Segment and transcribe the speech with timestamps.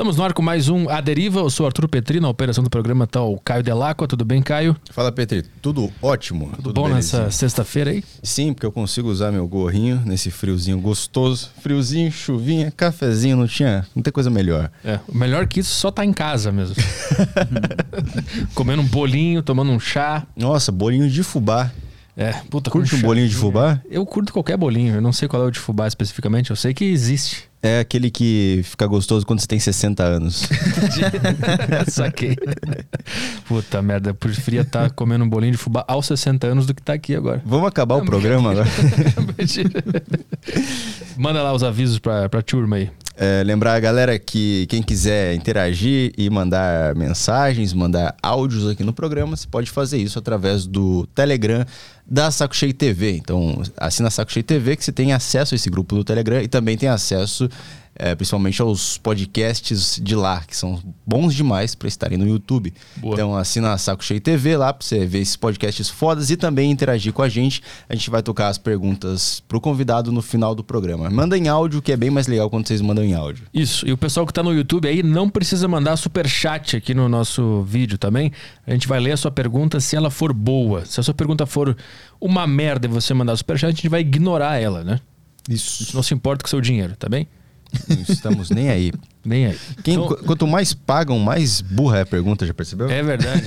[0.00, 1.40] Estamos no ar com mais um A Deriva.
[1.40, 4.08] Eu sou Arthur Petri, na operação do programa tá o Caio Delacqua.
[4.08, 4.74] Tudo bem, Caio?
[4.90, 5.44] Fala, Petri.
[5.60, 6.46] Tudo ótimo.
[6.46, 7.24] Tudo, tudo bom belezinha.
[7.24, 8.02] nessa sexta-feira aí?
[8.22, 11.50] Sim, porque eu consigo usar meu gorrinho nesse friozinho gostoso.
[11.60, 13.86] Friozinho, chuvinha, cafezinho, não tinha...
[13.94, 14.70] Não tem coisa melhor.
[14.82, 16.76] É, o melhor que isso só tá em casa mesmo.
[18.56, 20.26] Comendo um bolinho, tomando um chá.
[20.34, 21.70] Nossa, bolinho de fubá.
[22.16, 23.82] É, puta, Curte um bolinho de fubá?
[23.90, 24.94] Eu curto qualquer bolinho.
[24.94, 26.48] Eu não sei qual é o de fubá especificamente.
[26.48, 27.49] Eu sei que existe.
[27.62, 30.48] É aquele que fica gostoso quando você tem 60 anos.
[31.88, 32.34] Saquei.
[33.46, 36.74] Puta merda, eu preferia estar tá comendo um bolinho de fubá aos 60 anos do
[36.74, 37.42] que estar tá aqui agora.
[37.44, 38.68] Vamos acabar o programa agora?
[41.18, 42.90] Manda lá os avisos pra, pra turma aí.
[43.22, 48.94] É, lembrar a galera que quem quiser interagir e mandar mensagens, mandar áudios aqui no
[48.94, 51.66] programa, você pode fazer isso através do Telegram
[52.06, 53.18] da Saco Cheio TV.
[53.18, 56.40] Então, assina a Saco Cheio TV que você tem acesso a esse grupo do Telegram
[56.40, 57.46] e também tem acesso
[58.02, 62.72] é, principalmente aos podcasts de lá, que são bons demais para estarem no YouTube.
[62.96, 63.12] Boa.
[63.12, 66.70] Então assina a Saco Cheio TV lá para você ver esses podcasts fodas e também
[66.70, 67.62] interagir com a gente.
[67.90, 71.10] A gente vai tocar as perguntas pro convidado no final do programa.
[71.10, 73.44] Manda em áudio, que é bem mais legal quando vocês mandam em áudio.
[73.52, 73.86] Isso.
[73.86, 77.06] E o pessoal que está no YouTube aí não precisa mandar super chat aqui no
[77.06, 78.32] nosso vídeo também.
[78.66, 80.86] A gente vai ler a sua pergunta se ela for boa.
[80.86, 81.76] Se a sua pergunta for
[82.18, 85.00] uma merda e você mandar super chat, a gente vai ignorar ela, né?
[85.46, 85.82] Isso.
[85.82, 87.28] A gente não se importa com o seu dinheiro, tá bem?
[87.88, 88.92] Não estamos nem aí.
[89.24, 89.58] Nem aí.
[89.82, 92.88] Quem, então, quanto mais pagam, mais burra é a pergunta, já percebeu?
[92.88, 93.44] É verdade.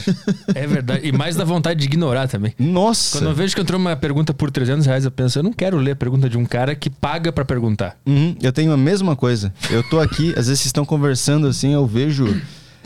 [0.53, 1.07] é verdade.
[1.07, 2.53] E mais dá vontade de ignorar também.
[2.59, 3.17] Nossa!
[3.17, 5.77] Quando eu vejo que entrou uma pergunta por 300 reais, eu penso, eu não quero
[5.77, 7.97] ler a pergunta de um cara que paga para perguntar.
[8.05, 9.53] Uhum, eu tenho a mesma coisa.
[9.69, 12.39] Eu tô aqui, às vezes vocês estão conversando assim, eu vejo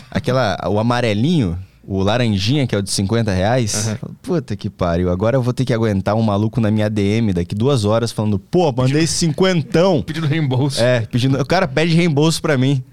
[0.09, 3.87] aquela, o amarelinho o laranjinha, que é o de 50 reais.
[3.87, 4.13] Uhum.
[4.21, 5.09] Puta que pariu.
[5.09, 8.37] Agora eu vou ter que aguentar um maluco na minha DM daqui duas horas falando,
[8.37, 10.01] pô, mandei cinquentão.
[10.05, 10.83] Pedindo reembolso.
[10.83, 11.41] É, pedindo.
[11.41, 12.83] O cara pede reembolso para mim.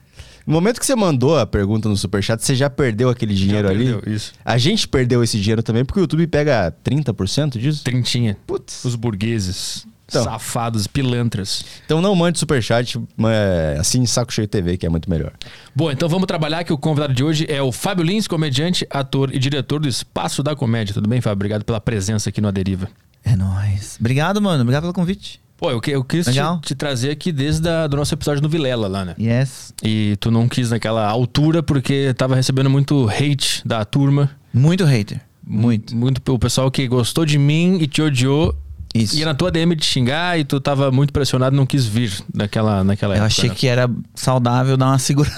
[0.47, 3.75] No momento que você mandou a pergunta no Superchat, você já perdeu aquele dinheiro já
[3.75, 4.15] perdeu, ali?
[4.15, 4.33] Isso.
[4.45, 7.83] A gente perdeu esse dinheiro também, porque o YouTube pega 30% disso?
[7.83, 8.37] Trintinha.
[8.47, 8.85] Putz.
[8.85, 9.87] Os burgueses.
[10.07, 11.65] Então, Safados, pilantras.
[11.85, 15.33] Então não mande superchat, é, assim Saco Cheio TV, que é muito melhor.
[15.75, 19.35] Bom, então vamos trabalhar que o convidado de hoje é o Fábio Lins, comediante, ator
[19.35, 20.95] e diretor do Espaço da Comédia.
[20.95, 21.37] Tudo bem, Fábio?
[21.37, 22.89] Obrigado pela presença aqui no Aderiva.
[23.25, 23.97] É nóis.
[23.99, 24.63] Obrigado, mano.
[24.63, 25.41] Obrigado pelo convite.
[25.57, 28.87] Pô, eu, eu quis te, te, trazer aqui desde o do nosso episódio no Vilela
[28.89, 29.15] lá, né?
[29.19, 29.73] Yes.
[29.83, 34.31] E tu não quis naquela altura porque tava recebendo muito hate da turma.
[34.53, 35.21] Muito hater.
[35.47, 35.97] Muito.
[35.97, 38.55] Muito o pessoal que gostou de mim e te odiou
[38.95, 39.17] isso.
[39.17, 42.85] Ia na tua DM te xingar e tu tava muito pressionado não quis vir naquela,
[42.85, 43.25] naquela Eu época.
[43.25, 43.55] Eu achei né?
[43.57, 45.35] que era saudável dar uma segurada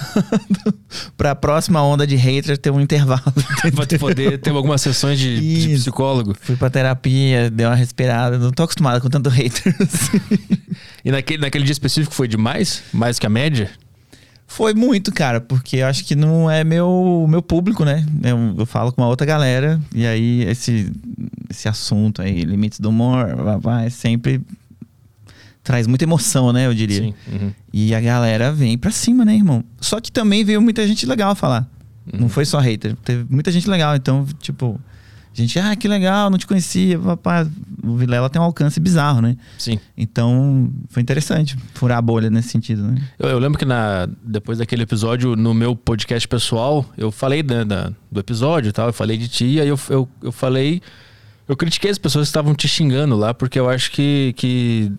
[1.17, 3.33] pra próxima onda de hater ter um intervalo.
[3.75, 6.35] pra tu poder ter algumas sessões de, de, psicólogo.
[6.39, 8.37] Fui pra terapia, dei uma respirada.
[8.37, 9.75] Não tô acostumado com tanto hater.
[9.81, 10.21] Assim.
[11.03, 12.83] e naquele, naquele dia específico foi demais?
[12.93, 13.71] Mais que a média?
[14.49, 18.05] Foi muito, cara, porque eu acho que não é meu, meu público, né?
[18.23, 20.89] Eu, eu falo com uma outra galera, e aí esse,
[21.49, 24.41] esse assunto aí, limites do humor, vai, sempre
[25.61, 26.65] traz muita emoção, né?
[26.65, 27.01] Eu diria.
[27.01, 27.13] Sim.
[27.29, 27.51] Uhum.
[27.73, 29.63] E a galera vem pra cima, né, irmão?
[29.81, 31.69] Só que também veio muita gente legal falar.
[32.11, 32.21] Uhum.
[32.21, 34.79] Não foi só hater, teve muita gente legal, então, tipo
[35.41, 36.97] gente, ah, que legal, não te conhecia.
[36.97, 37.47] Papai,
[37.83, 39.37] o Vilela tem um alcance bizarro, né?
[39.57, 39.79] Sim.
[39.95, 43.01] Então, foi interessante furar a bolha nesse sentido, né?
[43.19, 47.63] Eu, eu lembro que na, depois daquele episódio, no meu podcast pessoal, eu falei da,
[47.63, 50.81] da, do episódio e tal, eu falei de ti, e aí eu, eu, eu falei.
[51.47, 54.91] Eu critiquei as pessoas que estavam te xingando lá, porque eu acho que, que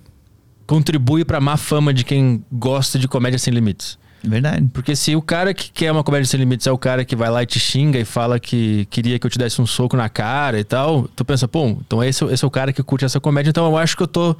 [0.66, 3.98] contribui pra má fama de quem gosta de comédia sem limites.
[4.22, 4.68] Verdade.
[4.72, 7.30] Porque se o cara que quer uma comédia sem limites é o cara que vai
[7.30, 10.08] lá e te xinga e fala que queria que eu te desse um soco na
[10.08, 13.20] cara e tal, tu pensa, pô, então esse, esse é o cara que curte essa
[13.20, 14.36] comédia, então eu acho que eu tô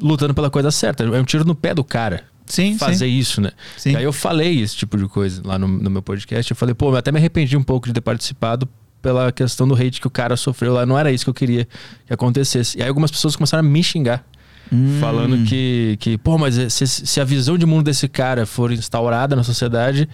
[0.00, 1.04] lutando pela coisa certa.
[1.04, 2.24] É um tiro no pé do cara.
[2.46, 3.18] Sim, fazer sim.
[3.18, 3.52] isso, né?
[3.76, 3.92] Sim.
[3.92, 6.50] E aí eu falei esse tipo de coisa lá no, no meu podcast.
[6.50, 8.68] Eu falei, pô, eu até me arrependi um pouco de ter participado
[9.00, 10.84] pela questão do hate que o cara sofreu lá.
[10.84, 11.66] Não era isso que eu queria
[12.06, 12.78] que acontecesse.
[12.78, 14.24] E aí algumas pessoas começaram a me xingar.
[14.72, 14.98] Hum.
[15.00, 19.36] Falando que, que, pô, mas se, se a visão de mundo desse cara for instaurada
[19.36, 20.08] na sociedade,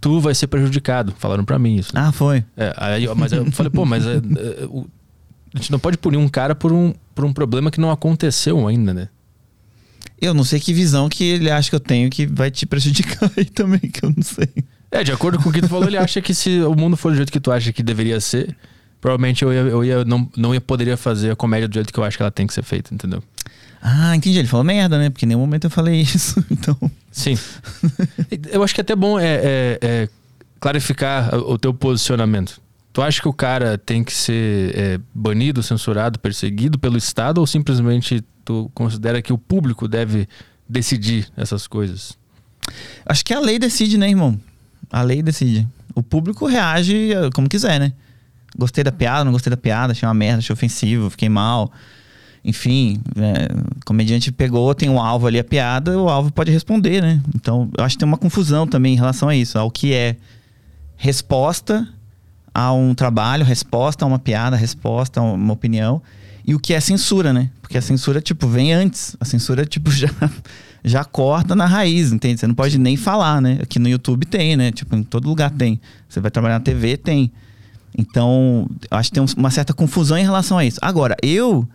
[0.00, 1.14] tu vai ser prejudicado.
[1.18, 1.94] Falaram para mim isso.
[1.94, 2.00] Né?
[2.00, 2.44] Ah, foi.
[2.56, 4.86] É, aí, mas eu falei, pô, mas é, é, o,
[5.54, 8.66] a gente não pode punir um cara por um, por um problema que não aconteceu
[8.66, 9.08] ainda, né?
[10.20, 13.30] Eu não sei que visão que ele acha que eu tenho que vai te prejudicar
[13.36, 14.48] aí também, que eu não sei.
[14.90, 17.10] É, de acordo com o que tu falou, ele acha que se o mundo for
[17.10, 18.56] do jeito que tu acha que deveria ser,
[19.00, 21.98] provavelmente eu, ia, eu ia, não, não ia poderia fazer a comédia do jeito que
[21.98, 23.22] eu acho que ela tem que ser feita, entendeu?
[23.80, 24.38] Ah, entendi.
[24.38, 25.10] Ele falou merda, né?
[25.10, 26.44] Porque em nenhum momento eu falei isso.
[26.50, 26.76] Então.
[27.10, 27.38] Sim.
[28.50, 30.08] eu acho que é até bom é, é, é,
[30.60, 32.60] clarificar o teu posicionamento.
[32.92, 37.46] Tu acha que o cara tem que ser é, banido, censurado, perseguido pelo Estado ou
[37.46, 40.28] simplesmente tu considera que o público deve
[40.68, 42.16] decidir essas coisas?
[43.04, 44.40] Acho que a lei decide, né, irmão?
[44.90, 45.66] A lei decide.
[45.94, 47.92] O público reage eh, como quiser, né?
[48.56, 51.72] Gostei da piada, não gostei da piada, achei uma merda, achei ofensivo, fiquei mal.
[52.44, 57.02] Enfim, é, o comediante pegou, tem um alvo ali a piada, o alvo pode responder,
[57.02, 57.20] né?
[57.34, 60.16] Então, eu acho que tem uma confusão também em relação a isso, ao que é
[60.96, 61.88] resposta
[62.54, 66.00] a um trabalho, resposta a uma piada, resposta a uma opinião,
[66.46, 67.50] e o que é censura, né?
[67.60, 69.16] Porque a censura, tipo, vem antes.
[69.18, 70.08] A censura, tipo, já,
[70.84, 72.38] já corta na raiz, entende?
[72.38, 73.58] Você não pode nem falar, né?
[73.60, 74.70] Aqui no YouTube tem, né?
[74.70, 75.80] Tipo, em todo lugar tem.
[76.08, 77.32] Você vai trabalhar na TV, tem.
[77.98, 80.78] Então, acho que tem uma certa confusão em relação a isso.
[80.80, 81.68] Agora, eu,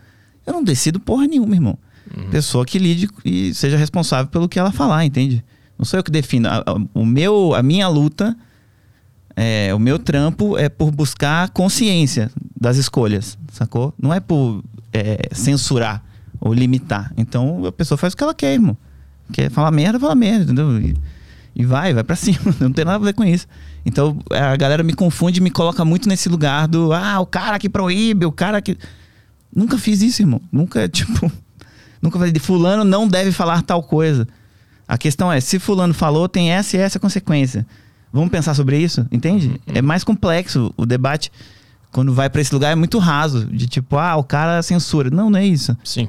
[0.46, 1.78] eu não decido porra nenhuma, irmão.
[2.16, 2.30] Uhum.
[2.30, 5.44] Pessoa que lide e seja responsável pelo que ela falar, entende?
[5.78, 6.48] Não sou eu que defino.
[6.48, 8.36] A, a, o meu, a minha luta,
[9.36, 12.30] é, o meu trampo é por buscar consciência
[12.60, 13.94] das escolhas, sacou?
[14.00, 16.04] Não é por é, censurar
[16.40, 17.14] ou limitar.
[17.16, 18.76] Então, a pessoa faz o que ela quer, irmão.
[19.32, 20.78] Quer falar merda, fala merda, entendeu?
[20.80, 20.96] E,
[21.56, 22.56] e vai, vai para cima.
[22.60, 23.48] Não tem nada a ver com isso.
[23.86, 27.70] Então a galera me confunde me coloca muito nesse lugar do ah, o cara que
[27.70, 28.78] proíbe, o cara que.
[29.56, 30.42] Nunca fiz isso, irmão.
[30.52, 31.32] Nunca, tipo.
[32.02, 34.28] Nunca falei de fulano não deve falar tal coisa.
[34.88, 37.66] A questão é, se fulano falou, tem essa e essa consequência.
[38.12, 39.48] Vamos pensar sobre isso, entende?
[39.48, 39.76] Uhum.
[39.76, 41.32] É mais complexo o debate
[41.92, 45.10] quando vai para esse lugar é muito raso, de tipo, ah, o cara censura.
[45.10, 45.78] Não, não é isso.
[45.84, 46.08] Sim.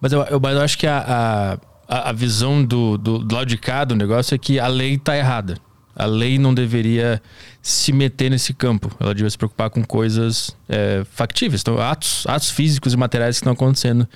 [0.00, 1.58] Mas eu, eu, eu acho que a,
[1.88, 4.96] a, a visão do, do, do lado de cá do negócio é que a lei
[4.96, 5.56] tá errada.
[5.94, 7.20] A lei não deveria
[7.68, 8.90] se meter nesse campo.
[8.98, 13.40] Ela devia se preocupar com coisas é, factíveis, então, atos, atos físicos e materiais que
[13.40, 14.08] estão acontecendo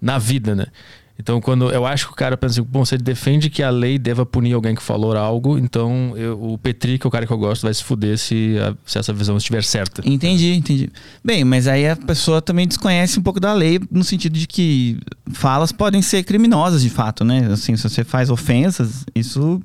[0.00, 0.66] na vida, né?
[1.18, 3.98] Então, quando eu acho que o cara pensa assim, bom, você defende que a lei
[3.98, 7.32] deva punir alguém que falou algo, então eu, o Petri, que é o cara que
[7.32, 10.02] eu gosto, vai se fuder se, a, se essa visão estiver certa.
[10.04, 10.90] Entendi, entendi.
[11.24, 14.98] Bem, mas aí a pessoa também desconhece um pouco da lei, no sentido de que
[15.32, 17.48] falas podem ser criminosas de fato, né?
[17.50, 19.62] Assim, se você faz ofensas, isso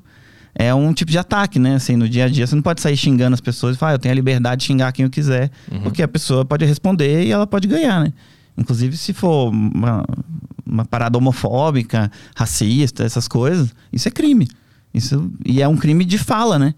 [0.54, 1.76] é um tipo de ataque, né?
[1.76, 3.94] Assim, no dia a dia você não pode sair xingando as pessoas e falar, ah,
[3.94, 5.82] eu tenho a liberdade de xingar quem eu quiser, uhum.
[5.82, 8.12] porque a pessoa pode responder e ela pode ganhar, né?
[8.56, 10.04] Inclusive, se for uma,
[10.66, 14.48] uma parada homofóbica, racista, essas coisas, isso é crime.
[14.92, 16.74] Isso, e é um crime de fala, né?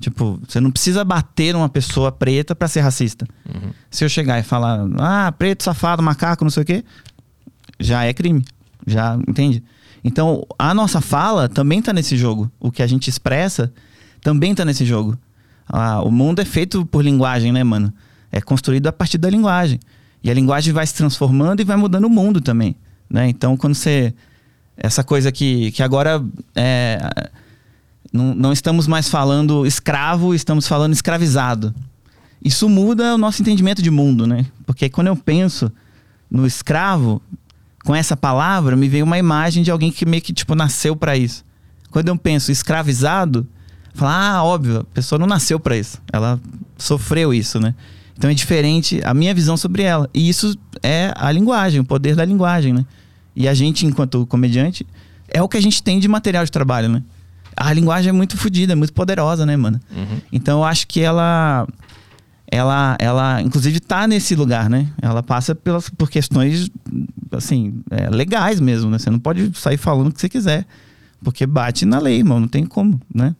[0.00, 3.24] Tipo, você não precisa bater numa pessoa preta para ser racista.
[3.46, 3.70] Uhum.
[3.88, 6.84] Se eu chegar e falar, ah, preto, safado, macaco, não sei o quê,
[7.78, 8.44] já é crime.
[8.84, 9.62] Já, entende?
[10.04, 12.50] Então, a nossa fala também está nesse jogo.
[12.58, 13.72] O que a gente expressa
[14.20, 15.16] também está nesse jogo.
[15.68, 17.92] Ah, o mundo é feito por linguagem, né, mano?
[18.30, 19.78] É construído a partir da linguagem.
[20.22, 22.76] E a linguagem vai se transformando e vai mudando o mundo também.
[23.08, 23.28] Né?
[23.28, 24.14] Então, quando você.
[24.76, 26.24] Essa coisa que, que agora.
[26.54, 27.30] É,
[28.12, 31.74] não, não estamos mais falando escravo, estamos falando escravizado.
[32.44, 34.44] Isso muda o nosso entendimento de mundo, né?
[34.66, 35.72] Porque quando eu penso
[36.30, 37.22] no escravo,
[37.84, 41.16] com essa palavra, me veio uma imagem de alguém que meio que, tipo, nasceu para
[41.16, 41.44] isso.
[41.90, 43.46] Quando eu penso escravizado,
[43.94, 45.98] falar, ah, óbvio, a pessoa não nasceu para isso.
[46.12, 46.40] Ela
[46.78, 47.74] sofreu isso, né?
[48.16, 50.08] Então é diferente a minha visão sobre ela.
[50.14, 52.86] E isso é a linguagem, o poder da linguagem, né?
[53.34, 54.86] E a gente, enquanto comediante,
[55.28, 57.02] é o que a gente tem de material de trabalho, né?
[57.56, 59.80] A linguagem é muito fodida, é muito poderosa, né, mano?
[59.94, 60.20] Uhum.
[60.30, 61.66] Então eu acho que ela
[62.52, 64.86] ela, ela inclusive tá nesse lugar, né?
[65.00, 66.70] Ela passa pelas, por questões,
[67.30, 68.98] assim, é, legais mesmo, né?
[68.98, 70.66] Você não pode sair falando o que você quiser,
[71.24, 73.34] porque bate na lei, irmão, não tem como, né?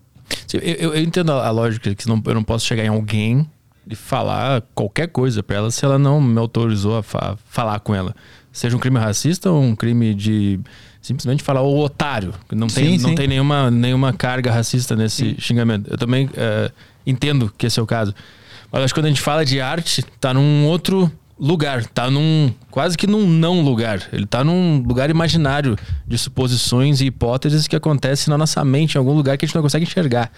[0.51, 3.47] Eu, eu, eu entendo a lógica que não, eu não posso chegar em alguém
[3.87, 7.95] e falar qualquer coisa para ela se ela não me autorizou a fa falar com
[7.95, 8.17] ela.
[8.51, 10.59] Seja um crime racista ou um crime de
[11.03, 12.33] simplesmente falar o otário.
[12.51, 13.15] Não tem, sim, não sim.
[13.15, 15.37] tem nenhuma, nenhuma carga racista nesse sim.
[15.39, 15.91] xingamento.
[15.91, 16.71] Eu também é,
[17.07, 18.15] entendo que esse é o caso.
[18.73, 22.53] Mas acho que quando a gente fala de arte, tá num outro lugar, tá num
[22.71, 24.01] quase que num não lugar.
[24.13, 25.77] Ele tá num lugar imaginário
[26.07, 29.55] de suposições e hipóteses que acontecem na nossa mente, em algum lugar que a gente
[29.55, 30.31] não consegue enxergar.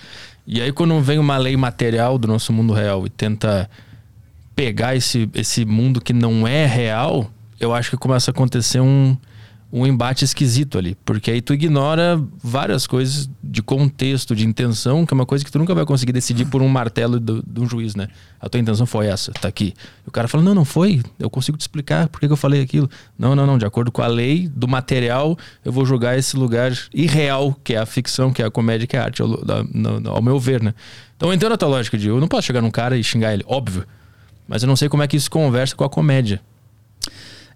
[0.46, 3.70] E aí quando vem uma lei material do nosso mundo real e tenta
[4.56, 9.16] pegar esse, esse mundo que não é real, eu acho que começa a acontecer um
[9.76, 15.12] um embate esquisito ali, porque aí tu ignora várias coisas de contexto, de intenção, que
[15.12, 17.96] é uma coisa que tu nunca vai conseguir decidir por um martelo de um juiz,
[17.96, 18.06] né?
[18.40, 19.74] A tua intenção foi essa, tá aqui.
[20.06, 21.02] E o cara fala: "Não, não foi.
[21.18, 22.88] Eu consigo te explicar por que, eu falei aquilo".
[23.18, 26.70] Não, não, não, de acordo com a lei do material, eu vou jogar esse lugar
[26.94, 29.28] irreal, que é a ficção, que é a comédia, que é a arte, ao,
[30.06, 30.72] ao meu ver, né?
[31.16, 33.42] Então entendo a tua lógica de eu não posso chegar num cara e xingar ele,
[33.44, 33.84] óbvio.
[34.46, 36.40] Mas eu não sei como é que isso conversa com a comédia.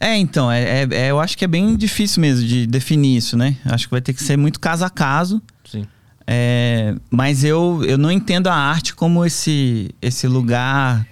[0.01, 3.37] É, então, é, é, é, eu acho que é bem difícil mesmo de definir isso,
[3.37, 3.57] né?
[3.65, 5.43] Acho que vai ter que ser muito caso a caso.
[5.65, 5.85] Sim.
[6.27, 11.07] É, mas eu, eu não entendo a arte como esse, esse lugar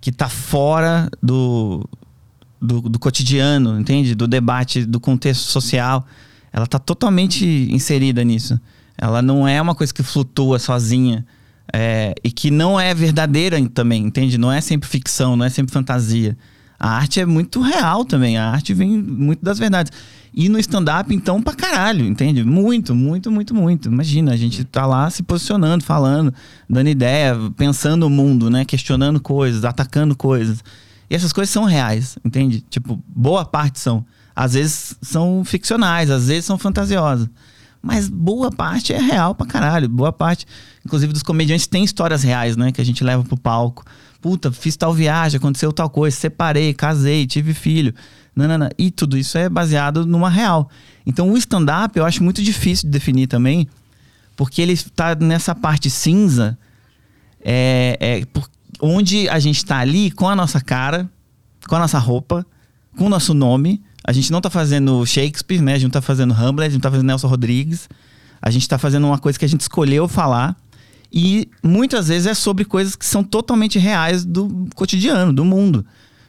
[0.00, 1.86] que está fora do,
[2.60, 4.14] do, do, cotidiano, entende?
[4.14, 6.06] Do debate, do contexto social.
[6.52, 8.58] Ela está totalmente inserida nisso.
[8.96, 11.26] Ela não é uma coisa que flutua sozinha.
[11.72, 14.36] É, e que não é verdadeira também, entende?
[14.36, 16.36] Não é sempre ficção, não é sempre fantasia.
[16.82, 18.36] A arte é muito real também.
[18.36, 19.92] A arte vem muito das verdades.
[20.34, 22.42] E no stand-up, então, pra caralho, entende?
[22.42, 23.88] Muito, muito, muito, muito.
[23.88, 26.34] Imagina, a gente tá lá se posicionando, falando,
[26.68, 28.64] dando ideia, pensando o mundo, né?
[28.64, 30.64] Questionando coisas, atacando coisas.
[31.08, 32.64] E essas coisas são reais, entende?
[32.68, 34.04] Tipo, boa parte são.
[34.34, 37.28] Às vezes são ficcionais, às vezes são fantasiosas.
[37.80, 39.88] Mas boa parte é real pra caralho.
[39.88, 40.46] Boa parte,
[40.84, 42.72] inclusive, dos comediantes tem histórias reais, né?
[42.72, 43.84] Que a gente leva pro palco.
[44.22, 47.94] Puta, fiz tal viagem, aconteceu tal coisa, separei, casei, tive filho.
[48.34, 48.70] Nanana.
[48.78, 50.70] E tudo isso é baseado numa real.
[51.04, 53.68] Então o stand-up eu acho muito difícil de definir também,
[54.34, 56.56] porque ele está nessa parte cinza,
[57.44, 58.48] é, é por,
[58.80, 61.10] onde a gente está ali com a nossa cara,
[61.68, 62.46] com a nossa roupa,
[62.96, 65.74] com o nosso nome a gente não tá fazendo Shakespeare, né?
[65.74, 67.88] A gente não tá fazendo Hamlet, a gente não tá fazendo Nelson Rodrigues.
[68.40, 70.56] A gente tá fazendo uma coisa que a gente escolheu falar.
[71.12, 75.84] E muitas vezes é sobre coisas que são totalmente reais do cotidiano, do mundo.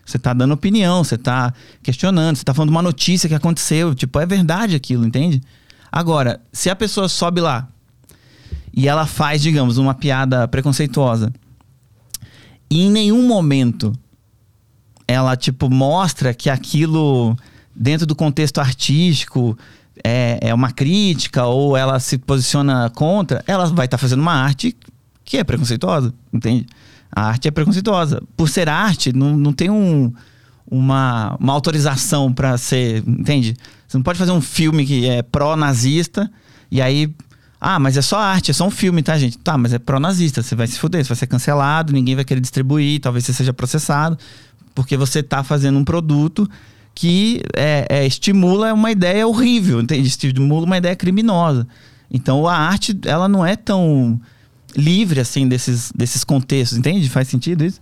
[0.05, 3.95] Você tá dando opinião, você tá questionando, você tá falando uma notícia que aconteceu.
[3.95, 5.41] Tipo, é verdade aquilo, entende?
[5.89, 7.69] Agora, se a pessoa sobe lá
[8.73, 11.31] e ela faz, digamos, uma piada preconceituosa
[12.69, 13.93] e em nenhum momento
[15.07, 17.37] ela, tipo, mostra que aquilo
[17.75, 19.57] dentro do contexto artístico
[20.01, 24.33] é, é uma crítica ou ela se posiciona contra, ela vai estar tá fazendo uma
[24.33, 24.75] arte
[25.25, 26.65] que é preconceituosa, entende?
[27.11, 28.21] A arte é preconceituosa.
[28.35, 30.11] Por ser arte, não, não tem um,
[30.69, 33.55] uma, uma autorização para ser, entende?
[33.87, 36.29] Você não pode fazer um filme que é pró-nazista
[36.71, 37.13] e aí.
[37.65, 39.37] Ah, mas é só arte, é só um filme, tá, gente?
[39.37, 42.41] Tá, mas é pró-nazista, você vai se fuder, você vai ser cancelado, ninguém vai querer
[42.41, 44.17] distribuir, talvez você seja processado,
[44.75, 46.49] porque você tá fazendo um produto
[46.95, 50.07] que é, é, estimula uma ideia horrível, entende?
[50.07, 51.67] Estimula uma ideia criminosa.
[52.11, 54.19] Então a arte, ela não é tão
[54.75, 57.09] livre assim desses, desses contextos, entende?
[57.09, 57.79] Faz sentido isso?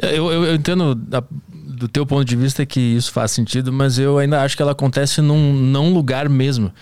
[0.00, 3.72] É, eu, eu, eu entendo da, do teu ponto de vista que isso faz sentido,
[3.72, 6.72] mas eu ainda acho que ela acontece num não lugar mesmo.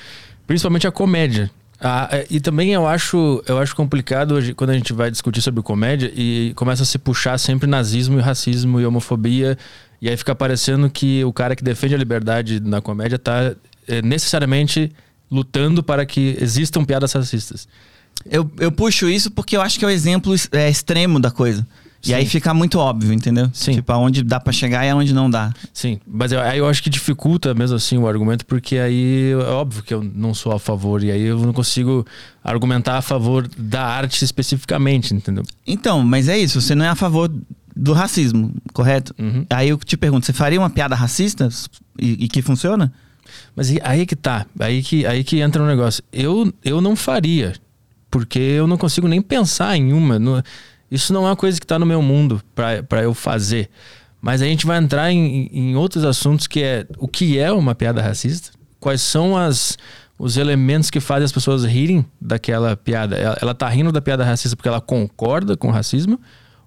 [0.46, 1.50] Principalmente a comédia.
[1.80, 5.62] Ah, e também eu acho, eu acho complicado hoje, quando a gente vai discutir sobre
[5.62, 9.56] comédia e começa a se puxar sempre nazismo e racismo e homofobia
[10.00, 13.54] e aí fica parecendo que o cara que defende a liberdade na comédia tá
[13.86, 14.90] é, necessariamente
[15.30, 17.68] lutando para que existam piadas racistas.
[18.28, 21.66] Eu, eu puxo isso porque eu acho que é o exemplo é, extremo da coisa.
[22.02, 22.12] Sim.
[22.12, 23.50] E aí fica muito óbvio, entendeu?
[23.52, 23.74] Sim.
[23.74, 25.52] Tipo, aonde dá para chegar e aonde não dá.
[25.72, 29.50] Sim, mas eu, aí eu acho que dificulta mesmo assim o argumento, porque aí é
[29.50, 32.06] óbvio que eu não sou a favor, e aí eu não consigo
[32.42, 35.44] argumentar a favor da arte especificamente, entendeu?
[35.66, 37.30] Então, mas é isso, você não é a favor
[37.80, 39.14] do racismo, correto?
[39.18, 39.46] Uhum.
[39.48, 41.48] Aí eu te pergunto, você faria uma piada racista
[41.98, 42.92] e, e, que funciona?
[43.56, 46.04] Mas aí que tá, aí que, aí que entra um negócio.
[46.12, 47.54] Eu, eu não faria,
[48.10, 50.18] porque eu não consigo nem pensar em uma.
[50.18, 50.42] No,
[50.90, 53.70] isso não é uma coisa que está no meu mundo para eu fazer.
[54.20, 57.74] Mas a gente vai entrar em, em outros assuntos que é o que é uma
[57.74, 59.78] piada racista, quais são as,
[60.18, 63.16] os elementos que fazem as pessoas rirem daquela piada.
[63.16, 66.20] Ela, ela tá rindo da piada racista porque ela concorda com o racismo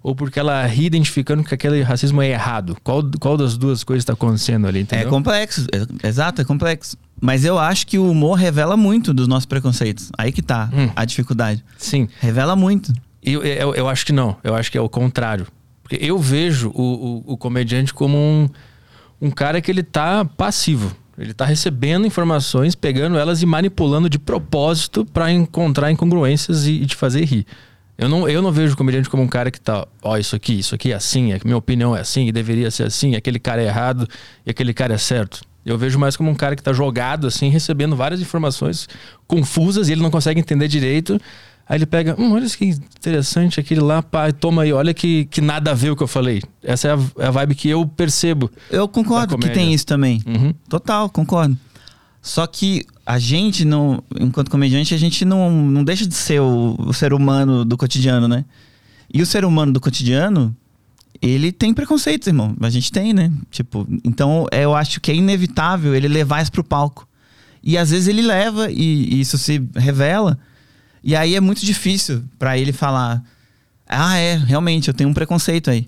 [0.03, 2.77] ou porque ela ri identificando que aquele racismo é errado?
[2.83, 5.07] Qual, qual das duas coisas está acontecendo ali, entendeu?
[5.07, 6.97] É complexo, é, exato, é complexo.
[7.21, 10.11] Mas eu acho que o humor revela muito dos nossos preconceitos.
[10.17, 10.89] Aí que tá hum.
[10.93, 11.63] a dificuldade.
[11.77, 12.09] Sim.
[12.19, 12.91] Revela muito.
[13.23, 14.35] Eu, eu, eu, acho que não.
[14.43, 15.47] Eu acho que é o contrário.
[15.81, 18.49] Porque eu vejo o, o, o comediante como um,
[19.21, 20.93] um cara que ele tá passivo.
[21.17, 26.85] Ele tá recebendo informações, pegando elas e manipulando de propósito para encontrar incongruências e, e
[26.85, 27.45] te fazer rir.
[27.97, 30.35] Eu não, eu não vejo o comediante como um cara que tá, ó, oh, isso
[30.35, 33.39] aqui, isso aqui é assim, é, minha opinião é assim, e deveria ser assim, aquele
[33.39, 34.07] cara é errado
[34.45, 35.41] e aquele cara é certo.
[35.65, 38.89] Eu vejo mais como um cara que tá jogado, assim, recebendo várias informações
[39.27, 41.19] confusas e ele não consegue entender direito.
[41.67, 45.39] Aí ele pega, hum, olha que interessante aquele lá, pai, toma aí, olha que, que
[45.39, 46.41] nada a ver o que eu falei.
[46.61, 48.51] Essa é a, é a vibe que eu percebo.
[48.69, 50.21] Eu concordo que tem isso também.
[50.25, 50.53] Uhum.
[50.67, 51.57] Total, concordo.
[52.23, 56.73] Só que a gente, não, enquanto comediante, a gente não, não deixa de ser o,
[56.79, 58.45] o ser humano do cotidiano, né?
[59.13, 60.55] E o ser humano do cotidiano,
[61.21, 62.55] ele tem preconceitos, irmão.
[62.61, 63.29] A gente tem, né?
[63.51, 67.05] Tipo, então eu acho que é inevitável ele levar isso pro palco.
[67.61, 70.39] E às vezes ele leva e, e isso se revela.
[71.03, 73.21] E aí é muito difícil para ele falar:
[73.85, 75.85] "Ah, é, realmente eu tenho um preconceito aí".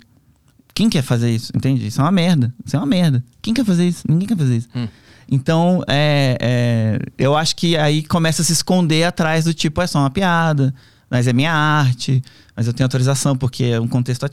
[0.74, 1.54] Quem quer fazer isso?
[1.56, 1.88] Entende?
[1.88, 2.54] Isso é uma merda.
[2.66, 3.24] Isso é uma merda.
[3.42, 4.04] Quem quer fazer isso?
[4.06, 4.68] Ninguém quer fazer isso.
[4.76, 4.88] Hum.
[5.30, 9.88] Então, é, é, eu acho que aí começa a se esconder atrás do tipo, é
[9.88, 10.74] só uma piada,
[11.10, 12.24] mas é minha arte,
[12.56, 14.26] mas eu tenho autorização porque é um contexto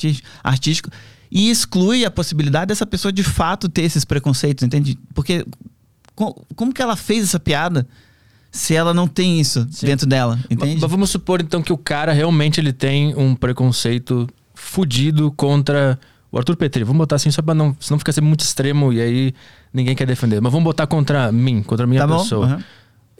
[0.42, 0.90] artístico.
[1.30, 4.98] E exclui a possibilidade dessa pessoa de fato ter esses preconceitos, entende?
[5.14, 5.46] Porque
[6.14, 7.86] como que ela fez essa piada?
[8.52, 9.86] se ela não tem isso Sim.
[9.86, 10.78] dentro dela, entende?
[10.78, 15.98] Mas vamos supor então que o cara realmente ele tem um preconceito fudido contra
[16.32, 16.82] o Arthur Petri.
[16.82, 19.34] Vamos botar assim só pra não, senão fica sempre muito extremo e aí
[19.72, 20.40] ninguém quer defender.
[20.40, 22.46] Mas vamos botar contra mim, contra a minha tá pessoa.
[22.46, 22.64] Aham.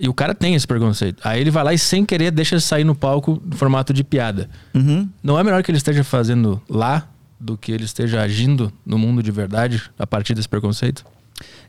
[0.00, 1.20] E o cara tem esse preconceito.
[1.22, 4.48] Aí ele vai lá e sem querer deixa sair no palco no formato de piada.
[4.74, 5.08] Uhum.
[5.22, 7.06] Não é melhor que ele esteja fazendo lá
[7.38, 11.04] do que ele esteja agindo no mundo de verdade a partir desse preconceito?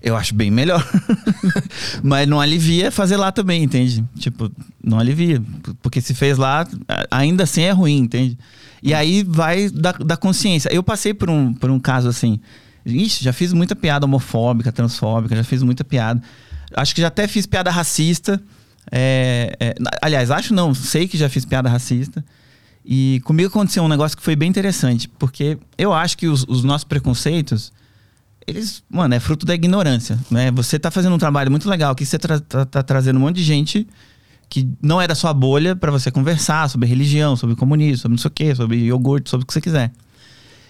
[0.02, 0.84] Eu acho bem melhor.
[2.02, 4.04] Mas não alivia fazer lá também, entende?
[4.18, 4.52] Tipo,
[4.84, 5.42] não alivia.
[5.82, 6.66] Porque se fez lá,
[7.12, 8.38] ainda assim é ruim, entende?
[8.84, 10.68] E aí vai da, da consciência.
[10.74, 12.38] Eu passei por um, por um caso assim.
[12.86, 16.22] Ixi, já fiz muita piada homofóbica, transfóbica, já fiz muita piada.
[16.75, 18.44] Acho que já até fiz piada racista.
[18.92, 22.24] É, é, aliás, acho não, sei que já fiz piada racista.
[22.86, 26.66] E comigo aconteceu um negócio que foi bem interessante, porque eu acho que os, os
[26.66, 27.72] nossos preconceitos,
[28.46, 30.52] eles, mano, é fruto da ignorância, né?
[30.52, 33.38] Você tá fazendo um trabalho muito legal que você tra- tá, tá trazendo um monte
[33.38, 33.88] de gente
[34.54, 38.28] que não da sua bolha pra você conversar sobre religião, sobre comunismo, sobre não sei
[38.28, 39.92] o quê, sobre iogurte, sobre o que você quiser.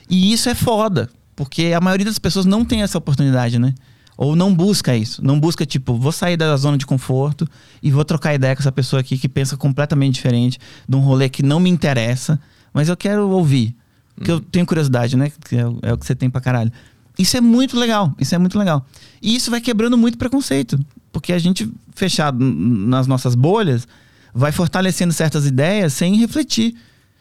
[0.09, 3.73] E isso é foda, porque a maioria das pessoas não tem essa oportunidade, né?
[4.15, 5.21] Ou não busca isso.
[5.21, 7.45] Não busca, tipo, vou sair da zona de conforto
[7.81, 11.27] e vou trocar ideia com essa pessoa aqui que pensa completamente diferente, de um rolê
[11.27, 12.39] que não me interessa,
[12.73, 13.75] mas eu quero ouvir.
[14.15, 15.29] Porque eu tenho curiosidade, né?
[15.49, 16.71] Que é, o- é o que você tem pra caralho.
[17.19, 18.13] Isso é muito legal.
[18.17, 18.85] Isso é muito legal.
[19.21, 20.79] E isso vai quebrando muito preconceito.
[21.13, 23.87] Porque a gente, fechado nas nossas bolhas,
[24.33, 26.75] vai fortalecendo certas ideias sem refletir,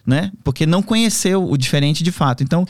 [0.04, 0.32] né?
[0.42, 2.42] Porque não conheceu o diferente de fato.
[2.42, 2.66] Então,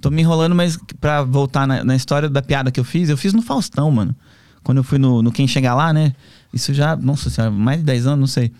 [0.00, 3.16] tô me enrolando, mas pra voltar na, na história da piada que eu fiz, eu
[3.16, 4.14] fiz no Faustão, mano.
[4.62, 6.14] Quando eu fui no, no Quem Chegar Lá, né?
[6.54, 8.52] Isso já, nossa senhora, mais de 10 anos, não sei.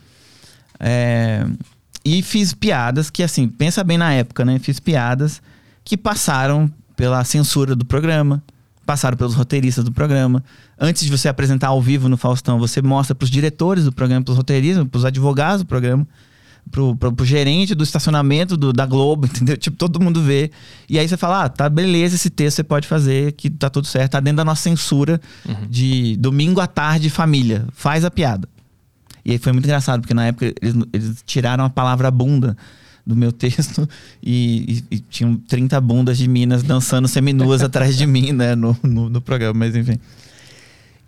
[0.81, 1.47] É,
[2.05, 4.59] e fiz piadas que, assim, pensa bem na época, né?
[4.59, 5.40] Fiz piadas
[5.85, 8.43] que passaram pela censura do programa,
[8.90, 10.42] passaram pelos roteiristas do programa.
[10.76, 14.37] Antes de você apresentar ao vivo no Faustão, você mostra pros diretores do programa, pros
[14.37, 16.04] roteiristas, pros advogados do programa,
[16.73, 19.56] pro, pro, pro gerente do estacionamento do- da Globo, entendeu?
[19.56, 20.50] Tipo, todo mundo vê.
[20.88, 23.87] E aí você fala, ah, tá beleza, esse texto você pode fazer, que tá tudo
[23.87, 25.20] certo, tá dentro da nossa censura
[25.68, 27.64] de domingo à tarde, família.
[27.72, 28.48] Faz a piada.
[29.24, 32.57] E aí foi muito engraçado, porque na época eles, eles tiraram a palavra bunda
[33.07, 33.89] do meu texto
[34.23, 38.77] e, e- e tinham 30 bundas de minas dançando seminuas atrás de mim, né, no,
[38.83, 39.99] no, no programa, mas enfim.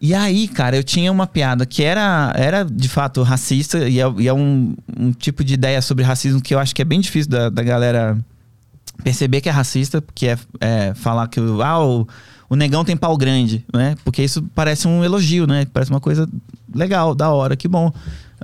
[0.00, 4.12] E aí, cara, eu tinha uma piada que era, era de fato racista e é,
[4.18, 7.00] e é um, um tipo de ideia sobre racismo que eu acho que é bem
[7.00, 8.18] difícil da, da galera
[9.04, 12.08] perceber que é racista, que é, é falar que ah, o,
[12.50, 13.94] o negão tem pau grande, né?
[14.04, 15.66] Porque isso parece um elogio, né?
[15.72, 16.28] Parece uma coisa
[16.74, 17.92] legal, da hora, que bom.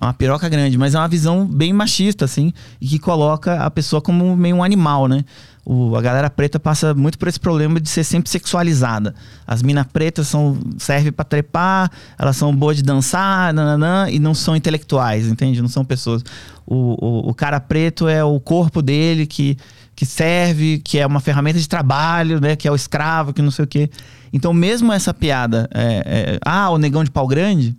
[0.01, 3.71] É uma piroca grande, mas é uma visão bem machista, assim, e que coloca a
[3.71, 5.25] pessoa como meio um animal, né?
[5.71, 9.15] O, a galera preta passa muito por esse problema de ser sempre sexualizada.
[9.47, 14.33] As minas pretas são, servem pra trepar, elas são boas de dançar, nananã, e não
[14.33, 15.61] são intelectuais, entende?
[15.61, 16.23] Não são pessoas.
[16.65, 19.59] O, o, o cara preto é o corpo dele que,
[19.95, 22.57] que serve, que é uma ferramenta de trabalho, né?
[22.57, 23.91] Que é o escravo, que não sei o quê.
[24.33, 27.77] Então, mesmo essa piada, é, é, ah, o negão de pau grande,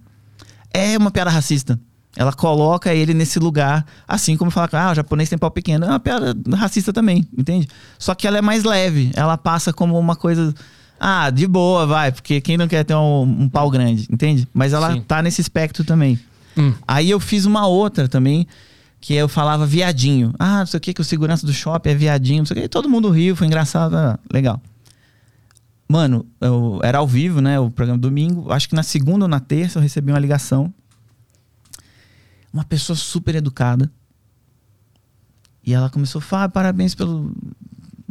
[0.71, 1.79] é uma piada racista.
[2.19, 5.85] Ela coloca ele nesse lugar, assim como fala que ah, o japonês tem pau pequeno.
[5.85, 7.65] É uma piada racista também, entende?
[7.97, 9.09] Só que ela é mais leve.
[9.15, 10.53] Ela passa como uma coisa.
[10.99, 14.45] Ah, de boa, vai, porque quem não quer ter um, um pau grande, entende?
[14.53, 14.99] Mas ela Sim.
[14.99, 16.19] tá nesse espectro também.
[16.57, 16.73] Hum.
[16.85, 18.45] Aí eu fiz uma outra também,
[18.99, 20.33] que eu falava viadinho.
[20.37, 22.59] Ah, não sei o que, que o segurança do shopping é viadinho, não sei o
[22.59, 22.65] que.
[22.65, 24.61] E todo mundo riu, foi engraçado, ah, legal.
[25.87, 27.57] Mano, eu- era ao vivo, né?
[27.61, 28.51] O programa domingo.
[28.51, 30.73] Acho que na segunda ou na terça eu recebi uma ligação.
[32.51, 33.91] Uma pessoa super educada.
[35.63, 37.29] E ela começou a falar, parabéns pela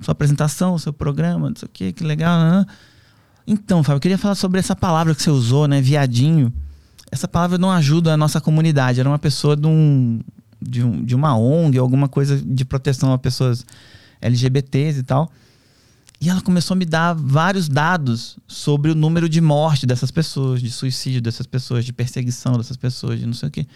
[0.02, 2.38] sua apresentação, seu programa, não sei o que, que legal.
[2.40, 2.66] né?
[3.46, 5.80] Então, Fábio, eu queria falar sobre essa palavra que você usou, né?
[5.80, 6.52] Viadinho.
[7.10, 9.00] Essa palavra não ajuda a nossa comunidade.
[9.00, 10.20] Era uma pessoa de, um,
[10.60, 13.64] de, um, de uma ONG, alguma coisa de proteção a pessoas
[14.20, 15.32] LGBTs e tal.
[16.20, 20.60] E ela começou a me dar vários dados sobre o número de morte dessas pessoas,
[20.60, 23.66] de suicídio dessas pessoas, de perseguição dessas pessoas, de não sei o quê.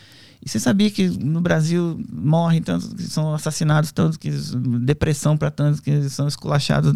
[0.45, 4.29] E você sabia que no Brasil morrem tantos que são assassinados, tantos que
[4.81, 6.93] depressão para tantos que são esculachados.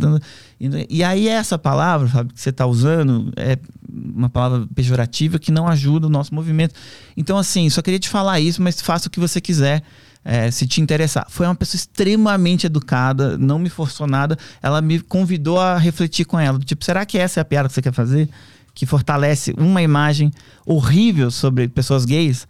[0.59, 3.56] e, e aí essa palavra, sabe, que você está usando é
[3.88, 6.74] uma palavra pejorativa que não ajuda o nosso movimento.
[7.16, 9.82] Então assim, só queria te falar isso, mas faça o que você quiser.
[10.26, 11.24] é, se te interessar.
[11.28, 14.37] Foi uma pessoa extremamente educada, não me forçou nada.
[14.61, 16.59] Ela me convidou a refletir com ela.
[16.59, 18.28] Tipo, será que essa é a piada que você quer fazer?
[18.74, 20.32] Que fortalece uma imagem
[20.66, 22.48] horrível sobre pessoas gays?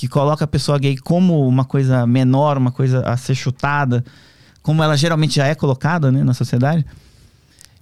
[0.00, 4.02] Que coloca a pessoa gay como uma coisa menor, uma coisa a ser chutada,
[4.62, 6.86] como ela geralmente já é colocada né, na sociedade.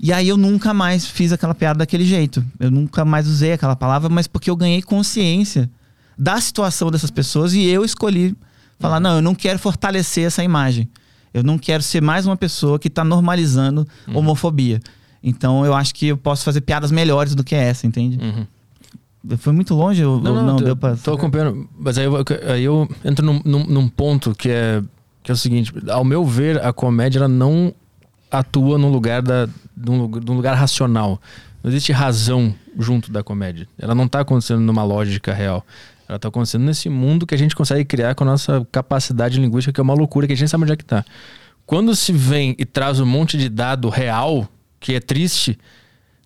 [0.00, 2.44] E aí eu nunca mais fiz aquela piada daquele jeito.
[2.58, 5.70] Eu nunca mais usei aquela palavra, mas porque eu ganhei consciência
[6.18, 8.36] da situação dessas pessoas e eu escolhi
[8.80, 10.88] falar: não, eu não quero fortalecer essa imagem.
[11.32, 14.16] Eu não quero ser mais uma pessoa que está normalizando Uhum.
[14.16, 14.80] homofobia.
[15.22, 18.18] Então eu acho que eu posso fazer piadas melhores do que essa, entende?
[18.20, 18.44] Uhum.
[19.36, 20.04] Foi muito longe?
[20.04, 20.96] Ou, Não, ou não, deu eu pra.
[20.96, 21.68] tô acompanhando.
[21.78, 22.16] Mas aí eu,
[22.52, 24.82] aí eu entro num, num, num ponto que é,
[25.22, 27.74] que é o seguinte: ao meu ver, a comédia ela não
[28.30, 30.02] atua no lugar da, de, um,
[30.34, 31.20] lugar- racional.
[31.62, 33.66] Não existe razão junto da comédia.
[33.78, 35.64] Ela não tá acontecendo numa lógica real.
[36.08, 39.72] Ela tá acontecendo nesse mundo que a gente consegue criar com a nossa capacidade linguística,
[39.72, 41.04] que é uma loucura, que a gente sabe onde é que tá.
[41.66, 44.48] Quando se vem e traz um monte de dado real,
[44.80, 45.58] que é triste,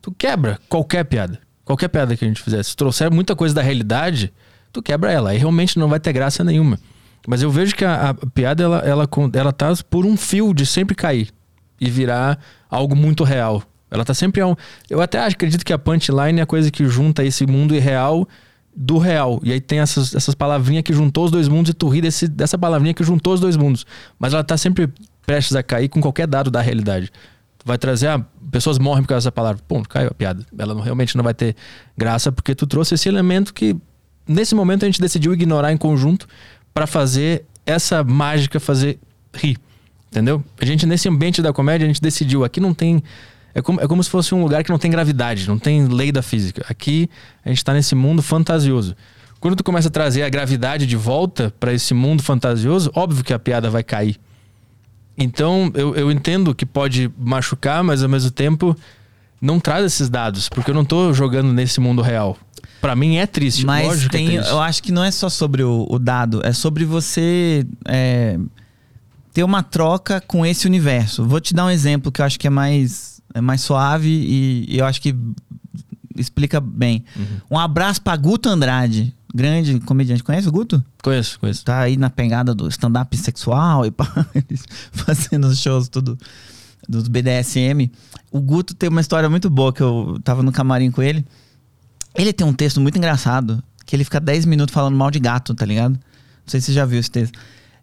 [0.01, 1.41] tu quebra qualquer piada.
[1.65, 2.71] Qualquer piada que a gente fizesse.
[2.71, 4.33] Se trouxer muita coisa da realidade,
[4.73, 5.31] tu quebra ela.
[5.31, 6.79] Aí realmente não vai ter graça nenhuma.
[7.27, 10.67] Mas eu vejo que a, a piada, ela, ela, ela tá por um fio de
[10.67, 11.31] sempre cair
[11.81, 13.63] e virar algo muito real.
[13.91, 14.41] Ela tá sempre.
[14.89, 18.27] Eu até acredito que a punchline é a coisa que junta esse mundo irreal
[18.75, 19.39] do real.
[19.45, 22.27] E aí tem essas, essas palavrinhas que juntou os dois mundos e tu ri desse,
[22.27, 23.85] dessa palavrinha que juntou os dois mundos.
[24.19, 24.89] Mas ela tá sempre
[25.27, 27.11] prestes a cair com qualquer dado da realidade.
[27.65, 29.63] Vai trazer, ah, pessoas morrem por causa dessa palavra.
[29.67, 30.45] Pô, caiu a piada.
[30.57, 31.55] Ela não, realmente não vai ter
[31.97, 33.77] graça porque tu trouxe esse elemento que
[34.27, 36.27] nesse momento a gente decidiu ignorar em conjunto
[36.75, 38.99] para fazer essa mágica fazer
[39.35, 39.59] rir.
[40.11, 40.45] Entendeu?
[40.61, 42.45] A gente, nesse ambiente da comédia, a gente decidiu.
[42.45, 43.03] Aqui não tem.
[43.55, 46.11] É como, é como se fosse um lugar que não tem gravidade, não tem lei
[46.11, 46.65] da física.
[46.69, 47.09] Aqui
[47.45, 48.95] a gente tá nesse mundo fantasioso.
[49.41, 53.33] Quando tu começa a trazer a gravidade de volta para esse mundo fantasioso, óbvio que
[53.33, 54.19] a piada vai cair.
[55.17, 58.77] Então, eu, eu entendo que pode machucar, mas ao mesmo tempo
[59.41, 62.37] não traz esses dados, porque eu não tô jogando nesse mundo real.
[62.81, 64.53] Pra mim é triste, Mas lógico tem, que é triste.
[64.53, 68.39] eu acho que não é só sobre o, o dado, é sobre você é,
[69.33, 71.25] ter uma troca com esse universo.
[71.25, 74.67] Vou te dar um exemplo que eu acho que é mais, é mais suave e,
[74.69, 75.15] e eu acho que
[76.17, 77.05] explica bem.
[77.51, 80.23] Um abraço pra Guto Andrade, grande comediante.
[80.23, 80.83] Conhece o Guto?
[81.03, 81.65] Conheço, conheço.
[81.65, 86.19] Tá aí na pegada do stand-up sexual e pá, eles fazendo os shows tudo
[86.89, 87.91] dos BDSM.
[88.31, 91.25] O Guto tem uma história muito boa que eu tava no camarim com ele.
[92.15, 95.55] Ele tem um texto muito engraçado, que ele fica 10 minutos falando mal de gato,
[95.55, 95.93] tá ligado?
[95.93, 96.01] Não
[96.47, 97.39] sei se você já viu esse texto.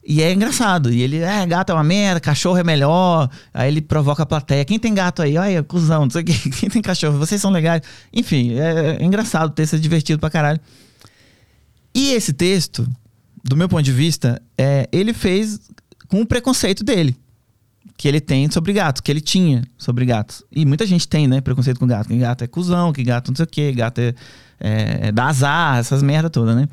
[0.05, 0.91] E é engraçado.
[0.91, 3.29] E ele, é, gato é uma merda, cachorro é melhor.
[3.53, 4.63] Aí ele provoca a plateia.
[4.65, 5.37] Quem tem gato aí?
[5.37, 6.33] Olha, cuzão, não sei o quê.
[6.59, 7.17] Quem tem cachorro?
[7.17, 7.81] Vocês são legais.
[8.13, 9.49] Enfim, é, é engraçado.
[9.49, 10.59] O texto é divertido pra caralho.
[11.93, 12.87] E esse texto,
[13.43, 15.59] do meu ponto de vista, é, ele fez
[16.07, 17.15] com o preconceito dele.
[17.97, 20.43] Que ele tem sobre gatos, que ele tinha sobre gatos.
[20.51, 21.41] E muita gente tem, né?
[21.41, 22.07] Preconceito com gato.
[22.07, 24.15] Que gato é cuzão, que gato não sei o quê, gato é,
[24.59, 26.69] é, é azar, essas merda toda, né?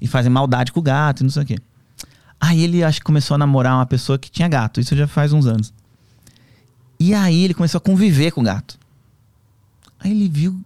[0.00, 1.58] E fazem maldade com o gato e não sei o quê.
[2.40, 4.80] Aí ele acho que começou a namorar uma pessoa que tinha gato.
[4.80, 5.72] Isso já faz uns anos.
[6.98, 8.78] E aí ele começou a conviver com o gato.
[9.98, 10.58] Aí ele viu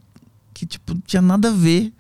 [0.53, 1.93] que, tipo, não tinha nada a ver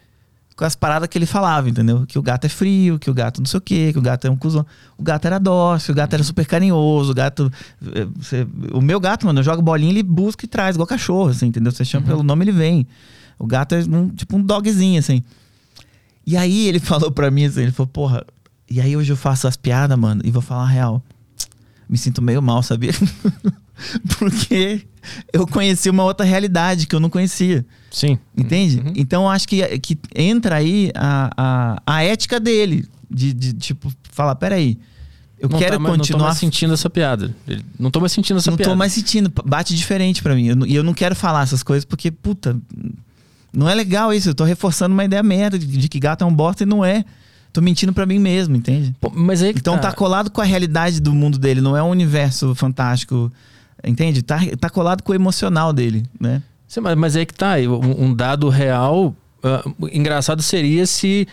[0.57, 2.05] com as paradas que ele falava, entendeu?
[2.07, 4.27] Que o gato é frio, que o gato não sei o quê, que o gato
[4.27, 4.65] é um cuzão.
[4.97, 7.51] O gato era dócil, o gato era super carinhoso, o gato.
[7.95, 11.31] eh, você- o meu gato, mano, eu jogo bolinha, ele busca e traz, igual cachorro,
[11.31, 11.73] assim, entendeu?
[11.73, 12.87] Você chama pelo nome, ele vem.
[13.39, 15.23] O gato é um, tipo um dogzinho, assim.
[16.27, 18.25] E aí ele falou pra mim assim, ele falou, porra,
[18.71, 21.03] e aí hoje eu faço as piadas, mano, e vou falar a real.
[21.89, 22.93] Me sinto meio mal, sabia?
[24.19, 24.83] Porque
[25.33, 27.65] eu conheci uma outra realidade que eu não conhecia.
[27.91, 28.19] Sim.
[28.37, 28.79] Entende?
[28.85, 28.93] Uhum.
[28.97, 32.87] Então eu acho que, que entra aí a, a, a ética dele.
[33.11, 34.79] De, de tipo, falar, peraí.
[35.39, 36.27] Eu Não quero tá mais- Não tô continuar.
[36.29, 37.35] mais sentindo essa piada.
[37.79, 38.73] Não tô mais sentindo essa não piada.
[38.73, 39.31] tô mais sentindo.
[39.45, 40.47] Bate diferente pra mim.
[40.49, 42.57] Eu não- E eu, não quero falar essas coisas porque, puta,
[43.53, 44.31] não é legal isso.
[44.31, 46.85] Eu tô reforçando uma ideia merda de, de que gato é um bosta e não
[46.85, 47.05] é.
[47.53, 48.93] Tô mentindo pra mim mesmo, entende?
[49.01, 49.91] Pô, mas aí que Então tá.
[49.91, 53.31] tá colado com a realidade do mundo dele, não é um universo fantástico.
[53.87, 54.23] Entende?
[54.23, 56.43] Tá, tá colado com o emocional dele, né?
[56.67, 57.55] Sim, mas, mas aí que tá.
[57.99, 59.15] Um, dado real.
[59.43, 61.29] ah, engraçado seria se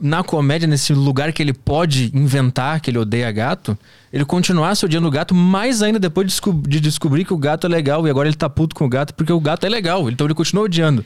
[0.00, 3.76] na comédia, nesse lugar que ele pode inventar que ele odeia gato,
[4.10, 7.70] ele continuasse odiando o gato mais ainda depois de, de descobrir que o gato é
[7.70, 10.08] legal e agora ele tá puto com o gato porque o gato é legal.
[10.08, 11.04] Então ele continua odiando.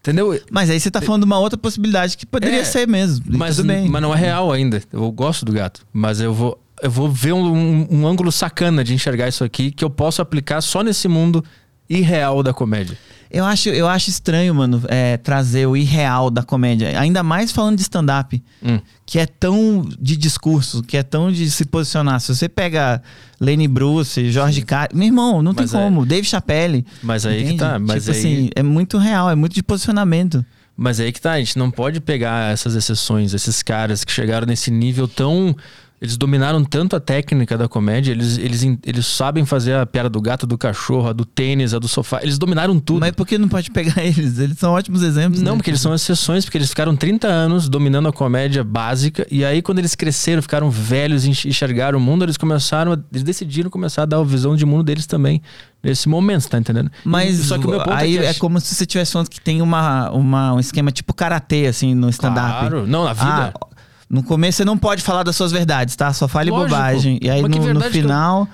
[0.00, 0.38] Entendeu?
[0.50, 3.24] Mas aí você tá falando de uma outra possibilidade que poderia É, ser mesmo.
[3.28, 4.80] Mas, mas não é real ainda.
[4.92, 5.84] Eu gosto do gato.
[5.92, 9.70] Mas eu vou, eu vou ver um, um- um ângulo sacana de enxergar isso aqui
[9.70, 11.44] que eu posso aplicar só nesse mundo
[11.88, 12.96] irreal da comédia.
[13.30, 16.98] Eu acho, eu acho estranho, mano, é, trazer o irreal da comédia.
[16.98, 18.80] Ainda mais falando de stand-up, Hum.
[19.04, 22.20] que é tão de discurso, que é tão de se posicionar.
[22.20, 23.02] Se você pega
[23.38, 24.88] Lenny Bruce, Jorge Car...
[24.94, 26.06] Meu irmão, não Mas tem é- como.
[26.06, 26.86] Dave Chappelle.
[27.02, 27.52] Mas aí entende?
[27.52, 27.78] que tá.
[27.78, 30.44] Mas tipo aí, assim, é muito real, é muito de posicionamento.
[30.74, 34.46] Mas aí que tá, a gente não pode pegar essas exceções, esses caras que chegaram
[34.46, 35.54] nesse nível tão
[36.00, 40.20] Eles dominaram tanto a técnica da comédia, eles, eles, eles sabem fazer a piada do
[40.20, 42.20] gato, do cachorro, a do tênis, a do sofá.
[42.22, 43.00] Eles dominaram tudo.
[43.00, 44.38] Mas por que não pode pegar eles?
[44.38, 45.42] Eles são ótimos exemplos.
[45.42, 45.56] Não, né?
[45.58, 49.26] porque eles são exceções, porque eles ficaram 30 anos dominando a comédia básica.
[49.28, 52.92] E aí, quando eles cresceram, ficaram velhos e enxergaram o mundo, eles começaram.
[52.92, 55.42] A, eles decidiram começar a dar a visão de mundo deles também.
[55.82, 56.90] Nesse momento, tá entendendo?
[57.04, 59.28] Mas Só que o meu ponto aí é, que é como se você tivesse falando
[59.28, 62.48] que tem uma, uma, um esquema tipo karatê, assim, no stand-up.
[62.48, 63.52] Claro, não, na vida.
[63.54, 63.66] Ah,
[64.08, 66.12] no começo você não pode falar das suas verdades, tá?
[66.12, 66.70] Só fale Lógico.
[66.70, 67.18] bobagem.
[67.22, 68.48] E aí no, no que eu- final,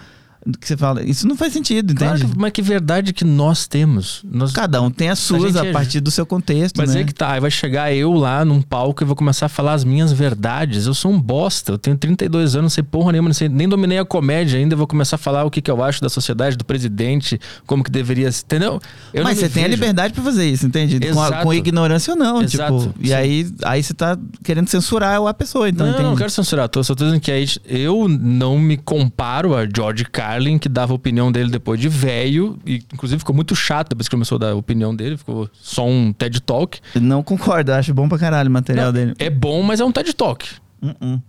[0.60, 2.32] que você fala, isso não faz sentido, Claro entende?
[2.32, 4.22] que- mas que verdade que nós temos.
[4.30, 7.00] Nós, Cada um tem as suas gente a, é- partir do seu contexto, Mas né?
[7.00, 9.72] é que tá, aí vai chegar eu lá num palco e vou começar a falar
[9.74, 10.86] as minhas verdades.
[10.86, 13.98] Eu sou um bosta, eu tenho 32 anos, não sei porra nenhuma, sei, nem dominei
[13.98, 16.64] a comédia ainda, vou começar a falar o que, que eu acho da sociedade, do
[16.64, 18.80] presidente, como que deveria ser, entendeu?
[19.12, 20.98] Eu Mas você tem a liberdade pra fazer isso, entende?
[21.12, 22.94] Com, a- com ignorância ou não, Exato, tipo.
[23.00, 23.14] E sim.
[23.14, 26.08] aí, aí você tá querendo censurar a pessoa, então, não, entende?
[26.10, 30.04] não quero censurar, tô, só tô dizendo que aí eu não me comparo a George
[30.04, 34.08] Carlin, que dava a opinião dele depois de velho, e inclusive ficou muito chato depois
[34.08, 36.78] que começou a dar a opinião dele, ficou só um TED Talk.
[37.00, 39.14] Não concordo, acho bom pra caralho o material Não, dele.
[39.18, 40.46] É bom, mas é um TED Talk.
[40.82, 41.20] Uh-uh.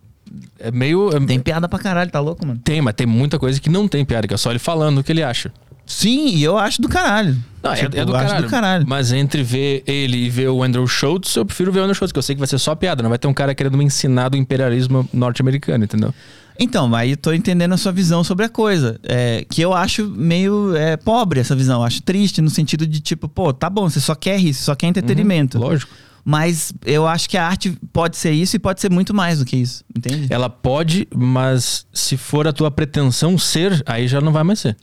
[0.59, 1.15] É meio.
[1.15, 2.59] é- Tem piada pra caralho, tá louco, mano?
[2.63, 5.03] Tem, mas tem muita coisa que não tem piada, que é só ele falando o
[5.03, 5.51] que ele acha.
[5.85, 7.37] Sim, e eu acho do caralho.
[7.61, 8.45] Não, é- Tipo, é, do eu acho caralho.
[8.47, 8.85] do caralho.
[8.87, 12.11] Mas entre ver ele e ver o Andrew Schultz, eu prefiro ver o Andrew Schultz,
[12.11, 13.03] que eu sei que vai ser só piada.
[13.03, 16.11] Não vai ter um cara querendo me ensinar do imperialismo norte-americano, entendeu?
[16.57, 18.99] Então, aí eu tô entendendo a sua visão sobre a coisa.
[19.03, 21.81] É, que eu acho meio é, pobre essa visão.
[21.81, 24.75] Eu acho triste no sentido de tipo, pô, tá bom, você só quer isso, só
[24.75, 25.57] quer entretenimento.
[25.57, 25.93] Lógico.
[26.23, 29.45] Mas eu acho que a arte pode ser isso e pode ser muito mais do
[29.45, 30.25] que isso, entende?
[30.31, 34.75] Ela pode, mas se for a tua pretensão ser, aí já não vai mais ser.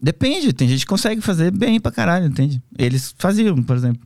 [0.00, 2.62] Depende, tem gente que consegue fazer bem pra caralho, entende?
[2.78, 4.00] Eles faziam, por exemplo.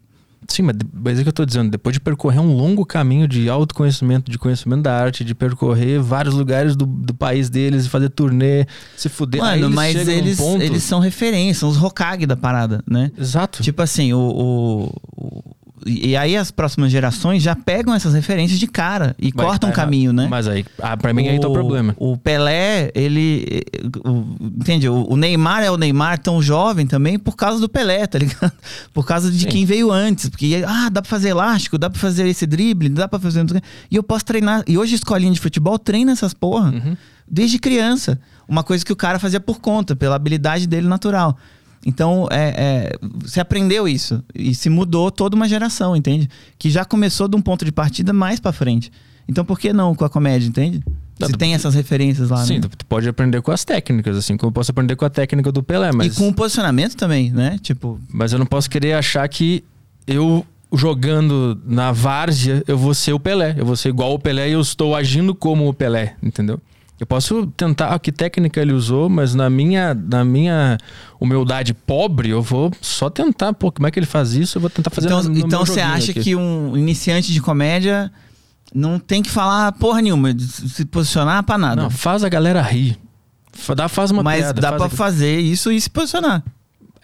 [0.50, 3.28] Sim, mas, de- mas é que eu tô dizendo, depois de percorrer um longo caminho
[3.28, 8.08] de autoconhecimento, de conhecimento da arte, de percorrer vários lugares do, do país deles, fazer
[8.10, 9.40] turnê, se fuder.
[9.40, 10.60] Mano, eles mas eles, ponto...
[10.62, 13.12] eles são referência, são os Hokage da parada, né?
[13.16, 13.62] Exato.
[13.62, 18.66] Tipo assim, o, o- o- E aí as próximas gerações já pegam essas referências de
[18.66, 20.26] cara e Mas cortam o tá caminho, né?
[20.30, 21.94] Mas aí, ah, pra mim, aí tá o problema.
[21.98, 23.62] O Pelé, ele.
[24.04, 24.88] o- entende?
[24.88, 28.52] O, o Neymar é o Neymar tão jovem também por causa do Pelé, tá ligado?
[28.92, 29.48] Por causa de Sim.
[29.48, 30.28] quem veio antes.
[30.28, 33.40] Porque, ah, dá pra fazer elástico, dá pra fazer esse drible, dá pra fazer.
[33.40, 33.46] o.
[33.90, 34.62] E eu posso treinar.
[34.66, 36.96] E hoje a escolinha de futebol treina essas porra Uhum.
[37.28, 38.18] desde criança.
[38.48, 41.36] Uma coisa que o cara fazia por conta, pela habilidade dele natural.
[41.84, 42.92] Então, é, é,
[43.24, 46.28] você aprendeu isso e se mudou toda uma geração, entende?
[46.58, 48.92] Que já começou de um ponto de partida mais pra frente.
[49.28, 50.82] Então, por que não com a comédia, entende?
[51.18, 52.68] Tu- tem essas referências lá, Sim, né?
[52.76, 55.62] tu pode aprender com as técnicas, assim, como eu posso aprender com a técnica do
[55.62, 57.58] Pelé, mas, E com o posicionamento também, né?
[57.62, 59.62] Tipo, mas eu não posso querer achar que
[60.06, 63.54] eu jogando na várzea, eu vou ser o Pelé.
[63.58, 66.60] Eu vou ser igual o Pelé e eu estou agindo como o Pelé, entendeu?
[67.00, 70.76] Eu posso tentar ah, que técnica ele usou, mas na minha, na minha
[71.18, 74.58] humildade pobre, eu vou só tentar, pô, como é que ele faz isso?
[74.58, 76.20] Eu vou tentar fazer então, no, no então você acha aqui.
[76.22, 78.12] que um iniciante de comédia
[78.74, 81.82] não tem que falar porra nenhuma, se posicionar pra nada.
[81.84, 82.98] Não, faz a galera rir.
[83.74, 86.44] Dá, faz uma Mas piada, dá faz pra aqui- fazer isso e se posicionar.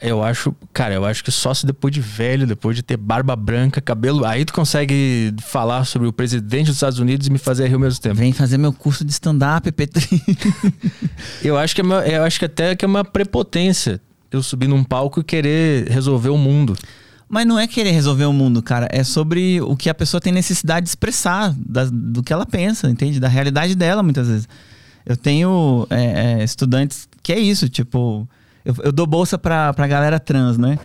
[0.00, 3.34] Eu acho, cara, eu acho que só se depois de velho, depois de ter barba
[3.34, 7.66] branca, cabelo, aí tu consegue falar sobre o presidente dos Estados Unidos e me fazer
[7.66, 8.14] rir ao mesmo tempo.
[8.16, 10.22] Vem fazer meu curso de stand-up, Petri.
[11.42, 14.66] Eu acho que é uma- eu acho que até que é uma prepotência eu subir
[14.68, 16.76] num palco e querer resolver o mundo.
[17.28, 18.88] Mas não é querer resolver o mundo, cara.
[18.90, 22.88] É sobre o que a pessoa tem necessidade de expressar, da- do que ela pensa,
[22.90, 23.18] entende?
[23.18, 24.48] Da realidade dela, muitas vezes.
[25.06, 28.28] Eu tenho é, é, estudantes que é isso, tipo...
[28.66, 30.76] Eu, eu dou bolsa pra, pra galera trans, né?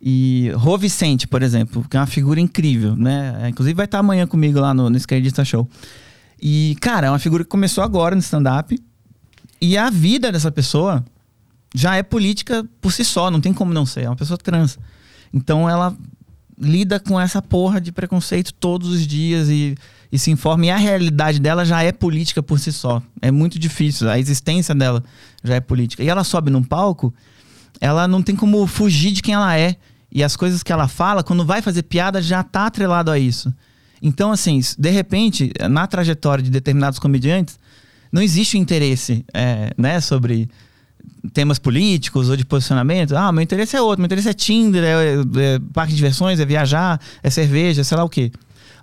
[0.00, 3.40] E Rô Vicente, por exemplo, que é uma figura incrível, né?
[3.42, 5.66] É, Inclusive vai estar amanhã comigo lá no, no Esquerdista Show.
[6.40, 8.78] E, cara, é uma figura que começou agora no stand-up.
[9.60, 11.02] E a vida dessa pessoa
[11.74, 14.02] já é política por si só, não tem como não ser.
[14.02, 14.78] É uma pessoa trans.
[15.32, 15.96] Então ela
[16.58, 19.74] lida com essa porra de preconceito todos os dias e,
[20.12, 20.66] e se informa.
[20.66, 23.02] E a realidade dela já é política por si só.
[23.22, 24.10] É muito difícil.
[24.10, 25.02] A existência dela
[25.42, 26.04] já é política.
[26.04, 27.12] E ela sobe num palco,
[27.80, 29.76] ela não tem como fugir de quem ela é.
[30.14, 33.52] E as coisas que ela fala, quando vai fazer piada, já tá atrelado a isso.
[34.02, 37.58] Então, assim, de repente, na trajetória de determinados comediantes,
[38.12, 40.50] não existe interesse é, né, sobre
[41.32, 43.16] temas políticos ou de posicionamento.
[43.16, 45.14] Ah, meu interesse é outro, meu interesse é Tinder, é,
[45.54, 48.30] é parque de diversões, é viajar, é cerveja, sei lá o quê.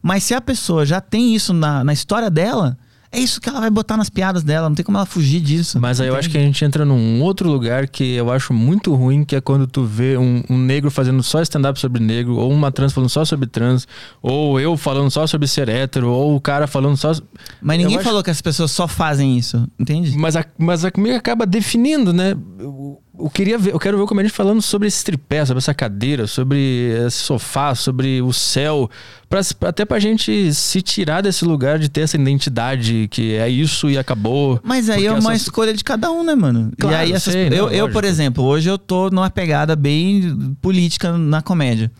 [0.02, 2.78] Mas se a pessoa já tem isso na, na história dela,
[3.12, 5.80] É isso que ela vai botar nas piadas dela, não tem como ela fugir disso.
[5.82, 6.20] Mas aí eu entende?
[6.20, 9.42] acho que a gente entra num outro lugar que eu acho muito ruim, que é
[9.42, 13.10] quando tu vê um, um negro fazendo só stand-up sobre negro, ou uma trans falando
[13.10, 13.88] só sobre trans,
[14.22, 17.12] ou eu falando só sobre ser hétero, ou o cara falando só.
[17.60, 20.16] Mas ninguém eu acho- falou que as pessoas só fazem isso, entende?
[20.16, 22.38] Mas a, mas a acaba definindo, né?
[22.60, 25.74] Eu, eu queria ver, eu quero ver o comediante falando sobre esse tripé, sobre essa
[25.74, 26.60] cadeira, sobre
[27.06, 28.90] esse sofá, sobre o céu,
[29.30, 33.90] pra, até pra gente se tirar desse lugar de ter essa identidade que é isso
[33.90, 34.60] e acabou.
[34.64, 36.72] Mas aí é uma essas- escolha de cada um, né, mano?
[36.80, 39.76] Claro, e aí essas, sei, não, eu, eu, por exemplo, hoje eu tô numa pegada
[39.76, 41.92] bem política na comédia.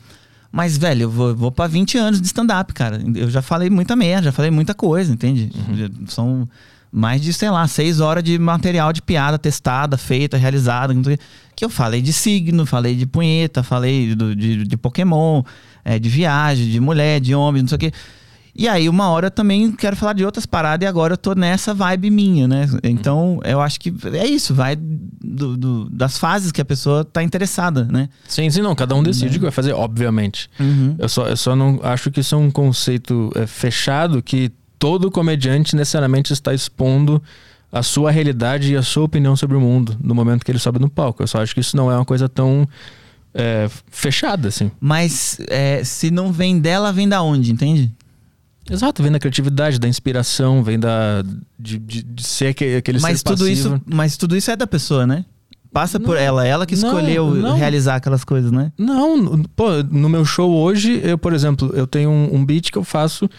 [0.52, 3.00] Mas, velho, eu vou, vou pra 20 anos de stand-up, cara.
[3.16, 5.52] Eu já falei muita merda, já falei muita coisa, entende?
[5.56, 6.08] Uhum.
[6.08, 6.50] São
[6.92, 10.94] mais de, sei lá, seis horas de material de piada testada, feita, realizada.
[11.56, 15.44] Que eu falei de signo, falei de punheta, falei do- de, de Pokémon,
[15.86, 17.92] é, de viagem, de mulher, de homem, não sei o quê.
[18.56, 21.34] E aí, uma hora eu também quero falar de outras paradas e agora eu tô
[21.34, 22.68] nessa vibe minha, né?
[22.84, 27.24] Então, eu acho que é isso, vai do- do- das fases que a pessoa tá
[27.24, 28.10] interessada, né?
[28.28, 28.76] Sim, sim, não.
[28.76, 30.50] Cada um decide o que vai fazer, obviamente.
[30.98, 35.12] Eu só, eu só não acho que isso é um conceito é, fechado que todo
[35.12, 37.22] comediante necessariamente está expondo
[37.72, 40.80] a sua realidade e a sua opinião sobre o mundo no momento que ele sobe
[40.80, 41.22] no palco.
[41.22, 42.68] Eu só acho que isso não é uma coisa tão
[43.34, 44.72] é, fechada, assim.
[44.80, 47.92] Mas é, se não vem dela, vem da onde, entende?
[48.72, 51.24] Exato, vem da criatividade, da inspiração, vem da
[51.58, 53.52] de, de, de ser aque- aquele Mas ser tudo, passivo.
[53.76, 55.26] isso, mas tudo isso é da pessoa, né?
[55.72, 57.56] Passa por Não, ela, ela que não, escolheu não.
[57.56, 58.72] realizar aquelas coisas, né?
[58.78, 62.78] Não, pô, no meu show hoje, eu, por exemplo, eu tenho um, um beat que
[62.78, 63.30] eu faço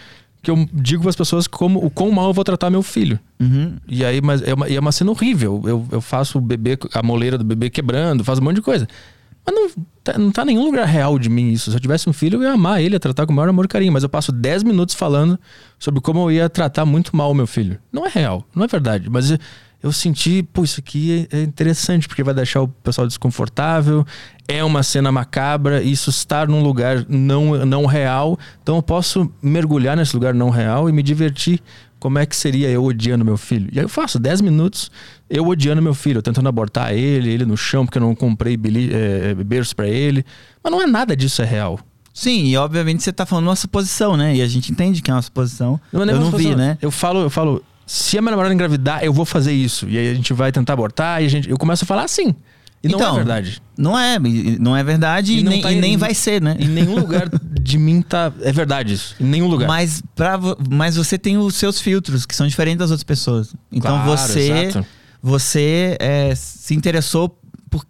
[0.41, 3.19] que eu digo para as pessoas como o quão mal eu vou tratar meu filho.
[3.39, 3.77] Uhum.
[3.87, 5.61] E aí, mas é uma, é uma cena horrível.
[5.65, 8.87] Eu, eu faço o bebê, a moleira do bebê quebrando, faço um monte de coisa.
[9.45, 9.69] Mas não
[10.03, 11.69] tá, não tá em nenhum lugar real de mim isso.
[11.69, 13.65] Se eu tivesse um filho, eu ia amar ele, ia tratar com o maior amor
[13.65, 13.93] e carinho.
[13.93, 15.39] Mas eu passo 10 minutos falando
[15.77, 17.79] sobre como eu ia tratar muito mal o meu filho.
[17.91, 19.09] Não é real, não é verdade.
[19.09, 19.31] Mas
[19.81, 24.05] eu, senti, pô, isso aqui é é interessante, porque vai deixar o pessoal desconfortável.
[24.47, 28.37] É uma cena macabra, isso estar num lugar não, não real.
[28.61, 31.61] Então eu posso mergulhar nesse lugar não real e me divertir
[31.99, 33.69] como é que seria eu odiando meu filho?
[33.71, 34.89] E aí eu faço 10 minutos
[35.31, 38.59] eu odiando meu filho, tentando abortar ele, ele no chão porque eu não comprei
[38.91, 40.25] é, berço pra ele.
[40.61, 41.79] Mas não é nada disso é real.
[42.13, 44.35] Sim, e obviamente você tá falando uma suposição, né?
[44.35, 45.79] E a gente entende que é uma suposição.
[45.93, 46.57] Não é nem eu não vi, suposição.
[46.57, 46.77] né?
[46.81, 47.63] Eu falo, eu falo,
[47.93, 49.89] se a minha namorada engravidar, eu vou fazer isso.
[49.89, 52.33] E aí a gente vai tentar abortar e a gente, eu começo a falar assim.
[52.81, 53.61] E não Então, é verdade.
[53.77, 54.17] Não é,
[54.59, 56.55] não é verdade E e, não nem, tá e nem em- vai ser, né?
[56.57, 58.31] Em nenhum lugar de mim tá.
[58.41, 59.15] É verdade isso.
[59.19, 59.67] Em nenhum lugar.
[59.67, 63.53] Mas, pra, mas você tem os seus filtros, que são diferentes das outras pessoas.
[63.71, 64.85] Então Claro, você, exato.
[65.21, 67.37] você é, se interessou
[67.69, 67.85] por,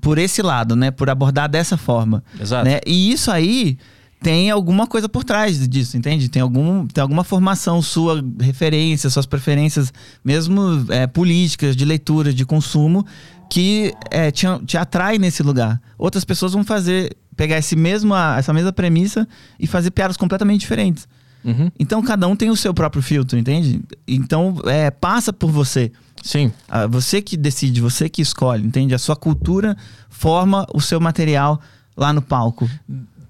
[0.00, 0.90] por esse lado, né?
[0.90, 2.24] Por abordar dessa forma.
[2.40, 2.64] Exato.
[2.64, 2.80] Né?
[2.86, 3.76] E isso aí
[4.20, 6.28] tem alguma coisa por trás disso, entende?
[6.28, 9.92] Tem, algum, tem alguma formação sua, referências, suas preferências,
[10.24, 13.06] mesmo é, políticas, de leitura, de consumo,
[13.50, 15.80] que é, te, te atrai nesse lugar.
[15.98, 19.28] Outras pessoas vão fazer, pegar esse mesmo, essa mesma premissa
[19.60, 21.06] e fazer piadas completamente diferentes.
[21.44, 21.70] Uhum.
[21.78, 23.80] Então cada um tem o seu próprio filtro, entende?
[24.08, 25.92] Então é, passa por você.
[26.22, 26.50] Sim.
[26.68, 28.94] Ah, Você que decide, você que escolhe, entende?
[28.94, 29.76] A sua cultura
[30.10, 31.60] forma o seu material
[31.96, 32.68] lá no palco.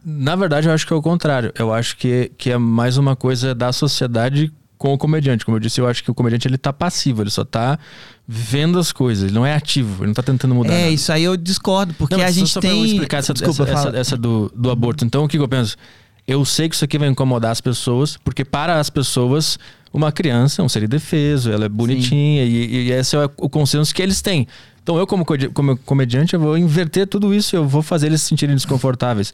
[0.09, 1.53] Na verdade, eu acho que é o contrário.
[1.59, 5.45] Eu acho que, que é mais uma coisa da sociedade com o comediante.
[5.45, 7.77] Como eu disse, eu acho que o comediante ele tá passivo, ele só tá
[8.29, 10.73] vendo as coisas, ele não é ativo, ele não tá tentando mudar.
[10.73, 10.91] É, nada.
[10.91, 12.85] isso aí eu discordo, porque Não, a gente só pra eu tem.
[12.87, 15.05] explicar essa, Desculpa, essa, essa, essa do, do aborto.
[15.05, 15.77] Então, o que que eu penso?
[16.27, 19.59] Eu sei que isso aqui vai incomodar as pessoas, porque para as pessoas,
[19.93, 23.95] uma criança é um ser indefeso, ela é bonitinha, e, e esse é o consenso
[23.95, 24.47] que eles têm.
[24.83, 28.21] Então, eu, como, co- como comediante, eu vou inverter tudo isso, eu vou fazer eles
[28.23, 29.33] se sentirem desconfortáveis.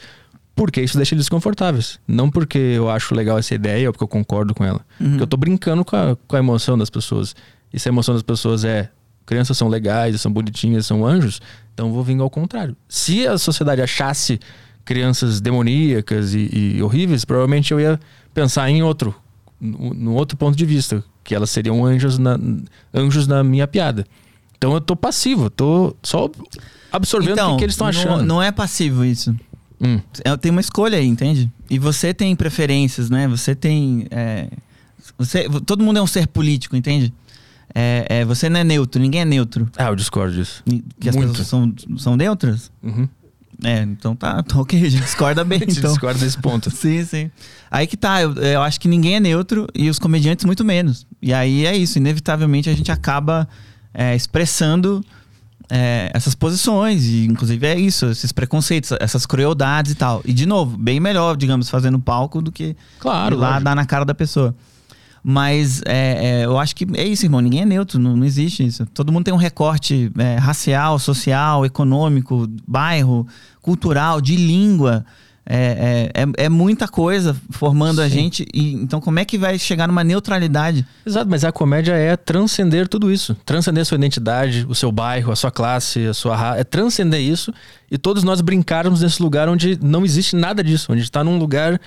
[0.55, 1.99] Porque isso deixa eles desconfortáveis.
[2.07, 4.81] Não porque eu acho legal essa ideia ou porque eu concordo com ela.
[5.01, 5.11] Uhum.
[5.11, 7.35] Porque eu tô brincando com a, com a emoção das pessoas.
[7.73, 8.91] E se a emoção das pessoas é
[9.25, 11.41] crianças são legais, são bonitinhas, são anjos,
[11.73, 12.77] então eu vou vir ao contrário.
[12.89, 14.39] Se a sociedade achasse
[14.85, 17.99] crianças demoníacas e, e horríveis, provavelmente eu ia
[18.35, 19.15] pensar em outro,
[19.61, 22.39] no outro ponto de vista, que elas seriam anjos na,
[22.93, 24.05] anjos na minha piada.
[24.59, 26.31] Então eu tô passivo, tô só
[26.93, 28.15] absorvendo o que, que eles estão achando.
[28.15, 29.35] Então, não é passivo isso.
[29.83, 30.01] Hum.
[30.25, 31.51] É, tem uma escolha aí, entende?
[31.69, 33.27] E você tem preferências, né?
[33.27, 34.07] Você tem.
[34.11, 34.49] é,
[35.19, 37.13] você, todo mundo é um ser político, entende?
[37.75, 39.69] É, é, você não é neutro, ninguém é neutro.
[39.77, 40.63] Ah, eu discordo disso.
[41.01, 41.31] Que as Muito.
[41.31, 42.71] pessoas são, são neutras?
[42.83, 43.09] Uhum.
[43.65, 45.59] É, então tá, tá ok, a gente discorda bem.
[45.63, 45.91] A gente então.
[45.91, 46.71] discorda desse ponto.
[46.75, 47.31] Sim, sim.
[47.71, 51.07] Aí que tá, eu, eu acho que ninguém é neutro e os comediantes muito menos.
[51.21, 53.49] E aí é isso, inevitavelmente a gente acaba
[53.95, 55.05] é, expressando
[55.75, 60.21] é, essas posições, e inclusive é isso, esses preconceitos, essas crueldades e tal.
[60.23, 63.65] E de novo, bem melhor, digamos, fazer no palco do que Claro, ir lá lógico.
[63.65, 64.55] dar na cara da pessoa.
[65.25, 67.41] Mas é, é, eu acho que é isso, irmão.
[67.41, 68.85] Ninguém é neutro, não, não existe isso.
[68.93, 73.27] Todo mundo tem um recorte é, racial, social, econômico, bairro,
[73.63, 75.07] cultural, de língua.
[75.45, 78.03] É, é, é, é muita coisa formando Sim.
[78.03, 78.47] a gente.
[78.55, 80.87] E, então, como é que vai chegar numa neutralidade?
[81.05, 83.37] Exato, mas a comédia é transcender tudo isso.
[83.45, 86.61] Transcender a sua identidade, o seu bairro, a sua classe, a sua raça.
[86.61, 87.53] É transcender isso
[87.91, 90.93] e todos nós brincarmos nesse lugar onde não existe nada disso.
[90.93, 91.81] Onde está num lugar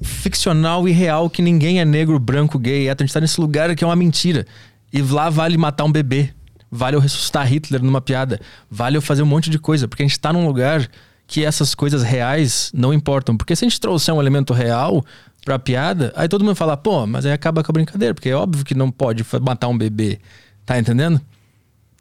[0.00, 3.04] ficcional e real que ninguém é negro, branco, gay, hétero.
[3.04, 4.46] A gente tá nesse lugar que é uma mentira.
[4.90, 6.30] E lá vale matar um bebê.
[6.70, 8.40] Vale eu ressuscitar Hitler numa piada.
[8.70, 9.86] Vale eu fazer um monte de coisa.
[9.86, 10.88] Porque a gente tá num lugar
[11.28, 13.36] que essas coisas reais não importam.
[13.36, 15.04] Porque se a gente trouxer um elemento real
[15.44, 18.14] pra piada, aí todo mundo fala, pô, mas aí acaba com a brincadeira.
[18.14, 20.18] Porque é óbvio que não pode matar um bebê.
[20.64, 21.20] Tá entendendo?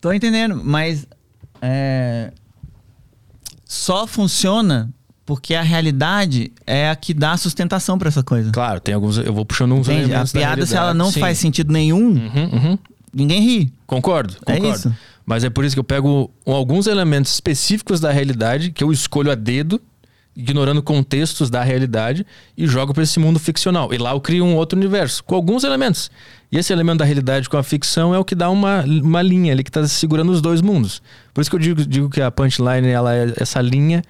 [0.01, 1.05] Tô entendendo, mas.
[1.61, 2.31] É...
[3.65, 4.89] Só funciona
[5.25, 8.49] porque a realidade é a que dá sustentação para essa coisa.
[8.51, 9.17] Claro, tem alguns.
[9.17, 10.15] Eu vou puxando uns Entende?
[10.15, 11.19] A piada, se ela não Sim.
[11.19, 12.79] faz sentido nenhum, uhum, uhum.
[13.13, 13.73] ninguém ri.
[13.85, 14.67] Concordo, é concordo.
[14.67, 14.95] É isso.
[15.27, 19.29] Mas é por isso que eu pego alguns elementos específicos da realidade que eu escolho
[19.29, 19.81] a dedo,
[20.33, 22.25] ignorando contextos da realidade,
[22.57, 23.93] e jogo para esse mundo ficcional.
[23.93, 26.09] E lá eu crio um outro universo, com alguns elementos.
[26.49, 29.51] E esse elemento da realidade com a ficção é o que dá uma, uma linha
[29.51, 31.01] ali que está segurando os dois mundos.
[31.33, 34.01] Por isso que eu digo, digo que a punchline ela é essa linha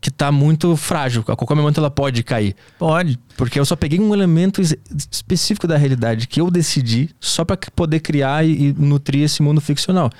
[0.00, 1.22] que tá muito frágil.
[1.28, 2.56] A qualquer momento ela pode cair.
[2.78, 3.18] Pode.
[3.36, 8.00] Porque eu só peguei um elemento específico da realidade que eu decidi só para poder
[8.00, 10.10] criar e, e, nutrir esse mundo ficcional.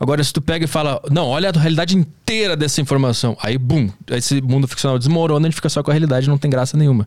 [0.00, 3.90] Agora, se tu pega e fala, não, olha a realidade inteira dessa informação, aí, bum,
[4.08, 7.06] esse mundo ficcional desmorona, a gente fica só com a realidade, não tem graça nenhuma.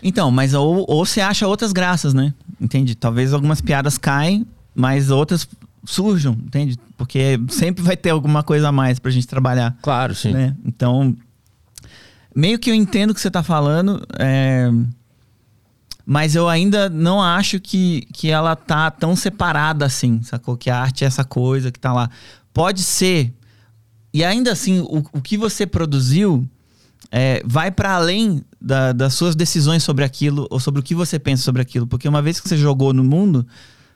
[0.00, 2.32] Então, mas ou, ou você acha outras graças, né?
[2.60, 2.94] Entende?
[2.94, 5.48] Talvez algumas piadas caem, mas outras
[5.84, 6.78] surjam, entende?
[6.96, 9.76] Porque sempre vai ter alguma coisa a mais pra gente trabalhar.
[9.82, 10.32] Claro, sim.
[10.32, 10.54] Né?
[10.64, 11.16] Então,
[12.34, 14.70] meio que eu entendo o que você tá falando, é...
[16.12, 20.56] mas eu ainda não acho que, que ela tá tão separada assim, sacou?
[20.56, 22.10] Que a arte é essa coisa que tá lá.
[22.52, 23.32] Pode ser,
[24.12, 26.44] e ainda assim, o, o que você produziu
[27.12, 31.16] é, vai para além da, das suas decisões sobre aquilo ou sobre o que você
[31.16, 31.86] pensa sobre aquilo.
[31.86, 33.46] Porque uma vez que você jogou no mundo,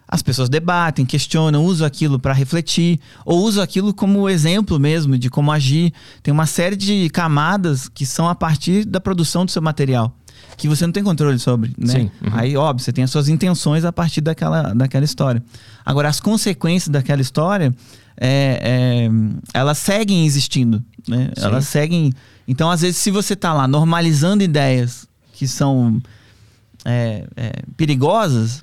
[0.06, 5.28] as pessoas debatem, questionam, usam aquilo para refletir, ou usam aquilo como exemplo mesmo de
[5.28, 5.92] como agir.
[6.22, 10.16] Tem uma série de camadas que são a partir da produção do seu material,
[10.56, 11.92] que você não tem controle sobre, né?
[11.92, 12.30] Sim, uhum.
[12.32, 15.42] Aí, óbvio, você tem as suas intenções a partir daquela, daquela história.
[15.84, 17.74] Agora, as consequências daquela história,
[18.16, 19.10] é, é,
[19.52, 21.30] elas seguem existindo, né?
[21.36, 22.12] Elas seguem...
[22.46, 26.00] Então, às vezes, se você está lá normalizando ideias que são
[26.84, 28.62] é, é, perigosas,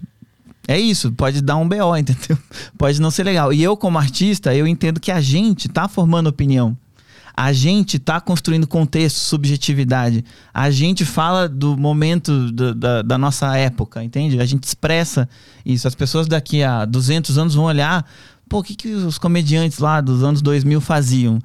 [0.67, 2.37] é isso, pode dar um BO, entendeu?
[2.77, 3.51] Pode não ser legal.
[3.51, 6.77] E eu, como artista, eu entendo que a gente tá formando opinião.
[7.35, 10.23] A gente tá construindo contexto, subjetividade.
[10.53, 14.39] A gente fala do momento do, da, da nossa época, entende?
[14.39, 15.27] A gente expressa
[15.65, 15.87] isso.
[15.87, 18.05] As pessoas daqui a 200 anos vão olhar,
[18.49, 21.39] pô, o que, que os comediantes lá dos anos 2000 faziam?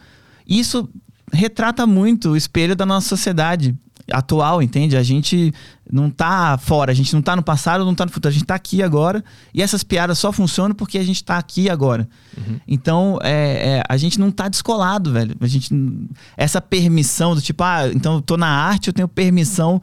[0.47, 0.89] Isso
[1.33, 3.75] retrata muito o espelho da nossa sociedade
[4.11, 4.97] atual, entende?
[4.97, 5.53] A gente
[5.91, 8.45] não tá fora, a gente não tá no passado, não tá no futuro, a gente
[8.45, 9.25] tá aqui agora.
[9.53, 12.09] E essas piadas só funcionam porque a gente tá aqui agora.
[12.37, 12.61] Uhum.
[12.67, 15.37] Então, é, é, a gente não tá descolado, velho.
[15.41, 15.75] A gente
[16.37, 19.81] essa permissão do tipo, ah, então eu tô na arte, eu tenho permissão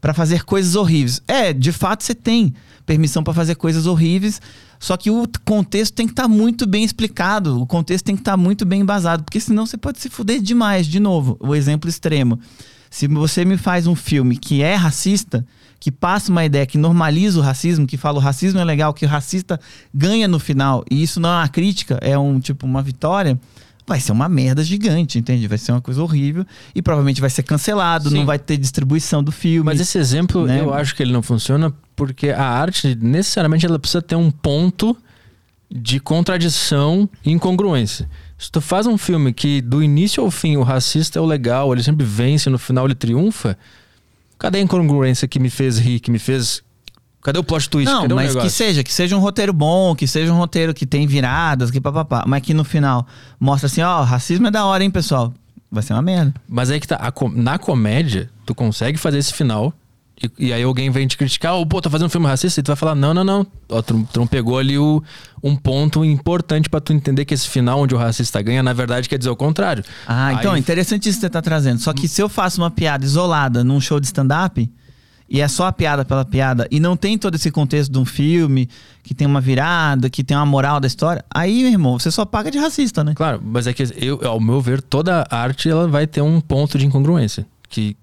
[0.00, 1.20] para fazer coisas horríveis.
[1.26, 2.54] É, de fato você tem
[2.84, 4.40] permissão para fazer coisas horríveis,
[4.78, 8.20] só que o contexto tem que estar tá muito bem explicado, o contexto tem que
[8.20, 11.54] estar tá muito bem embasado, porque senão você pode se fuder demais, de novo, o
[11.54, 12.38] exemplo extremo.
[12.96, 15.44] Se você me faz um filme que é racista,
[15.78, 19.04] que passa uma ideia que normaliza o racismo, que fala o racismo é legal, que
[19.04, 19.60] o racista
[19.92, 23.38] ganha no final, e isso não é uma crítica, é um tipo uma vitória,
[23.86, 25.46] vai ser uma merda gigante, entende?
[25.46, 28.16] Vai ser uma coisa horrível e provavelmente vai ser cancelado, Sim.
[28.16, 29.66] não vai ter distribuição do filme.
[29.66, 30.62] Mas esse exemplo, né?
[30.62, 34.96] eu acho que ele não funciona porque a arte necessariamente ela precisa ter um ponto
[35.70, 38.08] de contradição e incongruência.
[38.38, 41.72] Se tu faz um filme que do início ao fim o racista é o legal,
[41.72, 43.56] ele sempre vence, no final ele triunfa,
[44.38, 46.62] cadê a incongruência que me fez rir, que me fez.
[47.22, 47.90] Cadê o plot twist?
[47.90, 50.86] Não, Cadê mas que seja, que seja um roteiro bom, que seja um roteiro que
[50.86, 52.24] tem viradas, que papapá.
[52.26, 53.06] Mas que no final
[53.40, 55.32] mostra assim, ó, racismo é da hora, hein, pessoal.
[55.70, 56.34] Vai ser uma merda.
[56.48, 59.74] Mas aí que tá, a, na comédia, tu consegue fazer esse final
[60.22, 62.58] e, e, aí alguém vem te criticar, ou oh, pô, tá fazendo um filme racista,
[62.58, 63.46] e tu vai falar, não, não, não.
[63.68, 65.02] Ó, tu, tu pegou ali o,
[65.42, 69.10] um ponto importante para tu entender que esse final onde o racista ganha, na verdade,
[69.10, 69.84] quer dizer o contrário.
[70.06, 70.60] Ah, então, aí...
[70.60, 71.80] interessante isso que você tá trazendo.
[71.80, 74.70] Só que se eu faço uma piada isolada num show de stand-up,
[75.28, 78.06] e é só a piada pela piada, e não tem todo esse contexto de um
[78.06, 78.70] filme,
[79.02, 82.24] que tem uma virada, que tem uma moral da história, aí, meu irmão, você só
[82.24, 83.12] paga de racista, né?
[83.14, 86.78] Claro, mas é que, eu, ao meu ver, toda arte ela vai ter um ponto
[86.78, 87.46] de incongruência.
[87.68, 87.96] Que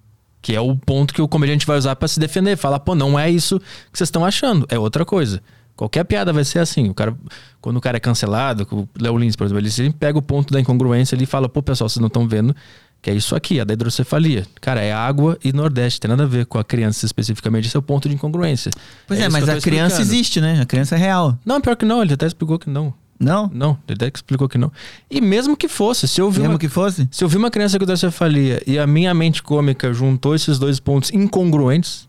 [0.43, 2.55] Que é o ponto que o comediante vai usar para se defender.
[2.55, 5.41] Falar, pô, não é isso que vocês estão achando, é outra coisa.
[5.75, 6.89] Qualquer piada vai ser assim.
[6.89, 7.15] O cara,
[7.59, 10.53] quando o cara é cancelado, o Léo Lins, por exemplo, ele sempre pega o ponto
[10.53, 12.55] da incongruência ali e fala, pô, pessoal, vocês não estão vendo
[13.03, 14.47] que é isso aqui, a da hidrocefalia.
[14.61, 17.79] Cara, é água e Nordeste, tem nada a ver com a criança especificamente, esse é
[17.79, 18.71] o ponto de incongruência.
[19.05, 20.01] Pois é, isso mas a criança explicando.
[20.01, 20.61] existe, né?
[20.61, 21.37] A criança é real.
[21.45, 22.93] Não, pior que não, ele até explicou que não.
[23.23, 23.49] Não?
[23.53, 24.71] Não, ele até explicou que não.
[25.09, 27.07] E mesmo que fosse, se eu vi Mesmo uma, que fosse?
[27.11, 30.79] se eu vi uma criança com hidrocefalia e a minha mente cômica juntou esses dois
[30.79, 32.07] pontos incongruentes,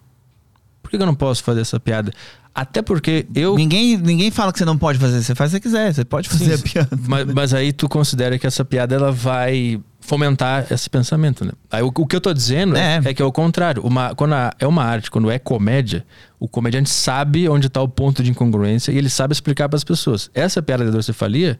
[0.82, 2.12] por que que eu não posso fazer essa piada?
[2.54, 3.56] Até porque eu.
[3.56, 5.20] Ninguém, ninguém fala que você não pode fazer.
[5.20, 5.92] Você faz se você quiser.
[5.92, 6.98] Você pode fazer Sim, a piada.
[7.08, 11.52] Mas, mas aí tu considera que essa piada ela vai fomentar esse pensamento, né?
[11.70, 13.00] Aí o, o que eu tô dizendo é.
[13.04, 13.10] É.
[13.10, 13.82] é que é o contrário.
[13.82, 16.04] Uma, quando a- é uma arte, quando é comédia,
[16.38, 19.84] o comediante sabe onde tá o ponto de incongruência e ele sabe explicar para as
[19.84, 20.30] pessoas.
[20.34, 21.58] Essa piada da hidrocefalia,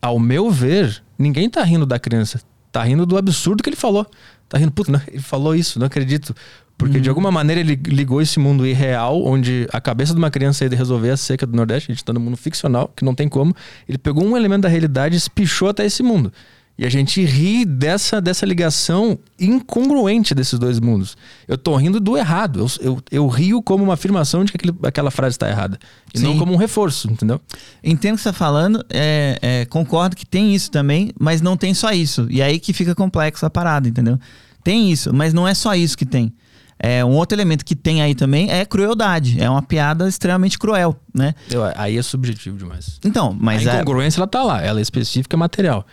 [0.00, 2.40] ao meu ver, ninguém tá rindo da criança.
[2.72, 4.06] Tá rindo do absurdo que ele falou.
[4.48, 6.34] Tá rindo, puta, não, ele falou isso, não acredito.
[6.78, 10.64] Porque de alguma maneira ele ligou esse mundo irreal, onde a cabeça de uma criança
[10.64, 13.14] ia de resolver a seca do Nordeste, a gente tá no mundo ficcional, que não
[13.14, 13.54] tem como.
[13.86, 16.32] Ele pegou um elemento da realidade e espichou até esse mundo.
[16.78, 21.16] E a gente ri dessa, dessa ligação incongruente desses dois mundos.
[21.46, 22.60] Eu tô rindo do errado.
[22.60, 25.78] Eu, eu, eu rio como uma afirmação de que aquele- aquela frase está errada.
[26.14, 26.38] E não Sim.
[26.38, 27.40] como um reforço, entendeu?
[27.84, 31.56] Entendo o que você tá falando, é, é, concordo que tem isso também, mas não
[31.56, 32.26] tem só isso.
[32.30, 34.18] E aí que fica complexo a parada, entendeu?
[34.64, 36.32] Tem isso, mas não é só isso que tem.
[36.78, 39.40] É, um outro elemento que tem aí também é crueldade.
[39.40, 41.32] É uma piada extremamente cruel, né?
[41.48, 42.98] Eu- aí é subjetivo demais.
[43.04, 45.86] Então, mas a é, incongruência ela tá lá, ela é específica, é material.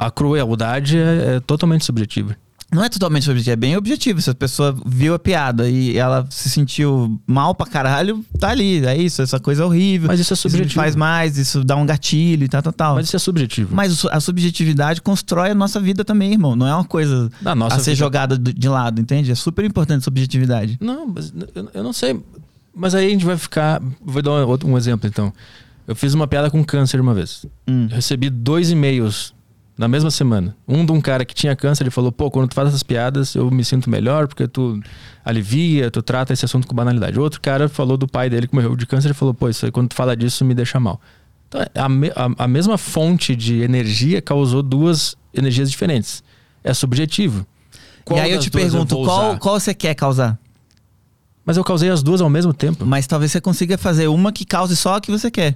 [0.00, 2.34] A crueldade é, é totalmente subjetiva.
[2.72, 4.20] não é totalmente subjetivo, é bem objetivo.
[4.22, 8.86] Se a pessoa viu a piada e ela se sentiu mal pra caralho, tá ali.
[8.86, 10.06] É isso, essa coisa horrível.
[10.08, 10.74] Mas isso é Isso subjetivo.
[10.80, 12.94] faz mais, isso dá um gatilho e tal, tal, tal.
[12.94, 13.74] Mas isso é subjetivo.
[13.74, 16.54] Mas a subjetividade constrói a nossa vida também, irmão.
[16.56, 17.96] Não é uma coisa Da nossa a ser vida.
[17.96, 19.30] jogada do- de lado, entende?
[19.32, 20.78] É super importante a subjetividade.
[20.80, 21.32] Não, mas
[21.74, 22.18] eu, não sei.
[22.74, 23.82] Mas aí a gente vai ficar.
[24.00, 25.32] Vou dar um, outro- um exemplo então.
[25.88, 27.44] Eu fiz uma piada com câncer uma vez.
[27.68, 27.88] Hum.
[27.90, 29.34] Recebi dois e-mails
[29.80, 30.54] na mesma semana.
[30.68, 33.34] Um de um cara que tinha câncer, ele falou: pô, quando tu faz essas piadas,
[33.34, 34.78] eu me sinto melhor porque tu
[35.24, 37.18] alivia, tu trata esse assunto com banalidade.
[37.18, 39.72] Outro cara falou do pai dele que morreu de câncer e falou: pô, isso aí,
[39.72, 41.00] quando tu fala disso me deixa mal.
[41.48, 46.22] Então, a, me- a- a mesma fonte de energia causou duas energias diferentes.
[46.62, 47.46] É subjetivo.
[48.04, 50.38] Qual e aí eu te pergunto, vou qual, qual você quer causar?
[51.44, 52.84] Mas eu causei as duas ao mesmo tempo.
[52.84, 55.54] Mas talvez você consiga fazer uma que cause só a que você quer.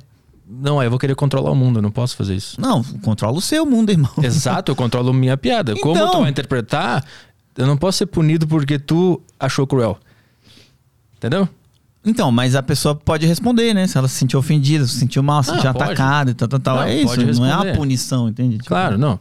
[0.48, 2.60] Não, eu vou querer controlar o mundo, eu não posso fazer isso.
[2.60, 4.10] Não, controla o seu mundo, irmão.
[4.22, 5.74] Exato, eu controlo minha piada.
[5.76, 6.10] Como Então.
[6.10, 7.02] tu vai interpretar,
[7.56, 9.98] eu não posso ser punido porque tu achou cruel.
[11.16, 11.48] Entendeu?
[12.04, 13.86] Então, mas a pessoa pode responder, né?
[13.86, 16.60] Se ela se sentiu ofendida, se sentiu mal, se Ah, sentiu atacada e tal, tal,
[16.60, 16.76] tal.
[16.76, 17.76] Não, é isso, não é uma responder.
[17.76, 18.56] punição, entende?
[18.58, 19.18] Tipo, Claro, não.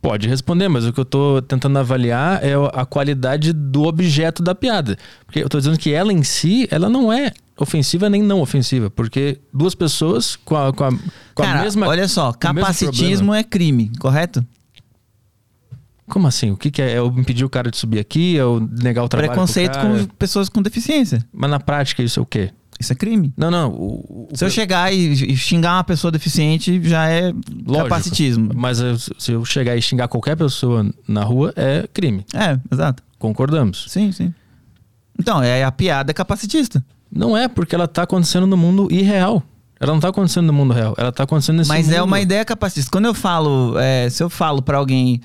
[0.00, 4.54] Pode responder, mas o que eu tô tentando avaliar é a qualidade do objeto da
[4.54, 4.96] piada.
[5.26, 8.90] Porque eu tô dizendo que ela em si, ela não é ofensiva nem não ofensiva.
[8.90, 10.90] Porque duas pessoas com a, com a,
[11.34, 11.86] com a Cara, mesma.
[11.88, 14.44] olha só, capacitismo é crime, correto?
[16.08, 16.50] Como assim?
[16.50, 16.92] O que, que é?
[16.92, 18.36] É eu impedir o cara de subir aqui?
[18.36, 19.30] É eu negar o trabalho?
[19.30, 21.24] Preconceito com pessoas com deficiência.
[21.32, 22.50] Mas na prática isso é o quê?
[22.78, 23.32] Isso é crime.
[23.36, 23.70] Não, não.
[23.70, 27.32] O, o- Se eu chegar e, e xingar uma pessoa deficiente, já é
[27.64, 27.84] Lógico.
[27.88, 28.50] capacitismo.
[28.54, 32.26] Mas eu- se eu chegar e xingar qualquer pessoa na rua, é crime.
[32.34, 33.02] É, exato.
[33.18, 33.86] Concordamos.
[33.88, 34.34] Sim, sim.
[35.18, 36.84] Então, é a piada é capacitista.
[37.14, 39.42] Não é porque ela tá acontecendo no mundo irreal.
[39.78, 40.94] Ela não tá acontecendo no mundo real.
[40.96, 41.96] Ela tá acontecendo nesse Mas mundo.
[41.96, 42.90] é uma ideia capacitista.
[42.90, 45.20] Quando eu falo, é, se eu falo pra alguém,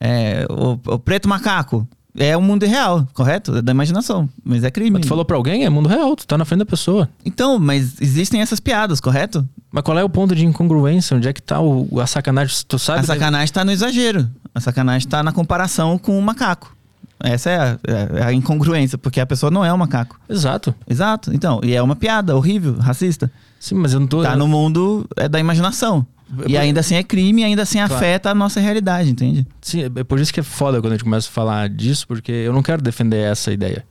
[0.00, 3.56] é, o, o preto macaco, é o mundo irreal, correto?
[3.56, 4.28] É da imaginação.
[4.42, 4.92] Mas é crime.
[4.92, 6.16] Mas tu falou pra alguém, é mundo real.
[6.16, 7.08] Tu tá na frente da pessoa.
[7.24, 9.46] Então, mas existem essas piadas, correto?
[9.70, 11.16] Mas qual é o ponto de incongruência?
[11.16, 12.56] Onde é que tá o, a sacanagem?
[12.66, 13.00] Tu sabe?
[13.00, 14.30] A sacanagem tá no exagero.
[14.54, 16.74] A sacanagem tá na comparação com o macaco.
[17.20, 17.78] Essa é a,
[18.18, 20.20] é a incongruência, porque a pessoa não é um macaco.
[20.28, 20.74] Exato.
[20.88, 21.32] Exato.
[21.34, 23.30] Então, e é uma piada horrível, racista.
[23.58, 24.22] Sim, mas eu não tô.
[24.22, 26.06] Tá no mundo é da imaginação.
[26.46, 27.94] E ainda assim é crime, ainda assim Claro.
[27.94, 29.46] afeta a nossa realidade, entende?
[29.60, 32.32] Sim, é por isso que é foda quando a gente começa a falar disso, porque
[32.32, 33.84] eu não quero defender essa ideia.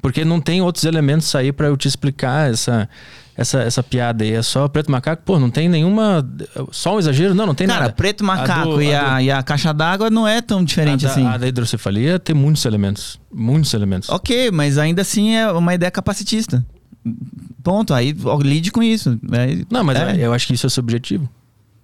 [0.00, 2.88] Porque não tem outros elementos aí pra eu te explicar essa,
[3.36, 4.32] essa, essa piada aí.
[4.32, 5.22] É só preto macaco?
[5.24, 6.26] Pô, não tem nenhuma.
[6.72, 7.34] Só um exagero?
[7.34, 7.92] Não, não tem Cara, nada.
[7.92, 11.04] preto macaco do- e, a a, do- e a caixa d'água não é tão diferente
[11.04, 11.26] a da, assim.
[11.26, 13.20] A da hidrocefalia tem muitos elementos.
[13.32, 14.08] Muitos elementos.
[14.08, 16.64] Ok, mas ainda assim é uma ideia capacitista.
[17.62, 17.92] Ponto.
[17.94, 19.18] Aí lide com isso.
[19.32, 20.16] Aí- Não, mas é.
[20.26, 21.28] eu acho que isso é subjetivo.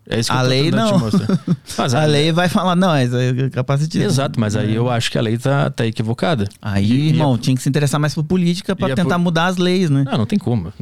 [0.08, 0.98] É isso que A eu lei não.
[1.78, 4.04] Mas a lei vai falar, não, é é capacitista.
[4.04, 6.48] Exato, mas aí eu acho que a lei tá, tá equivocada.
[6.60, 9.46] Aí, E- e irmão, tinha que se interessar mais por política é tentar por- mudar
[9.46, 10.02] as leis, né?
[10.04, 10.72] Não, não tem como.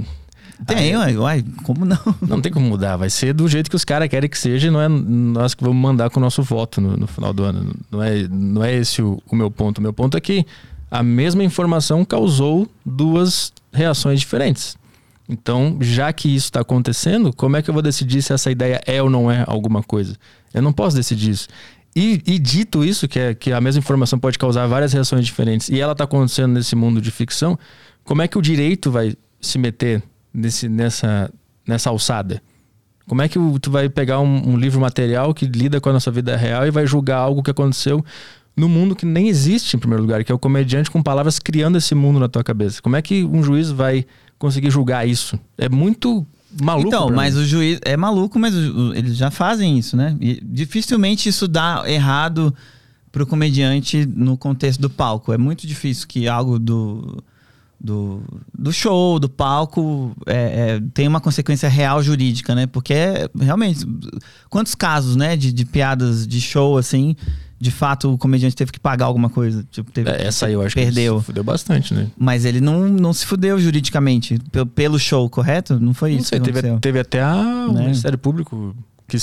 [0.67, 1.99] Tem, uai, uai, como não?
[2.21, 2.97] Não tem como mudar.
[2.97, 5.65] Vai ser do jeito que os caras querem que seja e não é nós que
[5.65, 7.75] vamos mandar com o nosso voto no, no final do ano.
[7.91, 9.79] Não é, não é esse o, o meu ponto.
[9.79, 10.45] O meu ponto é que
[10.91, 14.77] A mesma informação causou duas reações diferentes.
[15.29, 18.81] Então, já que isso está acontecendo, como é que eu vou decidir se essa ideia
[18.85, 20.17] é ou não é alguma coisa?
[20.53, 21.49] Eu não posso decidir isso.
[21.95, 25.69] E, e dito isso, que, é, que a mesma informação pode causar várias reações diferentes,
[25.69, 27.57] e ela está acontecendo nesse mundo de ficção,
[28.03, 30.03] como é que o direito vai se meter
[30.33, 31.31] nesse, nessa,
[31.67, 32.43] nessa alçada?
[33.07, 36.11] Como é que tu vai pegar um, um, livro material que lida com a nossa
[36.11, 38.05] vida real e vai julgar algo que aconteceu
[38.57, 41.77] no mundo que nem existe, em primeiro lugar, que é o comediante com palavras criando
[41.77, 42.81] esse mundo na tua cabeça?
[42.81, 44.07] Como é que um juiz vai
[44.39, 45.39] conseguir julgar isso?
[45.59, 46.25] É muito
[46.61, 46.89] maluco.
[46.89, 47.43] Então, mas mim.
[47.43, 48.55] o juiz é maluco, mas
[48.95, 50.17] eles já fazem isso, né?
[50.21, 52.55] E dificilmente isso dá errado
[53.11, 55.33] pro comediante no contexto do palco.
[55.33, 57.23] É muito difícil que algo do
[57.81, 58.23] do,
[58.57, 62.67] do show, do palco, é, é, tem uma consequência real jurídica, né?
[62.67, 62.95] Porque
[63.39, 63.87] realmente,
[64.51, 67.17] quantos casos, né, de, de piadas de show assim,
[67.59, 69.65] de fato o comediante teve que pagar alguma coisa?
[69.71, 71.15] Tipo, teve, é, essa aí eu acho perdeu.
[71.15, 72.09] que se fudeu bastante, né?
[72.19, 74.39] Mas ele não, não se fudeu juridicamente
[74.75, 75.81] pelo, show, correto?
[75.81, 76.29] Não foi não isso?
[76.29, 77.67] Sei, teve, teve até a, né?
[77.67, 78.77] o Ministério Público
[79.09, 79.17] que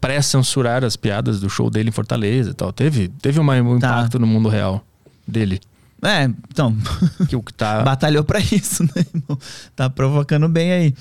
[0.00, 2.72] pré-censurar pré as piadas do show dele em Fortaleza e tal.
[2.72, 3.46] Teve, teve um
[3.78, 3.88] tá.
[3.88, 4.82] impacto no mundo real
[5.28, 5.60] dele.
[6.02, 6.76] É, então.
[7.28, 7.82] Que o que tá.
[7.82, 9.38] Batalhou para isso, né, irmão?
[9.76, 10.94] Tá provocando bem aí.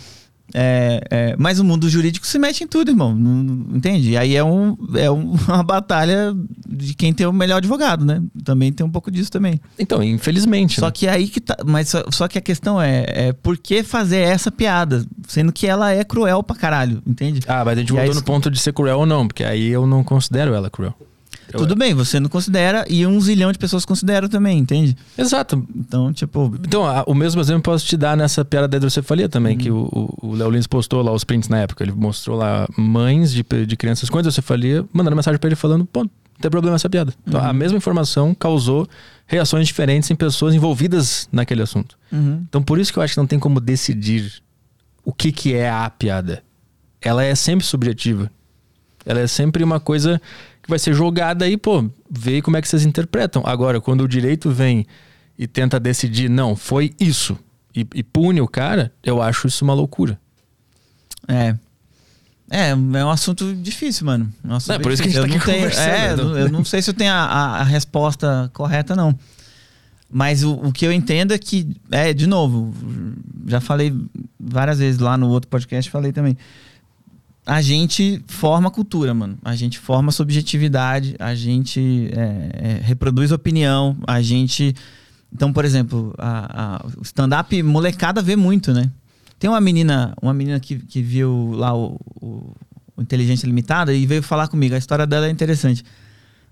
[0.54, 3.16] É, é, mas o mundo jurídico se mete em tudo, irmão.
[3.16, 4.12] Não, entende?
[4.12, 6.36] E aí é, um, é uma batalha
[6.68, 8.22] de quem tem o melhor advogado, né?
[8.44, 9.60] Também tem um pouco disso também.
[9.80, 10.80] Então, infelizmente.
[10.80, 10.92] Só né?
[10.92, 11.58] que aí que tá.
[11.66, 15.06] Mas só, só, que a questão é, é por que fazer essa piada?
[15.28, 17.42] Sendo que ela é cruel pra caralho, entende?
[17.48, 19.44] Ah, mas a gente e voltou aí, no ponto de ser cruel ou não, porque
[19.44, 20.96] aí eu não considero ela cruel.
[21.58, 24.96] Tudo bem, você não considera e um zilhão de pessoas consideram também, entende?
[25.18, 25.66] Exato.
[25.76, 26.54] Então, tipo.
[26.62, 30.14] Então, a, o mesmo exemplo posso te dar nessa piada da hidrocefalia também, que o,
[30.22, 31.84] o Léo Lins postou lá os prints na época.
[31.84, 36.04] Ele mostrou lá mães de, de crianças com hidrocefalia mandando mensagem para ele falando: pô,
[36.04, 36.10] não
[36.42, 37.14] tem problema essa piada.
[37.28, 37.48] Então, uhum.
[37.48, 38.88] a mesma informação causou
[39.28, 41.98] reações diferentes em pessoas envolvidas naquele assunto.
[42.12, 42.44] Uhum.
[42.50, 44.42] Então, por isso que eu acho que não tem como decidir
[45.06, 46.44] o que, que é a piada.
[47.02, 48.30] Ela é sempre subjetiva.
[49.06, 50.22] Ela é sempre uma coisa
[50.62, 53.44] que vai ser jogada aí, pô, vê como é que vocês interpretam.
[53.46, 54.86] Agora, quando o direito vem
[55.38, 57.38] e tenta decidir, não, foi isso,
[57.76, 60.20] e, e pune o cara, eu acho isso uma loucura.
[61.28, 61.56] É.
[62.50, 64.32] É, é um assunto difícil, mano.
[64.44, 66.38] Nossa, é por isso que a gente eu tá aqui tenho, É, então.
[66.38, 69.18] eu não sei se eu tenho a, a, a resposta correta, não.
[70.12, 72.74] Mas o, o, que eu entendo é que, é, de novo,
[73.48, 73.96] já falei
[74.38, 76.38] várias vezes lá no outro podcast, falei também
[77.46, 79.38] a gente forma cultura, mano.
[79.44, 84.76] A gente forma subjetividade, a gente é, é, reproduz opinião, a gente.
[85.34, 88.92] Então, por exemplo, a, a, o stand-up molecada vê muito, né?
[89.40, 92.56] Tem uma menina, uma menina que, que viu lá o, o,
[92.96, 94.76] o Inteligência Limitada e veio falar comigo.
[94.76, 95.84] A história dela é interessante.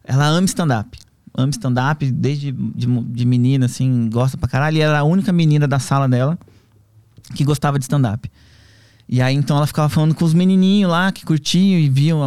[0.04, 0.98] Ela ama stand-up.
[1.38, 4.78] Ama stand-up desde de, de menina, assim, gosta pra caralho.
[4.78, 6.40] E era a única menina da sala dela
[7.36, 8.30] que gostava de stand-up.
[9.12, 12.22] E aí então ela ficava falando com os menininhos lá que curtiam e viam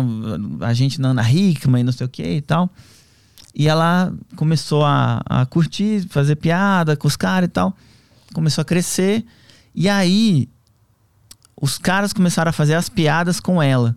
[0.60, 2.68] a, a gente na Ana Hickman e não sei o que e tal.
[3.54, 7.76] E ela começou a, a curtir, fazer piada com os caras e tal.
[8.34, 9.24] Começou a crescer.
[9.72, 10.48] E aí
[11.60, 13.94] os caras começaram a fazer as piadas com ela.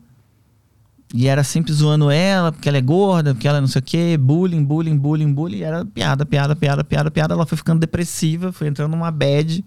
[1.12, 3.84] E era sempre zoando ela, porque ela é gorda, porque ela é não sei o
[3.84, 5.58] quê, bullying, bullying, bullying, bullying.
[5.58, 7.34] E era piada, piada, piada, piada, piada.
[7.34, 9.64] Ela foi ficando depressiva, foi entrando numa bad.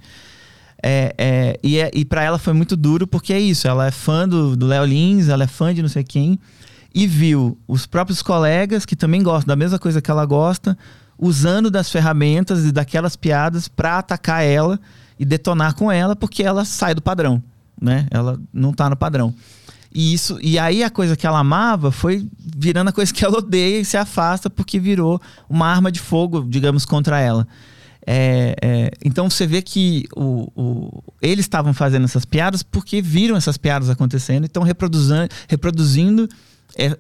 [0.83, 3.67] É, é, e é, e para ela foi muito duro porque é isso.
[3.67, 6.39] Ela é fã do Léo Lins, ela é fã de não sei quem.
[6.95, 10.77] E viu os próprios colegas que também gostam da mesma coisa que ela gosta,
[11.19, 14.81] usando das ferramentas e daquelas piadas para atacar ela
[15.19, 17.43] e detonar com ela, porque ela sai do padrão,
[17.81, 18.07] né?
[18.11, 19.35] Ela não tá no padrão.
[19.93, 23.39] E isso, e aí a coisa que ela amava foi virando a coisa que ela
[23.39, 27.47] odeia e se afasta porque virou uma arma de fogo, digamos, contra ela.
[28.11, 33.37] É, é, então você vê que o, o, eles estavam fazendo essas piadas porque viram
[33.37, 36.27] essas piadas acontecendo e estão reproduzindo, reproduzindo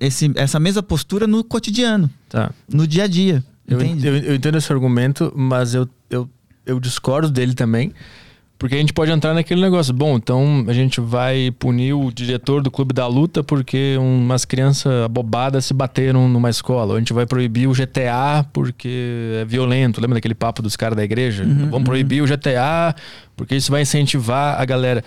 [0.01, 2.51] esse, essa mesma postura no cotidiano, tá.
[2.71, 3.43] no dia a dia.
[3.67, 6.29] Eu, eu, eu, entendo esse argumento, mas eu, eu,
[6.67, 7.91] eu discordo dele também.
[8.59, 9.95] Porque a gente pode entrar naquele negócio.
[9.95, 15.05] Bom, então a gente vai punir o diretor do clube da luta porque umas crianças
[15.05, 16.91] abobadas se bateram numa escola.
[16.91, 20.01] Ou a gente vai proibir o GTA porque é violento.
[20.01, 21.45] Lembra daquele papo dos caras da igreja?
[21.45, 22.27] Uhum, Vamos proibir uhum.
[22.27, 22.97] o GTA
[23.37, 25.05] porque isso vai incentivar a galera.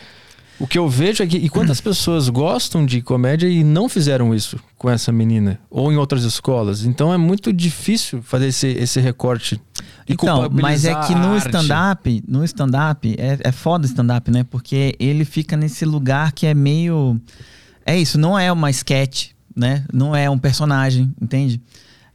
[0.61, 1.37] O que eu vejo é que.
[1.37, 5.59] E quantas pessoas gostam de comédia e não fizeram isso com essa menina?
[5.69, 6.85] Ou em outras escolas?
[6.85, 9.59] Então é muito difícil fazer esse, esse recorte.
[10.07, 14.43] Então, mas é que no stand-up, no stand-up, é, é foda stand-up, né?
[14.43, 17.19] Porque ele fica nesse lugar que é meio.
[17.85, 19.85] É isso, não é uma sketch, né?
[19.91, 21.61] Não é um personagem, entende?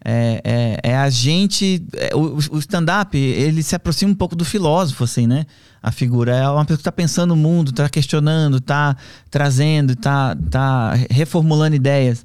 [0.04, 1.84] É, é, é a gente.
[1.94, 5.46] é, o o stand-up, ele se aproxima um pouco do filósofo, assim, né?
[5.82, 8.96] A figura é uma pessoa que tá pensando no mundo, tá questionando, tá
[9.30, 12.24] trazendo, tá, tá reformulando ideias.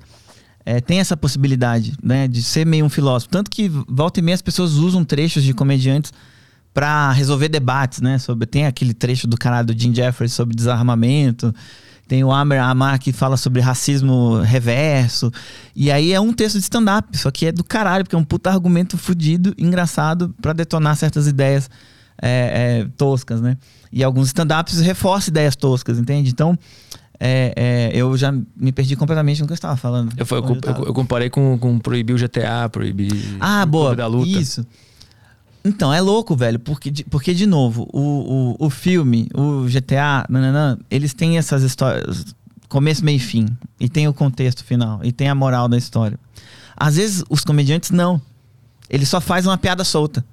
[0.71, 2.29] É, tem essa possibilidade, né?
[2.29, 3.29] De ser meio um filósofo.
[3.29, 6.13] Tanto que volta e meia as pessoas usam trechos de comediantes
[6.73, 8.17] para resolver debates, né?
[8.17, 11.53] Sobre, tem aquele trecho do canal do Jim Jeffries sobre desarmamento.
[12.07, 15.29] Tem o Amer Amar que fala sobre racismo reverso.
[15.75, 18.23] E aí é um texto de stand-up, só que é do caralho, porque é um
[18.23, 21.69] puta argumento fudido, engraçado, pra detonar certas ideias
[22.21, 23.57] é, é, toscas, né?
[23.91, 26.29] E alguns stand-ups reforçam ideias toscas, entende?
[26.29, 26.57] Então,
[27.23, 30.11] é, é, eu já me perdi completamente no que eu estava falando.
[30.17, 30.43] Eu, eu,
[30.77, 33.95] eu- eu comparei com, com proibir o GTA, proibir Ah, o boa.
[33.95, 34.27] Da luta.
[34.27, 34.65] Isso.
[35.63, 40.25] Então, é louco, velho, porque, de- porque de novo, o, o, o filme, o GTA,
[40.27, 42.25] nananã, eles têm essas histórias,
[42.67, 43.45] começo, meio e fim,
[43.79, 46.17] e tem o contexto final, e tem a moral da história.
[46.75, 48.19] Às vezes, os comediantes não.
[48.89, 50.25] Ele só faz uma piada solta.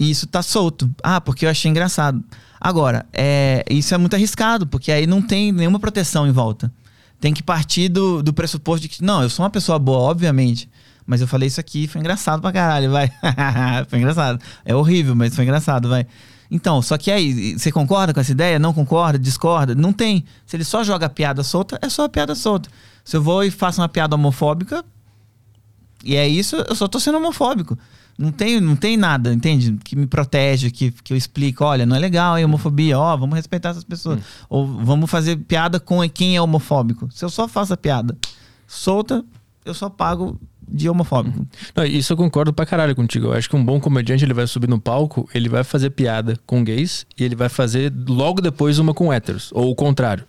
[0.00, 0.90] E isso tá solto.
[1.02, 2.24] Ah, porque eu achei engraçado.
[2.60, 6.72] Agora, é, isso é muito arriscado, porque aí não tem nenhuma proteção em volta.
[7.20, 10.68] Tem que partir do, do pressuposto de que, não, eu sou uma pessoa boa, obviamente.
[11.06, 13.10] Mas eu falei isso aqui, foi engraçado pra caralho, vai.
[13.88, 14.40] foi engraçado.
[14.64, 16.06] É horrível, mas foi engraçado, vai.
[16.50, 18.58] Então, só que aí, você concorda com essa ideia?
[18.58, 19.18] Não concorda?
[19.18, 19.74] Discorda?
[19.74, 20.24] Não tem.
[20.46, 22.68] Se ele só joga piada solta, é só a piada solta.
[23.04, 24.84] Se eu vou e faço uma piada homofóbica,
[26.04, 27.78] e é isso, eu só tô sendo homofóbico.
[28.18, 29.78] Não tem, não tem nada, entende?
[29.84, 33.36] Que me protege, que, que eu explico, olha, não é legal, hein, homofobia, ó, vamos
[33.36, 34.20] respeitar essas pessoas.
[34.48, 37.08] Ou vamos fazer piada com quem é homofóbico.
[37.12, 38.16] Se eu só faço a piada
[38.66, 39.24] solta,
[39.64, 40.38] eu só pago
[40.70, 41.46] de homofóbico.
[41.74, 43.26] Não, isso eu concordo pra caralho contigo.
[43.26, 46.36] Eu acho que um bom comediante ele vai subir no palco, ele vai fazer piada
[46.44, 49.50] com gays e ele vai fazer logo depois uma com héteros.
[49.52, 50.26] Ou o contrário.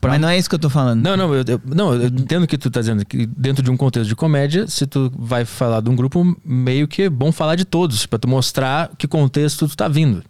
[0.00, 1.02] Pra- Mas não é isso que eu tô falando.
[1.02, 3.04] Não, não, eu, eu- não, eu entendo o que tu tá dizendo.
[3.04, 6.86] Que dentro de um contexto de comédia, se tu vai falar de um grupo, meio
[6.86, 10.22] que é bom falar de todos, pra tu mostrar que contexto tu tá vindo.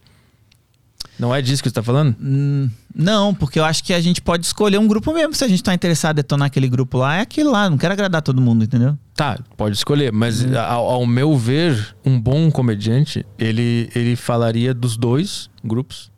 [1.19, 2.15] Não é disso que tu tá falando?
[2.21, 5.35] Hum, não, porque eu acho que a gente pode escolher um grupo mesmo.
[5.35, 7.69] Se a gente tá interessado em detonar aquele grupo lá, é aquele lá.
[7.69, 8.97] Não quero agradar todo mundo, entendeu?
[9.17, 14.97] Tá, pode escolher, mas ao, ao meu ver, um bom comediante, ele, ele falaria dos
[14.97, 16.11] dois grupos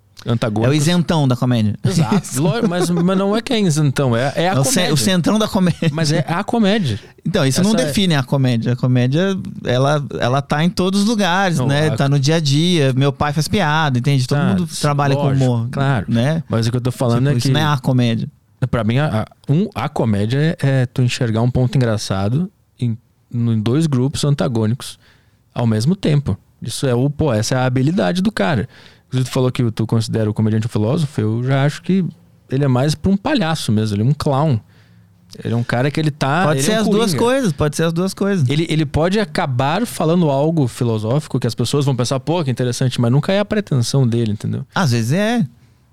[0.64, 1.74] É o isentão da comédia.
[1.82, 2.20] Exato.
[2.68, 4.92] Mas, mas não é que é isentão, é, é a É comédia.
[4.94, 5.90] o centrão da comédia.
[5.92, 7.00] Mas é a comédia.
[7.24, 8.72] Então, isso não Essa é- define a comédia.
[8.74, 11.88] A comédia, ela, ela tá em todos os lugares, Não, né?
[11.88, 12.92] a- Tá no dia a dia.
[12.92, 14.26] Meu pai faz piada, entende?
[14.26, 15.68] Todo Tá, mundo trabalha lógico, com humor.
[15.70, 16.06] claro.
[16.08, 16.42] Né?
[16.48, 17.52] Mas o que eu tô falando Tipo, é isso que.
[17.54, 18.28] não é a comédia.
[18.70, 22.96] Pra mim, a, a- um, a comédia é, é tu enxergar um ponto engraçado em,
[23.32, 24.98] em dois grupos antagônicos
[25.54, 26.36] ao mesmo tempo.
[26.60, 28.68] Isso é o, pô, essa é a habilidade do cara.
[29.10, 32.04] Inclusive, tu falou que tu considera o comediante um filósofo, eu já acho que
[32.48, 34.60] ele é mais pra um palhaço mesmo, ele é um clown.
[35.44, 36.44] Ele é um cara que ele tá.
[36.44, 38.48] pode ele ser é um as duas coisas, pode ser as duas coisas.
[38.48, 43.00] Ele, ele pode acabar falando algo filosófico que as pessoas vão pensar, pô, que interessante,
[43.00, 44.64] mas nunca é a pretensão dele, entendeu?
[44.74, 45.46] Às vezes é.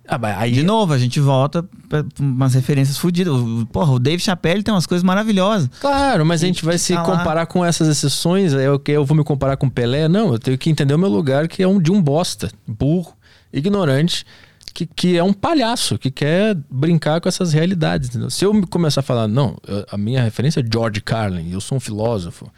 [0.08, 3.34] Ah, aí De novo, a gente volta pra umas referências fodidas.
[3.72, 5.70] Porra, o Dave Chappelle tem umas coisas maravilhosas.
[5.82, 7.18] Claro, mas a gente vai se Tá lá.
[7.18, 8.54] comparar com essas exceções.
[8.54, 10.08] É o que eu vou me comparar com Pelé?
[10.08, 13.14] Não, eu tenho que entender o meu lugar, que é um de um bosta, burro,
[13.52, 14.26] ignorante,
[14.74, 18.10] que, que é um palhaço, que quer brincar com essas realidades.
[18.10, 18.30] Entendeu?
[18.30, 21.60] Se eu me começar a falar, não, eu- a minha referência é George Carlin, eu
[21.60, 22.50] sou um filósofo.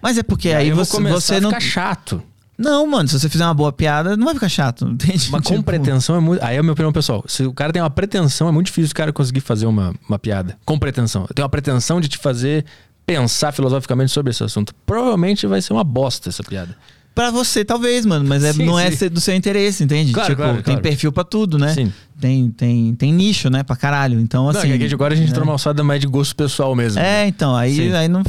[0.00, 1.50] Mas é porque aí, eu vou você, você a não.
[1.50, 2.22] ficar chato.
[2.58, 5.28] Não, mano, se você fizer uma boa piada, não vai ficar chato, entende?
[5.30, 6.44] Mas com Tipo, pretensão é muito.
[6.44, 7.24] Aí é a minha opinião pessoal.
[7.28, 10.18] Se o cara tem uma pretensão, é muito difícil o cara conseguir fazer uma, uma
[10.18, 10.58] piada.
[10.64, 11.22] Com pretensão.
[11.28, 12.64] Eu tenho uma pretensão de te fazer
[13.06, 14.74] pensar filosoficamente sobre esse assunto.
[14.84, 16.76] Provavelmente vai ser uma bosta essa piada.
[17.14, 18.96] Pra você, talvez, mano, mas é, Sim, não é sim.
[18.96, 20.12] ser do seu interesse, entende?
[20.12, 20.82] Claro, tipo, claro, tem claro.
[20.82, 21.74] perfil pra tudo, né?
[21.74, 21.92] Sim.
[22.20, 23.64] Tem, tem, tem nicho, né?
[23.64, 24.20] Pra caralho.
[24.20, 24.70] Então, Não, assim.
[24.70, 25.38] é que agora a gente né?
[25.40, 27.00] numa alçada mais de gosto pessoal mesmo.
[27.00, 27.92] É, então, aí, Sim.
[27.92, 28.22] aí não,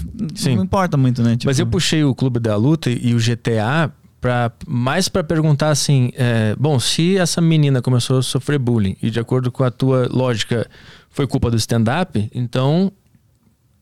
[0.55, 1.33] não importa muito, né?
[1.33, 5.69] Tipo, Mas eu puxei o Clube da Luta e o GTA pra, mais pra perguntar
[5.69, 9.71] assim: é, bom, se essa menina começou a sofrer bullying e de acordo com a
[9.71, 10.69] tua lógica
[11.09, 12.91] foi culpa do stand-up, então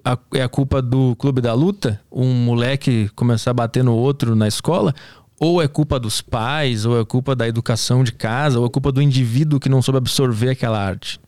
[0.04, 2.00] a- é a culpa do Clube da Luta?
[2.12, 4.94] Um moleque começar a bater no outro na escola?
[5.40, 8.92] Ou é culpa dos pais, ou é culpa da educação de casa, ou é culpa
[8.92, 11.20] do indivíduo que não soube absorver aquela arte?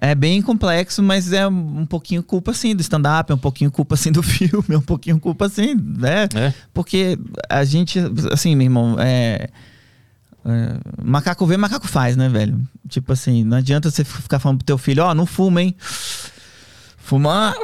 [0.00, 3.96] É bem complexo, mas é um pouquinho culpa, sim, do stand-up, é um pouquinho culpa,
[3.96, 6.24] sim, do filme, é um pouquinho culpa, sim, né?
[6.34, 6.54] É?
[6.72, 7.98] Porque a gente,
[8.32, 9.50] assim, meu irmão, é,
[10.44, 12.58] é, Macaco vê, macaco faz, né, velho?
[12.88, 15.76] Tipo assim, não adianta você ficar falando pro teu filho, ó, não fuma, hein?
[16.96, 17.54] Fumar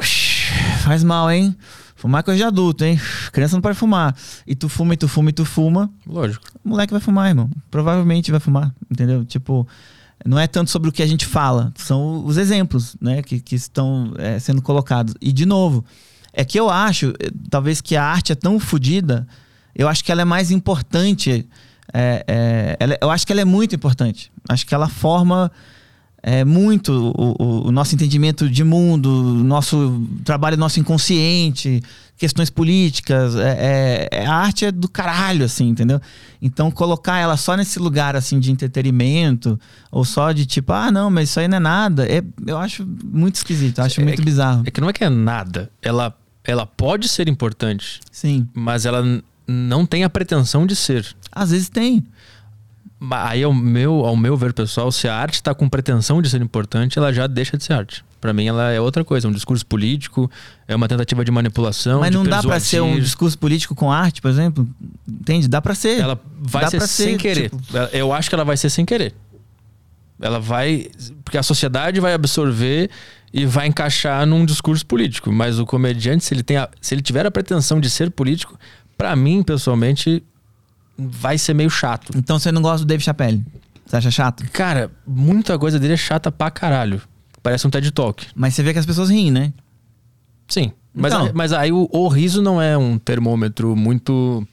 [0.82, 1.56] faz mal, hein?
[1.94, 3.00] Fumar é coisa de adulto, hein?
[3.32, 4.14] Criança não pode fumar.
[4.46, 5.90] E tu fuma, e tu fuma, e tu fuma.
[6.06, 6.44] Lógico.
[6.62, 7.48] O moleque vai fumar, irmão.
[7.70, 9.24] Provavelmente vai fumar, entendeu?
[9.24, 9.66] Tipo,
[10.24, 13.54] não é tanto sobre o que a gente fala, são os exemplos, né, que, que
[13.54, 15.14] estão é, sendo colocados.
[15.20, 15.84] E, de novo,
[16.38, 19.26] É que eu acho, eh, talvez que a arte é tão fodida,
[19.74, 21.46] eu acho que ela é mais importante.
[21.94, 24.30] é, é, ela- eu acho que ela é muito importante.
[24.48, 25.50] Acho que ela forma
[26.22, 31.80] é, muito o, o- o nosso entendimento de mundo, o nosso trabalho, nosso inconsciente,
[32.16, 33.34] questões políticas.
[33.36, 36.00] É, é- é- a arte é do caralho, assim, entendeu?
[36.40, 39.58] Então, colocar ela só nesse lugar, assim, de entretenimento,
[39.90, 42.86] ou só de tipo, ah, não, mas isso aí não é nada, é, eu acho
[43.04, 44.62] muito esquisito, eu acho É muito que- bizarro.
[44.66, 45.70] É que não é que é nada.
[45.82, 46.14] Ela,
[46.44, 48.48] ela pode ser importante, Sim.
[48.54, 49.04] mas ela
[49.46, 51.06] não tem a pretensão de ser.
[51.30, 52.04] Às vezes tem.
[53.10, 56.40] Aí, ao meu, ao meu ver, pessoal, se a arte está com pretensão de ser
[56.40, 58.04] importante, ela já deixa de ser arte.
[58.20, 60.30] Pra mim, ela é outra coisa, é um discurso político,
[60.66, 62.00] é uma tentativa de manipulação.
[62.00, 64.66] Mas de não dá pra ser um discurso político com arte, por exemplo?
[65.06, 65.46] Entende?
[65.46, 66.00] Dá pra ser.
[66.00, 67.50] Ela vai Dá ser sem ser, querer.
[67.50, 69.14] tipo- Eu acho que ela vai ser sem querer.
[70.20, 70.88] Ela vai.
[71.24, 72.88] Porque a sociedade vai absorver
[73.32, 75.30] e vai encaixar num discurso político.
[75.30, 78.58] Mas o comediante, se ele, tem a- se ele tiver a pretensão de ser político,
[78.96, 80.22] pra mim, pessoalmente,
[80.98, 82.12] vai ser meio chato.
[82.16, 83.44] Então você não gosta do Dave Chappelle?
[83.86, 84.44] Você acha chato?
[84.52, 87.00] Cara, muita coisa dele é chata pra caralho.
[87.42, 88.26] Parece um TED Talk.
[88.34, 89.52] Mas você vê que as pessoas riem, né?
[90.48, 90.72] Sim.
[90.92, 91.26] Mas, Então.
[91.26, 94.46] aí- mas aí o, o riso não é um termômetro muito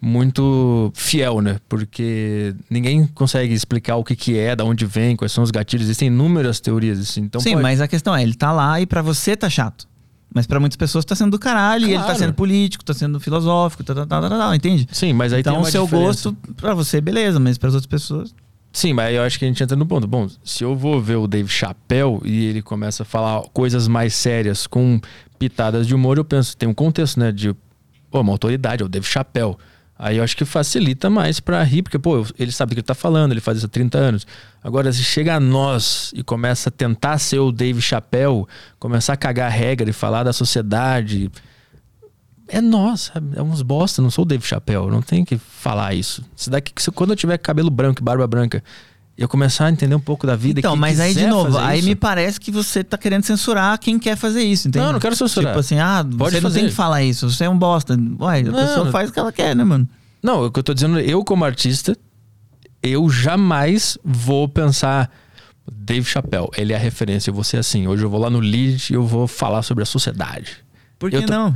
[0.00, 1.58] muito fiel, né?
[1.68, 5.86] Porque ninguém consegue explicar o que, que é, da onde vem, quais são os gatilhos.
[5.86, 7.22] Existem inúmeras teorias assim.
[7.22, 9.86] Então Sim, pode- mas a questão é, ele tá lá e pra você tá chato.
[10.34, 12.18] Mas pra muitas pessoas tá sendo do caralho, e ele tá Claro.
[12.18, 14.86] sendo político, tá sendo filosófico, tá, tá, tá, tá, tá, entende?
[14.92, 16.06] Sim, mas aí tem então o uma seu diferença.
[16.30, 18.34] gosto, pra você, beleza, mas pras outras pessoas.
[18.70, 20.06] Sim, mas aí eu acho que a gente entra no ponto.
[20.06, 24.14] Bom, se eu vou ver o Dave Chappelle e ele começa a falar coisas mais
[24.14, 25.00] sérias com
[25.38, 27.32] pitadas de humor, eu penso, tem um contexto, né?
[27.32, 27.54] De
[28.10, 29.56] pô, uma autoridade, é o Dave Chappelle.
[29.98, 32.86] Aí eu acho que facilita mais pra rir, porque, pô, ele sabe o que ele
[32.86, 34.26] tá falando, ele faz isso há 30 anos.
[34.62, 38.44] Agora, se chega a nós e começa a tentar ser o Dave Chappelle,
[38.78, 41.28] começar a cagar a regra e falar da sociedade.
[42.46, 43.36] É nós, sabe?
[43.36, 46.24] É uns bosta, não sou o Dave Chappelle, não tem que falar isso.
[46.36, 48.62] Se daqui, se quando eu tiver cabelo branco e barba branca,
[49.18, 50.60] eu começar a entender um pouco da vida.
[50.60, 53.76] Então, mas aí de novo, fazer aí isso- me parece que você tá querendo censurar
[53.78, 54.80] quem quer fazer isso, entende?
[54.82, 55.50] Não, eu não quero censurar.
[55.52, 56.68] Tipo assim, ah, Pode você não tem fazer.
[56.68, 57.94] que falar isso, você é um bosta.
[58.20, 59.88] Ué, a Não, pessoa não- faz o que ela quer, né, mano?
[60.22, 61.96] Não, o que eu tô dizendo, eu como artista,
[62.82, 65.10] eu jamais vou pensar.
[65.70, 67.86] Dave Chappelle, ele é a referência, eu vou ser assim.
[67.86, 70.58] Hoje eu vou lá no lead e eu vou falar sobre a sociedade.
[70.98, 71.54] Por que Eu tô- não?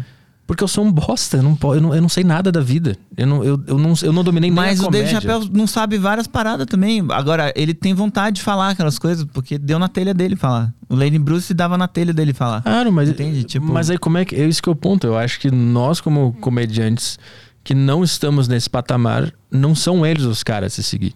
[0.52, 2.94] Porque eu sou um bosta, eu não, eu não, eu não sei nada da vida.
[3.16, 5.30] Eu não, eu, eu não, eu não dominei nem Mas a o Dave comédia.
[5.32, 7.02] Chappelle não sabe várias paradas também.
[7.08, 10.70] Agora, ele tem vontade de falar aquelas coisas, porque deu na telha dele falar.
[10.90, 12.60] O Lane Bruce dava na telha dele falar.
[12.60, 13.44] Claro, mas, Entende?
[13.44, 14.36] Tipo- mas aí como é que.
[14.36, 15.06] É isso que é o ponto.
[15.06, 17.18] Eu acho que nós, como comediantes
[17.64, 21.14] que não estamos nesse patamar, não são eles os caras a se seguir.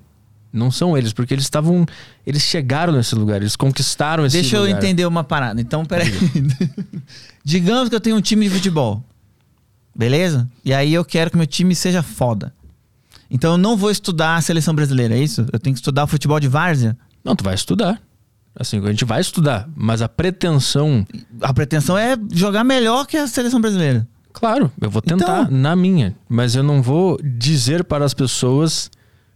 [0.51, 1.85] Não são eles, porque eles estavam.
[2.27, 4.79] Eles chegaram nesse lugar, eles conquistaram esse Deixa eu lugar.
[4.79, 5.61] entender uma parada.
[5.61, 6.11] Então, peraí.
[7.45, 9.05] Digamos que eu tenho um time de futebol.
[9.97, 10.49] Beleza?
[10.65, 12.53] E aí eu quero que meu time seja foda.
[13.31, 15.47] Então eu não vou estudar a seleção brasileira, é isso?
[15.53, 16.97] Eu tenho que estudar o futebol de várzea?
[17.25, 18.01] Não, tu vai estudar.
[18.59, 21.07] Assim, a gente vai estudar, mas a pretensão.
[21.43, 24.07] A pretensão é jogar melhor que a seleção brasileira.
[24.33, 28.91] Claro, eu vou tentar Então- na minha, mas eu não vou dizer para as pessoas.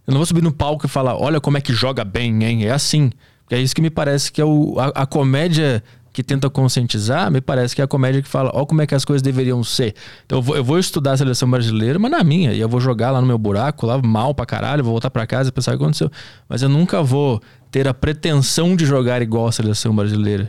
[0.07, 2.65] Eu não vou subir no palco e falar, olha como é que joga bem, hein?
[2.65, 3.11] É assim.
[3.51, 5.83] É isso que me parece que é o, a, a comédia
[6.13, 8.95] que tenta conscientizar, me parece que é a comédia que fala, ó, como é que
[8.95, 9.95] as coisas deveriam ser.
[10.27, 12.81] Então eu vou, eu vou estudar a seleção brasileira, mas na minha, e eu vou
[12.81, 15.75] jogar lá no meu buraco, lá mal pra caralho, vou voltar pra casa e pensar
[15.75, 16.11] o que aconteceu.
[16.49, 17.41] Mas eu nunca vou
[17.71, 20.49] ter a pretensão de jogar igual a seleção brasileira.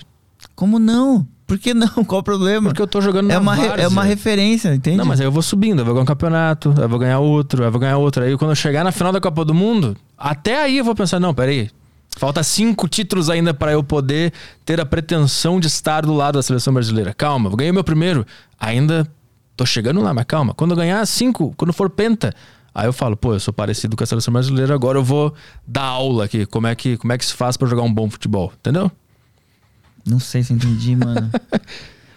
[0.56, 1.28] Como não?
[1.46, 1.88] Por que não?
[2.06, 2.70] Qual o problema?
[2.70, 4.98] Porque eu tô jogando é, uma é uma referência, entende?
[4.98, 7.64] Não, mas aí eu vou subindo, eu vou ganhar um campeonato, eu vou ganhar outro,
[7.64, 8.24] eu vou ganhar outro.
[8.24, 11.20] Aí quando eu chegar na final da Copa do Mundo, até aí eu vou pensar,
[11.20, 11.70] não, peraí.
[12.18, 14.32] Falta cinco títulos ainda para eu poder
[14.66, 17.14] ter a pretensão de estar do lado da seleção brasileira.
[17.14, 18.26] Calma, vou ganhar meu primeiro.
[18.60, 19.08] Ainda
[19.56, 20.54] tô chegando lá, mas calma.
[20.54, 22.34] Quando eu ganhar cinco, quando for penta,
[22.76, 25.34] aí eu falo, pô, eu sou parecido com a seleção brasileira, agora eu vou
[25.66, 26.46] dar aula aqui.
[26.46, 28.52] Como é que, como é que se faz para jogar um bom futebol?
[28.60, 28.92] Entendeu?
[30.06, 31.30] Não sei se entendi, mano.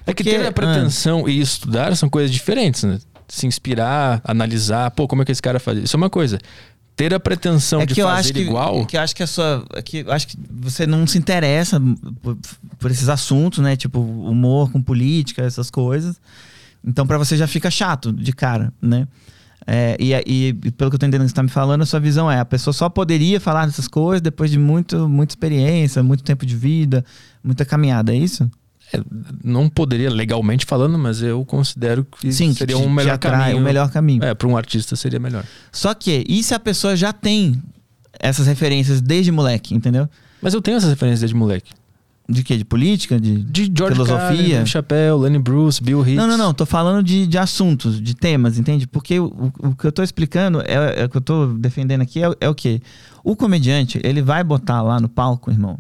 [0.07, 2.99] É que Porque- ter a pretensão e estudar são coisas diferentes, né?
[3.27, 5.79] Se inspirar, analisar, pô, como é que esse cara faz?
[5.79, 6.39] Isso é uma coisa.
[6.97, 8.87] Ter a pretensão é de fazer acho que, igual.
[8.87, 11.81] que eu acho que a sua é que acho que você não se interessa
[12.23, 12.37] por,
[12.79, 13.75] por esses assuntos, né?
[13.77, 16.21] Tipo humor com política, essas coisas.
[16.85, 19.09] Então pra você já fica chato de cara, né?
[19.67, 21.87] É, e, e- e pelo que eu tô entendendo que você tá me falando, a
[21.87, 26.03] sua visão é a pessoa só poderia falar dessas coisas depois de muito, muita experiência,
[26.03, 27.03] muito tempo de vida,
[27.43, 28.49] muita caminhada, é isso?
[28.97, 29.03] É,
[29.43, 33.41] não poderia legalmente falando, mas eu considero que Sim, que seria te- um melhor atrai,
[33.51, 33.59] caminho.
[33.59, 34.23] o melhor caminho.
[34.25, 35.45] É, para um artista seria melhor.
[35.73, 37.63] Só que, e se a pessoa já tem
[38.21, 40.09] essas referências desde moleque, entendeu?
[40.41, 41.73] Mas eu tenho essas referências desde moleque.
[42.27, 42.57] De quê?
[42.57, 43.21] De política?
[43.21, 44.19] De, De George filosofia?
[44.55, 46.15] Carlin, Chappelle, Lenny Bruce, Bill Hicks.
[46.17, 46.55] Não, não, não.
[46.55, 48.87] Tô falando de, de assuntos, de temas, entende?
[48.87, 52.01] Porque o, o- o que eu tô explicando, é, é o que eu tô defendendo
[52.01, 52.81] aqui, é, o- é o quê?
[53.23, 55.79] O comediante, ele vai botar lá no palco, irmão,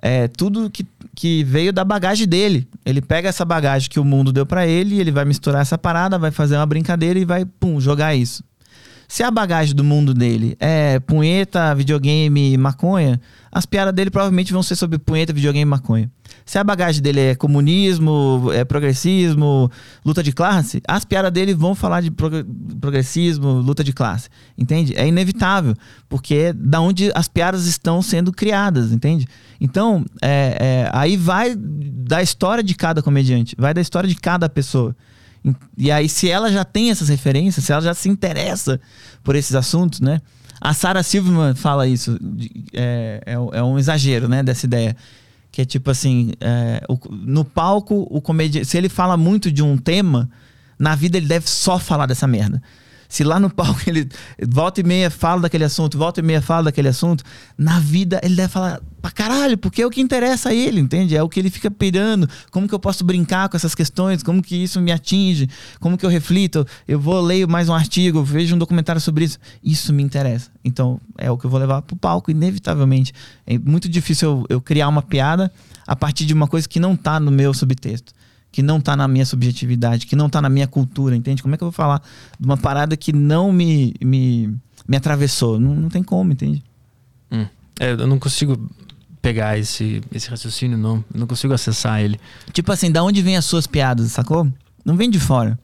[0.00, 0.86] é tudo que,
[1.18, 2.68] que veio da bagagem dele.
[2.86, 6.16] Ele pega essa bagagem que o mundo deu pra ele, ele vai misturar essa parada,
[6.16, 8.44] vai fazer uma brincadeira e vai, pum, jogar isso.
[9.10, 13.18] Se a bagagem do mundo dele é punheta, videogame, maconha,
[13.50, 16.10] as piadas dele provavelmente vão ser sobre punheta, videogame e maconha.
[16.44, 19.70] Se a bagagem dele é comunismo, é progressismo,
[20.04, 22.44] luta de classe, as piadas dele vão falar de prog-
[22.78, 24.28] progressismo, luta de classe.
[24.58, 24.92] Entende?
[24.94, 25.74] É inevitável,
[26.06, 29.26] porque é da onde as piadas estão sendo criadas, entende?
[29.58, 34.50] Então, é, é, aí vai da história de cada comediante, vai da história de cada
[34.50, 34.94] pessoa.
[35.76, 38.80] E aí, se ela já tem essas referências, se ela já se interessa
[39.22, 40.20] por esses assuntos, né?
[40.60, 42.18] A Sarah Silverman fala isso.
[42.72, 44.42] É, é, é um exagero, né?
[44.42, 44.96] Dessa ideia.
[45.52, 48.66] Que é tipo assim: é, o- no palco, o comediante.
[48.66, 50.28] Se ele fala muito de um tema,
[50.78, 52.60] na vida ele deve só falar dessa merda.
[53.08, 54.08] Se lá no palco ele
[54.46, 57.24] volta e meia fala daquele assunto, volta e meia fala daquele assunto,
[57.56, 61.16] na vida ele deve falar pra caralho, porque é o que interessa a ele, entende?
[61.16, 62.28] É o que ele fica pirando.
[62.50, 64.22] Como que eu posso brincar com essas questões?
[64.22, 65.48] Como que isso me atinge?
[65.80, 66.66] Como que eu reflito?
[66.86, 69.38] Eu vou ler mais um artigo, vejo um documentário sobre isso.
[69.64, 70.50] Isso me interessa.
[70.62, 73.14] Então é o que eu vou levar pro palco, inevitavelmente.
[73.46, 75.50] É muito difícil eu, eu criar uma piada
[75.86, 78.17] a partir de uma coisa que não tá no meu subtexto
[78.50, 81.42] que não tá na minha subjetividade, que não tá na minha cultura, entende?
[81.42, 82.02] Como é que eu vou falar
[82.38, 84.54] de uma parada que não me, me,
[84.86, 85.58] me atravessou?
[85.60, 86.62] Não, não tem como, entende?
[87.30, 87.46] Hum.
[87.78, 88.68] É, eu não consigo
[89.20, 91.04] pegar esse, esse raciocínio, não.
[91.12, 92.18] Eu não consigo acessar ele.
[92.52, 94.48] Tipo assim, da onde vem as suas piadas, sacou?
[94.84, 95.58] Não vem de fora.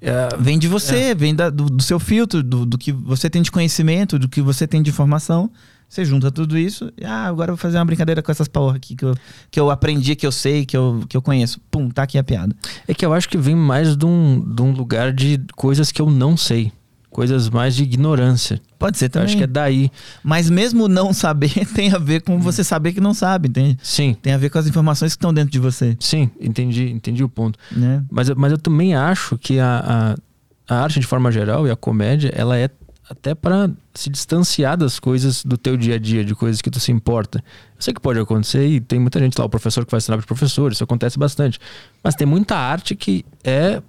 [0.00, 3.42] É, Vem de você, vem da- do, do seu filtro, do, do que você tem
[3.42, 5.50] de conhecimento, do que você tem de informação.
[5.88, 8.76] Você junta tudo isso e, ah, agora eu vou fazer uma brincadeira com essas porra
[8.76, 9.14] aqui que eu,
[9.50, 11.60] que eu aprendi, que eu sei, que eu, que eu conheço.
[11.70, 12.54] Pum, tá aqui a piada.
[12.86, 16.02] é que eu acho que vem mais de um, de um lugar de coisas que
[16.02, 16.70] eu não sei.
[17.10, 18.60] Coisas mais de ignorância.
[18.78, 19.26] Pode ser Eu também.
[19.28, 19.90] acho que é daí.
[20.22, 23.78] Mas mesmo não saber tem a ver com você saber que não sabe, entende?
[23.82, 27.24] Sim, Tem a ver com as informações que estão dentro de você, sim, entendi, entendi
[27.24, 27.58] o ponto.
[27.72, 28.04] né?
[28.10, 30.14] Mas, eu- mas eu também acho que a,
[30.68, 32.68] a, a arte, de forma geral, e a comédia, ela é
[33.08, 36.78] até para se distanciar das coisas do teu dia a dia, de coisas que tu
[36.78, 37.38] se importa.
[37.38, 40.22] Eu sei que pode acontecer e tem muita gente lá, o professor que faz stand-up
[40.22, 41.58] de professor, isso acontece bastante.
[42.02, 43.82] Mas tem muita arte que é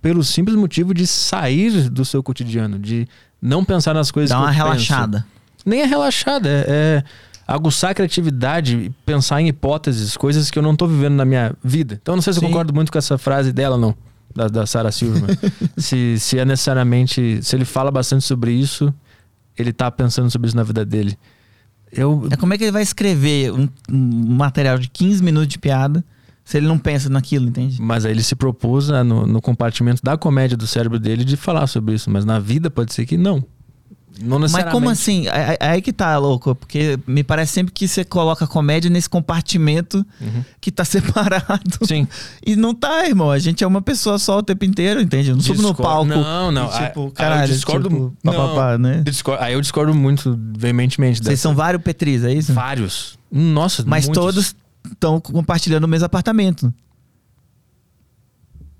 [0.00, 3.08] pelo simples motivo de sair do seu cotidiano, de
[3.42, 4.66] não pensar nas coisas Dá que uma eu penso.
[4.66, 5.26] relaxada.
[5.64, 7.04] Nem é relaxada, é, é
[7.46, 11.52] aguçar a criatividade e pensar em hipóteses, coisas que eu não tô vivendo na minha
[11.62, 11.98] vida.
[12.00, 12.48] Então eu não sei se eu Sim.
[12.48, 13.94] concordo muito com essa frase dela, não.
[14.36, 15.36] Da, da Sarah Silverman.
[15.78, 17.40] se, se é necessariamente.
[17.42, 18.92] Se ele fala bastante sobre isso,
[19.56, 21.18] ele tá pensando sobre isso na vida dele.
[21.90, 22.28] Eu.
[22.30, 26.04] É como é que ele vai escrever um, um material de 15 minutos de piada
[26.44, 27.82] se ele não pensa naquilo, entende?
[27.82, 31.36] Mas aí ele se propôs a, no, no compartimento da comédia do cérebro dele de
[31.36, 32.08] falar sobre isso.
[32.08, 33.44] Mas na vida pode ser que não.
[34.18, 34.72] Não Mas necessariamente.
[34.72, 35.28] como assim?
[35.28, 36.54] É, é aí que tá, louco.
[36.54, 40.42] Porque me parece sempre que você coloca a comédia nesse compartimento Uhum.
[40.58, 41.78] que tá separado.
[41.86, 42.08] Sim.
[42.44, 43.30] E não tá, irmão.
[43.30, 45.28] A gente é uma pessoa só o tempo inteiro, entende?
[45.30, 46.06] Eu não subo no palco.
[46.06, 46.64] Não, não.
[46.66, 48.32] e, tipo, Ah, ah, eu caralho, discordo- tipo, não.
[48.32, 49.02] papapá, né?
[49.04, 51.42] Eu discordo- aí eu discordo muito veementemente Vocês dessa.
[51.42, 52.54] são vários Petris, é isso?
[52.54, 53.18] Vários.
[53.30, 54.22] Nossa, Mas muitos.
[54.24, 54.56] todos
[54.90, 56.72] estão compartilhando o mesmo apartamento.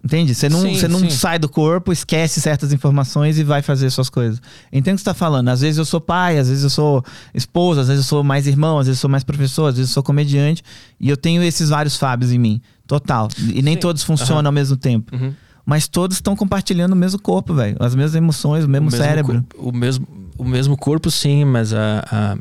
[0.06, 0.36] Entende?
[0.36, 1.10] Você não, Sim, você não sim.
[1.10, 4.40] sai do corpo, esquece certas informações e vai fazer suas coisas.
[4.72, 5.48] Entende o que você tá falando?
[5.48, 7.04] Às vezes eu sou pai, às vezes eu sou
[7.34, 9.90] esposa, às vezes eu sou mais irmão, às vezes eu sou mais professor, às vezes
[9.90, 10.62] eu sou comediante.
[11.00, 12.60] E eu tenho esses vários Fábios em mim.
[12.86, 13.26] Total.
[13.52, 13.80] E nem Sim.
[13.80, 14.46] todos funcionam Aham.
[14.46, 15.12] ao mesmo tempo.
[15.12, 15.34] Uhum.
[15.64, 17.76] Mas todos estão compartilhando o mesmo corpo, velho.
[17.80, 19.44] As mesmas emoções, o mesmo, cérebro.
[19.56, 20.06] co- O mesmo,
[20.38, 22.36] o mesmo corpo, sim, mas a, a,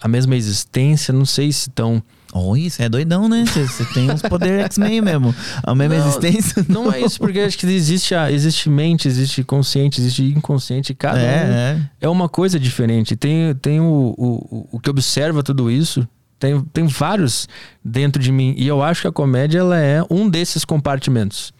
[0.00, 2.02] a mesma existência, não sei se tão.
[2.38, 3.44] Oi, isso é doidão, né?
[3.46, 5.34] Você você tem uns poderes X-Men mesmo.
[5.62, 6.66] A mesma Não, existência.
[6.68, 10.94] Não é isso, porque acho que existe, a, existe mente, existe consciente, existe inconsciente.
[10.94, 11.90] Cada um É, é.
[12.02, 13.16] é uma coisa diferente.
[13.16, 16.06] Tem, tem o, o, o que observa tudo isso.
[16.38, 17.48] Tem, tem vários
[17.82, 18.54] dentro de mim.
[18.58, 21.52] E eu acho que a comédia ela é um desses compartimentos.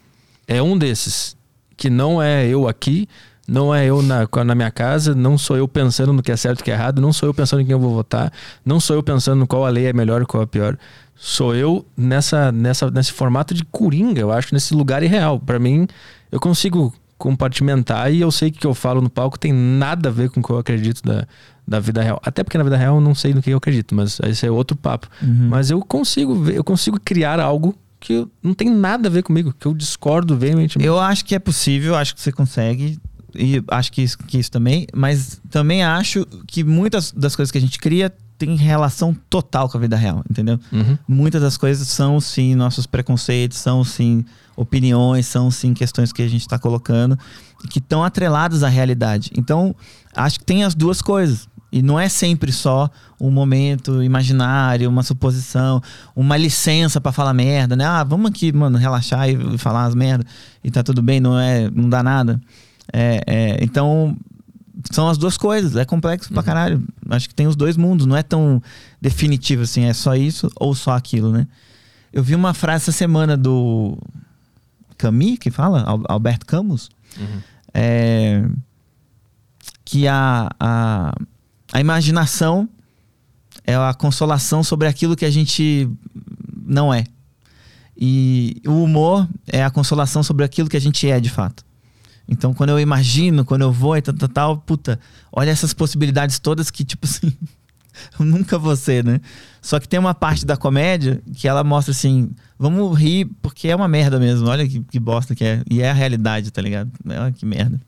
[0.47, 1.35] É um desses.
[1.77, 3.07] Que não é eu aqui,
[3.49, 6.61] não é eu na, na minha casa, não sou eu pensando no que é certo
[6.61, 8.33] e o que é errado, não sou eu pensando em quem eu vou votar,
[8.65, 10.77] não sou eu pensando qual a lei é melhor e qual é pior.
[11.15, 15.41] Sou eu nessa, nessa, nesse formato de coringa, eu acho, nesse lugar irreal.
[15.41, 15.87] Pra mim,
[16.31, 20.11] eu consigo compartimentar e eu sei que o que eu falo no palco tem nada
[20.11, 21.27] a ver com o que eu acredito da,
[21.67, 22.21] da vida real.
[22.23, 24.51] Até porque na vida real eu não sei no que eu acredito, mas esse é
[24.51, 25.09] outro papo.
[25.23, 25.49] Uhum.
[25.49, 29.55] Mas eu consigo ver, eu consigo criar algo que não tem nada a ver comigo,
[29.59, 30.87] que eu discordo veementemente.
[30.87, 32.99] Eu acho que é possível, acho que você consegue.
[33.39, 34.87] E acho que isso, que isso também.
[34.95, 39.79] Mas também acho que muitas das coisas que a gente cria tem relação total com
[39.79, 40.61] a vida real, entendeu?
[40.71, 40.99] Uhum.
[41.09, 44.25] Muitas das coisas são sim nossos preconceitos, são sim
[44.55, 47.19] opiniões, são sim questões que a gente está colocando
[47.67, 49.31] que estão atreladas à realidade.
[49.37, 49.75] Então,
[50.15, 51.49] acho que tem as duas coisas.
[51.73, 52.89] E não é sempre só
[53.21, 55.83] um momento imaginário, uma suposição,
[56.15, 57.85] uma licença para falar merda, né?
[57.85, 60.27] Ah, vamos aqui, mano, relaxar e falar as merdas
[60.63, 62.41] e tá tudo bem, não é, não dá nada.
[62.93, 64.17] É, é, então,
[64.91, 66.83] são as duas coisas, é complexo pra caralho.
[67.11, 68.63] Acho que tem os dois mundos, não é tão
[69.01, 71.47] definitivo assim, é só isso ou só aquilo, né?
[72.13, 73.99] Eu vi uma frase essa semana do
[74.97, 77.41] Camus, que fala, Al- Alberto Camus, Uhum.
[77.75, 78.45] é,
[79.85, 81.13] que a, a,
[81.73, 82.69] a imaginação
[83.67, 85.89] é a consolação sobre aquilo que a gente
[86.67, 87.05] não é.
[87.99, 91.65] E o humor é a consolação sobre aquilo que a gente é de fato.
[92.29, 94.99] Então, quando eu imagino, quando eu vou e tal, tal, tal, puta,
[95.33, 97.33] olha essas possibilidades todas que, tipo assim,
[98.19, 99.21] eu nunca vou ser, né?
[99.63, 103.77] Só que tem uma parte da comédia que ela mostra assim, vamos rir porque é
[103.77, 105.63] uma merda mesmo, olha que, que bosta que é.
[105.71, 106.91] E é a realidade, tá ligado?
[107.07, 107.81] Olha que merda.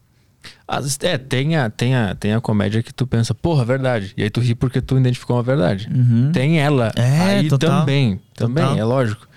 [0.66, 4.12] As- é, tem a, tem, a, tem a comédia que tu pensa, porra, verdade.
[4.16, 5.88] E aí tu ri porque tu identificou uma verdade.
[5.92, 6.30] Uhum.
[6.32, 7.80] Tem ela É, aí total.
[7.80, 8.20] também.
[8.34, 8.78] Também, Total.
[8.78, 9.27] é lógico.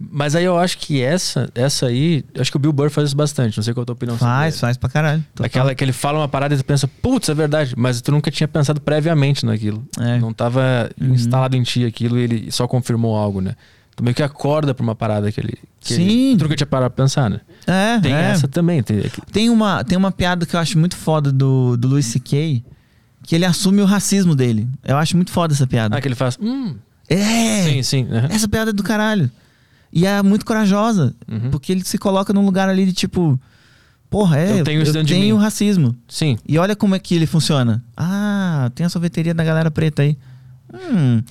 [0.00, 3.16] Mas aí eu acho que essa, essa aí, acho que o Bill Burr faz isso
[3.16, 3.56] bastante.
[3.56, 4.60] Não sei qual a tua opinião sobre Faz, ele.
[4.60, 5.24] faz pra caralho.
[5.34, 5.46] Total.
[5.46, 8.30] Aquela que ele fala uma parada e tu pensa, putz, é verdade, mas tu nunca
[8.30, 9.84] tinha pensado previamente naquilo.
[9.98, 10.18] É.
[10.18, 11.14] Não tava Uhum.
[11.14, 13.56] instalado em ti aquilo e ele só confirmou algo, né?
[13.96, 15.54] Tu meio que acorda pra uma parada que ele.
[15.80, 16.28] Que Sim.
[16.28, 17.40] Ele, tu nunca tinha parado pra pensar, né?
[17.66, 18.30] É, Tem é.
[18.30, 18.80] essa também.
[18.84, 22.62] Tem, Tem uma, tem uma piada que eu acho muito foda do, do Louis C.K.,
[23.24, 24.68] que ele assume o racismo dele.
[24.84, 25.96] Eu acho muito foda essa piada.
[25.96, 26.38] ah, que ele faz.
[26.40, 26.76] Hum,
[27.08, 27.64] É!
[27.64, 28.08] sim, sim.
[28.12, 28.28] aham.
[28.30, 29.28] Essa piada é do caralho.
[29.92, 31.50] E é muito corajosa, Uhum.
[31.50, 33.40] porque ele se coloca num lugar ali de tipo,
[34.10, 35.94] porra, é, Eu tenho eu tenho racismo.
[36.08, 36.36] Sim.
[36.46, 37.82] E olha como é que ele funciona.
[37.96, 40.16] Ah, tem a sorveteria da galera preta aí.
[40.72, 41.22] Hum.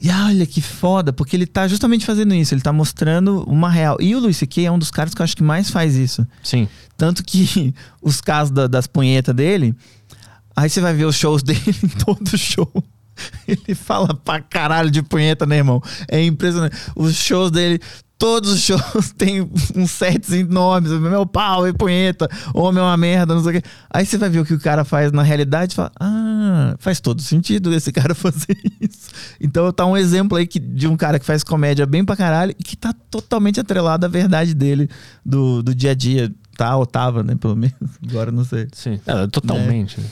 [0.00, 3.96] E olha que foda, porque ele tá justamente fazendo isso, ele tá mostrando uma real.
[4.00, 4.66] E o Luis C.K.
[4.66, 6.26] é um dos caras que eu acho que mais faz isso.
[6.42, 6.68] Sim.
[6.96, 9.74] Tanto que os casos da- das punhetas dele,
[10.54, 12.70] aí você vai ver os shows dele em todo show.
[13.46, 15.82] Ele fala pra caralho de punheta, né, irmão?
[16.08, 16.76] É impressionante.
[16.96, 17.80] Os shows dele,
[18.18, 20.90] todos os shows tem uns sets enormes.
[20.92, 23.68] Meu pau e punheta, homem é uma merda, não sei o quê.
[23.90, 27.00] Aí você vai ver o que o cara faz na realidade e fala: Ah, faz
[27.00, 29.10] todo sentido esse cara fazer isso.
[29.40, 32.54] Então tá um exemplo aí que, de um cara que faz comédia bem pra caralho
[32.58, 34.88] e que tá totalmente atrelado à verdade dele,
[35.24, 36.32] do, do dia a dia.
[36.56, 37.34] Tá, ou tava, né?
[37.34, 37.74] Pelo menos.
[38.08, 38.68] Agora não sei.
[38.72, 39.00] Sim.
[39.06, 40.00] É, totalmente.
[40.00, 40.06] né?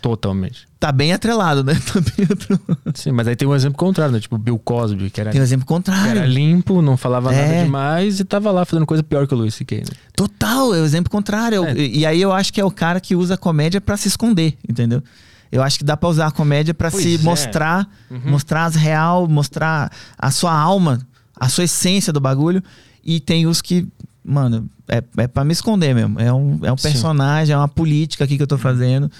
[0.00, 0.66] Totalmente.
[0.78, 1.74] Tá bem atrelado, né?
[1.92, 2.78] Tá bem atrelado.
[2.94, 4.20] Sim, mas aí tem um exemplo contrário, né?
[4.20, 6.24] Tipo Bill Cosby, que era, Tem um exemplo que era contrário.
[6.26, 7.46] limpo, não falava É.
[7.48, 9.84] nada demais e tava lá fazendo coisa pior que o Louis C.K., né?
[10.14, 11.64] Total, é o exemplo contrário.
[11.64, 11.74] É.
[11.76, 14.56] E, aí eu acho que é o cara que usa a comédia pra se esconder,
[14.68, 15.02] entendeu?
[15.50, 17.18] Eu acho que dá pra usar a comédia pra Pois se é.
[17.18, 18.20] mostrar, Uhum.
[18.26, 21.00] mostrar as real, mostrar a sua alma,
[21.34, 22.62] a sua essência do bagulho.
[23.04, 23.88] E tem os que,
[24.28, 26.20] mano, é, é pra me esconder mesmo.
[26.20, 26.90] É um, é um Sim.
[26.90, 29.10] personagem, é uma política aqui que eu tô fazendo.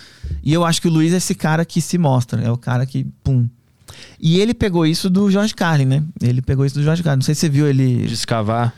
[0.43, 2.43] E eu acho que o Luiz é esse cara que se mostra.
[2.43, 3.49] É o cara que, pum.
[4.21, 6.03] E ele pegou isso do George Carlin, né?
[6.21, 7.17] Ele pegou isso do George Carlin.
[7.19, 8.75] Não sei se você viu ele De escavar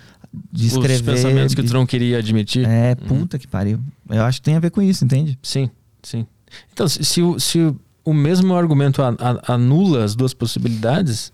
[0.52, 0.94] de escrever.
[0.94, 2.64] os pensamentos que tu não queria admitir.
[2.66, 3.80] É, puta que pariu.
[4.08, 5.36] Eu acho que tem a ver com isso, entende?
[5.42, 5.68] Sim,
[6.02, 6.24] sim.
[6.72, 9.02] Então, se, se, o- se o- o mesmo argumento
[9.48, 11.32] anula as duas possibilidades,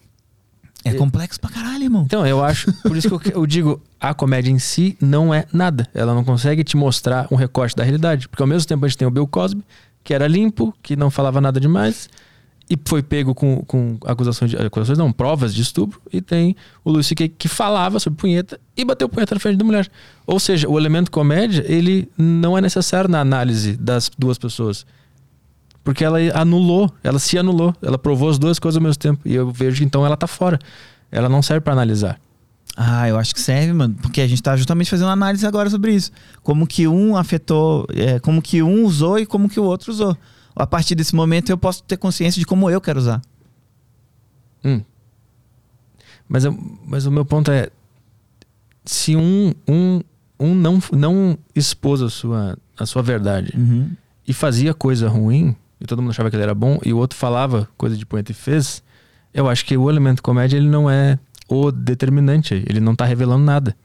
[0.89, 2.03] É complexo pra caralho, irmão.
[2.05, 5.45] então eu acho, por isso que eu, eu digo, a comédia em si não é
[5.53, 5.89] nada.
[5.95, 8.28] Ela não consegue te mostrar um recorte da realidade.
[8.28, 9.62] Porque ao mesmo tempo a gente tem o Bill Cosby,
[10.05, 12.09] que era limpo, que não falava nada demais,
[12.68, 14.57] e foi pego com, com acusações de.
[14.57, 18.84] acusações não, provas de estupro, e tem o Lucy que, que falava sobre punheta e
[18.84, 19.89] bateu punheta na frente da mulher.
[20.26, 24.84] Ou seja, o elemento comédia, ele não é necessário na análise das duas pessoas.
[25.87, 29.20] Porque ela anulou, ela se anulou, ela provou as duas coisas ao mesmo tempo.
[29.24, 30.59] E eu vejo que então ela tá fora.
[31.12, 32.18] Ela não serve pra analisar.
[32.76, 33.95] Ah, eu acho que serve, mano.
[34.03, 36.11] Porque a gente tá justamente fazendo análise agora sobre isso.
[36.43, 40.18] Como que um afetou, é, como que um usou e como que o outro usou.
[40.57, 43.22] A partir desse momento eu posso ter consciência de como eu quero usar.
[44.64, 44.83] Hum.
[46.29, 47.71] Mas, eu- mas o meu ponto é:
[48.84, 50.00] se um, um,
[50.41, 53.91] um não, não expôs a sua, a sua verdade Uhum.
[54.26, 57.18] e fazia coisa ruim, e todo mundo achava que ele era bom, e o outro
[57.18, 58.82] falava coisa de punheta e fez,
[59.34, 63.44] eu acho que o elemento comédia ele não é o determinante, ele não tá revelando
[63.44, 63.76] nada.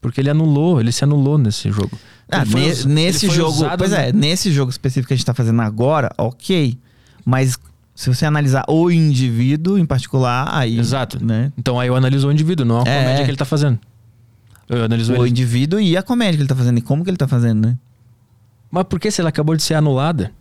[0.00, 1.98] Porque ele anulou, ele se anulou nesse jogo.
[2.30, 3.64] Ah, ne- us- nesse jogo.
[3.78, 6.78] Pois no- é, nesse jogo específico que a gente tá fazendo agora, ok.
[7.24, 7.58] Mas
[7.94, 10.78] se você analisar o indivíduo em particular, aí.
[10.78, 11.24] Exato.
[11.24, 11.50] Né?
[11.56, 13.00] Então aí eu analiso o indivíduo, não a É.
[13.02, 13.78] comédia que ele tá fazendo.
[14.68, 15.30] Eu analiso O ele.
[15.30, 17.78] indivíduo e a comédia que ele tá fazendo e como que ele tá fazendo, né?
[18.70, 20.32] Mas por que se ela acabou de ser anulada?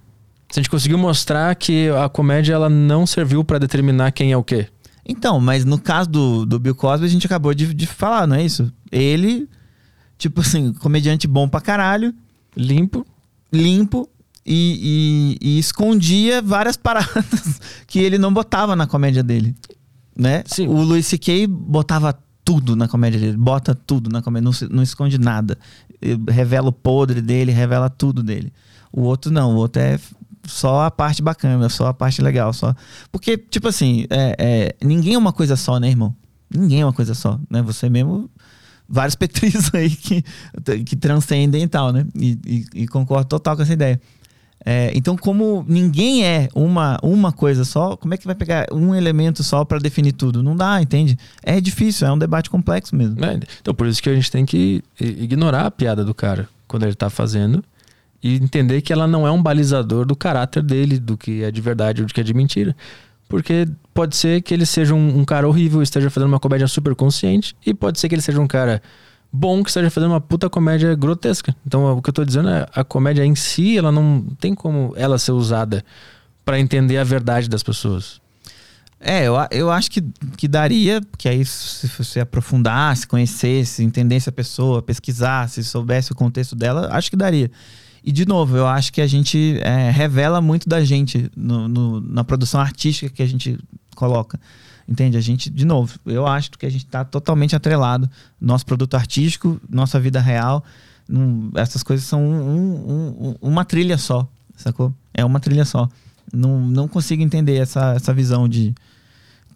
[0.54, 4.38] Se a gente conseguiu mostrar que a comédia ela não serviu para determinar quem é
[4.38, 4.68] o quê.
[5.04, 8.36] Então, mas no caso do, do Bill Cosby, a gente acabou de, de falar, não
[8.36, 8.72] é isso?
[8.92, 9.50] Ele,
[10.16, 12.14] tipo assim, comediante bom pra caralho,
[12.56, 13.04] Limpo.
[13.52, 14.08] limpo
[14.46, 19.56] e, e- e escondia várias paradas que ele não botava na comédia dele,
[20.16, 20.44] né?
[20.46, 20.68] Sim.
[20.68, 21.48] O Louis C.K.
[21.48, 22.16] botava
[22.46, 25.58] tudo na comédia dele, bota tudo na comédia, não, não esconde nada.
[26.30, 28.54] Revela o podre dele, revela tudo dele.
[28.92, 30.00] O outro não, o outro é
[30.46, 32.76] só a parte bacana, só a parte legal, só.
[33.12, 36.16] Porque, tipo assim, é, é, ninguém é uma coisa só, né, irmão?
[36.54, 37.62] Ninguém é uma coisa só, né?
[37.62, 38.30] Você mesmo
[38.88, 40.24] vários petris aí que,
[40.86, 42.06] que transcendem e tal, né?
[42.16, 44.00] E, e, e concordo total com essa ideia.
[44.66, 48.96] É, então, como ninguém é uma, uma coisa só, como é que vai pegar um
[48.96, 50.42] elemento só para definir tudo?
[50.42, 51.18] Não dá, entende?
[51.44, 53.20] É difícil, é um debate complexo mesmo.
[53.20, 53.40] né?
[53.62, 56.96] Então por isso que a gente tem que ignorar a piada do cara quando ele
[56.96, 57.64] tá fazendo
[58.24, 61.60] e entender que ela não é um balizador do caráter dele, do que é de
[61.60, 62.76] verdade ou do que é de mentira.
[63.28, 66.96] Porque pode ser que ele seja um, um cara horrível esteja fazendo uma comédia super
[66.96, 68.82] consciente, e pode ser que ele seja um cara
[69.32, 71.56] bom que esteja fazendo uma puta comédia grotesca.
[71.66, 74.94] Então o que eu tô dizendo é a comédia em si, ela não tem como
[74.96, 75.84] ela ser usada
[76.46, 78.22] pra entender a verdade das pessoas.
[79.00, 80.02] É, eu, eu acho que,
[80.38, 86.56] que daria, porque aí se você aprofundasse, conhecesse, entendesse a pessoa, pesquisasse, soubesse o contexto
[86.56, 87.52] dela, acho que daria.
[88.04, 92.02] E, de novo, eu acho que a gente é, revela muito da gente no- no-
[92.02, 93.58] na produção artística que a gente
[93.96, 94.40] coloca.
[94.88, 95.16] Entende?
[95.16, 98.10] A gente, de novo, eu acho que a gente está totalmente atrelado.
[98.42, 100.64] Nosso produto artístico, nossa vida real.
[101.08, 102.50] num- essas coisas são um-
[102.90, 104.26] um- um- uma trilha só,
[104.56, 104.94] sacou?
[105.14, 105.90] É uma trilha só.
[106.32, 108.74] Não, não consigo entender essa, essa visão de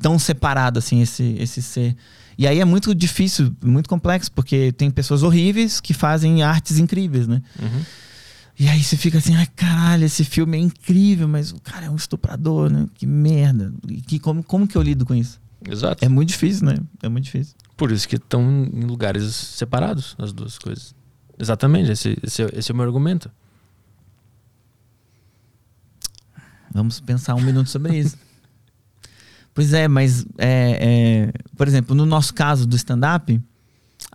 [0.02, 1.96] tão separado assim esse, esse ser.
[2.38, 7.28] E aí é muito difícil, muito complexo, porque tem pessoas horríveis que fazem artes incríveis,
[7.30, 7.42] né?
[8.60, 11.90] E aí você fica assim, ai caralho, esse filme é incrível, mas o cara é
[11.90, 12.88] um estuprador, né?
[12.96, 13.72] Que merda.
[13.88, 15.40] E que, como, como que eu lido com isso?
[15.68, 16.04] Exato.
[16.04, 16.78] É muito difícil, né?
[17.04, 17.56] É muito difícil.
[17.76, 18.42] Por isso que estão
[18.74, 20.96] em lugares separados as duas coisas.
[21.38, 23.30] Exatamente, esse, esse, é- esse é o meu argumento.
[26.74, 28.18] Vamos pensar um minuto sobre isso.
[29.54, 33.42] Pois é, mas, é, é, por exemplo, no nosso caso do stand-up,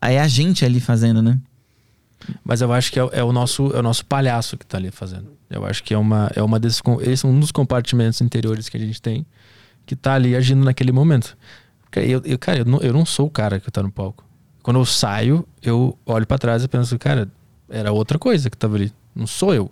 [0.01, 1.36] aí é a gente ali fazendo, né?
[2.44, 4.78] Mas eu acho que é, o- é o nosso é o nosso palhaço que tá
[4.78, 5.28] ali fazendo.
[5.51, 8.77] Eu acho que é uma é uma desses esse é um dos compartimentos interiores que
[8.77, 9.24] a gente tem
[9.86, 11.36] que tá ali agindo naquele momento.
[11.82, 14.24] Porque eu, eu cara, eu não, eu não sou o cara que tá no palco.
[14.62, 17.28] Quando eu saio, eu olho pra trás e penso, cara,
[17.69, 18.93] era outra coisa que tava ali.
[19.15, 19.70] Não sou eu.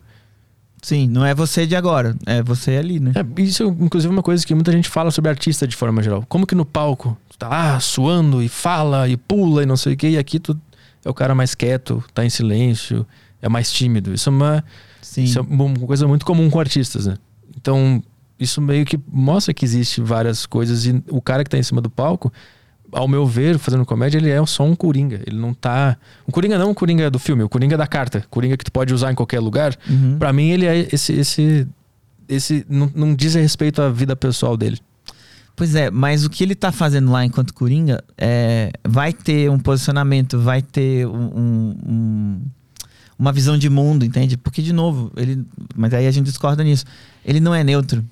[0.82, 3.12] Sim, não é você de agora, é você ali, né?
[3.14, 6.24] É, isso, inclusive, é uma coisa que muita gente fala sobre artista de forma geral.
[6.28, 9.92] Como que no palco, tu tá lá suando e fala e pula e não sei
[9.92, 10.58] o quê, e aqui tu
[11.04, 13.06] é o cara mais quieto, tá em silêncio,
[13.40, 14.12] é mais tímido.
[14.12, 14.64] Isso é uma,
[15.16, 17.16] isso é uma coisa muito comum com artistas, né?
[17.56, 18.02] Então,
[18.38, 21.80] isso meio que mostra que existe várias coisas e o cara que tá em cima
[21.80, 22.32] do palco,
[22.92, 25.20] ao meu ver, fazendo comédia, ele é só um coringa.
[25.26, 25.96] Ele não tá.
[26.26, 28.24] Um coringa não um coringa do filme, o coringa da carta.
[28.30, 29.76] Coringa que tu pode usar em qualquer lugar.
[29.88, 30.18] Uhum.
[30.18, 31.12] Pra mim, ele é esse.
[31.12, 31.68] esse,
[32.28, 34.78] esse não, não diz respeito à vida pessoal dele.
[35.60, 39.58] Pois é, mas o que ele tá fazendo lá enquanto Coringa é, vai ter um
[39.58, 42.40] posicionamento, vai ter um- um- um-
[43.18, 44.38] uma visão de mundo, entende?
[44.38, 45.44] Porque, de novo, ele.
[45.76, 46.86] Mas aí a gente discorda nisso.
[47.22, 48.02] Ele não é neutro,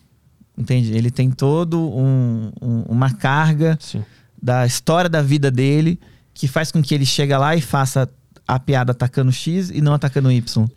[0.58, 0.92] entende?
[0.92, 4.04] Ele tem todo um- um- uma carga Sim.
[4.42, 5.98] da história da vida dele
[6.34, 8.06] que faz com que ele chegue lá e faça
[8.46, 10.68] a piada atacando X e não atacando Y.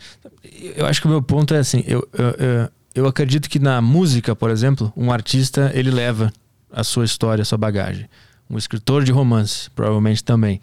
[0.77, 3.81] Eu acho que o meu ponto é assim: eu, eu, eu, eu acredito que na
[3.81, 6.31] música, por exemplo, um artista ele leva
[6.71, 8.07] a sua história, a sua bagagem.
[8.49, 10.59] Um escritor de romance, provavelmente também.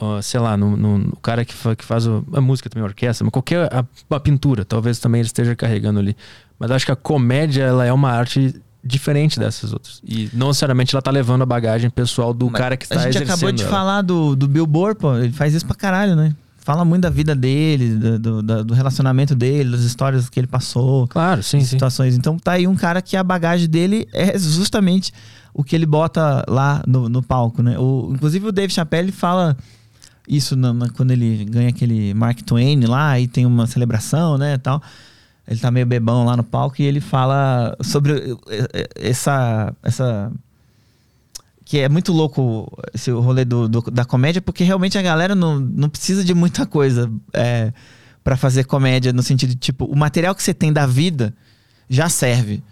[0.00, 2.86] Ó, sei lá, no, no- o cara que, fa- que faz a música também, a
[2.86, 3.84] orquestra, mas qualquer a,
[4.14, 6.16] a pintura, talvez também ele esteja carregando ali.
[6.58, 8.54] Mas acho que a comédia ela é uma arte
[8.84, 10.00] diferente dessas outras.
[10.06, 12.96] E não necessariamente ela tá levando a bagagem pessoal do Mas cara que A está
[12.98, 13.70] gente exercendo acabou de ela.
[13.70, 15.16] falar do, do Bill Burr, pô.
[15.16, 16.32] Ele faz isso pra caralho, né?
[16.68, 21.08] Fala muito da vida dele, do, do- do relacionamento dele, das histórias que ele passou,
[21.08, 21.64] Claro, sim, sim.
[21.66, 22.14] situações.
[22.14, 25.10] Então tá aí um cara que a bagagem dele é justamente
[25.54, 27.78] o que ele bota lá no, no palco, né?
[27.78, 29.56] O, inclusive o Dave Chappelle fala
[30.28, 34.58] isso na- na- quando ele ganha aquele Mark Twain lá e tem uma celebração, né,
[34.58, 34.82] tal.
[35.48, 38.12] Ele tá meio bebão lá no palco e ele fala sobre
[38.50, 40.30] eh, eh, essa essa
[41.68, 45.60] que é muito louco esse rolê do, do- da comédia, porque realmente a galera não,
[45.60, 47.74] não precisa de muita coisa é,
[48.24, 51.34] para fazer comédia, no sentido de, tipo, o material que você tem da vida
[51.86, 52.62] já serve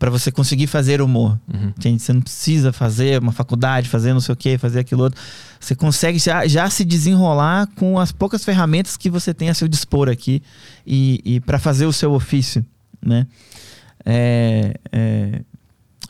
[0.00, 1.38] para você conseguir fazer humor.
[1.52, 1.68] Uhum.
[1.68, 2.02] Entende?
[2.02, 5.20] Você não precisa fazer uma faculdade, fazer não sei o que, fazer aquilo outro.
[5.60, 9.68] Você consegue já, já se desenrolar com as poucas ferramentas que você tem a seu
[9.68, 10.42] dispor aqui
[10.84, 12.66] e, e para fazer o seu ofício.
[13.00, 13.28] né?
[14.04, 15.42] É, é,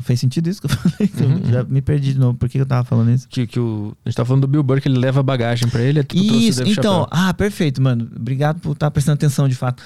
[0.03, 1.11] Fez sentido isso que eu falei?
[1.21, 2.37] Uhum, Já me perdi de novo.
[2.37, 3.29] Por que eu tava falando isso?
[3.29, 5.81] Que, que o, a gente tá falando do Bill Burr, que ele leva bagagem pra
[5.83, 7.07] ele, é Isso, então.
[7.11, 8.09] Ah, perfeito, mano.
[8.17, 9.83] Obrigado por estar prestando atenção, de fato.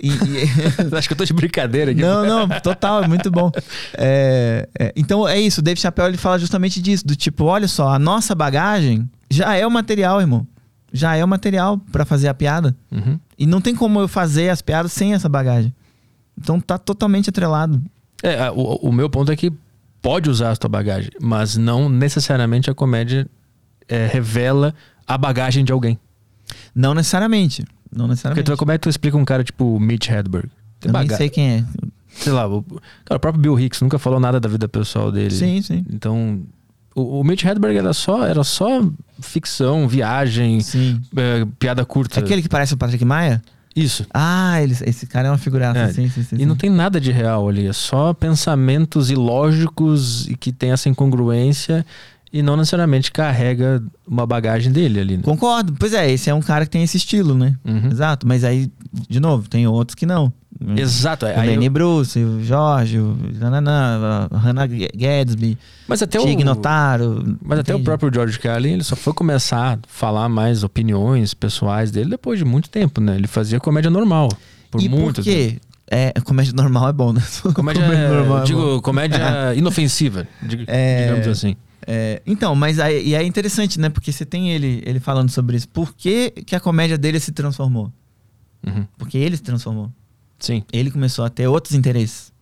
[0.00, 2.00] E- e- Acho que eu tô de brincadeira aqui.
[2.00, 3.50] Não, não, total, é muito bom.
[4.00, 7.66] É, é, então é isso, o Dave Chappelle ele fala justamente disso, do tipo, olha
[7.66, 10.46] só, a nossa bagagem já é o material, irmão.
[10.92, 12.74] Já é o material pra fazer a piada.
[12.92, 13.18] Uhum.
[13.36, 15.74] E não tem como eu fazer as piadas sem essa bagagem.
[16.40, 17.82] Então tá totalmente atrelado.
[18.22, 19.52] É, o, o meu ponto é que
[20.02, 23.26] pode usar a tua bagagem, mas não necessariamente a comédia
[23.88, 24.74] é, revela
[25.06, 25.98] a bagagem de alguém.
[26.74, 27.62] Não necessariamente.
[27.90, 28.50] Não Porque necessariamente.
[28.50, 30.48] tu, como é que tu explica um cara tipo Mitch Hedberg?
[30.80, 31.16] Tem eu nem bagagem.
[31.16, 31.64] sei quem é.
[32.08, 32.62] Sei lá, o,
[33.04, 35.30] cara, o próprio Bill Hicks nunca falou nada da vida pessoal dele.
[35.30, 35.84] Sim, sim.
[35.90, 36.42] Então,
[36.94, 38.82] o, o Mitch Hedberg era só, era só
[39.20, 40.58] ficção, viagem,
[41.16, 42.20] é, piada curta.
[42.20, 43.42] É aquele que parece o Patrick Maia?
[43.78, 44.06] Isso.
[44.12, 45.78] Ah, ele, esse cara é uma figuraça.
[45.78, 50.26] É, sim, sim, sim, E não tem nada de real ali, é só pensamentos ilógicos
[50.28, 51.84] e que tem essa incongruência
[52.32, 55.16] e não necessariamente carrega uma bagagem dele ali.
[55.16, 55.22] Né?
[55.22, 55.74] Concordo.
[55.78, 57.56] Pois é, esse é um cara que tem esse estilo, né?
[57.64, 57.88] Uhum.
[57.90, 58.26] Exato.
[58.26, 58.70] Mas aí,
[59.08, 60.32] de novo, tem outros que não.
[60.76, 61.24] Exato.
[61.24, 65.56] O Aí Danny eu- Bruce, o Jorge, o Nananã, a Hannah Gadsby,
[65.86, 67.36] mas até Tig o, Notaro.
[67.42, 71.90] mas até o próprio George Carlin, ele só foi começar a falar mais opiniões pessoais
[71.90, 73.14] dele depois de muito tempo, né?
[73.16, 74.28] Ele fazia comédia normal.
[74.70, 75.58] Por e muito por quê?
[75.90, 77.22] É, comédia normal é bom, né?
[77.42, 77.54] tempo.
[77.54, 78.80] Comédia, normal é digo, bom.
[78.80, 80.26] comédia inofensiva,
[80.66, 81.06] É.
[81.06, 81.56] digamos assim.
[81.86, 83.88] É, então, mas aí, e é interessante, né?
[83.88, 85.66] Porque você tem ele, ele falando sobre isso.
[85.68, 87.90] Por que, que a comédia dele se transformou?
[88.66, 88.84] Uhum.
[88.98, 89.90] Porque ele se transformou.
[90.38, 90.62] Sim.
[90.72, 92.32] Ele começou a ter outros interesses.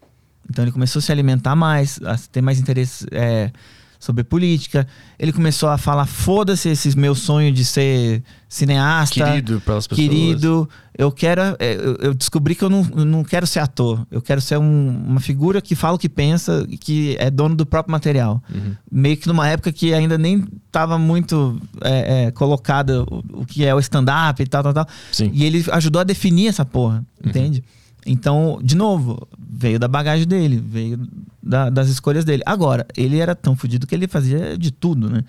[0.49, 3.51] Então ele começou a se alimentar mais, a ter mais interesse é,
[3.99, 4.87] sobre política.
[5.19, 9.25] Ele começou a falar: foda-se esse meu sonho de ser cineasta.
[9.25, 10.09] Querido pelas pessoas.
[10.09, 11.41] Querido, eu quero.
[11.59, 14.07] é, Eu, descobri que eu não, não quero ser ator.
[14.09, 17.57] Eu quero ser um- uma figura que fala o que pensa e que é dono
[17.57, 18.41] do próprio material.
[18.55, 18.77] Uhum.
[18.89, 23.65] Meio que numa época que ainda nem estava muito é, é, colocada o, o que
[23.65, 24.87] é o stand-up e tal, tal, tal.
[25.11, 25.31] Sim.
[25.35, 27.31] E ele ajudou a definir essa porra, Uhum.
[27.31, 27.65] entende?
[28.07, 30.99] Então, de novo, veio da bagagem dele, veio
[31.43, 32.43] da- das escolhas dele.
[32.47, 35.25] Agora, ele era tão fodido que ele fazia de tudo, né?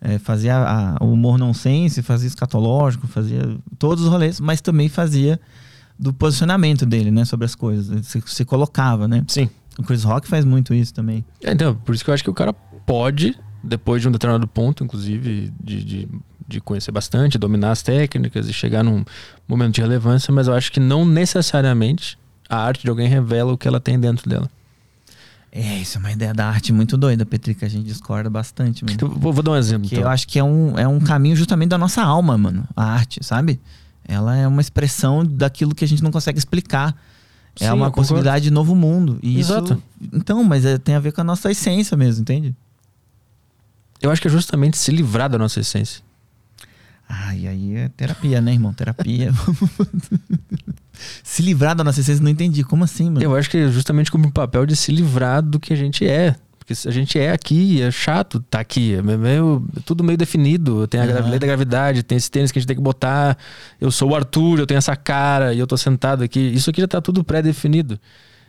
[0.00, 5.38] É, fazia a- o humor nonsense, fazia escatológico, fazia todos os rolês, mas também fazia
[5.98, 7.24] do posicionamento dele, né?
[7.24, 8.06] Sobre as coisas.
[8.06, 9.22] Se, se colocava, né?
[9.28, 9.50] Sim.
[9.78, 11.24] O Chris Rock faz muito isso também.
[11.42, 14.46] É, então, por isso que eu acho que o cara pode, depois de um determinado
[14.48, 16.08] ponto, inclusive, de, de,
[16.48, 19.04] de conhecer bastante, dominar as técnicas e chegar num
[19.46, 22.18] momento de relevância, mas eu acho que não necessariamente
[22.50, 24.50] a arte de alguém revela o que ela tem dentro dela.
[25.52, 28.84] É, isso é uma ideia da arte muito doida, Petri, que a gente discorda bastante.
[28.84, 29.86] Então, vou, vou dar um exemplo.
[29.86, 30.00] Então.
[30.00, 32.64] eu acho que é um, é um caminho justamente da nossa alma, mano.
[32.76, 33.60] A arte, sabe?
[34.06, 36.94] Ela é uma expressão daquilo que a gente não consegue explicar.
[37.58, 39.18] É Sim, uma possibilidade de novo mundo.
[39.22, 39.74] E Exato.
[40.00, 42.54] Isso, então, mas é- tem a ver com a nossa essência mesmo, entende?
[44.00, 46.02] Eu acho que é justamente se livrar da nossa essência.
[47.08, 48.72] Ai, aí é terapia, né, irmão?
[48.72, 49.32] Terapia.
[51.22, 52.62] Se livrar da nossa essência, não entendi.
[52.64, 53.22] Como assim, mano?
[53.22, 56.06] Eu acho que é justamente como um papel de se livrar do que a gente
[56.06, 56.36] é.
[56.58, 58.94] Porque se a gente é aqui, é chato tá aqui.
[58.94, 60.86] É meio, é tudo meio definido.
[60.86, 61.30] Tem a Aham.
[61.30, 63.36] lei da gravidade, tem esse tênis que a gente tem que botar.
[63.80, 66.38] Eu sou o Arthur, eu tenho essa cara e eu tô sentado aqui.
[66.38, 67.98] Isso aqui já tá tudo pré-definido.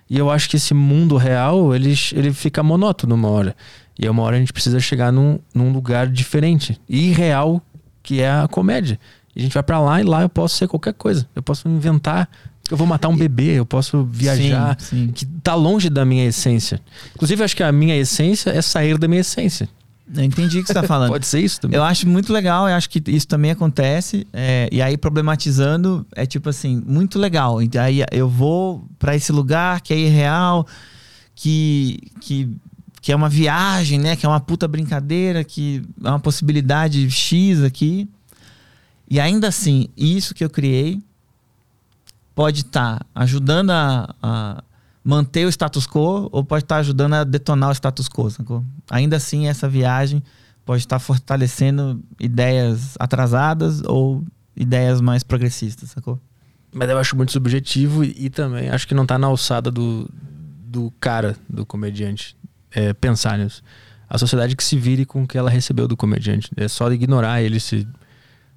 [0.09, 3.55] E eu acho que esse mundo real, ele, ele fica monótono uma hora.
[3.97, 6.79] E uma hora a gente precisa chegar num, num lugar diferente.
[6.87, 7.61] E irreal,
[8.03, 8.99] que é a comédia.
[9.35, 11.27] E a gente vai pra lá e lá eu posso ser qualquer coisa.
[11.35, 12.29] Eu posso inventar.
[12.69, 15.11] Eu vou matar um bebê, eu posso viajar Sim, sim.
[15.11, 16.79] que tá longe da minha essência.
[17.13, 19.67] Inclusive, eu acho que a minha essência é sair da minha essência.
[20.13, 21.09] Eu entendi o que você tá falando.
[21.11, 21.77] Pode ser isso também.
[21.77, 24.27] Eu acho muito legal, eu acho que isso também acontece.
[24.33, 27.61] é, e aí, problematizando, é tipo assim, muito legal.
[27.61, 30.65] E aí eu vou pra esse lugar que é irreal,
[31.35, 32.49] que, que,
[33.01, 34.15] que é uma viagem, né?
[34.15, 38.09] Que é uma puta brincadeira, que é uma possibilidade X aqui.
[39.11, 41.03] E ainda assim, isso que eu criei
[42.33, 44.63] pode estar ajudando a, a
[45.03, 48.63] manter o status quo ou pode estar ajudando a detonar o status quo, sacou?
[48.89, 50.23] Ainda assim, essa viagem
[50.65, 54.23] pode estar fortalecendo ideias atrasadas ou
[54.55, 56.17] ideias mais progressistas, sacou?
[56.71, 60.09] Mas eu acho muito subjetivo e, também acho que não tá na alçada do,
[60.65, 62.33] do cara, do comediante,
[62.71, 63.61] é, pensar nisso.
[64.09, 66.49] A sociedade que se vire com o que ela recebeu do comediante.
[66.55, 67.85] É só ignorar ele se.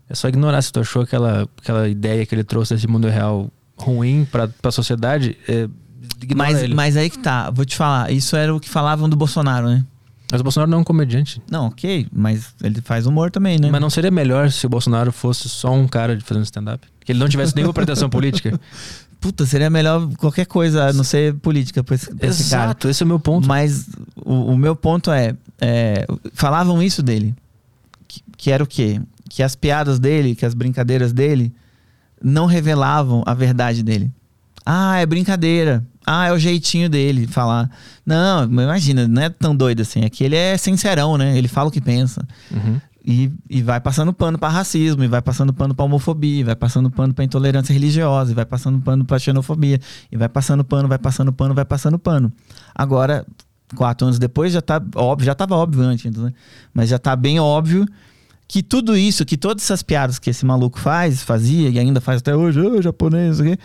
[0.09, 3.51] É só ignorar se tu achou aquela, aquela ideia que ele trouxe desse mundo real
[3.77, 5.37] ruim pra, pra sociedade.
[5.49, 5.69] É,
[6.35, 6.75] Mas, ele.
[6.75, 9.85] mas aí que tá, vou te falar, isso era o que falavam do Bolsonaro, né?
[10.31, 11.41] Mas o Bolsonaro não é um comediante.
[11.51, 13.71] Não, ok, mas ele faz humor também, né?
[13.71, 16.87] Mas não seria melhor se o Bolsonaro fosse só um cara de fazendo stand-up?
[17.05, 18.59] Que ele não tivesse nenhuma pretensão política?
[19.21, 22.65] puta, seria melhor qualquer coisa a não ser política pra esse, pra esse cara.
[22.65, 23.47] Exato, esse é o meu ponto.
[23.47, 23.87] Mas
[24.17, 27.35] o, o meu ponto é, é, falavam isso dele,
[28.09, 29.01] que, que era o quê?
[29.29, 31.53] Que as piadas dele, que as brincadeiras dele
[32.23, 34.11] não revelavam a verdade dele.
[34.65, 35.85] Ah, é brincadeira.
[36.07, 37.71] Ah, é o jeitinho dele falar.
[38.05, 40.05] Não, imagina, não é tão doido assim.
[40.05, 41.37] É que ele é sincerão, né?
[41.37, 42.27] Ele fala o que pensa.
[42.51, 42.81] Uhum.
[43.07, 46.57] E, e vai passando pano para racismo, e vai passando pano para homofobia, e vai
[46.57, 49.79] passando pano para intolerância religiosa, e vai passando pano para xenofobia,
[50.11, 52.33] e vai passando pano, vai passando pano, vai passando pano.
[52.75, 53.27] Agora,
[53.77, 56.33] quatro anos depois, já tá óbvio, já tava óbvio antes, né?
[56.73, 57.87] mas já tá bem óbvio
[58.55, 62.21] que tudo isso, que todas essas piadas que esse maluco faz, fazia e ainda faz
[62.21, 63.59] até hoje, oh, japonês, quê,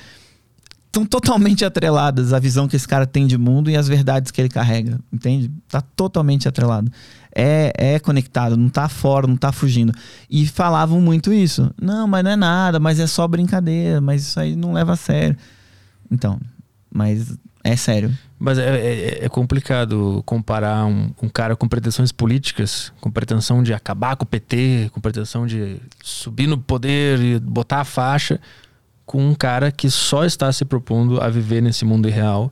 [0.88, 4.42] estão totalmente atreladas à visão que esse cara tem de mundo e às verdades que
[4.42, 5.52] ele carrega, entende?
[5.68, 6.92] Tá totalmente atrelado.
[7.36, 9.94] É, é conectado, não tá fora, não tá fugindo.
[10.28, 11.70] E falavam muito isso.
[11.80, 14.98] Não, mas não é nada, mas é só brincadeira, mas isso aí não leva a
[14.98, 15.38] sério.
[16.10, 16.42] Então,
[16.92, 18.12] mas é sério.
[18.40, 23.74] Mas é, é- é complicado comparar um, um cara com pretensões políticas, com pretensão de
[23.74, 28.40] acabar com o PT, com pretensão de subir no poder e botar a faixa,
[29.06, 32.50] com um cara que só está se propondo a viver nesse mundo irreal,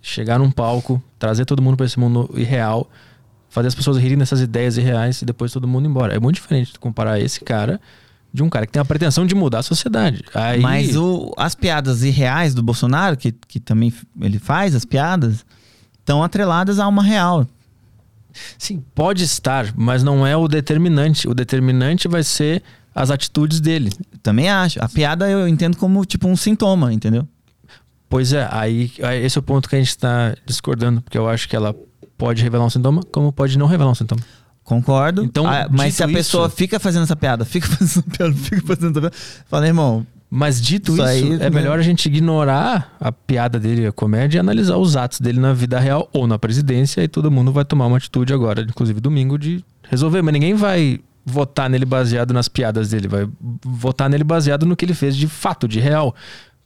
[0.00, 2.90] chegar num palco, trazer todo mundo para esse mundo irreal,
[3.48, 6.16] fazer as pessoas rirem dessas ideias irreais e depois todo mundo embora.
[6.16, 7.80] É muito diferente comparar esse cara
[8.32, 10.24] de um cara que tem a pretensão de mudar a sociedade.
[10.34, 15.44] Aí, Mas o- as piadas irreais do Bolsonaro, que, que também ele faz, as piadas,
[15.98, 17.46] estão atreladas a uma real.
[18.56, 21.28] Sim, pode estar, mas não é o determinante.
[21.28, 22.62] O determinante vai ser
[22.94, 23.92] as atitudes dele.
[24.22, 24.82] Também acho.
[24.82, 27.28] A piada eu entendo como tipo um sintoma, entendeu?
[28.08, 28.90] Pois é, aí
[29.22, 31.74] esse é o ponto que a gente está discordando, porque eu acho que ela
[32.16, 34.22] pode revelar um sintoma, como pode não revelar um sintoma.
[34.64, 35.24] Concordo.
[35.24, 38.32] Então, Ah, mas se a pessoa isso- fica fazendo essa piada, fica fazendo essa piada,
[38.34, 39.16] fica fazendo essa piada,
[39.48, 41.50] fala, irmão, Mas dito Isso isso, aí, é né?
[41.50, 45.52] melhor a gente ignorar a piada dele, a comédia, e analisar os atos dele na
[45.52, 49.38] vida real ou na presidência, e todo mundo vai tomar uma atitude agora, inclusive domingo,
[49.38, 50.22] de resolver.
[50.22, 53.28] Mas ninguém vai votar nele baseado nas piadas dele, vai
[53.62, 56.14] votar nele baseado no que ele fez de fato, de real.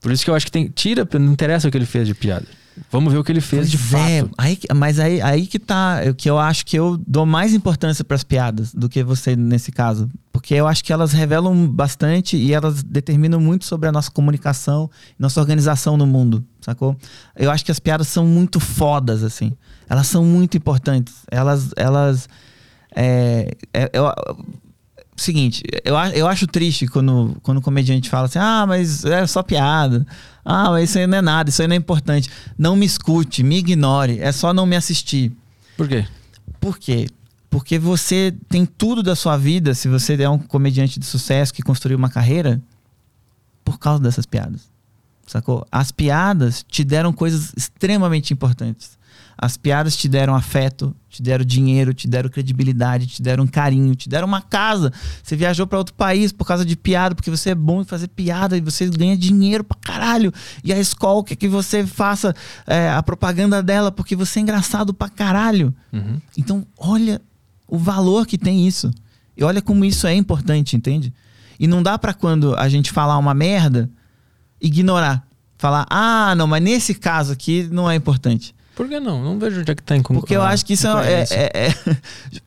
[0.01, 0.69] Por isso que eu acho que tem.
[0.69, 2.47] Tira, não interessa o que ele fez de piada.
[2.91, 4.35] Vamos ver o que ele fez de Pois é, fato.
[4.37, 8.05] aí, mas aí, aí que tá, o que eu acho que eu dou mais importância
[8.05, 10.09] pras piadas do que você nesse caso.
[10.33, 14.91] Porque eu acho que elas revelam bastante e elas determinam muito sobre a nossa comunicação,
[15.19, 16.97] nossa organização no mundo, sacou?
[17.35, 19.53] Eu acho que as piadas são muito fodas, assim.
[19.89, 21.15] Elas são muito importantes.
[21.31, 21.71] Elas.
[21.77, 22.29] elas
[22.95, 24.13] é, é- eu-
[25.23, 29.43] seguinte, eu, eu acho triste quando, quando o comediante fala assim: ah, mas é só
[29.43, 30.07] piada.
[30.45, 32.31] Ah, mas isso aí não é nada, isso aí não é importante.
[32.57, 35.33] Não me escute, me ignore, é só não me assistir.
[35.77, 36.07] Por quê?
[36.61, 37.07] Por quê?
[37.51, 41.63] Porque você tem tudo da sua vida, se você é um comediante de sucesso que
[41.63, 42.61] construiu uma carreira,
[43.65, 44.69] por causa dessas piadas.
[45.27, 45.67] Sacou?
[45.73, 48.96] As piadas te deram coisas extremamente importantes.
[49.39, 54.09] As piadas te deram afeto, te deram dinheiro, te deram credibilidade, te deram carinho, te
[54.09, 54.91] deram uma casa.
[55.23, 58.09] Você viajou para outro país por causa de piada, porque você é bom em fazer
[58.09, 60.33] piada e você ganha dinheiro pra caralho.
[60.65, 62.35] E a escola quer que você faça
[62.67, 65.75] é, a propaganda dela porque você é engraçado pra caralho.
[65.93, 66.19] Uhum.
[66.39, 67.21] Então, olha
[67.69, 68.91] o valor que tem isso.
[69.37, 71.13] E olha como isso é importante, entende?
[71.61, 73.91] E não dá pra quando a gente falar uma merda,
[74.61, 75.27] ignorar.
[75.59, 78.55] Falar, ah, não, mas nesse caso aqui não é importante.
[78.77, 79.21] Por que não?
[79.25, 81.13] Não vejo onde é que tá con- Porque eu acho que isso é.
[81.23, 81.97] é- é- é-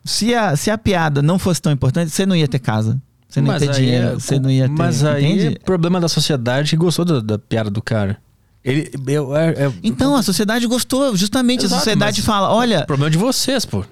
[0.05, 2.97] se, a, se a piada não fosse tão importante, você não ia ter casa.
[3.27, 4.07] Você não ia ter dinheiro.
[4.09, 4.75] é- você não ia ter.
[4.77, 5.55] Mas aí entende?
[5.55, 8.15] é problema da sociedade que gostou da, da piada do cara.
[8.63, 11.15] Ele, eu, é, Então, a sociedade gostou.
[11.15, 13.83] Justamente Exato, a sociedade mas- fala: olha, o problema é de vocês, pô.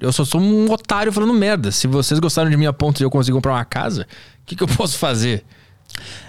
[0.00, 1.70] Eu só sou um otário falando merda.
[1.70, 4.02] Se vocês gostaram de mim a ponto de eu conseguir comprar uma casa,
[4.42, 5.44] o que, que eu posso fazer?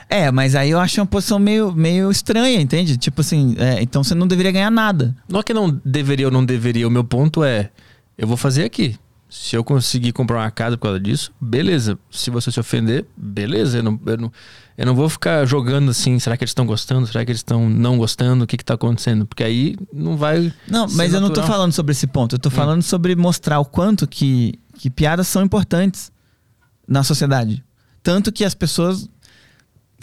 [0.09, 2.97] É, mas aí eu acho uma posição meio, meio estranha, entende?
[2.97, 5.15] Tipo assim, é, então você não deveria ganhar nada.
[5.27, 6.87] Não é que não deveria ou não deveria.
[6.87, 7.71] O meu ponto é:
[8.17, 8.95] eu vou fazer aqui.
[9.29, 11.97] Se eu conseguir comprar uma casa por causa disso, beleza.
[12.11, 13.79] Se você se ofender, beleza.
[13.79, 14.31] Eu não, eu não,
[14.77, 16.19] eu não vou ficar jogando assim.
[16.19, 17.07] Será que eles estão gostando?
[17.07, 18.43] Será que eles estão não gostando?
[18.43, 19.25] O que, que tá acontecendo?
[19.25, 20.53] Porque aí não vai.
[20.67, 21.47] Não, mas eu não natural.
[21.47, 22.35] falando sobre esse ponto.
[22.35, 26.11] Eu tô falando sobre mostrar o quanto que, que piadas são importantes
[26.87, 27.63] na sociedade.
[28.03, 29.09] Tanto que as pessoas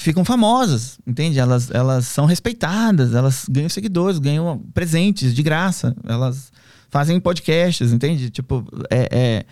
[0.01, 1.39] ficam famosas, entende?
[1.39, 6.51] Elas, elas são respeitadas, elas ganham seguidores, ganham presentes de graça, elas
[6.89, 8.31] fazem podcasts, entende?
[8.31, 9.44] Tipo, é, é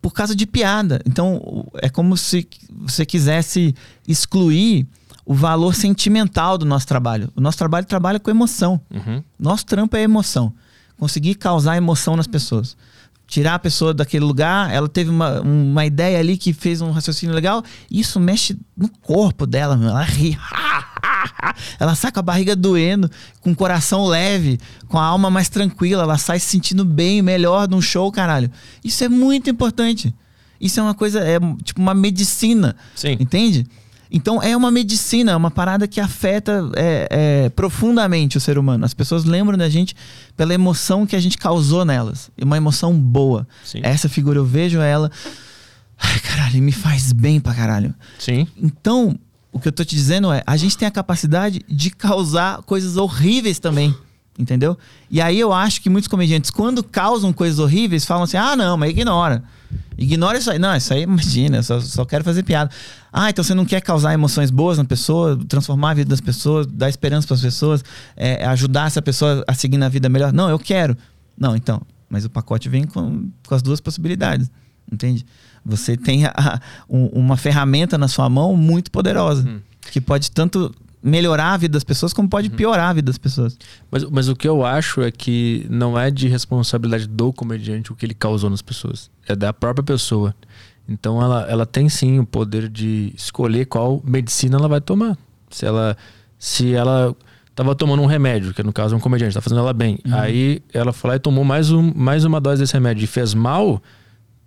[0.00, 1.00] por causa de piada.
[1.04, 3.74] Então, é como se você quisesse
[4.06, 4.86] excluir
[5.24, 7.30] o valor sentimental do nosso trabalho.
[7.34, 8.80] O nosso trabalho trabalha com emoção.
[8.88, 9.22] Uhum.
[9.36, 10.52] Nosso trampo é emoção.
[10.96, 12.76] Conseguir causar emoção nas pessoas.
[13.26, 17.34] Tirar a pessoa daquele lugar, ela teve uma, uma ideia ali que fez um raciocínio
[17.34, 19.88] legal, isso mexe no corpo dela, meu.
[19.88, 20.38] Ela ri.
[21.80, 26.04] ela sai com a barriga doendo, com o coração leve, com a alma mais tranquila,
[26.04, 28.50] ela sai se sentindo bem, melhor num show, caralho.
[28.84, 30.14] Isso é muito importante.
[30.60, 32.76] Isso é uma coisa, é tipo uma medicina.
[32.94, 33.16] Sim.
[33.18, 33.66] Entende?
[34.10, 38.84] Então é uma medicina, é uma parada que afeta é, é, profundamente o ser humano.
[38.84, 39.94] As pessoas lembram da gente
[40.36, 42.30] pela emoção que a gente causou nelas.
[42.36, 43.46] E uma emoção boa.
[43.64, 43.80] Sim.
[43.82, 45.10] Essa figura eu vejo ela.
[45.98, 47.94] Ai, caralho, me faz bem pra caralho.
[48.18, 48.46] Sim.
[48.56, 49.18] Então,
[49.50, 52.96] o que eu tô te dizendo é, a gente tem a capacidade de causar coisas
[52.96, 53.94] horríveis também.
[54.38, 54.76] Entendeu?
[55.10, 58.76] E aí eu acho que muitos comediantes, quando causam coisas horríveis, falam assim: ah, não,
[58.76, 59.42] mas ignora.
[59.98, 60.58] Ignora isso aí.
[60.58, 62.70] Não, isso aí, imagina, só, só quero fazer piada.
[63.12, 66.66] Ah, então você não quer causar emoções boas na pessoa, transformar a vida das pessoas,
[66.66, 67.82] dar esperança para as pessoas,
[68.16, 70.32] é, ajudar essa pessoa a seguir na vida melhor?
[70.32, 70.96] Não, eu quero.
[71.38, 74.50] Não, então, mas o pacote vem com, com as duas possibilidades,
[74.90, 75.24] entende?
[75.64, 79.60] Você tem a, a, um, uma ferramenta na sua mão muito poderosa, Hum.
[79.90, 80.74] que pode tanto
[81.06, 83.56] melhorar a vida das pessoas como pode piorar a vida das pessoas.
[83.88, 87.94] Mas, mas o que eu acho é que não é de responsabilidade do comediante o
[87.94, 89.08] que ele causou nas pessoas.
[89.28, 90.34] É da própria pessoa.
[90.88, 95.16] Então ela, ela tem sim o poder de escolher qual medicina ela vai tomar.
[95.48, 95.96] Se ela,
[96.38, 97.14] se ela
[97.54, 100.00] tava tomando um remédio, que no caso é um comediante, tá fazendo ela bem.
[100.10, 103.32] Aí ela foi lá e tomou mais, um, mais uma dose desse remédio e fez
[103.32, 103.80] mal.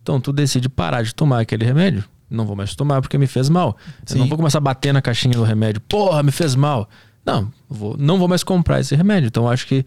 [0.01, 2.03] Então tu decide parar de tomar aquele remédio.
[2.29, 3.75] Não vou mais tomar porque me fez mal.
[4.07, 4.19] Eu Sim.
[4.19, 5.81] não vou começar a bater na caixinha do remédio.
[5.81, 6.87] Porra, me fez mal.
[7.25, 9.27] Não, eu vou, não vou mais comprar esse remédio.
[9.27, 9.85] Então eu acho que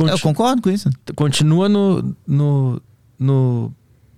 [0.00, 0.88] Eu concordo com isso.
[1.16, 2.14] continua no.
[2.26, 2.80] no,
[3.18, 3.72] no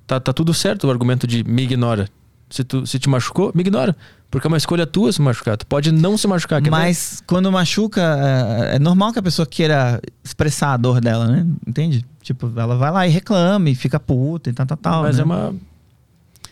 [0.06, 2.08] tá, tá tudo certo o argumento de me ignora.
[2.50, 3.96] Se, tu, se te machucou, me ignora.
[4.30, 5.56] Porque é uma escolha tua se machucar.
[5.56, 6.60] Tu pode não se machucar.
[6.68, 11.46] Mas quando machuca, é, é normal que a pessoa queira expressar a dor dela, né?
[11.66, 12.04] Entende?
[12.20, 15.02] Tipo, ela vai lá e reclama e fica puta e tal, tal, tal.
[15.02, 15.22] Mas né?
[15.22, 15.54] é uma.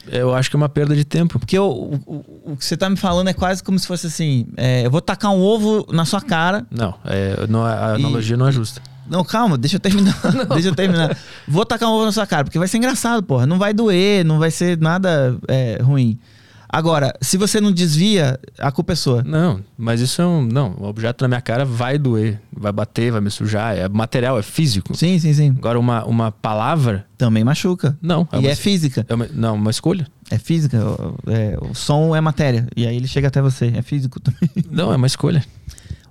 [0.08, 1.38] Eu acho que é uma perda de tempo.
[1.38, 1.64] Porque o,
[2.06, 4.90] o, o- que você tá me falando é quase como se fosse assim: é, eu
[4.90, 6.66] vou tacar um ovo na sua cara.
[6.70, 8.80] Não, é, não é- a E- analogia não é justa.
[9.08, 10.16] Não, calma, deixa eu terminar.
[10.54, 11.16] deixa eu terminar.
[11.46, 13.46] Vou tacar um ovo na sua cara, porque vai ser engraçado, porra.
[13.46, 16.18] Não vai doer, não vai ser nada é, ruim.
[16.74, 19.22] Agora, se você não desvia, a culpa é sua.
[19.22, 20.42] Não, mas isso é um.
[20.42, 23.76] Não, o objeto na minha cara vai doer, vai bater, vai me sujar.
[23.76, 24.96] É material, é físico.
[24.96, 25.48] Sim, sim, sim.
[25.50, 27.94] Agora, uma, uma palavra, Também machuca.
[28.00, 28.26] não.
[28.32, 29.04] e uma, é física.
[29.06, 30.06] é uma- não, uma escolha.
[30.30, 30.78] É física.
[30.82, 32.66] o- é, o som é matéria.
[32.74, 33.66] E aí ele chega até você.
[33.76, 34.48] É físico também.
[34.70, 35.44] Não, é uma escolha.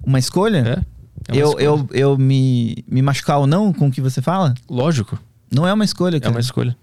[0.04, 0.86] Uma escolha?
[1.30, 1.36] É.
[1.36, 1.64] é eu, escolha.
[1.64, 4.54] eu, eu me, me machucar ou não com o que você fala?
[4.70, 5.18] Lógico,
[5.52, 6.32] Não é uma escolha, é cara.
[6.36, 6.78] uma escolha.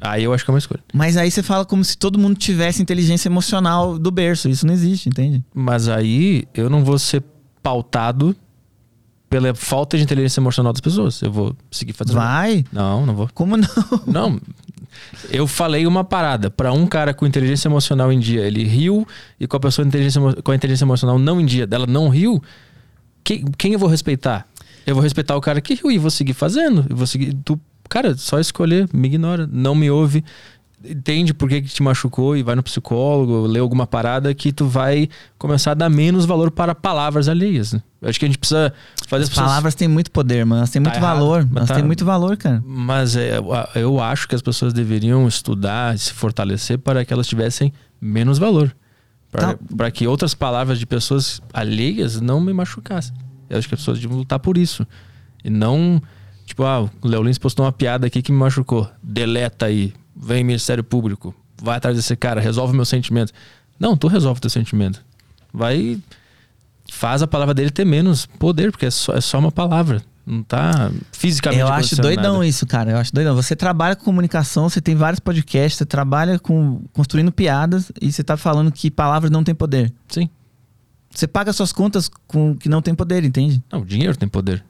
[0.00, 0.82] Aí eu acho que é uma escolha.
[0.92, 4.48] Mas aí você fala como se todo mundo tivesse inteligência emocional do berço.
[4.48, 5.44] Isso não existe, entende?
[5.54, 7.22] Mas aí eu não vou ser
[7.62, 8.36] pautado
[9.28, 11.20] pela falta de inteligência emocional das pessoas.
[11.22, 12.14] Eu vou seguir fazendo.
[12.16, 12.64] Vai?
[12.72, 13.28] Não, não vou.
[13.34, 13.68] Como não?
[14.06, 14.40] Não.
[15.30, 19.06] Eu falei uma parada para um cara com inteligência emocional em dia, ele riu
[19.38, 22.42] e com a pessoa inteligência, com a inteligência emocional não em dia, dela não riu.
[23.22, 24.48] Quem, quem eu vou respeitar?
[24.86, 26.86] Eu vou respeitar o cara que riu e vou seguir fazendo.
[26.88, 27.34] Eu vou seguir.
[27.44, 30.24] Tu, cara, só escolher, me ignora, não me ouve.
[30.84, 34.66] Entende por que, que te machucou e vai no psicólogo, lê alguma parada que tu
[34.68, 35.08] vai
[35.38, 37.72] começar a dar menos valor para palavras alheias.
[37.72, 37.82] né?
[38.02, 38.72] Acho que a gente precisa
[39.08, 40.60] fazer as As pessoas palavras têm muito poder, mano.
[40.60, 41.44] Elas têm Tá muito errado, valor.
[41.46, 42.62] mas Elas tá- têm muito valor, cara.
[42.64, 43.38] Mas é,
[43.74, 48.38] eu- acho que as pessoas deveriam estudar e se fortalecer para que elas tivessem menos
[48.38, 48.74] valor.
[49.32, 49.90] Para Tá.
[49.90, 53.14] que outras palavras de pessoas alheias não me machucassem.
[53.50, 54.86] Eu acho que as pessoas deviam lutar por isso.
[55.42, 56.00] E não,
[56.46, 58.88] tipo, ah, o Léo Lins postou uma piada aqui que me machucou.
[59.02, 59.92] Deleta aí.
[60.14, 61.34] Vem Ministério Público.
[61.60, 62.40] Vai atrás desse cara.
[62.40, 63.32] Resolve meu sentimento.
[63.78, 65.04] Não, tu resolve teu sentimento.
[65.52, 65.98] Vai.
[66.90, 70.02] Faz a palavra dele ter menos poder, porque é só, é só uma palavra.
[70.26, 72.90] Não tá fisicamente Eu acho doidão isso, cara.
[72.90, 73.34] Eu acho doidão.
[73.36, 78.24] Você trabalha com comunicação, você tem vários podcasts, você trabalha com construindo piadas e você
[78.24, 79.92] tá falando que palavras não têm poder.
[80.08, 80.28] Sim.
[81.10, 83.62] Você paga suas contas com que não tem poder, entende?
[83.70, 84.64] Não, o dinheiro tem poder.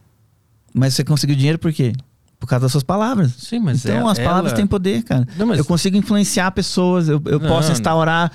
[0.78, 1.92] Mas você conseguiu dinheiro por quê?
[2.38, 3.32] Por causa das suas palavras.
[3.38, 5.26] Sim, mas então é- as palavras ela- têm poder, cara.
[5.38, 8.30] Não, mas- Eu consigo influenciar pessoas, eu, eu Não, posso instaurar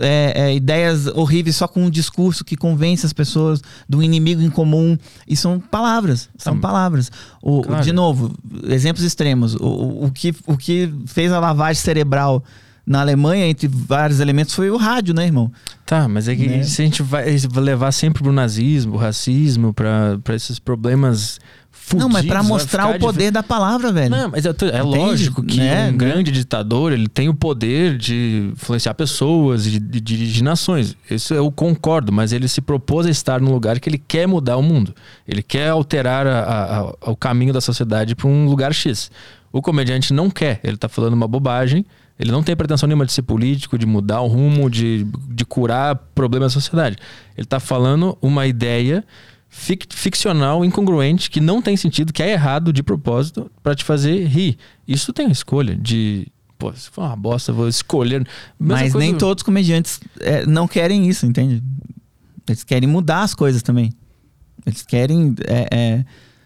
[0.00, 4.50] é, é, ideias horríveis só com um discurso que convence as pessoas do inimigo em
[4.50, 4.98] comum.
[5.28, 7.08] E são palavras, são Não, palavras.
[7.40, 7.84] O, claro.
[7.84, 8.34] De novo,
[8.64, 9.54] exemplos extremos.
[9.54, 12.42] O, o, que, o que fez a lavagem cerebral
[12.84, 15.52] na Alemanha, entre vários elementos, foi o rádio, né, irmão?
[15.84, 16.62] Tá, mas é que Né?
[16.64, 21.38] se a gente vai levar sempre pro nazismo, o racismo, pra esses problemas
[21.88, 22.02] fudidos...
[22.04, 24.10] não, mas pra vai mostrar o poder da palavra, velho.
[24.10, 25.88] Não, mas é lógico que Né?
[25.88, 30.96] um grande ditador ele tem o poder de influenciar pessoas, de, de dirigir nações.
[31.10, 34.56] Isso eu concordo, mas ele se propôs a estar num lugar que ele quer mudar
[34.56, 34.94] o mundo.
[35.28, 39.10] Ele quer alterar a- a- a- o caminho da sociedade para um lugar X.
[39.52, 41.86] O comediante não quer, ele tá falando uma bobagem,
[42.18, 45.94] Ele não tem pretensão nenhuma de ser político, de mudar o rumo, de, de curar
[46.14, 46.96] problemas da sociedade.
[47.36, 49.04] Ele está falando uma ideia
[49.56, 54.26] fic ficcional, incongruente, que não tem sentido, que é errado de propósito, para te fazer
[54.26, 54.56] rir.
[54.86, 56.28] Isso tem a escolha de.
[56.58, 58.20] Pô, se for uma bosta, vou escolher.
[58.58, 61.62] Mesma Mas coisa- nem todos os comediantes é, não querem isso, entende?
[62.48, 63.92] Eles querem mudar as coisas também.
[64.64, 65.34] Eles querem.
[65.46, 66.04] é, é,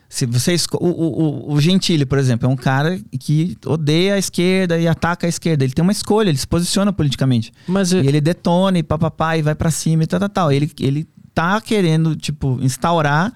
[0.09, 4.79] se você o, o, o- Gentili, por exemplo, é um cara que odeia a esquerda
[4.81, 5.63] e ataca a esquerda.
[5.65, 7.53] Ele tem uma escolha, ele se posiciona politicamente.
[7.69, 10.53] Mas E é- ele detona e papapá e vai pra cima e tal, tal, tal.
[10.53, 13.33] Ele, ele tá querendo, tipo, instaurar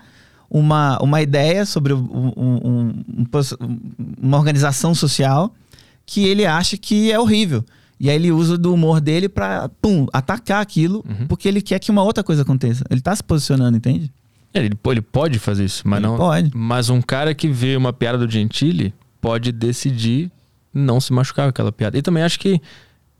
[0.50, 3.26] uma, uma ideia sobre um- um- um
[4.22, 5.52] uma organização social
[6.06, 7.64] que ele acha que é horrível.
[7.98, 11.26] E aí ele usa do humor dele pra, pum, atacar aquilo, Uhum.
[11.26, 12.84] porque ele quer que uma outra coisa aconteça.
[12.90, 14.10] Ele tá se posicionando, entende?
[14.52, 16.16] ele, ele pode fazer isso, mas Ele não.
[16.16, 16.50] pode.
[16.54, 20.30] Mas um cara que vê uma piada do Gentili pode decidir
[20.72, 21.98] não se machucar com aquela piada.
[21.98, 22.60] E também acho que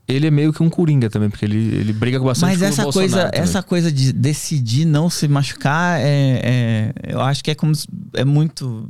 [0.07, 2.65] ele é meio que um coringa também, porque ele, ele briga com bastante Mas com
[2.67, 3.41] essa Bolsonaro coisa, também.
[3.41, 6.05] essa coisa de decidir não se machucar, é,
[7.05, 7.73] é- eu acho que é como
[8.15, 8.89] é muito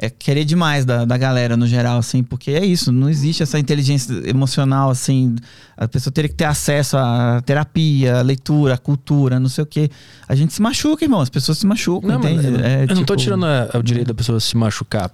[0.00, 3.58] é querer demais da, da galera no geral, assim, porque é isso, não existe essa
[3.58, 5.34] inteligência emocional, assim,
[5.76, 9.66] a pessoa teria que ter acesso à terapia, à leitura, à cultura, não sei o
[9.66, 9.90] quê.
[10.28, 12.46] A gente se machuca, irmão, as pessoas se machucam, Não, entende?
[12.46, 15.10] eu, É, eu não tô tipo, tirando a- o direito da pessoa se machucar.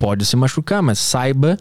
[0.00, 1.56] Pode se machucar, mas saiba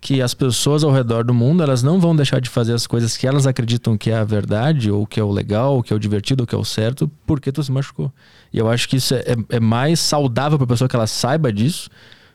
[0.00, 3.16] que as pessoas ao redor do mundo elas não vão deixar de fazer as coisas
[3.18, 5.96] que elas acreditam que é a verdade, ou que é o legal, ou que é
[5.96, 8.10] o divertido, ou que é o certo, porque tu se machucou.
[8.52, 11.52] E eu acho que isso é, é- é mais saudável pra pessoa que ela saiba
[11.52, 11.90] disso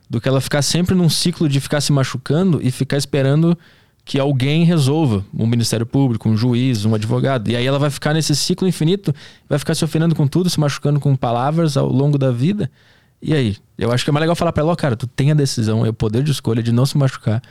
[0.07, 3.57] do que ela ficar sempre num ciclo de ficar se machucando e ficar esperando
[4.03, 7.49] que alguém resolva, um Ministério Público, um juiz, um advogado.
[7.49, 9.11] E aí ela vai ficar nesse ciclo infinito,
[9.49, 12.69] vai ficar se ofendendo com tudo, se machucando com palavras ao longo da vida.
[13.21, 13.57] E aí?
[13.77, 15.85] Eu acho que é mais legal falar pra ela, ó, cara, tu tem a decisão,
[15.85, 17.41] é o poder de escolha de não se machucar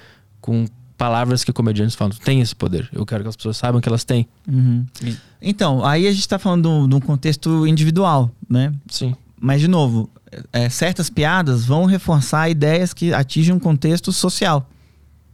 [0.41, 0.67] com
[0.97, 2.13] palavras que comediantes falam.
[2.13, 2.89] Tu tem esse poder.
[2.93, 4.27] Eu quero que as pessoas saibam que elas têm.
[4.49, 4.87] uhum.
[5.03, 8.73] E- Então, aí a gente tá falando de um- contexto individual, né?
[8.89, 9.15] Sim.
[9.41, 10.09] Mas, de novo,
[10.53, 14.71] é, certas piadas vão reforçar ideias que atingem um contexto social,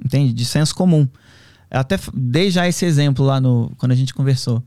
[0.05, 0.33] entende?
[0.33, 1.07] De senso comum.
[1.71, 4.63] Eu até dei já esse exemplo lá no, quando a gente conversou.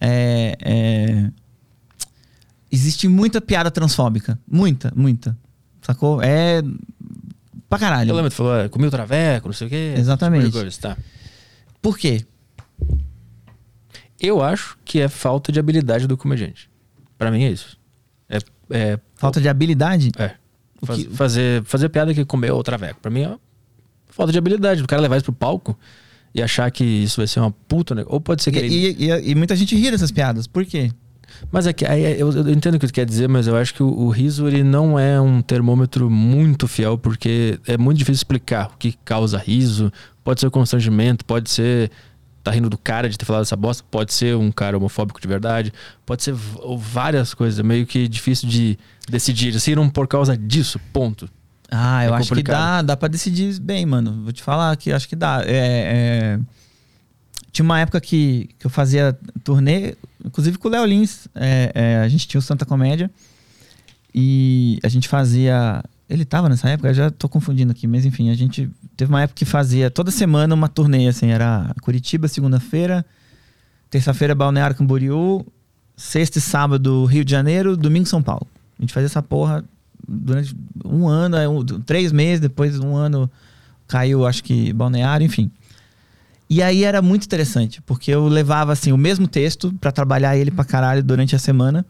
[0.00, 1.30] É, é,
[2.70, 4.38] existe muita piada transfóbica.
[4.50, 5.36] Muita, muita.
[5.82, 6.22] Sacou?
[6.22, 6.62] É.
[7.68, 8.10] Pra caralho.
[8.10, 9.94] Eu lembro, tu falou, é, comi o traveco, não sei o quê.
[9.96, 10.44] Exatamente.
[10.46, 10.96] tipo de coisa, tá.
[11.82, 12.24] Por quê?
[14.20, 16.68] Eu acho que é falta de habilidade do comediante.
[17.16, 17.78] Pra mim é isso.
[18.28, 18.38] É,
[18.70, 20.10] é Falta de habilidade?
[20.18, 20.32] É.
[20.82, 23.00] Faz- que- fazer, fazer piada que comeu o traveco.
[23.00, 23.36] Pra mim é
[24.08, 24.82] falta de habilidade.
[24.82, 25.78] O cara levar isso pro palco
[26.34, 27.94] e achar que isso vai ser uma puta.
[27.94, 28.04] Né?
[28.06, 29.04] Ou pode ser que E, ele.
[29.04, 30.46] e- e- e muita gente ri dessas piadas.
[30.46, 30.90] Por quê?
[31.50, 33.56] Mas é que aí é- eu, eu entendo o que tu quer dizer, mas eu
[33.56, 37.98] acho que o, o riso ele não é um termômetro muito fiel, porque é muito
[37.98, 39.92] difícil explicar o que causa riso.
[40.24, 41.90] Pode ser o constrangimento, pode ser.
[42.44, 45.28] Tá rindo do cara de ter falado essa bosta, pode ser um cara homofóbico de
[45.28, 45.72] verdade,
[46.06, 46.34] pode ser
[46.78, 47.58] várias coisas.
[47.60, 48.78] É meio que difícil de
[49.08, 49.54] decidir.
[49.54, 51.28] Assim, não por causa disso, ponto.
[51.70, 52.56] Ah, eu É acho que complicado.
[52.56, 54.22] dá, dá pra decidir bem, mano.
[54.22, 55.42] Vou te falar que acho que dá.
[55.44, 56.38] É, é,
[57.52, 59.94] Tinha uma época que, que eu fazia turnê,
[60.24, 61.28] inclusive com o Léo Lins.
[61.34, 63.10] É, é, a gente tinha o Santa Comédia
[64.14, 65.82] e a gente fazia.
[66.08, 69.22] Ele tava nessa época, eu já tô confundindo aqui, mas enfim, a gente teve uma
[69.22, 73.04] época que fazia toda semana uma turnê, assim, era Curitiba, segunda-feira,
[73.90, 75.44] terça-feira Balneário Camboriú,
[75.96, 78.46] sexta e sábado Rio de Janeiro, domingo São Paulo.
[78.78, 79.62] A gente fazia essa porra
[80.08, 83.30] durante um ano, três meses, depois um ano
[83.86, 85.50] caiu, acho que Balneário, enfim.
[86.50, 90.50] E aí era muito interessante, porque eu levava assim o mesmo texto pra trabalhar ele
[90.50, 91.84] pra caralho durante a semana.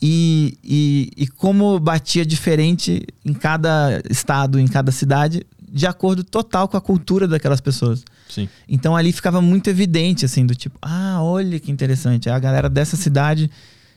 [0.00, 6.68] E, e, e como batia diferente em cada estado, em cada cidade, de acordo total
[6.68, 8.04] com a cultura daquelas pessoas.
[8.28, 8.48] Sim.
[8.68, 12.30] Então ali ficava muito evidente, assim, do tipo, ah, olha que interessante.
[12.30, 13.50] A galera dessa cidade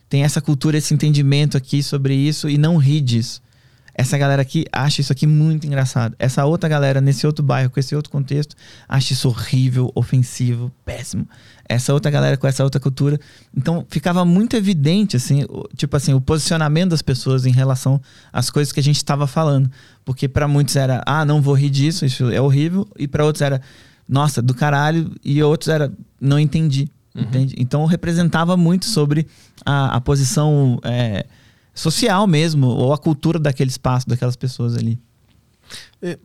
[0.10, 3.42] tem essa cultura, esse entendimento aqui sobre isso e não ri disso.
[4.00, 6.16] Essa galera aqui acha isso aqui muito engraçado.
[6.18, 8.56] Essa outra galera, nesse outro bairro, com esse outro contexto,
[8.88, 11.28] acha isso horrível, ofensivo, péssimo.
[11.68, 13.20] Essa outra galera com essa outra cultura.
[13.56, 18.00] Então ficava muito evidente, assim, o- tipo assim, o posicionamento das pessoas em relação
[18.32, 19.70] às coisas que a gente estava falando.
[20.06, 22.88] Porque para muitos era, ah, não vou rir disso, isso é horrível.
[22.98, 23.62] E para outros era,
[24.08, 25.12] nossa, do caralho.
[25.26, 26.88] E outros era, não entendi.
[27.14, 27.54] Entende?
[27.58, 29.28] Então representava muito sobre
[29.66, 31.26] a, a posição é,
[31.80, 35.00] social mesmo, ou a cultura daquele espaço, daquelas pessoas ali.
[36.02, 36.18] Eu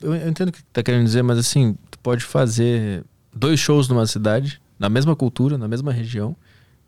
[0.00, 3.04] eu entendo o que tu tá querendo dizer, mas assim, tu pode fazer
[3.34, 6.36] dois shows numa cidade, na mesma cultura, na mesma região,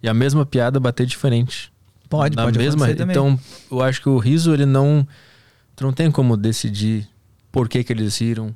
[0.03, 1.73] e a mesma piada bater diferente.
[2.09, 2.91] Pode, na pode mesma.
[2.91, 3.39] Então,
[3.71, 5.07] eu acho que o riso, ele não.
[5.75, 7.09] Tu não tem como decidir
[7.51, 8.55] por que, que eles riram,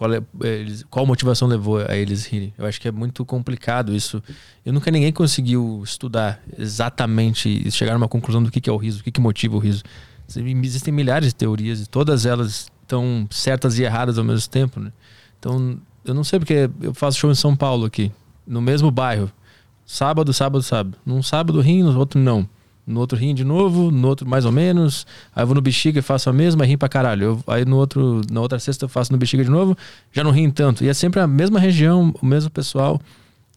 [0.00, 2.54] qual, é, eles, qual motivação levou a eles rirem.
[2.56, 4.22] Eu acho que é muito complicado isso.
[4.64, 8.72] Eu nunca ninguém conseguiu estudar exatamente e chegar a uma conclusão do que, que é
[8.72, 9.82] o riso, o que, que motiva o riso.
[10.26, 14.80] Existem milhares de teorias e todas elas estão certas e erradas ao mesmo tempo.
[14.80, 14.90] Né?
[15.38, 18.10] Então, eu não sei porque eu faço show em São Paulo aqui,
[18.46, 19.30] no mesmo bairro.
[19.84, 20.96] Sábado, sábado, sábado.
[21.04, 22.48] Num sábado rim, no outro não
[22.90, 25.06] no outro rim de novo, no outro mais ou menos.
[25.34, 27.24] Aí eu vou no bexiga e faço a mesma, rim pra caralho.
[27.24, 29.76] Eu, aí no outro, na outra sexta eu faço no bexiga de novo,
[30.12, 30.84] já não rim tanto.
[30.84, 32.96] E é sempre a mesma região, o mesmo pessoal.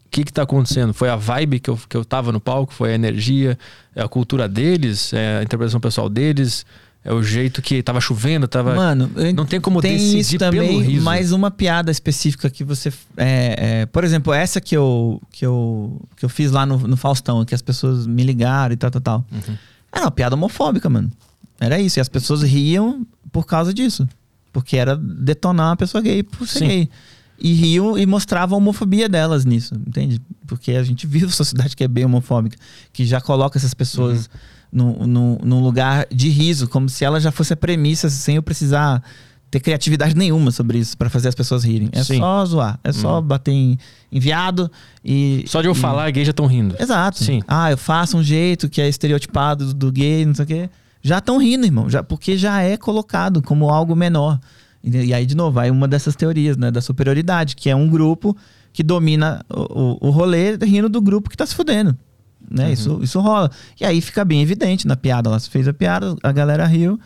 [0.05, 0.93] O que que tá acontecendo?
[0.93, 3.57] Foi a vibe que eu, que eu tava no palco, foi a energia,
[3.95, 6.65] é a cultura deles, é a interpretação pessoal deles.
[7.05, 8.75] É o jeito que tava chovendo, tava.
[8.75, 11.03] Mano, não tem como tem decidir isso também, pelo riso.
[11.03, 12.93] mais uma piada específica que você.
[13.17, 16.95] É, é, por exemplo, essa que eu, que eu, que eu fiz lá no, no
[16.95, 19.25] Faustão, que as pessoas me ligaram e tal, tal, tal.
[19.29, 19.57] Uhum.
[19.91, 21.11] Era uma piada homofóbica, mano.
[21.59, 21.99] Era isso.
[21.99, 24.07] E as pessoas riam por causa disso.
[24.53, 26.67] Porque era detonar uma pessoa gay por ser Sim.
[26.67, 26.89] gay.
[27.37, 30.21] E riam e mostravam a homofobia delas nisso, entende?
[30.47, 32.55] Porque a gente vive uma sociedade que é bem homofóbica,
[32.93, 34.29] que já coloca essas pessoas
[34.73, 38.43] num, num, num lugar de riso, como se ela já fosse a premissa, sem eu
[38.43, 39.03] precisar
[39.51, 41.87] ter criatividade nenhuma sobre isso para fazer as pessoas rirem.
[41.91, 42.17] É Sim.
[42.17, 43.77] só zoar, é só bater em
[44.11, 44.69] enviado
[45.05, 45.43] e.
[45.47, 46.75] Só de eu e- falar, gay já estão rindo.
[46.79, 47.23] Exato.
[47.23, 47.41] Sim.
[47.47, 50.69] Ah, eu faço um jeito que é estereotipado do, gay, não sei o quê.
[51.03, 51.87] Já estão rindo, irmão.
[51.87, 54.39] Já, porque já é colocado como algo menor.
[54.83, 56.71] E, e aí, de novo, vai uma dessas teorias, né?
[56.71, 58.35] Da superioridade, que é um grupo
[58.71, 61.95] que domina o, o, o rolê rindo do grupo que tá se fudendo.
[62.49, 62.71] Né?
[62.71, 63.49] Isso, isso rola.
[63.79, 65.29] E aí fica bem evidente na piada.
[65.29, 66.99] Ela fez a piada, a galera riu.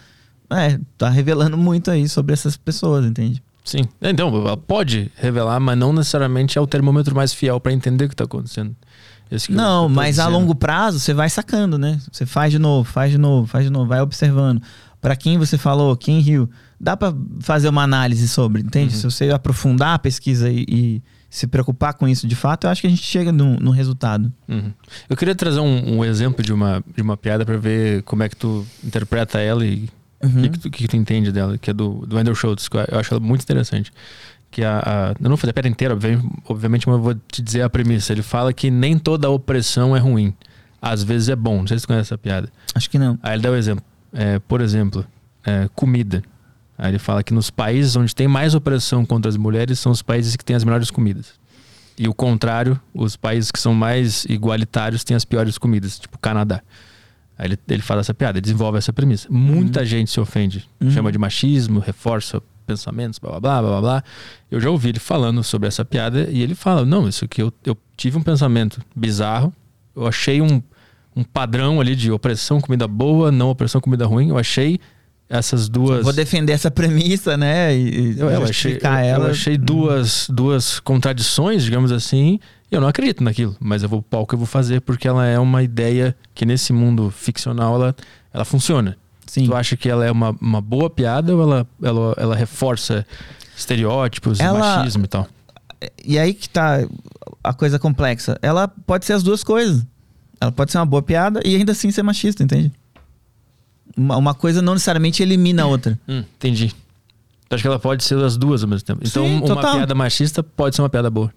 [0.49, 3.43] É, tá revelando muito aí sobre essas pessoas, entende?
[3.63, 3.81] Sim.
[4.01, 8.09] Então, ela pode revelar, mas não necessariamente é o termômetro mais fiel para entender o
[8.09, 8.73] que tá acontecendo.
[9.49, 10.39] Não, mas a dizendo.
[10.39, 11.99] longo prazo você vai sacando, né?
[12.09, 14.61] Você faz de novo, faz de novo, faz de novo, vai observando.
[15.01, 16.49] Pra quem você falou, quem riu,
[16.79, 18.93] dá pra fazer uma análise sobre, entende?
[18.93, 18.99] Uhum.
[19.01, 22.81] Se você aprofundar a pesquisa e, e se preocupar com isso de fato, eu acho
[22.81, 24.31] que a gente chega no, no resultado.
[24.47, 24.71] Uhum.
[25.09, 28.29] Eu queria trazer um, um exemplo de uma, de uma piada para ver como é
[28.29, 29.89] que tu interpreta ela e
[30.23, 30.49] o Uhum.
[30.49, 33.19] que, que, tu, entende dela, que é do, do Wendell Schultz, que eu acho ela
[33.19, 33.91] muito interessante.
[34.49, 35.95] Que a, a- eu não vou fazer a piada inteira,
[36.45, 38.13] obviamente, mas eu vou te dizer a premissa.
[38.13, 40.33] Ele fala que nem toda opressão é ruim.
[40.81, 41.59] Às vezes é bom.
[41.59, 42.49] Não sei se tu conhece essa piada.
[42.73, 43.19] Acho que não.
[43.21, 43.83] Aí ele dá o exemplo.
[44.11, 45.05] É, por exemplo,
[45.45, 46.23] é, comida.
[46.77, 50.01] Aí ele fala que nos países onde tem mais opressão contra as mulheres são os
[50.01, 51.33] países que têm as melhores comidas.
[51.97, 56.61] E o contrário, os países que são mais igualitários têm as piores comidas, tipo Canadá.
[57.35, 59.27] Aí ele, ele fala essa piada, ele desenvolve essa premissa.
[59.31, 60.91] Muita gente se ofende, Uhum.
[60.91, 64.03] chama de machismo, reforça pensamentos, blá blá blá blá blá blá.
[64.51, 67.51] Eu já ouvi ele falando sobre essa piada e ele fala: Não, isso aqui eu,
[67.65, 69.51] eu tive um pensamento bizarro,
[69.95, 70.61] eu achei um,
[71.15, 74.29] um padrão ali de opressão, comida boa, não opressão, comida ruim.
[74.29, 74.79] Eu achei
[75.29, 76.03] essas duas.
[76.03, 77.75] Vou defender essa premissa, né?
[77.75, 79.25] E, Eu, eu achei, ela.
[79.25, 82.39] eu achei duas, duas contradições, digamos assim.
[82.71, 85.07] E eu não acredito naquilo, mas eu vou pro palco e eu vou fazer porque
[85.07, 87.95] ela é uma ideia que nesse mundo ficcional ela,
[88.33, 88.97] ela funciona.
[89.25, 89.45] Sim.
[89.45, 93.05] Tu acha que ela é uma, uma boa piada ou ela, ela, ela reforça
[93.55, 95.27] estereótipos, Ela- machismo e tal?
[96.03, 96.79] E aí que tá
[97.43, 98.37] a coisa complexa.
[98.41, 99.85] Ela pode ser as duas coisas.
[100.39, 102.71] Ela pode ser uma boa piada e ainda assim ser machista, entende?
[103.95, 105.99] Uma, uma coisa não necessariamente elimina a outra.
[106.07, 106.73] Hum, entendi.
[107.49, 109.01] Tu acha que ela pode ser as duas ao mesmo tempo?
[109.05, 109.75] Então, Sim, uma total.
[109.77, 111.31] piada machista pode ser uma piada boa.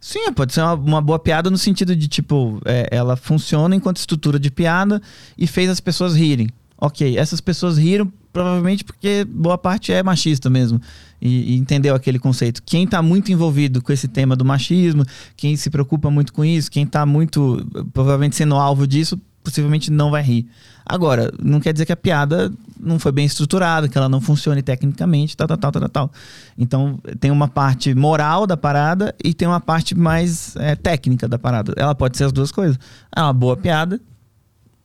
[0.00, 3.96] Sim, pode ser uma, uma boa piada no sentido de, tipo, é, ela funciona enquanto
[3.96, 5.02] estrutura de piada
[5.36, 6.48] e fez as pessoas rirem.
[6.80, 10.80] Ok, essas pessoas riram provavelmente porque boa parte é machista mesmo.
[11.20, 12.62] E, e entendeu aquele conceito.
[12.64, 15.04] Quem tá muito envolvido com esse tema do machismo,
[15.36, 20.12] quem se preocupa muito com isso, quem tá muito, provavelmente sendo alvo disso, possivelmente não
[20.12, 20.46] vai rir.
[20.88, 22.50] Agora, não quer dizer que a piada
[22.80, 26.12] não foi bem estruturada, que ela não funcione tecnicamente, tal, tal, tal, tal, tal.
[26.56, 31.38] Então, tem uma parte moral da parada e tem uma parte mais é, técnica da
[31.38, 31.74] parada.
[31.76, 32.78] Ela pode ser as duas coisas.
[33.14, 34.00] É uma boa piada,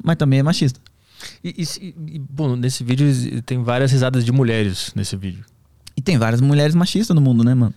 [0.03, 0.80] mas também é machista.
[1.41, 5.45] E, e e, bom, nesse vídeo tem várias risadas de mulheres nesse vídeo.
[5.95, 7.73] E tem várias mulheres machistas no mundo, né, mano?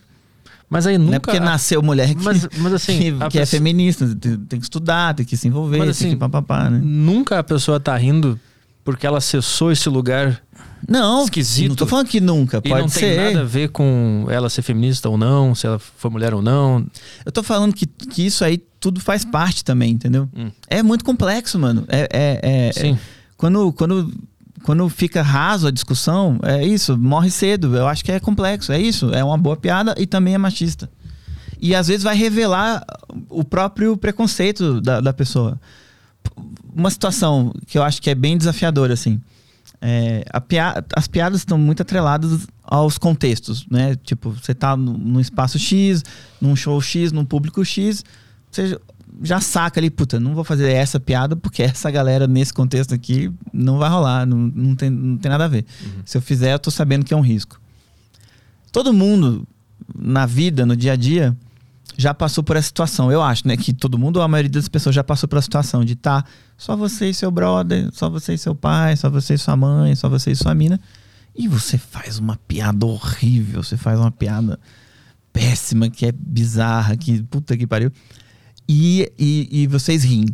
[0.69, 1.09] Mas aí nunca.
[1.11, 4.05] não é porque nasceu mulher que, Mas, mas assim, que, que é pessoa- feminista.
[4.15, 6.79] Tem, tem que estudar, tem que se envolver, Mas, tem assim, que papapá, né?
[6.83, 8.39] nunca a pessoa tá rindo
[8.83, 10.41] porque ela acessou esse lugar
[10.87, 11.69] Não, esquisito.
[11.69, 12.99] não tô falando que nunca, e pode não ser.
[13.17, 16.41] tem nada a ver com ela ser feminista ou não, se ela foi mulher ou
[16.41, 16.85] não.
[17.25, 20.29] Eu tô falando que, que isso aí tudo faz parte também, entendeu?
[20.35, 20.49] Hum.
[20.69, 21.83] É muito complexo, mano.
[21.89, 22.93] É, é, é- Sim.
[22.93, 22.97] é-
[23.35, 24.09] quando, quando,
[24.67, 27.73] quando fica raso a discussão, é isso, morre cedo.
[27.73, 29.13] Eu acho que é complexo, é isso.
[29.13, 30.89] É uma boa piada e também é machista.
[31.61, 32.85] E às vezes vai revelar
[33.29, 35.57] o próprio preconceito da, da pessoa.
[36.75, 39.21] Uma situação que eu acho que é bem desafiadora, assim.
[39.79, 43.95] É, pia- as piadas estão muito atreladas aos contextos, né?
[44.03, 46.03] Tipo, você tá num espaço X,
[46.41, 48.03] num show X, num público X,
[48.51, 48.77] você
[49.21, 53.31] já saca ali, puta, não vou fazer essa piada porque essa galera nesse contexto aqui
[53.53, 55.65] não vai rolar, não, não, tem, não tem nada a ver.
[56.05, 57.59] Se eu fizer, eu tô sabendo que é um risco.
[58.71, 59.47] Todo mundo
[59.95, 61.35] na vida, no dia a dia,
[61.97, 63.11] já passou por essa situação.
[63.11, 63.57] Eu acho, né?
[63.57, 66.27] Que todo mundo, ou a maioria das pessoas já passou por situação de estar
[66.57, 69.95] só você e seu brother, só você e seu pai, só você e sua mãe,
[69.95, 70.79] só você e sua mina.
[71.35, 74.59] E você faz uma piada horrível, você faz uma piada
[75.31, 77.91] péssima, que é bizarra, que puta que pariu.
[78.67, 80.25] E, e, e vocês riem.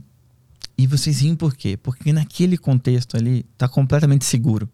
[0.78, 1.78] E vocês riem por quê?
[1.78, 4.68] Porque naquele contexto ali tá completamente seguro.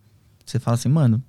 [0.45, 1.21] Você fala assim, mano,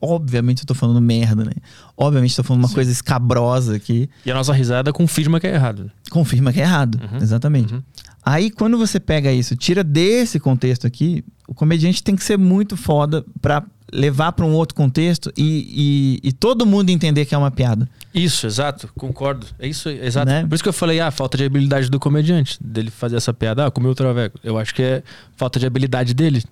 [0.00, 1.52] obviamente eu tô falando merda, né?
[1.96, 4.08] Obviamente eu tô falando uma coisa escabrosa aqui.
[4.24, 5.90] E a nossa risada confirma que é errado.
[6.10, 7.00] Confirma que é errado.
[7.00, 7.18] Uhum.
[7.18, 7.74] Exatamente.
[7.74, 7.82] Uhum.
[8.22, 12.76] Aí, quando você pega isso, tira desse contexto aqui, o comediante tem que ser muito
[12.76, 17.38] foda pra levar pra um outro contexto e, e, e todo mundo entender que é
[17.38, 17.88] uma piada.
[18.14, 19.46] Isso, exato, concordo.
[19.58, 20.26] É isso, exato.
[20.30, 20.46] Né?
[20.46, 23.66] Por isso que eu falei, ah, falta de habilidade do comediante, dele fazer essa piada,
[23.66, 24.38] ah, comeu o traveco.
[24.44, 25.02] Eu acho que é
[25.36, 26.42] falta de habilidade dele.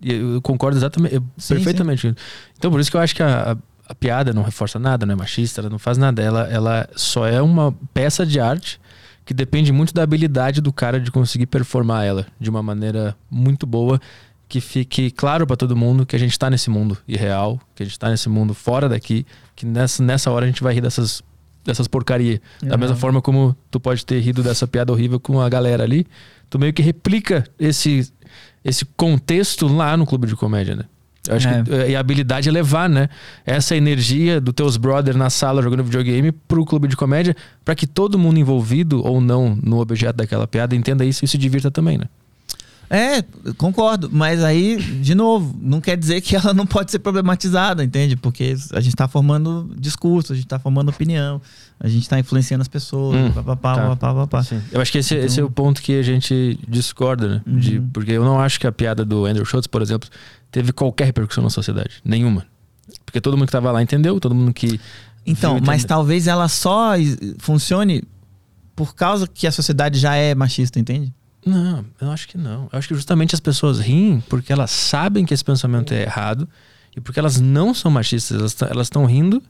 [0.00, 2.14] E eu concordo exatamente, eu- Sim, perfeitamente.
[2.58, 3.56] Então, por isso que eu acho que a, a-
[3.88, 6.20] a piada não reforça nada, não é machista, ela não faz nada.
[6.22, 8.80] Ela, ela só é uma peça de arte
[9.24, 13.66] que depende muito da habilidade do cara de conseguir performar ela de uma maneira muito
[13.66, 14.00] boa,
[14.52, 17.86] que fique claro pra todo mundo que a gente tá nesse mundo irreal, que a
[17.86, 19.24] gente tá nesse mundo fora daqui,
[19.56, 21.22] que nessa, nessa hora a gente vai rir dessas,
[21.64, 22.38] dessas porcarias.
[22.62, 22.80] Da Uhum.
[22.82, 26.06] mesma forma como tu pode ter rido dessa piada horrível com a galera ali,
[26.50, 28.12] tu meio que replica esse,
[28.62, 30.84] esse contexto lá no clube de comédia, né?
[31.26, 31.62] Eu acho É.
[31.62, 33.08] que e a habilidade é levar, né?
[33.46, 37.34] Essa energia dos teus brothers na sala jogando videogame pro clube de comédia,
[37.64, 41.38] pra que todo mundo envolvido ou não no objeto daquela piada entenda isso e se
[41.38, 42.04] divirta também, né?
[42.94, 43.22] É,
[43.56, 44.10] concordo.
[44.12, 48.16] Mas aí, de novo, não quer dizer que ela não pode ser problematizada, entende?
[48.16, 51.40] Porque a gente tá formando discurso, a gente tá formando opinião,
[51.80, 53.80] a gente tá influenciando as pessoas, Hum, papapá, tá.
[53.82, 54.42] papapá, papapá.
[54.42, 54.60] Sim.
[54.70, 57.42] Eu acho que esse, Então- esse é o ponto que a gente discorda, né?
[57.46, 57.88] De- Uhum.
[57.94, 60.06] porque eu não acho que a piada do Andrew Schultz, por exemplo,
[60.50, 61.92] teve qualquer repercussão na sociedade.
[62.04, 62.44] Nenhuma.
[63.06, 64.78] Porque todo mundo que tava lá entendeu, todo mundo que.
[65.24, 65.96] Então, viu mas entendeu.
[65.96, 66.92] talvez ela só
[67.38, 68.04] funcione
[68.76, 71.10] por causa que a sociedade já é machista, entende?
[71.44, 72.68] Não, eu acho que não.
[72.72, 76.48] Eu acho que justamente as pessoas riem porque elas sabem que esse pensamento é errado
[76.96, 78.38] e porque elas não são machistas.
[78.38, 79.42] Elas tão- Elas estão rindo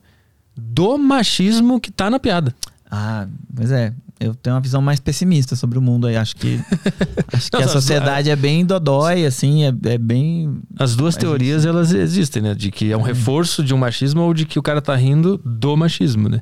[0.57, 2.55] do machismo que tá na piada.
[2.91, 3.93] Ah, pois é.
[4.21, 6.17] Eu tenho uma visão mais pessimista sobre o mundo aí.
[6.17, 6.61] Acho que,
[7.33, 10.61] acho que Não, a sociedade é bem dodói, assim, é, é bem.
[10.79, 12.55] As duas Mas teorias, elas existem, né?
[12.55, 15.39] De que é um reforço de um machismo ou de que o cara tá rindo
[15.45, 16.41] do machismo, né?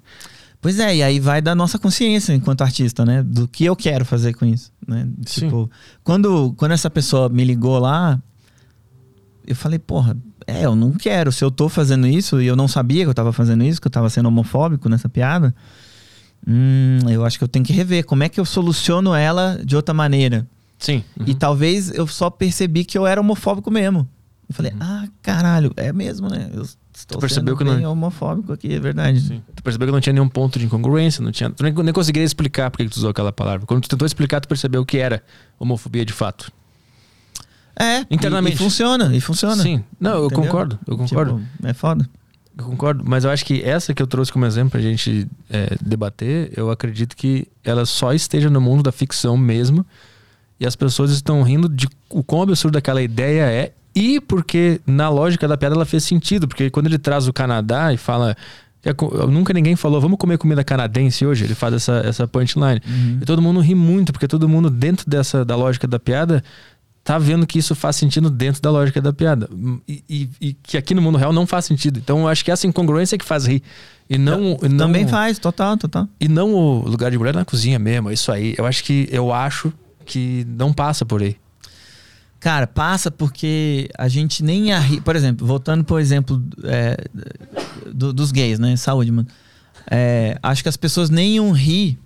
[0.61, 3.23] Pois é, e aí vai da nossa consciência enquanto artista, né?
[3.23, 5.09] Do que eu quero fazer com isso, né?
[5.25, 5.47] Sim.
[5.47, 5.71] Tipo,
[6.05, 8.21] quando, quando essa pessoa me ligou lá,
[9.47, 10.17] eu falei, porra,
[10.47, 11.33] é, eu não quero.
[11.33, 13.87] Se eu tô fazendo isso e eu não sabia que eu tava fazendo isso, que
[13.87, 15.55] eu tava sendo homofóbico nessa piada,
[16.47, 18.05] hum, eu acho que eu tenho que rever.
[18.05, 20.47] Como é que eu soluciono ela de outra maneira?
[20.79, 21.03] Sim.
[21.27, 24.07] E talvez eu só percebi que eu era homofóbico mesmo.
[24.49, 26.51] Eu falei, ah, caralho, é mesmo, né?
[26.53, 26.67] Eu
[27.01, 29.21] estou Tu percebeu que não- bem homofóbico aqui, é verdade.
[29.21, 29.43] Sim.
[29.55, 31.51] Tu percebeu que não tinha nenhum ponto de incongruência, não tinha.
[31.51, 33.67] Tu nem, nem conseguiria explicar por que que tu usou aquela palavra.
[33.67, 35.23] Quando tu tentou explicar, tu percebeu que era
[35.59, 36.51] homofobia de fato.
[37.79, 38.55] É, Internamente.
[38.55, 39.63] E, e funciona, e funciona.
[39.63, 39.83] Sim.
[39.99, 40.45] Não, eu Entendeu?
[40.45, 41.41] concordo, eu concordo.
[41.57, 42.09] Tipo, é foda.
[42.59, 45.77] Eu concordo, mas eu acho que essa que eu trouxe como exemplo pra gente é,
[45.81, 49.87] debater, eu acredito que ela só esteja no mundo da ficção mesmo.
[50.59, 53.73] E as pessoas estão rindo de o quão absurdo aquela ideia é.
[53.95, 56.47] E porque na lógica da piada ela fez sentido.
[56.47, 58.37] Porque quando ele traz o Canadá e fala.
[58.97, 61.45] co- Nunca ninguém falou, vamos comer comida canadense hoje.
[61.45, 62.81] Ele faz essa, essa punchline.
[63.21, 66.43] E todo mundo ri muito, porque todo mundo, dentro dessa da lógica da piada,
[67.03, 69.49] tá vendo que isso faz sentido dentro da lógica da piada.
[69.89, 71.99] E, e- e que aqui no mundo real não faz sentido.
[71.99, 73.63] Então eu acho que essa incongruência é que faz rir.
[74.09, 76.09] E não, e não Também faz, total, total.
[76.21, 78.55] E não o lugar de mulher na cozinha mesmo, é isso aí.
[78.59, 79.73] Eu acho que eu acho
[80.05, 81.37] que não passa por aí.
[82.41, 84.99] Cara, passa porque a gente nem arri...
[85.01, 86.97] Por exemplo, voltando pro exemplo é,
[87.93, 88.75] do- dos gays, né?
[88.77, 89.29] Saúde, mano.
[89.91, 91.99] É, acho que as pessoas nem iam rir.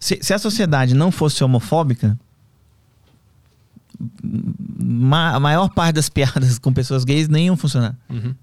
[0.00, 2.18] Se, se a sociedade não fosse homofóbica,
[4.78, 7.94] ma- a maior parte das piadas com pessoas gays nem iam funcionar.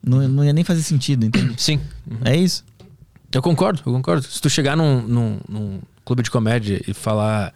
[0.04, 1.56] Não, não ia nem fazer sentido, entende?
[1.62, 1.80] Sim.
[2.24, 2.64] É isso.
[3.32, 4.24] Eu concordo, eu concordo.
[4.26, 7.54] Se tu chegar num, num, num clube de comédia e falar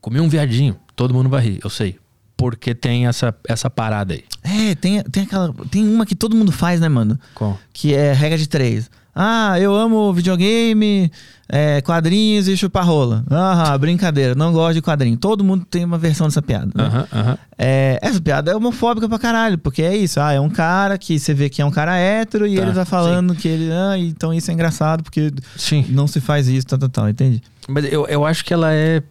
[0.00, 1.98] comi um viadinho, todo mundo vai rir, eu sei.
[2.36, 4.24] Porque tem essa, essa parada aí.
[4.44, 5.52] É, tem, tem aquela.
[5.70, 7.18] Tem uma que todo mundo faz, né, mano?
[7.34, 7.58] Qual?
[7.72, 8.88] Que é regra de três.
[9.20, 11.10] Ah, eu amo videogame,
[11.48, 13.24] é, quadrinhos e chupar rola.
[13.28, 15.16] Ah, brincadeira, não gosto de quadrinho.
[15.16, 16.70] Todo mundo tem uma versão dessa piada.
[16.72, 16.84] Né?
[16.84, 17.38] Aham, aham.
[17.58, 20.20] É, essa piada é homofóbica pra caralho, porque é isso.
[20.20, 22.72] Ah, é um cara que você vê que é um cara hétero e Tá, ele
[22.72, 23.72] tá falando que ele.
[23.72, 25.84] Ah, então isso é engraçado porque Sim.
[25.88, 27.42] não se faz isso, tal, tal, tal, entende?
[27.68, 29.02] Mas eu, eu acho que ela é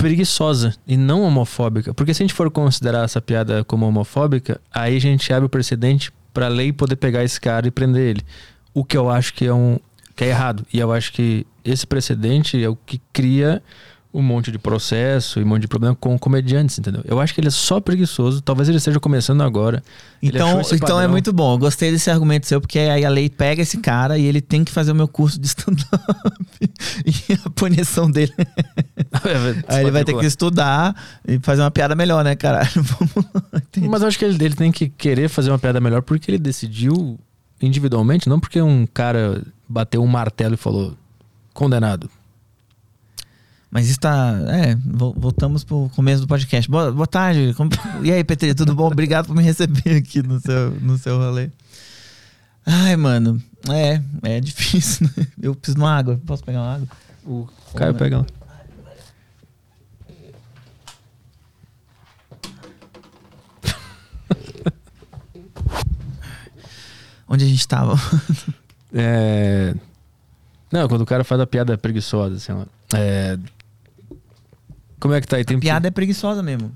[0.00, 1.92] preguiçosa e não homofóbica.
[1.92, 5.48] Porque se a gente for considerar essa piada como homofóbica, aí a gente abre o
[5.48, 8.22] precedente pra lei poder pegar esse cara e prender ele.
[8.72, 9.78] O que eu acho que é um
[10.16, 10.66] que é errado.
[10.72, 13.62] E eu acho que esse precedente é o que cria
[14.12, 17.00] um monte de processo e um monte de problema com comediantes, entendeu?
[17.04, 18.40] Eu acho que ele é só preguiçoso.
[18.40, 19.82] Talvez ele esteja começando agora.
[20.20, 21.54] Então, então é muito bom.
[21.54, 24.64] Eu gostei desse argumento seu, porque aí a lei pega esse cara e ele tem
[24.64, 25.86] que fazer o meu curso de stand-up.
[27.06, 28.32] e a punição dele.
[29.68, 30.94] aí ele vai ter que estudar
[31.26, 32.70] e fazer uma piada melhor, né, caralho?
[33.88, 36.38] Mas eu acho que ele, ele tem que querer fazer uma piada melhor porque ele
[36.38, 37.16] decidiu
[37.62, 40.96] individualmente, não porque um cara bateu um martelo e falou
[41.54, 42.10] condenado.
[43.70, 44.34] Mas isso tá.
[44.48, 46.68] É, vo- voltamos pro começo do podcast.
[46.70, 47.54] Boa, boa tarde.
[47.54, 47.70] Como-
[48.02, 48.86] E aí, Petri, tudo bom?
[48.88, 51.50] Obrigado por me receber aqui no seu, no seu rolê.
[52.66, 53.40] Ai, mano.
[53.68, 55.26] É, é difícil, né?
[55.40, 56.20] Eu preciso de uma água.
[56.26, 56.88] Posso pegar uma água?
[57.24, 58.26] O Caio pega lá.
[67.28, 67.94] Onde a gente tava?
[68.92, 69.74] É...
[70.72, 72.64] Não, quando o cara faz a piada preguiçosa, assim, ó.
[72.96, 73.38] É...
[75.00, 75.44] Como é que tá aí?
[75.44, 76.70] Tem Piada é preguiçosa mesmo.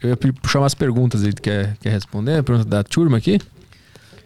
[0.00, 1.32] Eu ia puxar umas perguntas aí.
[1.32, 2.42] Tu quer, quer responder?
[2.42, 3.40] Pergunta da turma aqui?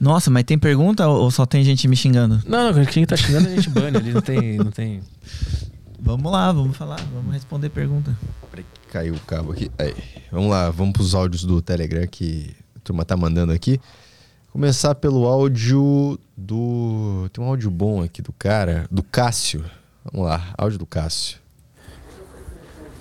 [0.01, 2.41] Nossa, mas tem pergunta ou só tem gente me xingando?
[2.47, 4.13] Não, não, quem tá xingando a gente bane ali.
[4.13, 5.03] Não tem, não tem.
[5.99, 8.17] Vamos lá, vamos falar, vamos responder pergunta.
[8.51, 9.71] Peraí Caiu o cabo aqui.
[9.79, 9.95] Aí.
[10.33, 13.81] Vamos lá, vamos pros áudios do Telegram que a turma tá mandando aqui.
[14.51, 17.29] Começar pelo áudio do.
[17.33, 19.65] Tem um áudio bom aqui do cara, do Cássio.
[20.05, 21.40] Vamos lá, áudio do Cássio.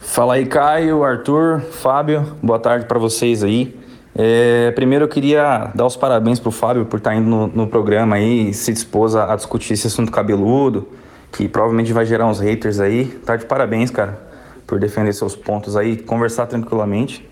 [0.10, 3.80] Fala aí, Caio, Arthur, Fábio, boa tarde para vocês aí.
[4.15, 8.15] É, primeiro eu queria dar os parabéns pro Fábio por estar indo no, no programa
[8.15, 10.90] aí, se dispôs a, a discutir esse assunto cabeludo,
[11.31, 13.06] que provavelmente vai gerar uns haters aí.
[13.23, 14.19] Tá de parabéns, cara,
[14.65, 17.30] por defender seus pontos aí, conversar tranquilamente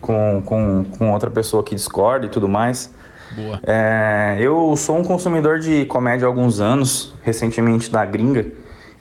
[0.00, 2.92] com, com, com outra pessoa que discorda e tudo mais.
[3.36, 3.60] Boa.
[3.62, 8.46] É, eu sou um consumidor de comédia há alguns anos, recentemente da gringa,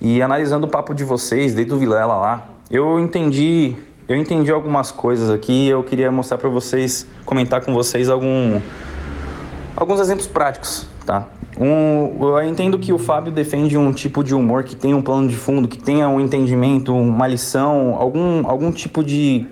[0.02, 3.76] e analisando o papo de vocês, desde o Vilela lá, eu entendi,
[4.08, 8.60] eu entendi algumas coisas aqui, eu queria mostrar para vocês, comentar com vocês algum,
[9.76, 11.28] alguns exemplos práticos, tá?
[11.58, 15.28] Um, eu entendo que o Fábio defende um tipo de humor que tenha um plano
[15.28, 19.46] de fundo, que tenha um entendimento, uma lição, algum, algum tipo de,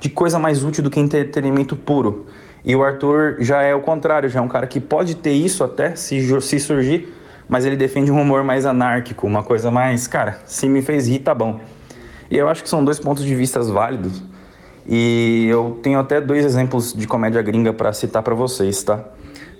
[0.00, 2.26] de coisa mais útil do que entretenimento puro.
[2.64, 5.62] E o Arthur já é o contrário, já é um cara que pode ter isso
[5.62, 7.12] até se, se surgir,
[7.46, 11.18] mas ele defende um humor mais anárquico, uma coisa mais, cara, se me fez rir,
[11.18, 11.60] tá bom.
[12.34, 14.20] E eu acho que são dois pontos de vista válidos.
[14.88, 19.04] E eu tenho até dois exemplos de comédia gringa para citar para vocês, tá?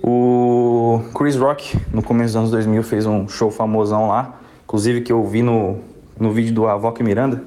[0.02, 5.12] O Chris Rock, no começo dos anos 2000, fez um show famosão lá, inclusive que
[5.12, 5.78] eu vi no,
[6.18, 7.44] no vídeo do Avoc Miranda.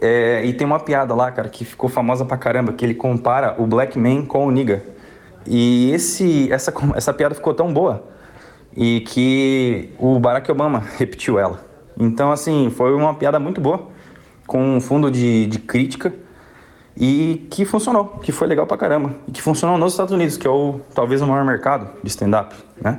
[0.00, 3.56] É, e tem uma piada lá, cara, que ficou famosa pra caramba, que ele compara
[3.58, 4.84] o Black Man com o Nigga.
[5.44, 8.04] E esse, essa, essa piada ficou tão boa
[8.76, 11.64] e que o Barack Obama repetiu ela.
[11.98, 13.90] Então, assim, foi uma piada muito boa,
[14.46, 16.12] com um fundo de, de crítica
[16.96, 19.14] e que funcionou, que foi legal pra caramba.
[19.26, 22.54] E que funcionou nos Estados Unidos, que é o talvez o maior mercado de stand-up,
[22.80, 22.98] né?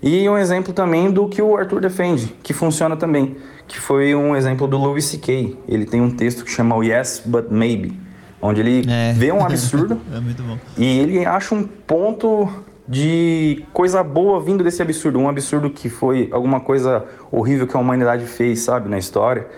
[0.00, 3.36] E um exemplo também do que o Arthur defende, que funciona também,
[3.66, 5.56] que foi um exemplo do Louis C.K.
[5.66, 7.98] Ele tem um texto que chama o Yes, But Maybe,
[8.40, 9.12] onde ele É.
[9.12, 12.48] vê um absurdo É e ele acha um ponto
[12.86, 15.18] de coisa boa vindo desse absurdo.
[15.18, 19.48] Um absurdo que foi alguma coisa horrível que a humanidade fez, sabe, na história.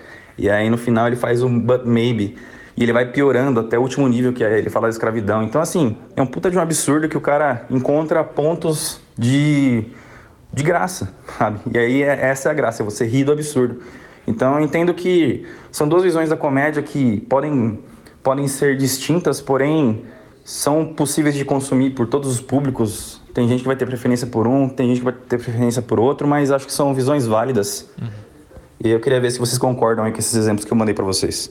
[0.41, 2.37] E aí no final ele faz um but maybe.
[2.77, 5.43] E ele vai piorando até o último nível, que é ele fala da escravidão.
[5.43, 9.85] Então, assim, é um puta de um absurdo que o cara encontra pontos de,
[10.53, 11.61] de graça, sabe?
[11.73, 13.83] E aí é- essa é a graça, é você rir do absurdo.
[14.27, 17.81] Então eu entendo que são duas visões da comédia que podem,
[18.23, 20.05] podem ser distintas, porém
[20.45, 23.21] são possíveis de consumir por todos os públicos.
[23.35, 26.01] Tem gente que vai ter preferência por um, tem gente que vai ter preferência por
[26.01, 27.89] outro, mas acho que são visões válidas.
[28.83, 31.05] E eu queria ver se vocês concordam aí com esses exemplos que eu mandei pra
[31.05, 31.51] vocês.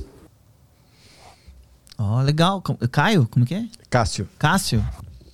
[1.98, 2.62] Ó, legal.
[2.62, 3.66] Com- Caio, como que é?
[3.90, 4.28] Cássio.
[4.38, 4.86] Cássio.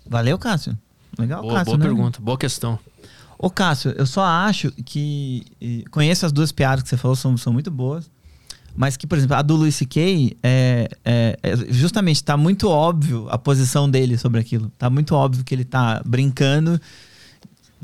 [0.07, 0.77] Valeu, Cássio.
[1.17, 1.85] Legal, Boa, Cássio, boa né?
[1.85, 2.77] pergunta, boa questão.
[3.37, 5.43] Ô, Cássio, eu só acho que.
[5.91, 8.09] Conheço as duas piadas que você falou, são, são muito boas.
[8.75, 10.35] Mas que, por exemplo, a do Luis C.K.
[10.43, 14.69] É, é, é- justamente tá muito óbvio a posição dele sobre aquilo.
[14.77, 16.79] Tá muito óbvio que ele tá brincando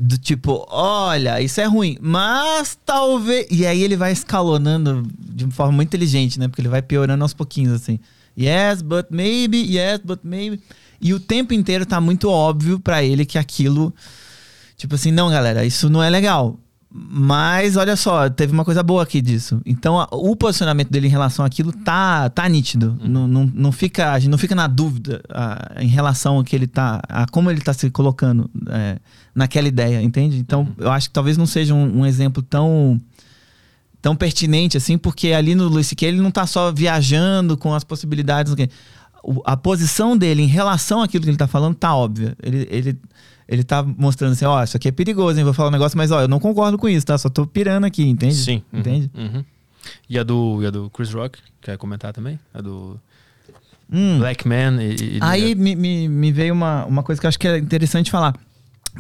[0.04, 3.46] Do tipo, olha, isso é ruim, mas talvez.
[3.52, 6.48] E aí ele vai escalonando de uma forma muito inteligente, né?
[6.48, 8.00] Porque ele vai piorando aos pouquinhos, assim.
[8.36, 10.60] Yes, but maybe, yes, but maybe.
[11.00, 13.94] E o tempo inteiro tá muito óbvio para ele que aquilo.
[14.76, 16.58] Tipo assim, não, galera, isso não é legal.
[16.94, 19.62] Mas olha só, teve uma coisa boa aqui disso.
[19.66, 22.98] Então a, o posicionamento dele em relação àquilo tá, tá nítido.
[23.02, 23.08] Uhum.
[23.08, 26.54] Não, não, não, fica, a gente não fica na dúvida a, em relação a que
[26.54, 27.02] ele tá.
[27.08, 29.00] a como ele tá se colocando é,
[29.34, 30.38] naquela ideia, entende?
[30.38, 30.74] Então, uhum.
[30.80, 33.00] eu acho que talvez não seja um, um, exemplo tão
[34.02, 36.08] tão pertinente assim, porque ali no Luiz C.K.
[36.08, 38.54] ele não tá só viajando com as possibilidades.
[39.46, 42.36] A posição dele em relação àquilo que ele tá falando tá óbvia.
[42.44, 43.00] Ele, ele
[43.52, 45.44] ele tá mostrando assim, ó, isso aqui é perigoso, hein?
[45.44, 47.18] Vou falar um negócio, mas ó, eu não concordo com isso, tá?
[47.18, 48.34] Só tô pirando aqui, entende?
[48.34, 48.64] Sim.
[48.72, 49.12] Uhum, entende?
[49.14, 49.44] Uhum.
[50.10, 52.40] E a do, e a do Chris Rock, quer comentar também?
[52.54, 52.98] A do
[53.92, 54.20] hum.
[54.20, 57.38] Black Man e, e Aí me, me, me, veio uma, uma coisa que eu acho
[57.38, 58.34] que é interessante falar.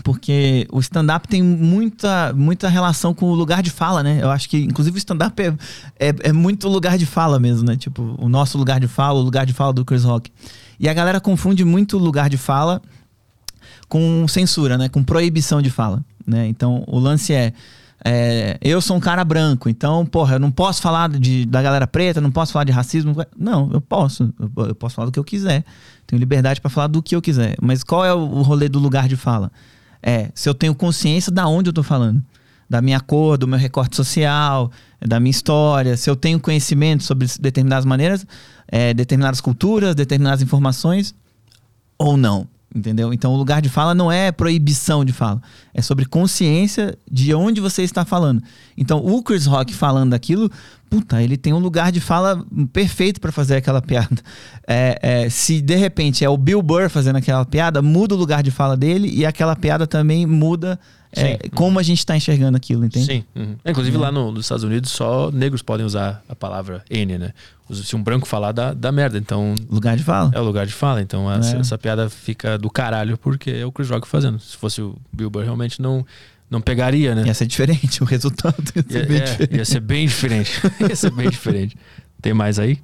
[0.03, 4.19] Porque o stand-up tem muita, muita relação com o lugar de fala, né?
[4.21, 5.53] Eu acho que, inclusive, o stand-up é,
[5.97, 7.77] é, é, muito lugar de fala mesmo, né?
[7.77, 10.29] Tipo, o nosso lugar de fala, o lugar de fala do Chris Rock.
[10.77, 12.81] E a galera confunde muito lugar de fala
[13.91, 14.87] com censura, né?
[14.87, 16.47] Com proibição de fala, né?
[16.47, 17.51] Então, o lance é,
[18.05, 21.85] é, eu sou um cara branco, então, porra, eu não posso falar de, da galera
[21.85, 23.13] preta, não posso falar de racismo.
[23.37, 24.33] Não, eu posso.
[24.39, 25.65] Eu, eu posso falar do que eu quiser.
[26.07, 27.57] Tenho liberdade para falar do que eu quiser.
[27.61, 29.51] Mas qual é o, o rolê do lugar de fala?
[30.01, 32.23] É, se eu tenho consciência da onde eu tô falando.
[32.69, 34.71] Da minha cor, do meu recorte social,
[35.05, 35.97] da minha história.
[35.97, 38.25] Se eu tenho conhecimento sobre determinadas maneiras,
[38.69, 41.13] é, determinadas culturas, determinadas informações,
[41.97, 42.47] ou não.
[42.73, 43.13] Entendeu?
[43.13, 45.41] Então o lugar de fala não é proibição de fala,
[45.73, 48.41] é sobre consciência de onde você está falando.
[48.77, 50.49] Então o Chris Rock falando aquilo,
[50.91, 54.21] puta, ele tem um lugar de fala perfeito para fazer aquela piada.
[54.67, 58.43] É, é, se de repente é o Bill Burr fazendo aquela piada, muda o lugar
[58.43, 60.77] de fala dele e aquela piada também muda
[61.13, 63.05] é, como a gente está enxergando aquilo, entende?
[63.05, 63.23] Sim.
[63.35, 63.55] Uhum.
[63.65, 67.33] Inclusive lá no, nos Estados Unidos só negros podem usar a palavra N, né?
[67.71, 69.17] Se um branco falar, dá, dá merda.
[69.17, 69.55] Então.
[69.69, 70.31] Lugar de fala.
[70.33, 71.01] É o lugar de fala.
[71.01, 71.59] Então essa, é.
[71.59, 74.39] essa, piada fica do caralho porque é o Chris Rock fazendo.
[74.39, 76.05] Se fosse o Bill Burr, realmente não,
[76.51, 77.23] não pegaria, né?
[77.25, 79.57] Ia ser diferente, o resultado ia ser, ia, bem, é, diferente.
[79.57, 80.61] Ia ser bem diferente.
[80.87, 81.77] ia ser bem diferente.
[82.21, 82.77] Tem mais aí?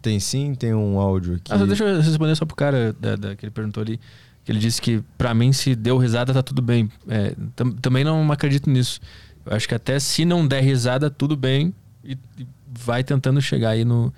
[0.00, 1.52] Tem sim, tem um áudio aqui.
[1.52, 4.00] Ah, deixa eu responder só pro cara da, da, que ele perguntou ali
[4.44, 6.90] que ele disse que para mim se deu risada tá tudo bem.
[7.08, 9.00] É, tam, também não acredito nisso.
[9.44, 11.74] Eu acho que até se não der risada tudo bem
[12.04, 14.12] e, e vai tentando chegar aí no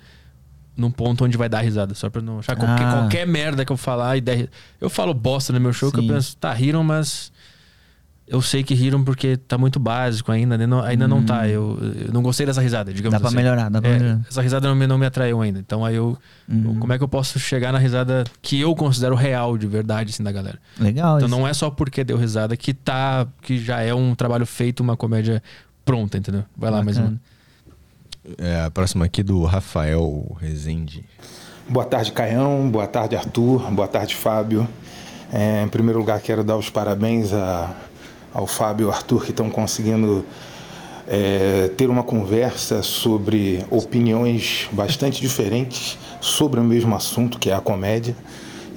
[0.77, 2.55] num ponto onde vai dar risada, só pra não achar ah.
[2.57, 4.49] qualquer, qualquer merda que eu falar e der
[4.81, 5.95] Eu falo bosta no meu show Sim.
[5.95, 7.31] que eu penso, tá, riram, mas
[8.27, 10.65] eu sei que riram porque tá muito básico ainda, né?
[10.65, 11.07] não, ainda hum.
[11.07, 11.41] não tá.
[11.41, 11.45] Hum.
[11.45, 13.35] Eu, eu, não gostei dessa risada, digamos dá assim.
[13.35, 14.21] Dá pra melhorar, dá pra é, melhorar.
[14.27, 15.59] Essa risada não me, não me atraiu ainda.
[15.59, 16.17] Então aí eu.
[16.49, 16.79] Hum.
[16.79, 20.23] Como é que eu posso chegar na risada que eu considero real, de verdade, assim,
[20.23, 20.57] da galera?
[20.79, 21.17] Legal.
[21.17, 21.37] Então isso.
[21.37, 23.27] não é só porque deu risada que tá.
[23.43, 25.41] que já é um trabalho feito, uma comédia
[25.83, 26.43] pronta, entendeu?
[26.57, 26.83] Vai lá Bacana.
[26.83, 27.19] mais uma.
[28.39, 31.05] É, a próxima aqui do Rafael Rezende.
[31.69, 32.67] Boa tarde, Caião.
[32.71, 33.71] Boa tarde, Arthur.
[33.71, 34.67] Boa tarde, Fábio.
[35.31, 37.75] É, em primeiro lugar, quero dar os parabéns a
[38.35, 40.25] ao Fábio e ao Arthur que estão conseguindo
[41.07, 47.61] é, ter uma conversa sobre opiniões bastante diferentes sobre o mesmo assunto, que é a
[47.61, 48.15] comédia.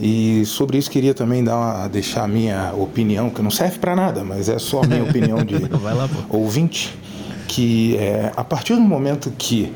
[0.01, 3.97] E sobre isso queria também dar uma, deixar a minha opinião, que não serve para
[3.97, 6.97] nada, mas é só a minha opinião de lá, ouvinte,
[7.49, 9.73] que é, a partir do momento que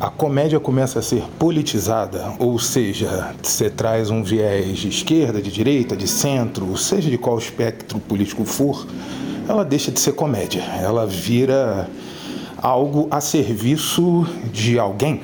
[0.00, 5.52] a comédia começa a ser politizada, ou seja, você traz um viés de esquerda, de
[5.52, 8.86] direita, de centro, seja de qual espectro político for,
[9.46, 10.62] ela deixa de ser comédia.
[10.62, 11.86] Ela vira
[12.56, 15.20] algo a serviço de alguém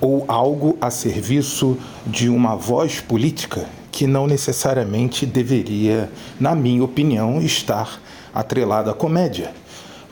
[0.00, 1.76] ou algo a serviço
[2.06, 6.08] de uma voz política que não necessariamente deveria,
[6.38, 8.00] na minha opinião, estar
[8.32, 9.52] atrelada à comédia.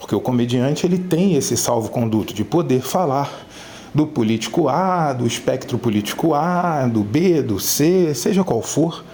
[0.01, 3.47] Porque o comediante ele tem esse salvo-conduto de poder falar
[3.95, 9.05] do político A, do espectro político A, do B, do C, seja qual for,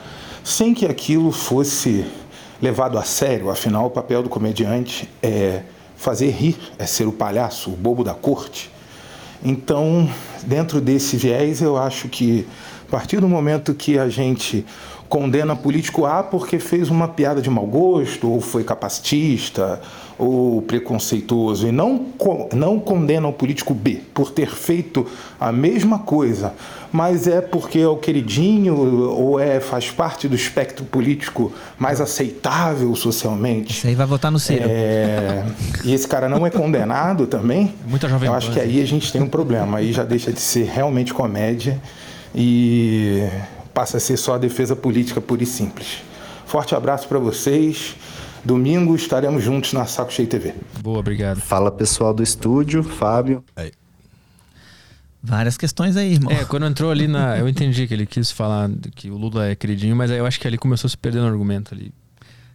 [0.44, 2.06] sem que aquilo fosse
[2.62, 3.50] levado a sério.
[3.50, 5.62] Afinal, o papel do comediante é
[5.96, 8.70] fazer rir, é ser o palhaço, o bobo da corte.
[9.44, 10.08] Então,
[10.44, 12.46] dentro desse viés, eu acho que
[12.86, 14.64] a partir do momento que a gente
[15.08, 19.80] condena político A porque fez uma piada de mau gosto, ou foi capacitista,
[20.18, 22.06] ou preconceituoso, e não,
[22.52, 25.06] não condena o político B por ter feito
[25.38, 26.52] a mesma coisa,
[26.90, 32.94] mas é porque é o queridinho ou é faz parte do espectro político mais aceitável
[32.96, 33.72] socialmente.
[33.72, 34.64] Isso aí vai votar no Ciro.
[34.66, 35.44] É,
[35.84, 37.74] e esse cara não é condenado também.
[37.86, 39.78] Muita jovem Eu acho que aí a gente tem um problema.
[39.78, 41.80] Aí já deixa de ser realmente comédia
[42.34, 43.24] e
[43.72, 45.98] passa a ser só a defesa política pura e simples.
[46.46, 47.94] Forte abraço para vocês.
[48.44, 50.54] Domingo estaremos juntos na Saco Cheio TV.
[50.80, 51.40] Boa, obrigado.
[51.40, 53.44] Fala pessoal do estúdio, Fábio.
[55.22, 56.32] Várias questões aí, irmão.
[56.32, 57.38] É, quando entrou ali na.
[57.38, 60.38] Eu entendi que ele quis falar que o Lula é queridinho, mas aí eu acho
[60.38, 61.92] que ali começou a se perder no argumento ali.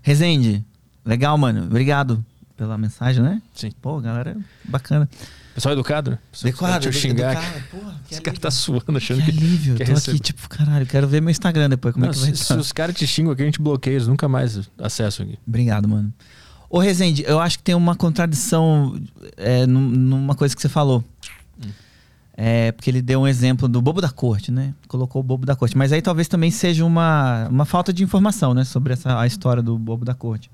[0.01, 0.64] Rezende,
[1.05, 1.65] legal, mano.
[1.65, 2.23] Obrigado
[2.55, 3.41] pela mensagem, né?
[3.53, 3.72] Sim.
[3.81, 5.10] Pô, galera, bacana.
[5.53, 6.19] Pessoal educado, né?
[6.41, 7.31] Decorado, Deixa eu xingar.
[7.34, 7.63] educado.
[7.69, 8.41] Porra, que Esse cara alívio.
[8.41, 9.38] tá suando, achando Que que.
[9.38, 9.75] alívio.
[9.75, 10.17] quer Tô receber.
[10.17, 12.55] aqui, tipo, caralho, quero ver meu Instagram depois, como Não, é que vai se, estar.
[12.55, 15.38] se os caras te xingam aqui, a gente bloqueia, eles nunca mais acessam aqui.
[15.47, 16.11] Obrigado, mano.
[16.69, 18.99] Ô, Rezende, eu acho que tem uma contradição
[19.38, 21.03] é, num- numa coisa que você falou.
[22.35, 24.73] É, porque ele deu um exemplo do bobo da corte, né?
[24.88, 25.77] Colocou o bobo da corte.
[25.77, 28.63] Mas aí talvez também seja uma, uma falta de informação, né?
[28.63, 30.49] Sobre essa, a história do bobo da corte.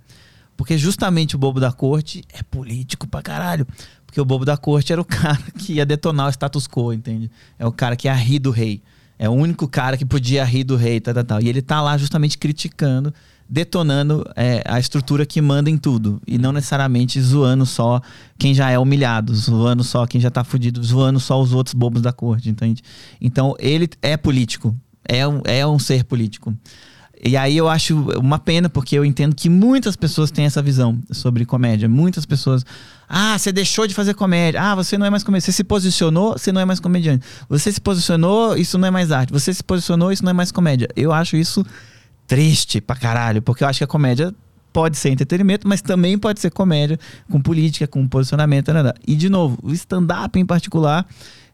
[0.58, 3.66] Porque justamente o bobo da corte é político pra caralho.
[4.10, 7.30] Porque o bobo da corte era o cara que ia detonar o status quo, entende?
[7.60, 8.82] É o cara que ia rir do rei.
[9.20, 11.42] É o único cara que podia rir do rei, tal, tal, tal.
[11.42, 13.14] E ele tá lá justamente criticando,
[13.48, 16.20] detonando é, a estrutura que manda em tudo.
[16.26, 18.02] E não necessariamente zoando só
[18.38, 22.02] quem já é humilhado, zoando só quem já tá fudido, zoando só os outros bobos
[22.02, 22.82] da corte, entende?
[23.22, 24.76] Então ele é político.
[25.08, 26.56] É um, é um ser político.
[27.24, 30.98] E aí eu acho uma pena, porque eu entendo que muitas pessoas têm essa visão
[31.12, 31.90] sobre comédia.
[31.90, 32.66] Muitas pessoas.
[33.08, 34.62] Ah, você deixou de fazer comédia.
[34.62, 35.46] Ah, você não é mais comediante.
[35.46, 37.26] Você se posicionou, você não é mais comediante.
[37.50, 39.34] Você se posicionou, isso não é mais arte.
[39.34, 40.88] Você se posicionou, isso não é mais comédia.
[40.96, 41.66] Eu acho isso
[42.26, 44.34] triste pra caralho, porque eu acho que a comédia
[44.72, 48.72] pode ser entretenimento, mas também pode ser comédia com política, com posicionamento.
[48.72, 48.94] né, né.
[49.06, 51.06] E, de novo, o stand-up em particular,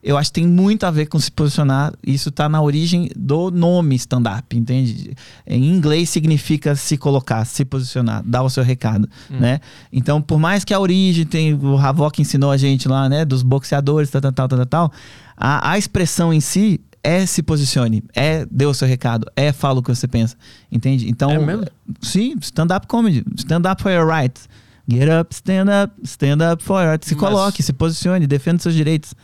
[0.07, 1.91] eu acho que tem muito a ver com se posicionar.
[2.06, 5.15] Isso tá na origem do nome stand-up, entende?
[5.48, 9.60] Em inglês significa se colocar, se posicionar, dar o seu recado, né?
[9.91, 13.41] Então, por mais que a origem tem o Havok ensinou a gente lá, né, dos
[13.41, 14.91] boxeadores, tal, tal, tal, tal, tal,
[15.36, 19.80] a, a expressão em si é se posicione, é dê o seu recado, é fala
[19.80, 20.36] o que você pensa,
[20.72, 21.10] entende?
[21.10, 21.65] Então, É mesmo?
[22.02, 24.48] sim, stand-up comedy, stand up for your rights.
[24.88, 27.07] Get up, stand up, stand up for your rights.
[27.07, 29.15] Se Mas- coloque, se posicione, defenda seus direitos.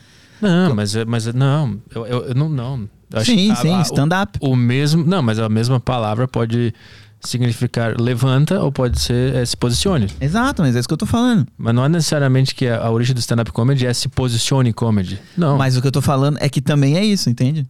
[0.41, 2.89] Não, mas, é- mas é- não, eu, eu, eu não, não.
[3.11, 4.37] Eu acho Sim, sim, stand-up.
[4.41, 6.73] O, o mesmo, não, mas a mesma palavra pode
[7.19, 10.07] significar levanta ou pode ser é, se posicione.
[10.19, 11.45] Exato, mas é isso que eu tô falando.
[11.57, 15.19] Mas não é necessariamente que a, a origem do stand-up comedy é se posicione comedy.
[15.37, 15.57] Não.
[15.57, 17.67] Mas o que eu tô falando é que também é isso, entende?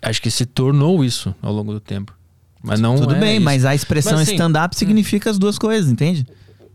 [0.00, 2.12] Acho que se tornou isso ao longo do tempo.
[2.62, 3.44] Mas não Tudo é bem, isso.
[3.44, 6.26] mas a expressão assim, stand-up significa as duas coisas, entende?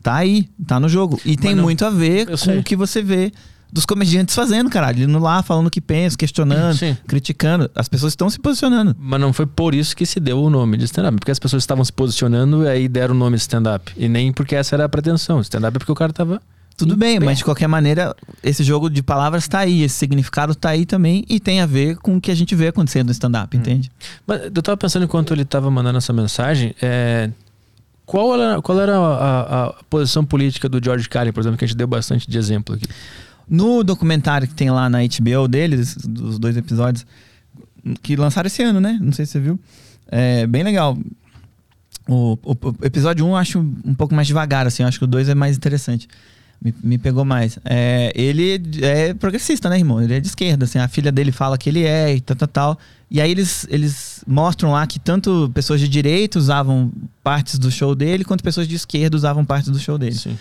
[0.03, 1.19] Tá aí, tá no jogo.
[1.25, 2.59] E tem não- muito a ver com sei.
[2.59, 3.31] o que você vê
[3.71, 5.03] dos comediantes fazendo, caralho.
[5.03, 6.97] Indo lá, falando o que pensa, questionando, Sim.
[7.07, 7.69] criticando.
[7.75, 8.95] As pessoas estão se posicionando.
[8.99, 11.17] Mas não foi por isso que se deu o nome de stand-up.
[11.17, 13.91] Porque as pessoas estavam se posicionando e aí deram o nome stand-up.
[13.97, 15.39] E nem porque essa era a pretensão.
[15.41, 16.41] Stand-up é porque o cara tava.
[16.77, 17.25] Tudo Em bem, pé.
[17.25, 21.25] mas de qualquer maneira, esse jogo de palavras tá aí, esse significado tá aí também
[21.27, 23.59] e tem a ver com o que a gente vê acontecendo no stand-up, Hum.
[23.59, 23.91] entende?
[24.27, 26.75] Mas eu tava pensando enquanto ele tava mandando essa mensagem.
[26.79, 27.31] é,
[28.05, 31.65] Qual era, qual era a, a- a posição política do George Carlin, por exemplo, que
[31.65, 32.85] a gente deu bastante de exemplo aqui?
[33.49, 37.05] No documentário que tem lá na HBO deles, dos dois episódios,
[38.01, 38.97] que lançaram esse ano, né?
[39.01, 39.59] Não sei se você viu.
[40.09, 40.97] É bem legal.
[42.07, 44.83] O, o- o episódio 1 eu acho um pouco mais devagar, assim.
[44.83, 46.07] Eu acho que o 2 é mais interessante.
[46.61, 47.59] Me, me pegou mais.
[47.63, 50.01] É, ele é progressista, né, irmão?
[50.01, 50.79] Ele é de esquerda, assim.
[50.79, 52.79] A filha dele fala que ele é e tal, tal, tal.
[53.11, 56.91] E aí eles, eles mostram lá que tanto pessoas de direita usavam
[57.23, 60.15] partes do show dele, quanto pessoas de esquerda usavam partes do show dele.
[60.15, 60.37] Sim.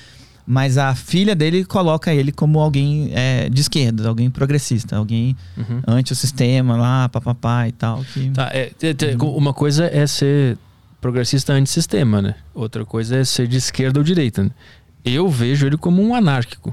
[0.47, 5.83] Mas a filha dele coloca ele como alguém é, de esquerda, alguém progressista, alguém Uhum.
[5.89, 8.05] anti o sistema lá, papapá e tal.
[8.15, 8.31] Que...
[8.31, 10.57] Tá, é, te- uma coisa é ser
[11.01, 12.37] progressista antissistema, né?
[12.55, 14.45] Outra coisa é ser de esquerda ou direita.
[14.45, 14.51] Né?
[15.05, 16.73] Eu vejo ele como um anárquico.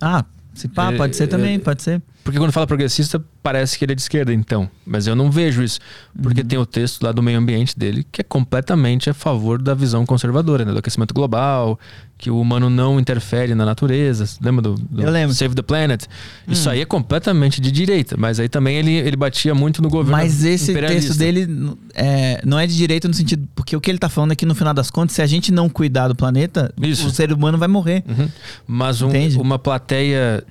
[0.00, 0.24] Ah,
[0.54, 2.00] se pá, É, pode ser também, é, pode ser.
[2.28, 4.68] Porque quando fala progressista, parece que ele é de esquerda, então.
[4.86, 5.80] Mas eu não vejo isso.
[6.22, 9.72] Porque tem o texto lá do meio ambiente dele que é completamente a favor da
[9.72, 10.72] visão conservadora, né?
[10.72, 11.80] Do aquecimento global,
[12.18, 14.28] que o humano não interfere na natureza.
[14.42, 15.34] Lembra do, do Eu lembro.
[15.34, 16.04] Save the Planet?
[16.46, 18.14] Isso aí é completamente de direita.
[18.18, 21.48] Mas aí também ele, ele batia muito no governo Mas esse texto dele
[21.94, 23.48] é, não é de direita no sentido.
[23.54, 25.50] Porque o que ele tá falando é que no final das contas, se a gente
[25.50, 27.06] não cuidar do planeta, Isso.
[27.06, 28.04] o ser humano vai morrer.
[28.06, 28.28] Uhum.
[28.66, 29.10] Mas um-
[29.40, 30.44] uma plateia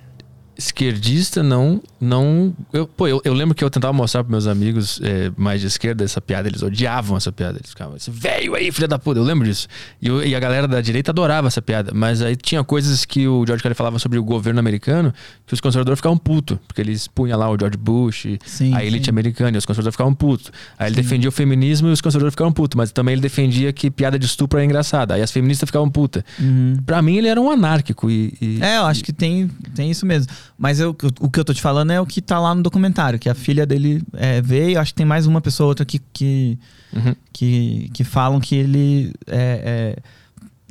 [0.58, 1.82] esquerdista não.
[2.00, 5.62] não eu, pô, eu, eu lembro que eu tentava mostrar para meus amigos eh, mais
[5.62, 7.58] de esquerda essa piada, eles odiavam essa piada.
[7.60, 9.68] Eles ficavam, esse velho aí, filha da puta, eu lembro disso.
[10.02, 11.92] E, eu- e a galera da direita adorava essa piada.
[11.94, 15.14] Mas aí tinha coisas que o George Carlin falava sobre o governo americano
[15.46, 19.06] que os conservadores ficavam putos, porque eles punham lá o George Bush, Sim, a elite
[19.06, 19.12] sim.
[19.12, 20.52] americana, e os conservadores ficavam putos.
[20.78, 23.90] Aí ele defendia o feminismo e os conservadores ficavam putos, mas também ele defendia que
[23.90, 25.14] piada de estupro é engraçada.
[25.14, 26.24] Aí as feministas ficavam putas.
[26.40, 26.78] Uhum.
[26.86, 30.06] Pra mim ele era um anárquico e- e É, eu acho que tem, tem isso
[30.06, 30.32] mesmo.
[30.58, 33.20] Mas eu, o que eu tô te falando é o que tá lá no documentário,
[33.20, 36.00] que a filha dele é, veio, acho que tem mais uma pessoa ou outra que,
[36.12, 36.58] que,
[36.96, 37.14] Uhum.
[37.32, 40.02] que, que falam que ele é, é,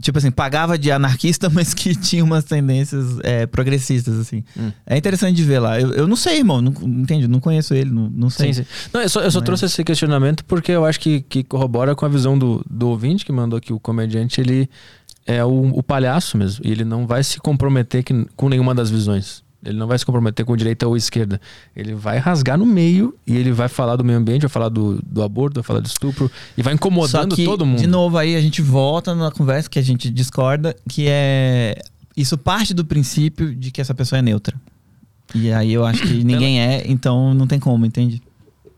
[0.01, 4.43] tipo assim, pagava de anarquista, mas que tinha umas tendências é, progressistas, assim.
[4.59, 4.73] Hum.
[4.87, 5.81] É interessante de ver lá.
[5.81, 7.29] Eu, eu não sei, irmão, não, entende?
[7.29, 8.53] Não conheço ele, não, não sei.
[8.55, 8.69] Sim, sim.
[8.93, 11.95] Não, eu só, eu só Mas- trouxe esse questionamento porque eu acho que, que corrobora
[11.95, 14.41] com a visão do, do ouvinte que mandou aqui o comediante.
[14.41, 14.69] Ele
[15.27, 16.65] é o, o palhaço mesmo.
[16.67, 19.45] E ele não vai se comprometer que- com nenhuma das visões.
[19.67, 21.41] Ele não vai se comprometer com direita ou esquerda.
[21.75, 25.01] Ele vai rasgar no meio e ele vai falar do meio ambiente, vai falar do,
[25.05, 27.79] do aborto, vai falar do estupro e vai incomodando que, todo mundo.
[27.79, 31.77] De novo, aí a gente volta na conversa que a gente discorda, que é.
[32.17, 34.59] Isso parte do princípio de que essa pessoa é neutra.
[35.35, 38.23] E aí eu acho que ninguém é, então não tem como, entende?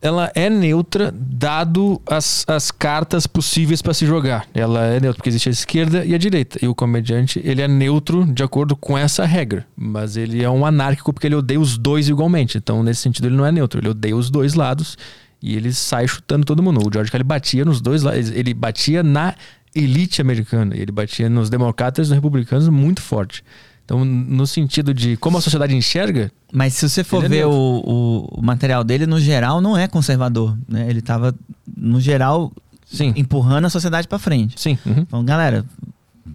[0.00, 4.46] Ela é neutra dado as, as cartas possíveis para se jogar.
[4.54, 6.58] Ela é neutra porque existe a esquerda e a direita.
[6.62, 9.66] E o comediante, ele é neutro de acordo com essa regra.
[9.76, 12.58] Mas ele é um anárquico porque ele odeia os dois igualmente.
[12.58, 13.80] Então, nesse sentido, ele não é neutro.
[13.80, 14.96] Ele odeia os dois lados
[15.42, 16.80] e ele sai chutando todo mundo.
[16.86, 18.30] O George Kelly batia nos dois lados.
[18.30, 19.34] Ele batia na
[19.74, 20.76] elite americana.
[20.76, 23.42] Ele batia nos democratas e nos republicanos muito forte.
[23.89, 27.56] Então, no sentido de como a sociedade enxerga, Mas se você for é ver neutro.
[27.59, 30.59] o, o, material dele, no geral, não é conservador.
[30.69, 30.90] Né?
[30.90, 31.35] Ele tava,
[31.74, 32.52] no geral,
[32.85, 33.15] sim.
[33.16, 34.60] empurrando a sociedade pra frente.
[34.60, 34.77] Sim.
[34.85, 34.98] uhum.
[34.98, 35.65] Então, galera,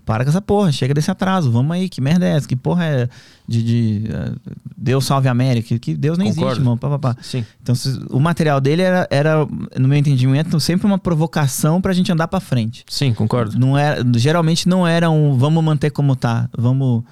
[0.04, 2.48] para com essa porra, chega desse atraso, vamos aí, que merda é essa?
[2.48, 3.10] Que porra é
[3.48, 4.32] de, de eh,
[4.76, 5.78] Deus salve a América?
[5.78, 6.60] Que, Deus não existe, Concordo.
[6.60, 6.76] irmão.
[6.76, 7.18] Pá, pá, pá.
[7.22, 7.46] Sim.
[7.62, 9.46] Então, se- o material dele era, era,
[9.80, 12.84] no meu entendimento, sempre uma provocação pra gente andar pra frente.
[12.90, 13.60] Sim, concordo.
[13.60, 17.04] Não era, geralmente não era um vamos manter como tá, vamos,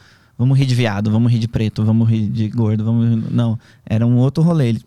[0.41, 3.31] vamos rir de viado, vamos rir de preto, vamos rir de gordo, vamos.
[3.31, 4.69] Não, era um outro rolê.
[4.69, 4.81] Ele,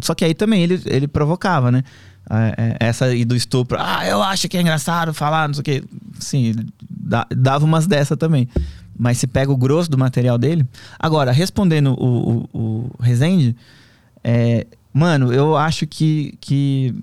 [0.00, 1.84] só que aí também ele, ele provocava, né?
[2.30, 5.64] É, Essa aí do estupro, ah, eu acho que é engraçado falar, não sei o
[5.64, 5.84] quê.
[6.18, 6.54] Sim,
[7.36, 8.48] dava umas dessa também.
[8.98, 10.66] Mas se pega o grosso do material dele.
[10.98, 13.54] Agora, respondendo o, o, o Rezende,
[14.22, 16.94] é, mano, eu acho que, que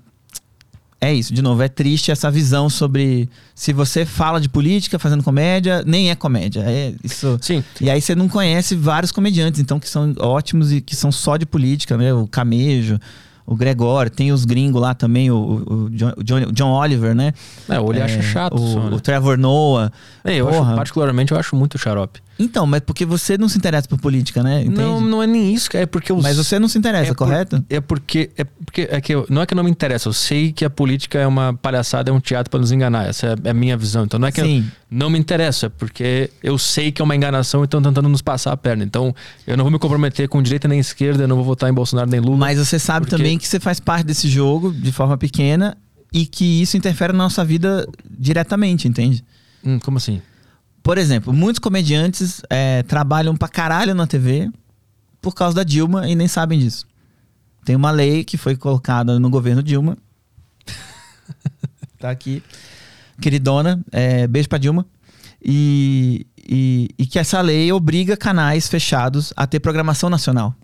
[1.02, 5.22] é isso, de novo, é triste essa visão sobre se você fala de política fazendo
[5.24, 6.60] comédia, nem é comédia.
[6.64, 7.36] É isso.
[7.42, 7.62] Sim.
[7.80, 11.36] E aí você não conhece vários comediantes, então, que são ótimos e que são só
[11.36, 12.14] de política, né?
[12.14, 13.00] O Camejo,
[13.44, 16.12] o Gregório, tem os gringos lá também, o, o, John,
[16.46, 17.34] o John- Oliver, né?
[17.68, 18.54] É, ou ele É, acha chato.
[18.54, 18.96] O, só, né?
[18.96, 19.90] o Trevor Noah.
[20.24, 20.68] É, eu Porra.
[20.68, 22.20] acho, particularmente, eu acho muito xarope.
[22.42, 24.62] Então, mas porque você não se interessa por política, né?
[24.62, 24.80] Entende?
[24.80, 27.14] Não, não é nem isso, cara, é porque eu Mas você não se interessa, é
[27.14, 27.64] por- correto?
[27.70, 30.52] É porque é porque é que eu- não é que não me interessa, eu sei
[30.52, 33.06] que a política é uma palhaçada, é um teatro para nos enganar.
[33.08, 34.04] Essa é a minha visão.
[34.04, 34.66] Então não é que eu Sim.
[34.90, 38.22] não me interessa, é porque eu sei que é uma enganação e estão tentando nos
[38.22, 38.82] passar a perna.
[38.84, 39.14] Então
[39.46, 42.10] eu não vou me comprometer com direita nem esquerda, eu não vou votar em Bolsonaro
[42.10, 42.36] nem Lula.
[42.38, 45.76] Mas você sabe Porque- também que você faz parte desse jogo de forma pequena
[46.12, 47.86] e que isso interfere na nossa vida
[48.18, 49.24] diretamente, entende?
[49.64, 50.20] Hum, como assim?
[50.82, 54.50] Por exemplo, muitos comediantes é, trabalham pra caralho na TV
[55.20, 56.86] por causa da Dilma e nem sabem disso.
[57.64, 59.96] Tem uma lei que foi colocada no governo Dilma.
[61.98, 62.42] tá aqui.
[63.20, 64.84] Queridona, é, beijo pra Dilma.
[65.40, 70.54] E, e, e que essa lei obriga canais fechados a ter programação nacional.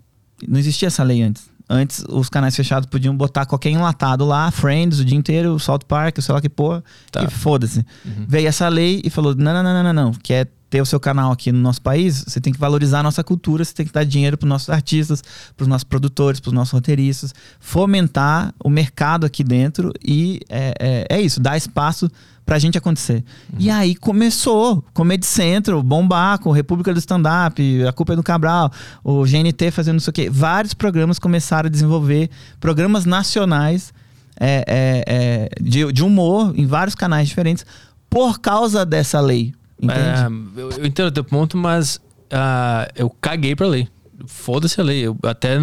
[0.45, 1.48] Não existia essa lei antes.
[1.69, 6.19] Antes, os canais fechados podiam botar qualquer enlatado lá, Friends, o dia inteiro, South Park,
[6.19, 7.23] sei lá que porra, Tá.
[7.23, 7.85] e foda-se.
[8.03, 8.25] Uhum.
[8.27, 10.11] Veio essa lei e falou: não, não, não, não, não, não.
[10.13, 13.23] Quer ter o seu canal aqui no nosso país, você tem que valorizar a nossa
[13.23, 15.23] cultura, você tem que dar dinheiro para os nossos artistas,
[15.55, 20.73] para os nossos produtores, para os nossos roteiristas, fomentar o mercado aqui dentro e é,
[21.09, 22.09] é, é isso, dar espaço
[22.49, 23.23] pra gente acontecer.
[23.59, 28.71] E aí começou, Comedy Central, bombar com República do Stand-Up, A Culpa é do Cabral,
[29.03, 30.29] o GNT fazendo não sei o quê.
[30.31, 32.27] Vários programas começaram a desenvolver
[32.59, 33.93] programas nacionais
[34.39, 37.63] é, é, é, de, de humor em vários canais diferentes
[38.09, 39.53] por causa dessa lei.
[39.83, 42.01] É, eu, eu entendo o teu ponto, mas
[42.31, 43.87] ah, eu caguei pra lei.
[44.25, 45.05] Foda-se a lei.
[45.05, 45.59] Eu até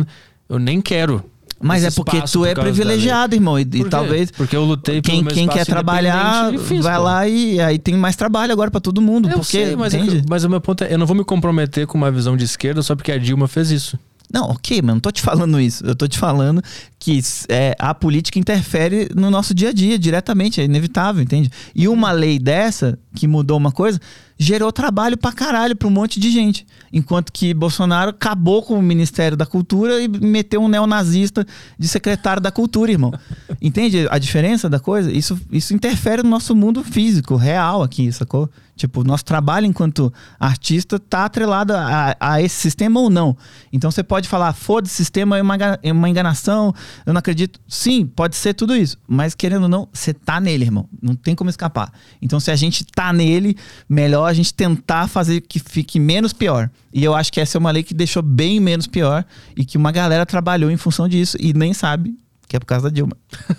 [0.48, 1.28] eu nem quero.
[1.60, 3.58] Mas é porque tu por é privilegiado, irmão.
[3.58, 7.02] E, e talvez Porque eu lutei quem, quem quer trabalhar fiz, vai pô.
[7.02, 9.28] lá e aí tem mais trabalho agora pra todo mundo.
[9.28, 11.24] Eu porque, sei, mas, é que- mas o meu ponto é, eu não vou me
[11.24, 13.98] comprometer com uma visão de esquerda só porque a Dilma fez isso.
[14.32, 15.86] Não, ok, mas não tô te falando isso.
[15.86, 16.60] Eu tô te falando
[16.98, 21.50] que é, a política interfere no nosso dia a dia diretamente, é inevitável, entende?
[21.74, 24.00] E uma lei dessa, que mudou uma coisa,
[24.38, 26.66] gerou trabalho pra caralho pra um monte de gente.
[26.92, 31.46] Enquanto que Bolsonaro acabou com o Ministério da Cultura e meteu um neonazista
[31.78, 33.12] de secretário da Cultura, irmão.
[33.60, 35.10] Entende a diferença da coisa?
[35.10, 38.50] Isso, isso interfere no nosso mundo físico, real aqui, sacou?
[38.76, 43.34] Tipo, nosso trabalho enquanto artista tá atrelado a, a esse sistema ou não.
[43.72, 46.74] Então você pode falar, foda-se, sistema é uma, é uma enganação,
[47.06, 47.58] eu não acredito.
[47.66, 48.98] Sim, pode ser tudo isso.
[49.08, 50.86] Mas querendo ou não, você tá nele, irmão.
[51.00, 51.90] Não tem como escapar.
[52.20, 53.56] Então se a gente tá nele,
[53.88, 56.70] melhor a gente tentar fazer que fique menos pior.
[56.92, 59.24] E eu acho que essa é uma lei que deixou bem menos pior
[59.56, 62.14] e que uma galera trabalhou em função disso e nem sabe
[62.48, 63.16] que é por causa da Dilma.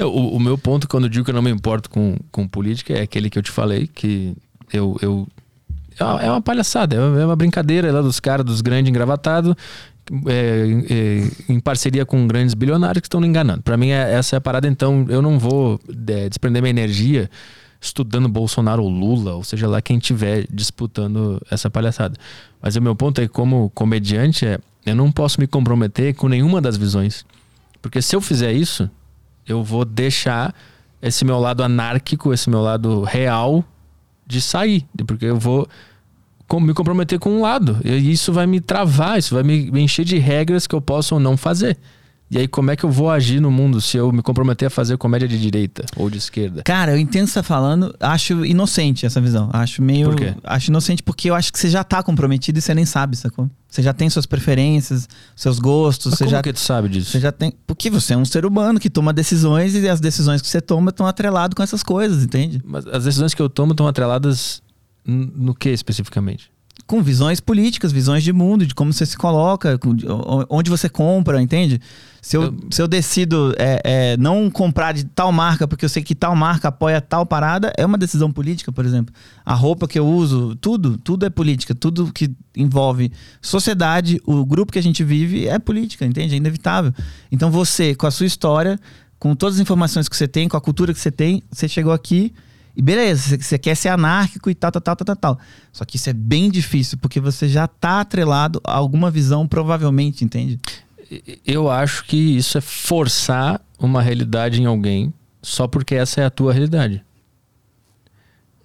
[0.00, 2.92] O, o meu ponto, quando eu digo que eu não me importo com, com política,
[2.94, 4.34] é aquele que eu te falei, que
[4.72, 4.96] eu.
[5.00, 5.26] eu
[5.98, 9.54] é uma- é palhaçada, é uma- é uma brincadeira lá dos caras, dos grandes engravatados,
[10.26, 13.62] é, é, em parceria com grandes bilionários que estão enganando.
[13.62, 17.30] Pra mim, é, essa é a parada, então eu não vou é, desprender minha energia
[17.80, 22.16] estudando Bolsonaro ou Lula, ou seja lá quem tiver disputando essa palhaçada.
[22.60, 26.60] Mas o meu ponto é como comediante, é, eu não posso me comprometer com nenhuma
[26.60, 27.24] das visões.
[27.80, 28.90] Porque se eu fizer isso,
[29.46, 30.54] eu vou deixar
[31.00, 33.64] esse meu lado anárquico, esse meu lado real
[34.26, 34.84] de sair.
[35.06, 35.68] Porque eu vou
[36.60, 37.78] me comprometer com um lado.
[37.84, 41.20] E isso vai me travar, isso vai me encher de regras que eu posso ou
[41.20, 41.78] não fazer.
[42.30, 44.70] E aí, como é que eu vou agir no mundo se eu me comprometer a
[44.70, 46.62] fazer comédia de direita ou de esquerda?
[46.62, 47.94] Cara, eu entendo o que você tá falando.
[47.98, 49.48] Acho inocente essa visão.
[49.50, 50.10] Acho meio.
[50.10, 50.34] Por quê?
[50.44, 53.48] Acho inocente porque eu acho que você já tá comprometido e você nem sabe, sacou?
[53.66, 56.42] Você já tem suas preferências, seus gostos, Mas você como já.
[56.42, 57.12] que tu sabe disso?
[57.12, 57.54] Você já tem.
[57.66, 60.90] Porque você é um ser humano que toma decisões e as decisões que você toma
[60.90, 62.60] estão atreladas com essas coisas, entende?
[62.62, 64.62] Mas as decisões que eu tomo estão atreladas
[65.06, 66.50] no que especificamente?
[66.86, 69.78] Com visões políticas, visões de mundo, de como você se coloca,
[70.48, 71.80] onde você compra, entende?
[72.22, 75.88] Se eu, Eu- se eu decido é, é, não comprar de tal marca porque eu
[75.88, 79.14] sei que tal marca apoia tal parada, é uma decisão política, por exemplo.
[79.44, 81.74] A roupa que eu uso, tudo, tudo é política.
[81.74, 86.34] Tudo que envolve sociedade, o grupo que a gente vive é política, entende?
[86.34, 86.92] É inevitável.
[87.30, 88.78] Então você, com a sua história,
[89.18, 91.92] com todas as informações que você tem, com a cultura que você tem, você chegou
[91.92, 92.32] aqui
[92.78, 95.38] e beleza, você- quer ser anárquico e tal, tal, tal, tal, tal.
[95.72, 100.24] Só que isso é bem difícil, porque você já tá atrelado a alguma visão, provavelmente,
[100.24, 100.60] entende?
[101.44, 106.30] Eu acho que isso é forçar uma realidade em alguém só porque essa é a
[106.30, 107.02] tua realidade.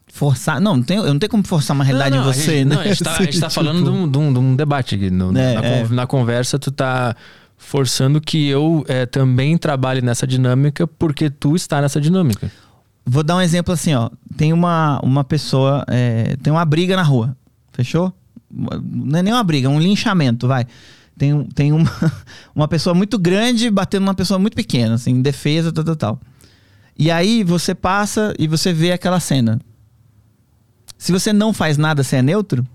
[0.08, 0.62] Forçar.
[0.62, 2.66] Não, não tem, eu não tenho como forçar uma realidade Não, não, em você, gente,
[2.66, 2.76] né?
[2.76, 4.56] Não, a gente tá, a gente tá Tipo, falando de um, de um- de um
[4.56, 5.10] debate aqui.
[5.10, 5.88] No- É, na, é.
[5.90, 7.16] na conversa, tu tá
[7.58, 12.52] forçando que eu eh, também trabalhe nessa dinâmica porque tu está nessa dinâmica.
[13.06, 14.10] Vou dar um exemplo assim, ó.
[14.38, 17.36] Tem uma, uma pessoa, é, tem uma briga na rua,
[17.72, 18.14] fechou?
[18.50, 20.66] Não é nem uma briga, é um linchamento, vai.
[21.18, 21.92] Tem, tem uma,
[22.56, 26.20] uma pessoa muito grande batendo numa pessoa muito pequena, assim, em defesa, tal, tal, tal.
[26.98, 29.60] E aí você passa e você vê aquela cena.
[30.98, 32.66] Se você não faz nada, você é neutro?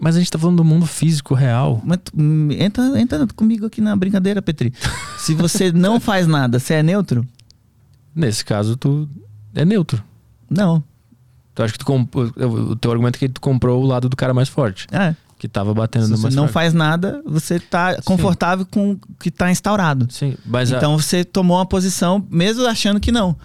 [0.00, 1.80] Mas a gente tá falando do mundo físico real.
[1.84, 4.72] Mas hum, entra, entra comigo aqui na brincadeira, Petri.
[5.18, 7.26] Se você não faz nada, você é neutro?
[8.14, 9.08] Nesse caso, tu
[9.54, 10.02] é neutro.
[10.48, 10.82] Não.
[11.54, 12.14] Tu acha que tu comp...
[12.16, 15.14] o teu argumento é que tu comprou o lado do cara mais forte, É.
[15.38, 16.52] que tava batendo Se no você não fraco.
[16.52, 20.06] faz nada, você tá confortável com o que tá instaurado.
[20.10, 23.36] Sim, mas a- Então você tomou uma posição, mesmo achando que não.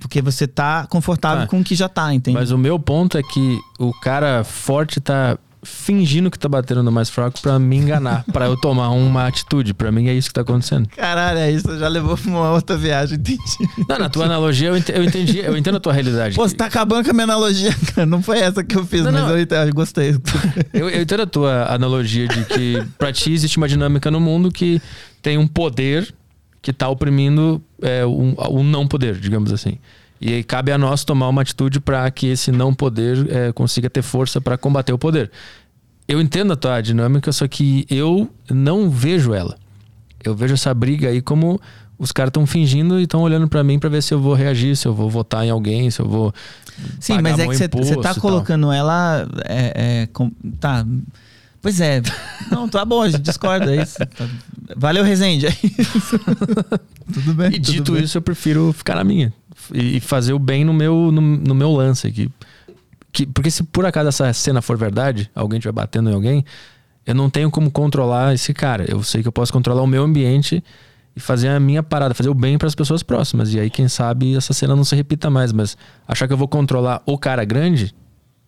[0.00, 1.46] Porque você tá confortável Tá.
[1.48, 2.36] com o que já tá, entende?
[2.36, 6.92] Mas o meu ponto é que o cara forte tá fingindo que tá batendo no
[6.92, 9.74] mais fraco pra me enganar, pra eu tomar uma atitude.
[9.74, 10.88] Pra mim é isso que tá acontecendo.
[10.90, 11.78] Caralho, é isso.
[11.78, 13.40] Já levou pra uma outra viagem, entendi.
[13.88, 16.36] Não, na tua analogia eu ente- eu entendi, eu entendo a tua realidade.
[16.36, 18.06] Pô, você tá acabando com a minha analogia, cara.
[18.06, 19.30] Não foi essa que eu fiz, Não, mas não.
[19.36, 20.14] eu, eu gostei.
[20.72, 24.50] Eu, eu entendo a tua analogia de que pra ti existe uma dinâmica no mundo
[24.50, 24.82] que
[25.22, 26.12] tem um poder
[26.60, 29.78] que tá oprimindo é, um, um não poder, digamos assim.
[30.20, 33.90] E aí cabe a nós tomar uma atitude para que esse não poder é, consiga
[33.90, 35.30] ter força para combater o poder.
[36.06, 39.56] Eu entendo a tua dinâmica, só que eu não vejo ela.
[40.22, 41.60] Eu vejo essa briga aí como
[41.98, 44.76] os caras estão fingindo e estão olhando para mim para ver se eu vou reagir,
[44.76, 46.32] se eu vou votar em alguém, se eu vou.
[46.98, 49.26] Sim, mas é que você tá colocando ela.
[49.44, 50.84] É, é, com- tá.
[51.62, 52.02] Pois é.
[52.50, 53.74] Não, tá bom, a gente discorda.
[53.74, 53.96] É isso.
[53.98, 54.28] Tá-
[54.76, 55.46] Valeu, Rezende.
[55.46, 56.18] É isso.
[57.12, 57.48] tudo bem.
[57.48, 58.02] E tudo dito bem.
[58.04, 59.32] isso, eu prefiro ficar na minha.
[59.72, 62.30] E fazer o bem no meu, no, no meu lance aqui.
[63.12, 66.44] Que, porque se por acaso essa cena for verdade, alguém estiver batendo em alguém,
[67.06, 68.84] eu não tenho como controlar esse cara.
[68.90, 70.62] Eu sei que eu posso controlar o meu ambiente
[71.16, 73.52] e fazer a minha parada, fazer o bem para as pessoas próximas.
[73.54, 75.52] E aí, quem sabe, essa cena não se repita mais.
[75.52, 75.76] Mas
[76.08, 77.94] achar que eu vou controlar o cara grande.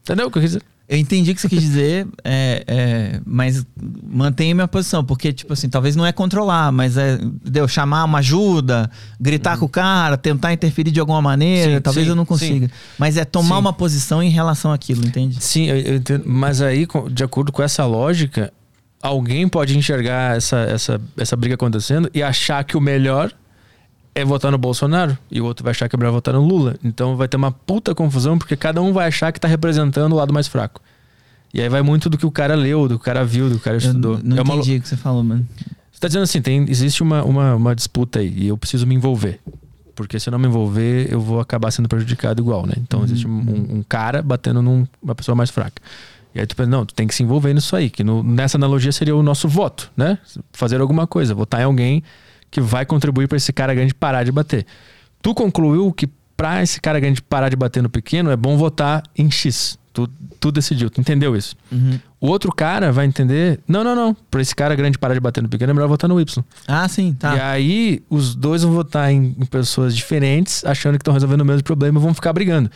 [0.02, 0.64] Entendeu o que eu quis dizer?
[0.88, 3.66] Eu entendi o que você quis dizer, é, é, mas
[4.08, 8.18] mantenha minha posição, porque, tipo assim, talvez não é controlar, mas é deu chamar uma
[8.18, 8.88] ajuda,
[9.20, 12.70] gritar com o cara, tentar interferir de alguma maneira, Sim, talvez sim, eu não consiga.
[12.96, 13.60] Mas é tomar Sim.
[13.62, 15.42] uma posição em relação àquilo, entende?
[15.42, 16.22] Sim, eu, eu entendo.
[16.24, 18.52] Mas aí, de acordo com essa lógica,
[19.02, 23.32] alguém pode enxergar essa, essa, essa briga acontecendo e achar que o melhor
[24.16, 26.74] é votar no Bolsonaro e o outro vai achar que é votar no Lula.
[26.82, 30.16] Então vai ter uma puta confusão porque cada um vai achar que tá representando o
[30.16, 30.80] lado mais fraco.
[31.52, 33.56] E aí vai muito do que o cara leu, do que o cara viu, do
[33.56, 34.14] que o cara estudou.
[34.14, 35.46] Eu não é uma, entendi o que você falou, mano.
[35.92, 38.94] Você tá dizendo assim, tem, existe uma, uma, uma disputa aí e eu preciso me
[38.94, 39.38] envolver.
[39.94, 42.74] Porque se eu não me envolver, eu vou acabar sendo prejudicado igual, né?
[42.78, 45.82] Então existe um, um cara batendo numa pessoa mais fraca.
[46.34, 48.56] E aí tu pensa, não, tu tem que se envolver nisso aí, que no, nessa
[48.56, 50.18] analogia seria o nosso voto, né?
[50.52, 52.02] Fazer alguma coisa, votar em alguém
[52.56, 54.64] que vai contribuir para esse cara grande parar de bater.
[55.20, 59.02] Tu concluiu que para esse cara grande parar de bater no pequeno é bom votar
[59.14, 59.78] em X.
[59.92, 60.08] Tu,
[60.40, 61.54] tu decidiu, tu entendeu isso.
[61.70, 62.00] Uhum.
[62.18, 65.42] O outro cara vai entender, não, não, não, para esse cara grande parar de bater
[65.42, 66.42] no pequeno é melhor votar no Y.
[66.66, 67.36] Ah, sim, tá.
[67.36, 71.44] E aí os dois vão votar em, em pessoas diferentes, achando que estão resolvendo o
[71.44, 72.70] mesmo problema e vão ficar brigando.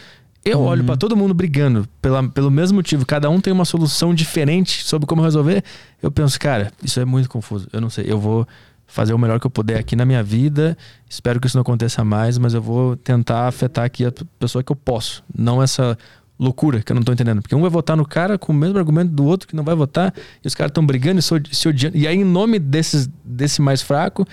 [0.44, 0.64] Eu Uhum.
[0.66, 4.84] olho pra todo mundo brigando pela, pelo mesmo motivo, cada um tem uma solução diferente
[4.84, 5.62] sobre como resolver.
[6.02, 7.66] Eu penso, cara, isso é muito confuso.
[7.72, 8.46] Eu não sei, eu vou
[8.90, 10.76] fazer o melhor que eu puder aqui na minha vida.
[11.08, 14.72] Espero que isso não aconteça mais, mas eu vou tentar afetar aqui a pessoa que
[14.72, 15.96] eu posso, não essa
[16.38, 17.40] loucura que eu não tô entendendo.
[17.40, 19.74] Porque um vai votar no cara com o mesmo argumento do outro que não vai
[19.74, 20.12] votar,
[20.42, 21.96] e os caras estão brigando e se odiando.
[21.96, 24.26] E aí, em nome desses, desse mais fraco,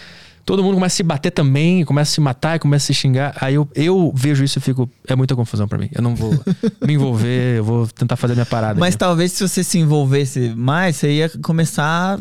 [0.48, 2.94] todo mundo começa a se bater também, começa a se matar e começa a se
[2.94, 3.36] xingar.
[3.42, 4.90] Aí eu, eu vejo isso e fico.
[5.06, 5.90] É muita confusão pra mim.
[5.94, 6.32] Eu não vou
[6.88, 8.80] me envolver, eu vou tentar fazer minha parada.
[8.80, 12.18] Mas talvez se você se envolvesse mais, você ia começar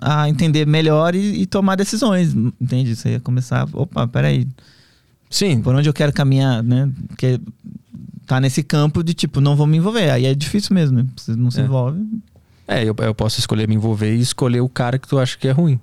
[0.00, 2.94] a, a entender melhor e, e tomar decisões, entende?
[2.94, 4.46] Você ia começar, opa, peraí,
[5.28, 6.88] Sim, por onde eu quero caminhar, né?
[7.08, 7.40] Porque
[8.24, 10.08] tá nesse campo de tipo, não vou me envolver.
[10.08, 11.06] Aí é difícil mesmo, né?
[11.16, 11.64] Você não se É.
[11.64, 12.00] envolve.
[12.68, 15.48] é, eu, eu posso escolher me envolver e escolher o cara que tu acha que
[15.48, 15.80] é ruim.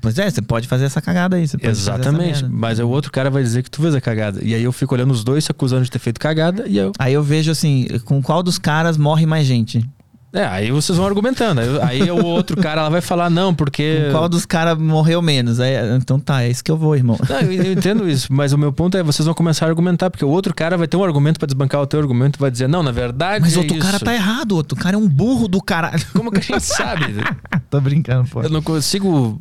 [0.00, 1.46] Pois é, você pode fazer essa cagada aí.
[1.46, 2.44] Você pode fazer essa Exatamente.
[2.44, 4.42] Mas aí o outro cara vai dizer que tu fez a cagada.
[4.42, 6.92] E aí eu fico olhando os dois se acusando de ter feito cagada e eu.
[6.98, 9.84] Aí eu vejo assim, com qual dos caras morre mais gente?
[10.32, 11.60] É, aí vocês vão argumentando.
[11.82, 14.02] Aí, o outro cara ela vai falar, não, porque.
[14.06, 15.60] Com qual dos caras morreu menos?
[15.60, 17.16] Aí, então tá, é isso que eu vou, irmão.
[17.28, 20.10] Não, eu, eu entendo isso, mas o meu ponto é vocês vão começar a argumentar,
[20.10, 22.68] porque o outro cara vai ter um argumento pra desbancar o teu argumento, vai dizer,
[22.68, 23.40] não, na verdade.
[23.40, 26.04] Mas é outro cara isso." tá errado, outro cara é um burro do caralho.
[26.12, 27.04] Como que a gente sabe?
[27.70, 28.42] Tô brincando, pô.
[28.42, 29.40] Eu não consigo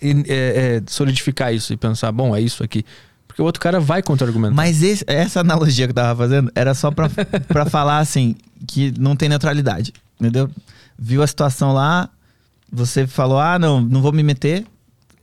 [0.00, 2.82] é, é, solidificar isso e pensar, bom, é isso aqui.
[3.26, 4.54] Porque o outro cara vai contra-argumentar.
[4.54, 7.10] Mas esse- essa analogia que eu tava fazendo era só pra,
[7.46, 8.34] pra falar assim,
[8.66, 10.50] que não tem neutralidade, entendeu?
[10.98, 12.10] Viu a situação lá,
[12.70, 14.66] você falou, ah, não, não vou me meter.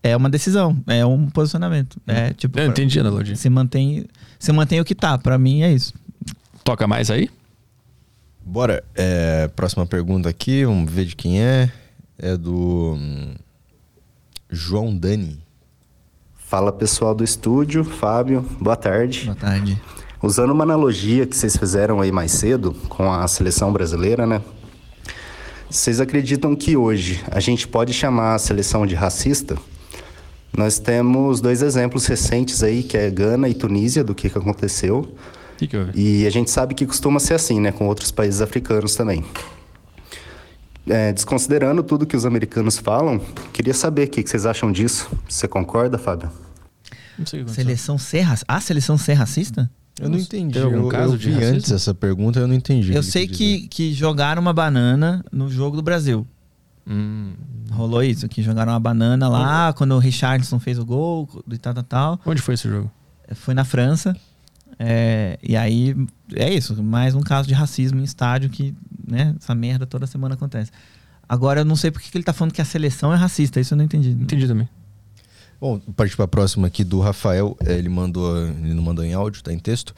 [0.03, 1.99] É uma decisão, é um posicionamento.
[2.07, 3.35] É tipo, Eu entendi a analogia.
[3.35, 4.05] você mantém,
[4.39, 5.17] você mantém o que tá.
[5.17, 5.93] Pra mim é isso.
[6.63, 7.29] Toca mais aí?
[8.45, 8.83] Bora.
[8.95, 11.69] É, próxima pergunta aqui, vamos ver de quem é.
[12.17, 13.35] É do hum,
[14.49, 15.39] João Dani.
[16.35, 19.25] Fala pessoal do estúdio, Fábio, boa tarde.
[19.25, 19.79] Boa tarde.
[20.23, 24.41] Usando uma analogia que vocês fizeram aí mais cedo com a seleção brasileira, né?
[25.69, 29.57] Vocês acreditam que hoje a gente pode chamar a seleção de racista?
[30.55, 35.13] Nós temos dois exemplos recentes aí, que é Gana e Tunísia, do que, que aconteceu.
[35.57, 35.77] Que, que?
[35.93, 37.71] E a gente sabe que costuma ser assim, né?
[37.71, 39.25] Com outros países africanos também.
[40.87, 43.19] É, desconsiderando tudo que os americanos falam,
[43.51, 45.09] queria saber o que, que vocês acham disso.
[45.27, 46.31] Você concorda, Fábio?
[47.19, 47.51] Não sei o que.
[47.51, 48.25] Seleção ser?
[48.47, 49.69] A seleção ser racista?
[49.99, 50.59] Eu não entendi.
[50.59, 51.55] Algum eu, caso eu de vi racismo?
[51.55, 52.93] antes essa pergunta, eu não entendi.
[52.93, 56.25] Eu que sei que, que jogaram uma banana no jogo do Brasil.
[56.87, 57.33] Hum.
[57.71, 61.73] Rolou isso, que jogaram uma banana lá quando o Richardson fez o gol e tal,
[61.73, 62.19] tal, tal.
[62.25, 62.89] Onde foi esse jogo?
[63.33, 64.15] Foi na França.
[64.79, 65.95] É, e aí,
[66.35, 66.81] é isso.
[66.81, 68.73] Mais um caso de racismo em estádio que,
[69.07, 70.71] né, essa merda toda semana acontece.
[71.27, 73.59] Agora, eu não sei por que que ele tá falando que a seleção é racista.
[73.59, 74.11] Isso eu não entendi.
[74.11, 74.69] Entendi também.
[75.59, 77.57] Bom, partir para a próxima aqui do Rafael.
[77.65, 79.93] eh, Ele mandou, ele não mandou em áudio, tá em texto.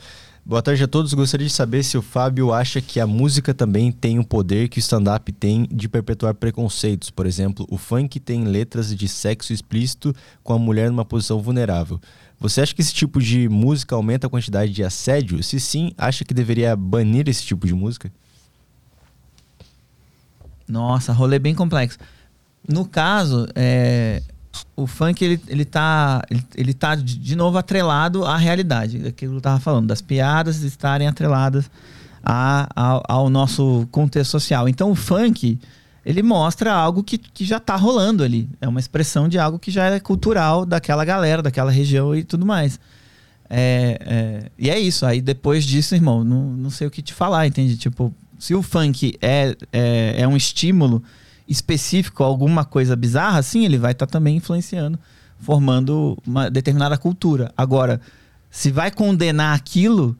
[0.45, 1.13] Boa tarde a todos.
[1.13, 4.79] Gostaria de saber se o Fábio acha que a música também tem o poder que
[4.79, 7.09] o stand-up tem de perpetuar preconceitos.
[7.09, 11.99] Por exemplo, o funk tem letras de sexo explícito com a mulher numa posição vulnerável.
[12.39, 15.43] Você acha que esse tipo de música aumenta a quantidade de assédio?
[15.43, 18.09] Se sim, acha que deveria banir esse tipo de música?
[20.67, 21.99] Nossa, rolê bem complexo.
[22.67, 24.23] No caso, é,
[24.75, 29.37] o funk ele, ele tá ele, ele tá de novo atrelado à realidade, aquilo que
[29.37, 31.69] eu tava falando, das piadas estarem atreladas
[32.23, 34.67] a, ao, ao nosso contexto social.
[34.67, 35.59] Então o funk
[36.05, 39.69] ele mostra algo que, que já tá rolando ali, é uma expressão de algo que
[39.69, 42.79] já é cultural daquela galera, daquela região e tudo mais.
[43.49, 45.05] É, é, e é isso.
[45.05, 47.75] Aí depois disso, irmão, não, não sei o que te falar, entende?
[47.77, 51.03] Tipo, se o funk é, é, é um estímulo
[51.49, 54.99] específico, alguma coisa bizarra, sim, ele vai estar também influenciando,
[55.39, 57.51] formando uma determinada cultura.
[57.57, 57.99] Agora,
[58.51, 60.15] se vai condenar aquilo,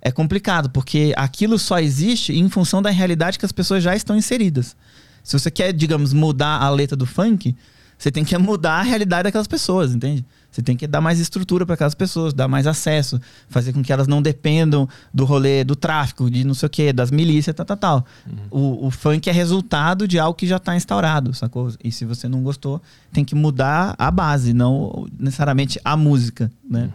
[0.00, 4.16] é complicado, porque aquilo só existe em função da realidade que as pessoas já estão
[4.16, 4.76] inseridas.
[5.22, 7.54] Se você quer, digamos, mudar a letra do funk,
[8.02, 10.24] você tem que mudar a realidade daquelas pessoas, entende?
[10.50, 13.92] Você tem que dar mais estrutura para aquelas pessoas, dar mais acesso, fazer com que
[13.92, 17.64] elas não dependam do rolê do tráfico, de não sei o quê, das milícias, tal,
[17.64, 18.06] tal, tal.
[18.50, 21.72] O, o funk é resultado de algo que já está instaurado, sacou?
[21.82, 26.92] E se você não gostou, tem que mudar a base, não necessariamente a música, né?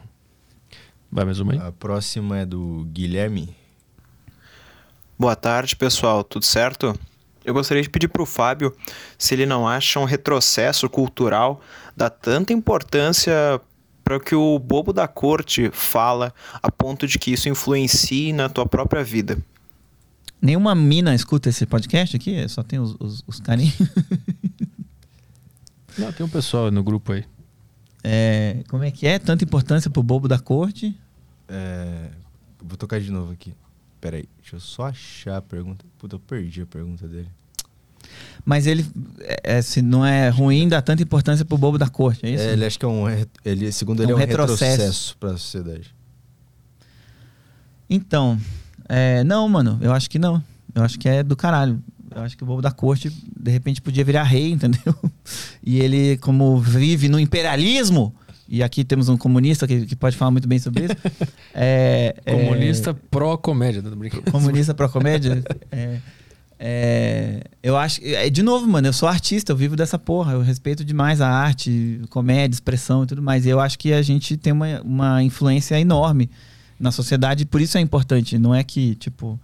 [1.10, 1.60] Vai mais uma aí?
[1.60, 3.56] A próxima é do Guilherme.
[5.18, 6.22] Boa tarde, pessoal.
[6.22, 7.00] Tudo certo?
[7.48, 8.76] Eu gostaria de pedir para o Fábio
[9.18, 11.62] se ele não acha um retrocesso cultural
[11.96, 13.32] dar tanta importância
[14.04, 18.50] para o que o bobo da corte fala, a ponto de que isso influencie na
[18.50, 19.42] tua própria vida.
[20.42, 22.46] Nenhuma mina escuta esse podcast aqui?
[22.50, 23.78] Só tem os, os, os carinhos.
[25.98, 27.24] Não, tem um pessoal no grupo aí.
[28.04, 29.18] É, como é que é?
[29.18, 30.94] Tanta importância pro bobo da corte?
[31.48, 32.10] É,
[32.62, 33.54] Vou tocar de novo aqui.
[34.02, 35.86] Pera aí, deixa eu só achar a pergunta.
[35.98, 37.37] Puta, eu perdi a pergunta dele.
[38.46, 38.86] Mas ele,
[39.20, 42.44] é, é, se não é ruim, dá tanta importância pro bobo da corte, é isso?
[42.44, 43.04] É, ele acho que é um.
[43.44, 44.64] Ele, segundo É ele, é um um retrocesso.
[44.64, 45.94] retrocesso, pra sociedade.
[47.90, 48.40] Então,
[48.88, 50.42] é, não, mano, eu acho que não.
[50.74, 51.82] Eu acho que é do caralho.
[52.16, 54.96] Eu acho que o bobo da corte, de repente, podia virar rei, entendeu?
[55.64, 58.14] E ele, como vive no imperialismo,
[58.48, 60.96] e aqui temos um comunista que, que pode falar muito bem sobre isso.
[61.54, 64.32] é, é, Comunista pró-comédia, tá brincando?
[64.32, 65.44] comunista pra comédia.
[65.72, 66.00] é,
[66.60, 68.02] é, eu acho.
[68.04, 70.34] É, de novo, mano, eu sou artista, eu vivo dessa porra.
[70.34, 73.46] Eu respeito demais a arte, comédia, expressão e tudo mais.
[73.46, 76.30] E eu acho que a gente tem uma, uma influência enorme
[76.80, 78.38] na sociedade, por isso é importante.
[78.38, 79.40] Não é que, tipo.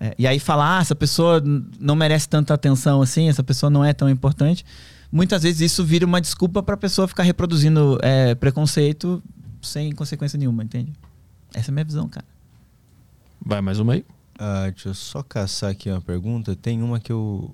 [0.00, 1.42] é, e aí falar, ah, essa pessoa
[1.78, 4.64] não merece tanta atenção assim, essa pessoa não é tão importante.
[5.10, 9.22] Muitas vezes isso vira uma desculpa pra pessoa ficar reproduzindo é, preconceito
[9.62, 10.92] sem consequência nenhuma, entende?
[11.54, 12.26] Essa é a minha visão, cara.
[13.44, 14.04] Vai mais uma aí?
[14.38, 16.54] Ah, deixa eu só caçar aqui uma pergunta.
[16.54, 17.52] Tem uma que eu.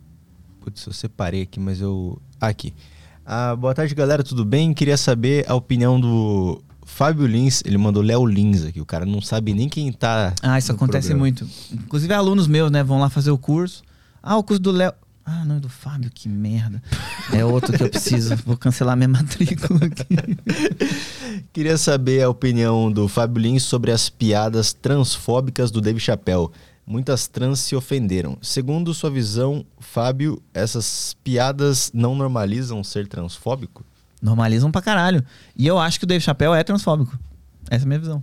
[0.60, 2.20] Putz, eu separei aqui, mas eu.
[2.40, 2.74] Ah, aqui.
[3.24, 4.22] Ah, boa tarde, galera.
[4.22, 4.74] Tudo bem?
[4.74, 7.62] Queria saber a opinião do Fábio Lins.
[7.64, 8.82] Ele mandou Léo Lins aqui.
[8.82, 10.34] O cara não sabe nem quem tá.
[10.42, 11.20] Ah, isso acontece programa.
[11.20, 11.48] muito.
[11.72, 13.82] Inclusive, alunos meus, né, vão lá fazer o curso.
[14.22, 14.92] Ah, o curso do Léo.
[15.26, 16.82] Ah, não, é do Fábio, que merda.
[17.32, 18.36] É outro que eu preciso.
[18.44, 20.06] Vou cancelar minha matrícula aqui.
[21.50, 26.48] Queria saber a opinião do Fábio Lins sobre as piadas transfóbicas do Dave Chappelle.
[26.86, 28.36] Muitas trans se ofenderam.
[28.42, 33.84] Segundo sua visão, Fábio, essas piadas não normalizam ser transfóbico?
[34.20, 35.24] Normalizam pra caralho.
[35.56, 37.18] E eu acho que o Dave Chappelle é transfóbico.
[37.70, 38.22] Essa é a minha visão.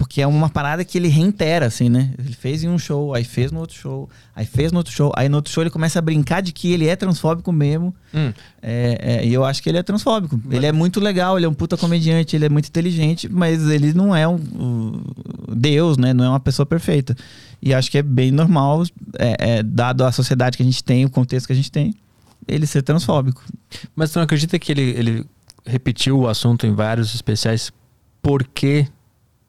[0.00, 2.14] Porque é uma parada que ele reitera, assim, né?
[2.18, 5.12] Ele fez em um show, aí fez no outro show, aí fez no outro show,
[5.14, 7.94] aí no outro show ele começa a brincar de que ele é transfóbico mesmo.
[8.14, 8.32] Hum.
[8.62, 10.40] É, é, e eu acho que ele é transfóbico.
[10.50, 13.92] Ele é muito legal, ele é um puta comediante, ele é muito inteligente, mas ele
[13.92, 15.02] não é um, um
[15.54, 16.14] Deus, né?
[16.14, 17.14] Não é uma pessoa perfeita.
[17.62, 18.84] E acho que é bem normal,
[19.18, 21.94] é, é, dado a sociedade que a gente tem, o contexto que a gente tem,
[22.48, 23.42] ele ser transfóbico.
[23.94, 25.26] Mas tu não acredita que ele, ele
[25.66, 27.70] repetiu o assunto em vários especiais
[28.22, 28.86] porque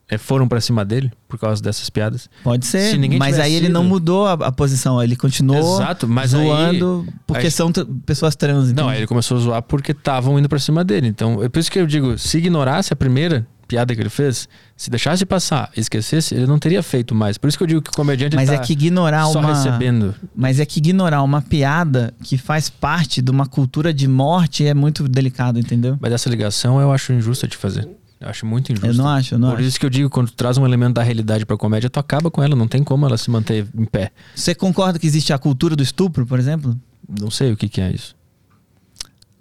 [0.10, 2.30] é, foram pra cima dele por causa dessas piadas?
[2.44, 6.06] Pode ser, Se mas aí ele sido- não mudou a, a posição, ele continuou Exato,
[6.06, 7.72] mas zoando porque aí- são
[8.06, 8.66] pessoas trans.
[8.66, 8.90] Não, entende?
[8.90, 11.08] aí ele começou a zoar porque estavam indo pra cima dele.
[11.08, 14.49] Então, é por isso que eu digo, se ignorasse a primeira piada que ele fez,
[14.76, 17.38] se deixasse de passar, esquecesse, ele não teria feito mais.
[17.38, 19.53] Por isso que eu digo que o comediante Mas tá é que ignorar só uma
[19.53, 20.14] recebendo.
[20.35, 24.73] Mas é que ignorar uma piada que faz parte de uma cultura de morte é
[24.73, 25.98] muito delicado, entendeu?
[26.02, 27.88] Mas essa ligação eu acho injusta de fazer.
[28.19, 28.88] Eu acho muito injusto.
[28.88, 29.67] Eu não acho, eu não Por acho.
[29.69, 32.30] isso que eu digo, quando tu traz um elemento da realidade pra comédia, tu acaba
[32.30, 34.11] com ela, não tem como ela se manter em pé.
[34.35, 36.77] Você concorda que existe a cultura do estupro, por exemplo?
[37.08, 38.16] Não sei o que, que é isso.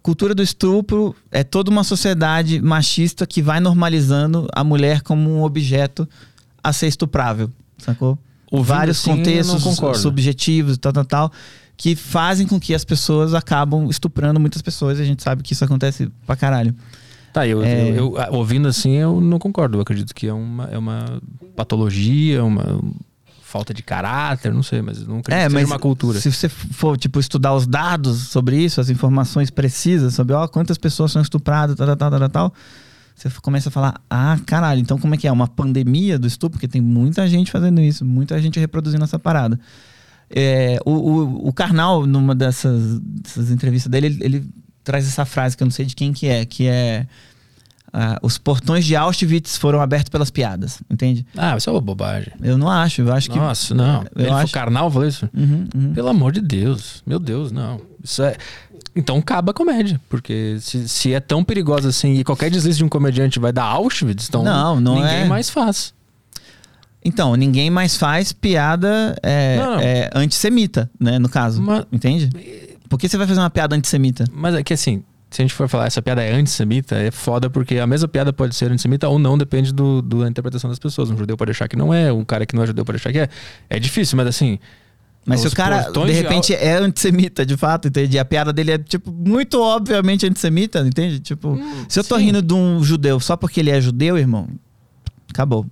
[0.02, 5.42] Cultura do estupro é toda uma sociedade machista que vai normalizando a mulher como um
[5.42, 6.08] objeto
[6.62, 8.18] a ser estuprável, sacou?
[8.50, 11.32] Ouvindo Vários assim, contextos subjetivos e tal, tal, tal,
[11.76, 15.52] que fazem com que as pessoas acabam estuprando muitas pessoas e a gente sabe que
[15.52, 16.74] isso acontece pra caralho.
[17.32, 17.90] Tá, eu, É.
[17.90, 19.78] eu- eu- ouvindo assim, eu não concordo.
[19.78, 21.20] Eu acredito que é uma, é uma
[21.54, 22.80] patologia, uma
[23.50, 26.20] falta de caráter, não sei, mas não acredito É, mas uma cultura.
[26.20, 30.78] se você for, tipo, estudar os dados sobre isso, as informações precisas sobre, ó, quantas
[30.78, 32.54] pessoas são estupradas, tal, tal, tal, tal, tal,
[33.16, 35.32] você começa a falar, ah, caralho, então como é que é?
[35.32, 36.52] Uma pandemia do estupro?
[36.52, 39.58] Porque tem muita gente fazendo isso, muita gente reproduzindo essa parada.
[40.30, 44.50] É, o, o, o Karnal, numa dessas, dessas entrevistas dele, ele, ele
[44.84, 47.06] traz essa frase que eu não sei de quem que é, que é
[47.92, 51.26] ah, os portões de Auschwitz foram abertos pelas piadas, entende?
[51.36, 52.32] Ah, isso é uma bobagem.
[52.42, 53.38] Eu não acho, eu acho que...
[53.38, 54.02] Nossa, não.
[54.14, 55.28] eu Ele acho- foi carnal, falou isso?
[55.34, 55.92] Uhum, uhum.
[55.94, 57.02] Pelo amor de Deus.
[57.06, 57.80] Meu Deus, não.
[58.02, 58.36] Isso é.
[58.96, 60.00] Então acaba a comédia.
[60.08, 63.64] Porque se, se é tão perigosa assim e qualquer deslize de um comediante vai dar
[63.64, 65.24] Auschwitz, então Não, não ninguém é.
[65.26, 65.92] mais faz.
[67.02, 71.18] Então, ninguém mais faz piada é, é, antissemita, né?
[71.18, 71.62] No caso.
[71.62, 72.28] Mas- Entende?
[72.90, 74.24] Por que você vai fazer uma piada antissemita?
[74.32, 77.48] Mas é que assim, se a gente for falar essa piada é antissemita, é foda
[77.48, 80.78] porque a mesma piada pode ser antissemita ou não, depende do, do- da interpretação das
[80.78, 81.10] pessoas.
[81.10, 83.12] Um judeu pode achar que não é, um cara que não é judeu pode achar
[83.12, 83.28] que é.
[83.68, 84.58] É difícil, mas assim.
[85.24, 88.18] Mas se o cara, de de repente, é antissemita, de fato, entende?
[88.18, 91.20] A piada dele é, tipo, muito obviamente antissemita, entende?
[91.20, 92.24] Tipo, se eu tô Hum, sim.
[92.24, 94.48] rindo de um judeu só porque ele é judeu, irmão,
[95.28, 95.66] acabou.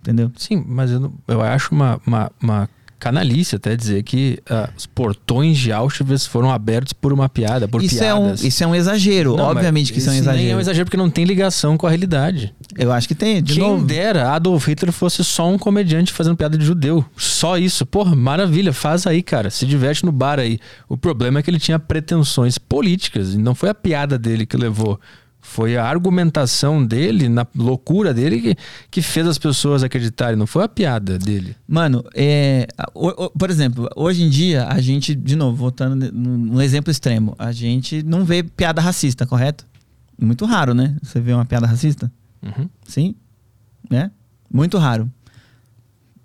[0.00, 0.30] Entendeu?
[0.36, 2.70] Sim, mas eu, não- eu acho uma, uma, uma
[3.02, 7.82] canalice até dizer que ah, os portões de Auschwitz foram abertos por uma piada, por
[7.82, 8.44] Isso é, um, piadas.
[8.44, 9.36] isso é um exagero.
[9.36, 10.60] Não, obviamente que isso é um Nem é um exagero.
[10.60, 12.54] exagero porque não tem ligação com a realidade.
[12.78, 13.84] Eu acho que tem, de Quem novo.
[13.84, 17.04] dera Adolf Hitler fosse só um comediante fazendo piada de judeu.
[17.16, 17.84] Só isso.
[17.84, 18.72] Porra, maravilha.
[18.72, 19.50] Faz aí, cara.
[19.50, 20.58] Se diverte no bar aí.
[20.88, 23.34] O problema é que ele tinha pretensões políticas.
[23.34, 24.98] E não foi a piada dele que levou.
[25.44, 28.56] Foi a argumentação dele, na loucura dele, que,
[28.90, 30.36] que fez as pessoas acreditarem.
[30.36, 31.56] Não foi a piada dele.
[31.66, 36.60] Mano, é, o- o- por exemplo, hoje em dia, a gente, de novo, voltando num
[36.62, 39.66] exemplo extremo, a gente não vê piada racista, correto?
[40.18, 40.96] Muito raro, né?
[41.02, 42.10] Você vê uma piada racista?
[42.40, 42.68] Uhum.
[42.86, 43.14] Sim?
[43.90, 44.12] Né?
[44.50, 45.10] Muito raro.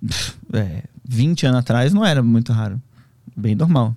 [0.06, 2.80] Pff, É, 20 anos atrás não era muito raro.
[3.36, 3.96] Bem normal.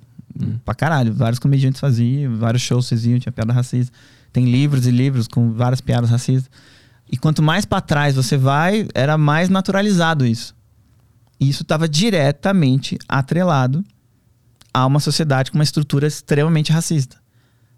[0.64, 1.12] Pra caralho.
[1.12, 3.92] Vários comediantes faziam, vários shows faziam, tinha piada racista.
[4.32, 6.50] Tem livros e livros com várias piadas racistas.
[7.10, 10.54] E quanto mais pra trás você vai, era mais naturalizado isso.
[11.40, 13.84] E isso estava diretamente atrelado
[14.72, 17.16] a uma sociedade com uma estrutura extremamente racista.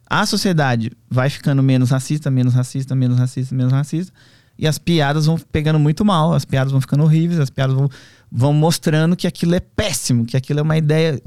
[0.07, 4.13] A sociedade vai ficando menos racista, menos racista, menos racista, menos racista.
[4.59, 7.89] E as piadas vão pegando muito mal, as piadas vão ficando horríveis, as piadas vão,
[8.31, 11.19] vão mostrando que aquilo é péssimo, que aquilo é uma ideia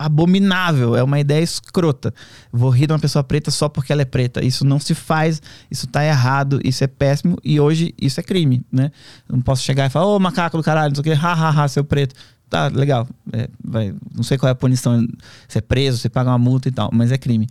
[0.00, 2.14] abominável, é uma ideia escrota.
[2.50, 4.42] Vou rir de uma pessoa preta só porque ela é preta.
[4.42, 8.64] Isso não se faz, isso tá errado, isso é péssimo e hoje isso é crime,
[8.72, 8.90] né?
[9.28, 11.64] Não posso chegar e falar, ô macaco do caralho, não sei o que, ha, ha,
[11.64, 12.14] ha, seu preto.
[12.48, 13.06] Tá, legal.
[13.30, 15.06] É, vai, não sei qual é a punição,
[15.46, 17.46] você é preso, você paga uma multa e tal, mas é crime.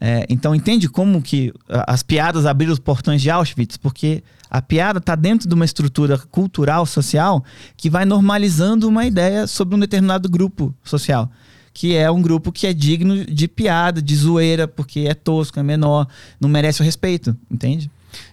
[0.00, 3.76] É, então entende como que as piadas abriram os portões de Auschwitz?
[3.76, 7.44] Porque a piada está dentro de uma estrutura cultural, social,
[7.76, 11.30] que vai normalizando uma ideia sobre um determinado grupo social.
[11.78, 15.62] Que é um grupo que é digno de piada, de zoeira, porque é tosco, é
[15.62, 16.08] menor,
[16.40, 17.90] não merece o respeito, entende?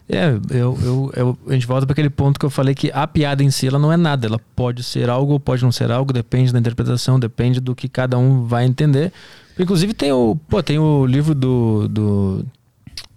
[0.07, 3.05] É, eu, eu, eu- a gente volta para aquele ponto que eu falei que a
[3.05, 4.27] piada em si ela não é nada.
[4.27, 7.89] Ela pode ser algo ou pode não ser algo, depende da interpretação, depende do que
[7.89, 9.11] cada um vai entender.
[9.59, 12.45] Inclusive tem o, pô, tem o livro do, do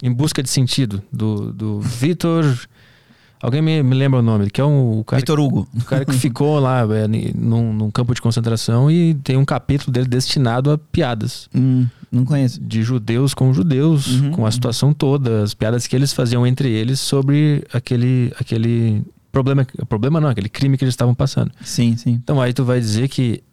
[0.03, 2.45] Em Busca de Sentido, do, do Vitor.
[3.47, 4.51] Alguém me, me lembra o nome?
[4.51, 5.69] Que é um, o cara Vitor Hugo.
[5.73, 9.93] o cara que ficou lá é, num, num campo de concentração e tem um capítulo
[9.93, 12.61] dele destinado a piadas Hum, não conheço.
[12.61, 16.69] de judeus com judeus, Uhum, com a situação toda, as piadas que eles faziam entre
[16.71, 21.53] eles sobre aquele, aquele problema, problema não, aquele crime que eles estavam passando.
[21.63, 22.15] Sim, sim.
[22.15, 23.45] Então aí tu vai dizer que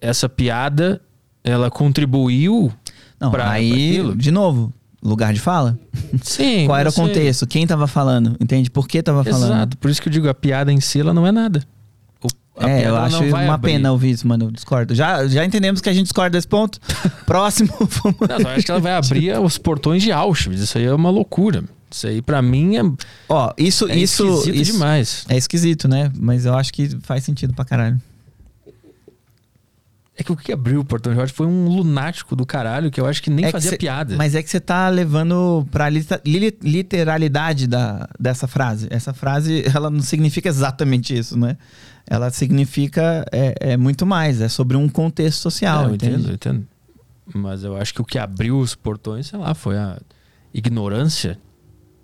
[0.00, 1.00] essa piada
[1.44, 2.72] ela contribuiu
[3.20, 4.72] Não, Pra- aí, pra de novo,
[5.06, 5.78] lugar de fala.
[6.22, 6.66] Sim.
[6.66, 7.04] Qual era o eu sei.
[7.04, 7.46] contexto?
[7.46, 8.36] Quem tava falando?
[8.40, 8.70] Entende?
[8.70, 9.44] Por que tava falando?
[9.52, 11.62] Exato, por isso que eu digo a piada em si ela não é nada.
[12.22, 12.28] O-
[12.66, 13.72] É, eu acho uma abrir.
[13.72, 14.46] pena ouvir isso, mano.
[14.46, 14.94] Eu discordo.
[14.94, 16.78] Já, já entendemos que a gente discorda desse ponto.
[17.26, 18.18] Próximo, vamos.
[18.28, 20.62] Não, só acho que ela vai abrir os portões de Auschwitz.
[20.62, 21.62] Isso aí é uma loucura.
[21.90, 22.82] Isso aí pra mim é,
[23.28, 25.24] Ó, isso, é isso, esquisito isso demais.
[25.28, 26.10] é esquisito, né?
[26.18, 28.00] Mas eu acho que faz sentido pra caralho.
[30.18, 33.04] É que o que abriu o portão de foi um lunático do caralho que eu
[33.06, 34.16] acho que nem É que fazia cê- piada.
[34.16, 38.86] Mas é que você tá levando pra literalidade da, dessa frase.
[38.90, 41.56] Essa frase, ela não significa exatamente isso, né?
[42.08, 44.40] Ela significa é, é muito mais.
[44.40, 46.66] É sobre um contexto social, É, eu entendo, eu entendo.
[47.34, 49.98] Mas eu acho que o que abriu os portões, sei lá, foi a
[50.54, 51.38] ignorância.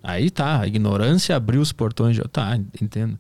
[0.03, 2.23] Aí tá, a ignorância abriu os portões de.
[2.23, 3.19] Tá, entendo.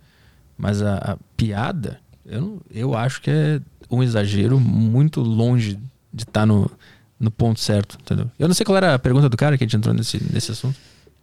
[0.59, 3.61] Mas a, a piada, eu, não- eu acho que é
[3.97, 5.79] um exagero muito longe
[6.13, 6.71] de estar no,
[7.19, 8.31] no ponto certo, entendeu?
[8.39, 10.51] Eu não sei qual era a pergunta do cara que a gente entrou nesse, nesse
[10.53, 10.77] assunto.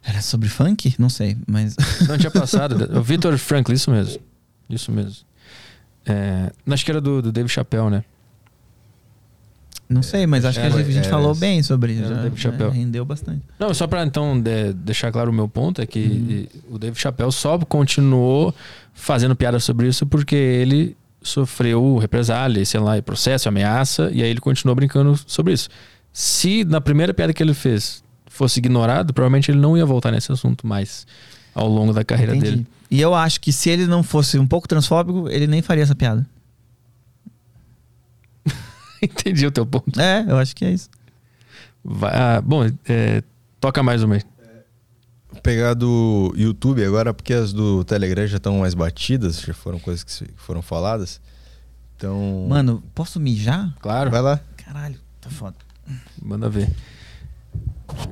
[0.03, 0.95] Era sobre funk?
[0.97, 1.75] Não sei, mas.
[2.07, 2.97] Não tinha passado.
[2.97, 4.19] o Victor Franklin, isso mesmo.
[4.69, 5.25] Isso mesmo.
[6.05, 8.03] É, acho que era do, do Dave Chappelle, né?
[9.89, 11.95] Não sei, mas acho que a É, gente, a gente é, falou bem sobre é,
[11.95, 12.13] isso.
[12.13, 12.71] David já Chappelle.
[12.71, 13.41] rendeu bastante.
[13.59, 17.31] Não, só pra então de- deixar claro o meu ponto é que o Dave Chappelle
[17.31, 18.53] só continuou
[18.93, 24.39] fazendo piada sobre isso porque ele sofreu represália, sei lá, processo, ameaça, e aí ele
[24.39, 25.69] continuou brincando sobre isso.
[26.13, 30.31] Se na primeira piada que ele fez fosse ignorado, provavelmente ele não ia voltar nesse
[30.31, 31.05] assunto mais
[31.53, 32.51] ao longo da carreira Entendi.
[32.57, 32.67] dele.
[32.89, 35.93] E eu acho que se ele não fosse um pouco transfóbico, ele nem faria essa
[35.95, 36.25] piada.
[39.01, 39.99] Entendi o teu ponto.
[39.99, 40.89] É, eu acho que é isso.
[41.83, 43.23] Vai- ah, bom, é,
[43.59, 44.21] toca mais uma aí.
[45.31, 49.79] Vou pegar do YouTube agora, porque as do Telegram já estão mais batidas, já foram
[49.79, 51.21] coisas que foram faladas.
[51.95, 52.47] Então.
[52.49, 53.73] Mano, posso mijar?
[53.79, 54.39] Claro, vai lá.
[54.57, 55.55] Caralho, tá foda.
[56.21, 56.69] manda ver.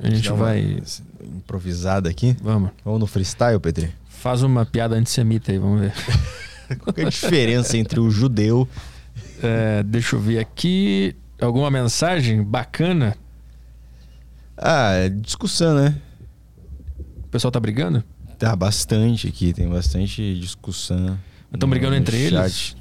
[0.02, 0.82] A gente vai.
[1.22, 2.36] Improvisada aqui.
[2.42, 2.70] Vamos.
[2.84, 3.92] Vamos no freestyle, Petri?
[4.08, 5.92] Faz uma piada antissemita aí, vamos ver.
[6.80, 8.68] Qual que é a diferença entre o judeu.
[9.42, 11.16] É, deixa eu ver aqui.
[11.40, 13.16] Alguma mensagem bacana?
[14.56, 15.96] Ah, é discussão, né?
[17.28, 18.02] O pessoal tá brigando?
[18.38, 21.18] Tá bastante aqui, tem bastante discussão.
[21.52, 22.34] Estão brigando entre chat.
[22.34, 22.76] eles?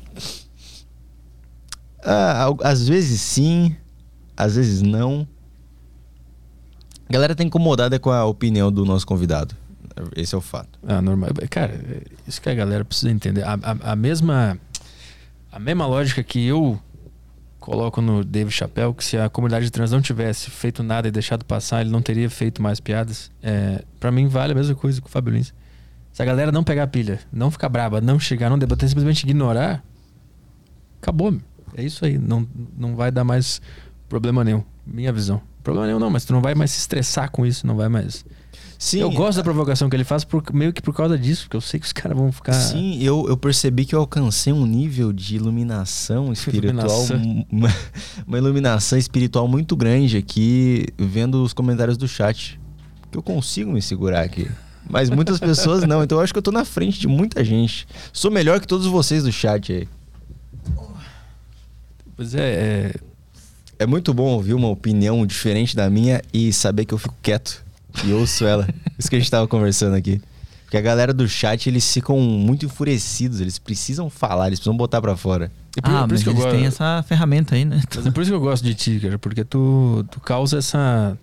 [2.03, 3.75] Ah, às vezes sim,
[4.35, 5.27] às vezes não.
[7.09, 9.55] A galera tá incomodada com a opinião do nosso convidado.
[10.15, 10.77] Esse é o fato.
[10.87, 11.29] Ah, normal.
[11.49, 11.79] Cara,
[12.27, 13.43] isso que a galera precisa entender.
[13.43, 14.57] A, a- a mesma
[15.51, 16.79] a mesma lógica que eu
[17.67, 21.43] coloco no Dave Chappelle, que se a comunidade trans não tivesse feito nada e deixado
[21.43, 23.29] passar, ele não teria feito mais piadas.
[23.43, 25.53] É, para mim vale a mesma coisa com o Fábio Lins.
[26.13, 29.23] Se a galera não pegar a pilha, não ficar braba, não chegar, não debater, simplesmente
[29.23, 29.83] ignorar,
[31.01, 31.37] acabou.
[31.75, 32.17] É isso aí.
[32.17, 32.47] Não,
[32.77, 33.61] não vai dar mais
[34.07, 34.63] problema nenhum.
[34.85, 35.41] Minha visão.
[35.61, 38.25] Problema nenhum não, mas tu não vai mais se estressar com isso, não vai mais.
[38.79, 41.57] Sim, eu gosto da provocação que ele faz por, meio que por causa disso, porque
[41.57, 42.53] eu sei que os caras vão ficar.
[42.53, 47.05] Sim, eu, eu percebi que eu alcancei um nível de iluminação espiritual.
[47.51, 47.73] Uma,
[48.25, 52.59] uma iluminação espiritual muito grande aqui, vendo os comentários do chat.
[53.11, 54.47] Que eu consigo me segurar aqui.
[54.87, 57.87] Mas muitas pessoas não, então eu acho que eu tô na frente de muita gente.
[58.13, 59.87] Sou melhor que todos vocês do chat aí.
[62.15, 62.95] Pois é, é,
[63.79, 67.66] É muito bom ouvir uma opinião diferente da minha e saber que eu fico quieto
[68.05, 68.67] e ouço ela.
[68.97, 70.21] Isso que a gente tava conversando aqui.
[70.63, 75.01] Porque a galera do chat, eles ficam muito enfurecidos, eles precisam falar, eles precisam botar
[75.01, 75.49] pra fora.
[75.77, 76.55] E por, ah, por mas isso eles gosto.
[76.55, 77.81] têm essa ferramenta aí, né?
[77.95, 81.17] Mas é por isso que eu gosto de ti, cara, porque tu, tu causa essa.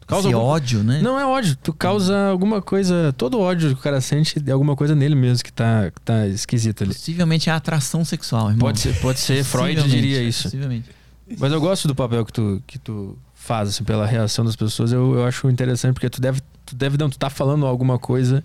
[0.00, 1.00] Tu causa Esse algum- ódio, né?
[1.00, 3.14] Não é ódio, tu causa alguma coisa.
[3.16, 6.26] Todo ódio que o cara sente é alguma coisa nele mesmo que tá, que tá
[6.26, 6.92] esquisita ali.
[6.92, 8.58] Possivelmente é atração sexual, irmão.
[8.58, 10.44] Pode ser, pode ser, Freud diria isso.
[10.44, 10.90] Possivelmente.
[11.38, 13.16] Mas eu gosto do papel que tu, que tu
[13.46, 14.92] faz, assim, pela reação das pessoas.
[14.92, 18.42] Eu, eu acho interessante, porque tu deve, tu deve, não, tu tá falando alguma coisa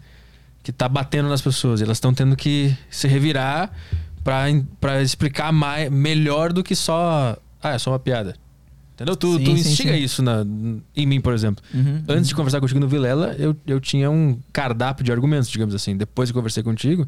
[0.64, 1.82] que tá batendo nas pessoas.
[1.82, 3.72] E elas estão tendo que se revirar
[4.24, 7.36] pra explicar mais, melhor do que só.
[7.62, 8.36] Ah, é só uma piada.
[8.94, 9.16] Entendeu?
[9.16, 10.00] Tu, Sim, tu sim, instiga sim.
[10.04, 10.46] isso na,
[10.96, 11.64] em mim, por exemplo.
[11.74, 15.74] Uhum, Antes de conversar contigo no Vilela, eu, eu tinha um cardápio de argumentos, digamos
[15.74, 15.98] assim.
[15.98, 17.08] Depois que eu conversei contigo,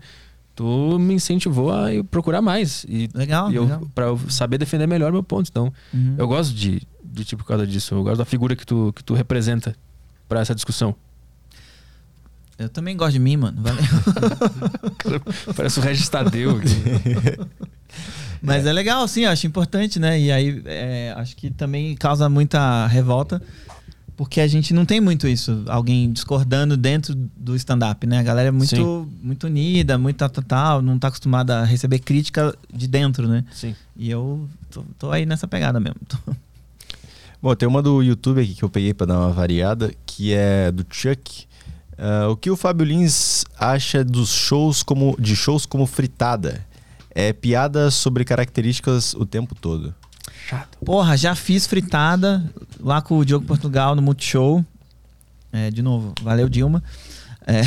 [0.55, 2.83] tu me incentivou a procurar mais.
[2.89, 3.87] E, Legal, e eu, legal.
[3.93, 5.47] pra eu saber defender melhor meu ponto.
[5.51, 6.15] Então, Uhum.
[6.17, 6.81] eu gosto de,
[7.13, 7.93] de ti por causa disso.
[7.93, 9.75] Eu gosto da figura que tu, que tu representa
[10.27, 10.95] pra essa discussão.
[12.57, 13.61] Eu também gosto de mim, mano.
[13.61, 13.81] Valeu.
[15.55, 16.59] Parece o Regis Tadeu.
[18.41, 18.73] Mas é.
[18.73, 20.19] legal, sim, acho importante, né?
[20.19, 23.41] E aí é, acho que também causa muita revolta,
[24.17, 28.19] porque a gente não tem muito isso, alguém discordando dentro do stand-up, né?
[28.19, 29.07] A galera é muito, Sim.
[29.21, 33.45] muito unida, muito tal, tal, tal, não tá acostumada a receber crítica de dentro, né?
[33.53, 33.73] Sim.
[33.95, 35.99] E eu tô, tô aí nessa pegada mesmo.
[36.07, 36.17] Tô-
[37.43, 40.71] Bom, tem uma do YouTube aqui que eu peguei pra dar uma variada, que é
[40.71, 41.45] do Chuck.
[41.97, 46.65] Ah, o que o Fábio Lins acha dos shows como de shows como fritada?
[47.13, 49.93] É piada sobre características o tempo todo.
[50.47, 50.77] Chato.
[50.85, 52.49] Porra, já fiz fritada
[52.79, 54.63] lá com o Diogo Portugal no Multishow.
[55.51, 56.81] É, de novo, valeu, Dilma.
[57.45, 57.61] É.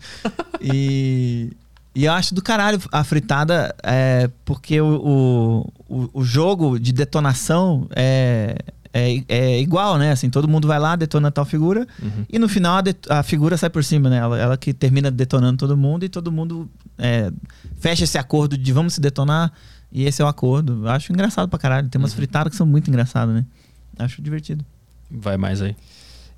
[0.60, 1.50] e,
[1.94, 7.88] e eu acho do caralho a fritada, é, porque o, o- o jogo de detonação
[7.96, 8.56] é,
[8.96, 10.12] é, é igual, né?
[10.12, 12.24] Assim, todo mundo vai lá, detona tal figura, Uhum.
[12.30, 12.76] e no final
[13.08, 14.16] a, a figura sai por cima, né?
[14.18, 16.68] Ela, ela que termina detonando todo mundo e todo mundo
[16.98, 17.30] é,
[17.78, 19.52] fecha esse acordo de vamos se detonar.
[19.92, 20.84] E esse é o acordo.
[20.84, 21.88] Eu acho engraçado pra caralho.
[21.88, 23.44] Tem umas fritadas que são muito engraçadas, né?
[23.98, 24.64] Acho divertido.
[25.10, 25.74] Vai mais aí.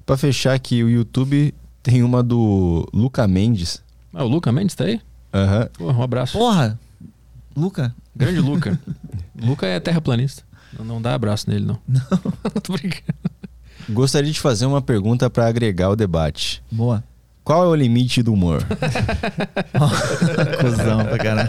[0.05, 3.83] Pra fechar aqui, o YouTube tem uma do Luca Mendes.
[4.15, 5.01] Ah, o Luca Mendes tá aí?
[5.33, 5.69] Aham.
[5.77, 6.39] Porra, um abraço.
[6.39, 6.78] Porra!
[7.57, 7.95] Luca?
[8.15, 8.78] Grande Luca.
[9.41, 10.43] Luca é terraplanista.
[10.77, 11.79] Não, não dá abraço nele, não.
[11.87, 12.03] Não.
[12.63, 13.19] Tô brincando.
[13.89, 16.63] Gostaria de fazer uma pergunta pra agregar o debate.
[16.71, 17.03] Boa.
[17.43, 18.63] Qual é o limite do humor?
[20.61, 21.49] Cusão pra caralho.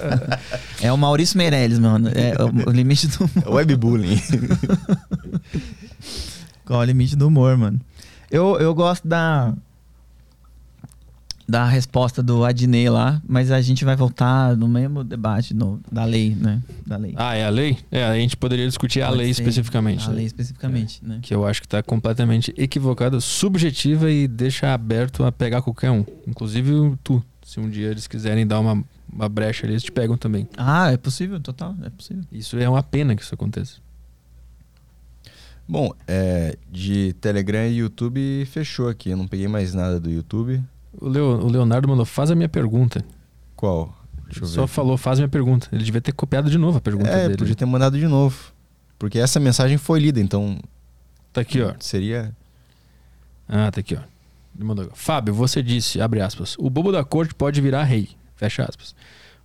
[0.81, 2.09] É o Maurício Meirelles, mano.
[2.15, 4.21] É o, o limite do Webbullying.
[6.63, 7.81] Qual é o limite do humor, mano?
[8.31, 9.53] Eu, eu gosto da.
[11.49, 16.05] Da resposta do Adnei lá, mas a gente vai voltar no mesmo debate no, da
[16.05, 16.61] lei, né?
[16.85, 17.15] Da lei.
[17.17, 17.75] Ah, é a lei?
[17.89, 19.41] É, a gente poderia discutir a Pode lei ser.
[19.41, 20.05] especificamente.
[20.05, 20.17] A né?
[20.17, 21.17] lei especificamente, né?
[21.23, 26.05] Que eu acho que tá completamente equivocada, subjetiva e deixa aberto a pegar qualquer um.
[26.27, 27.23] Inclusive tu.
[27.43, 30.47] Se um dia eles quiserem dar uma, uma brecha ali, eles te pegam também.
[30.55, 32.23] Ah, é possível, total, é possível.
[32.31, 33.77] Isso é uma pena que isso aconteça.
[35.67, 39.09] Bom, é, de Telegram e YouTube fechou aqui.
[39.09, 40.63] Eu não peguei mais nada do YouTube.
[40.93, 43.03] O, Leo- o Leonardo mandou, faz a minha pergunta.
[43.55, 43.95] Qual?
[44.25, 44.53] Deixa eu ver.
[44.53, 44.71] Só aqui.
[44.73, 45.67] falou, faz a minha pergunta.
[45.71, 47.37] Ele devia ter copiado de novo a pergunta É, dele.
[47.37, 48.37] podia ter mandado de novo.
[48.97, 50.59] Porque essa mensagem foi lida, então
[51.31, 51.73] Tá aqui, ó.
[51.79, 52.35] seria.
[53.47, 53.99] Ah, tá aqui, ó.
[54.55, 54.89] Ele mandou.
[54.93, 58.09] Fábio, você disse, abre aspas, o bobo da corte pode virar rei.
[58.35, 58.93] Fecha aspas.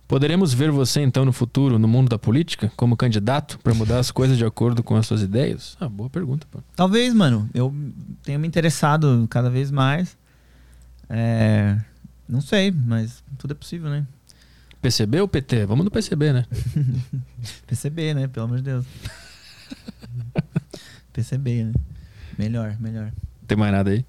[0.07, 4.11] Poderemos ver você então no futuro no mundo da política como candidato para mudar as
[4.11, 5.75] coisas de acordo com as suas ideias?
[5.79, 6.59] Ah, boa pergunta, pô.
[6.75, 7.49] Talvez, mano.
[7.53, 7.73] Eu
[8.21, 10.15] tenho me interessado cada vez mais.
[11.09, 11.77] É,
[12.27, 14.05] não sei, mas tudo é possível, né?
[14.81, 15.65] PCB ou PT?
[15.65, 16.45] Vamos no PCB, né?
[17.65, 18.27] PCB, né?
[18.27, 18.85] Pelo amor de Deus.
[21.13, 21.73] PCB, né?
[22.37, 23.11] Melhor, melhor.
[23.47, 24.05] Tem mais nada aí?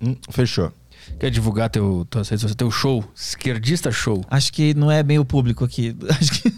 [0.00, 0.72] Hum, fechou.
[1.18, 3.04] Quer divulgar teu, tuas redes sociais, teu show?
[3.14, 4.24] Esquerdista Show.
[4.28, 5.96] Acho que não é bem o público aqui.
[6.10, 6.52] Acho que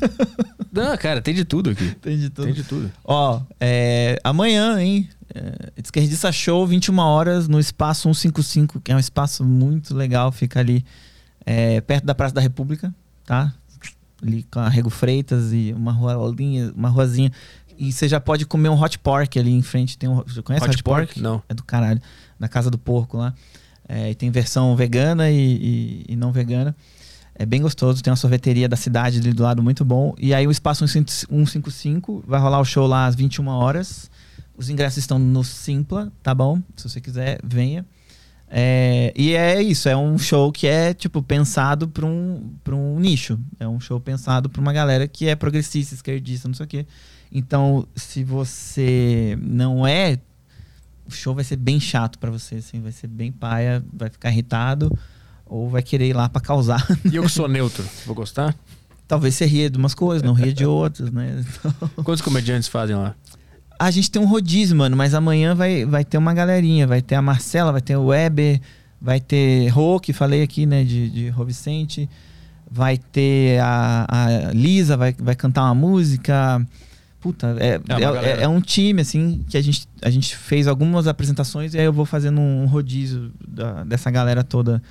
[0.82, 1.94] Não, cara, tem de tudo aqui.
[2.00, 2.44] tem de tudo.
[2.46, 2.90] Tem de tudo.
[3.04, 5.08] Ó, é, amanhã, hein?
[5.34, 10.60] É, Esquerdista Show, 21 horas, no espaço 155, que é um espaço muito legal, fica
[10.60, 10.84] ali
[11.44, 12.94] é, perto da Praça da República,
[13.26, 13.52] tá?
[14.22, 17.30] Ali com a Rego Freitas e uma ruazinha, uma ruazinha.
[17.78, 19.96] E você já pode comer um hot pork ali em frente.
[19.96, 21.06] Tem um, você conhece hot, Hot pork?
[21.06, 21.20] pork?
[21.22, 21.40] Não.
[21.48, 22.00] É do caralho.
[22.38, 23.32] Na casa do porco lá.
[23.88, 26.74] É, e tem versão vegana e, e- e não vegana.
[27.38, 28.02] É bem gostoso.
[28.02, 30.12] Tem uma sorveteria da cidade ali do lado muito bom.
[30.18, 34.10] E aí o espaço 155 vai rolar o show lá às 21 horas.
[34.56, 36.60] Os ingressos estão no Simpla, tá bom?
[36.76, 37.86] Se você quiser, venha.
[38.50, 43.38] É, e é isso, é um show que é tipo pensado para um, um nicho.
[43.60, 46.86] É um show pensado para uma galera que é progressista, esquerdista, não sei o quê.
[47.30, 50.18] Então, se você não é,
[51.06, 54.30] o show vai ser bem chato para você, assim, vai ser bem paia, vai ficar
[54.30, 54.90] irritado
[55.48, 56.86] ou vai querer ir lá para causar.
[57.10, 58.54] E eu que sou neutro, vou gostar?
[59.06, 61.42] Talvez você ria de umas coisas, não ria de outras, né?
[62.04, 63.14] Quantos comediantes fazem lá?
[63.78, 66.86] A gente tem um rodízio, mano, mas amanhã vai, vai ter uma galerinha.
[66.86, 68.60] Vai ter a Marcela, vai ter o Weber,
[69.00, 72.08] vai ter Rô, que falei aqui, né, de, de Rô Vicente.
[72.70, 74.06] Vai ter a,
[74.48, 76.60] a Lisa, vai, vai cantar uma música.
[77.20, 81.06] Puta, é, É é- é um time, assim, que a gente, a gente fez algumas
[81.06, 84.82] apresentações e aí eu vou fazendo um rodízio da- dessa galera toda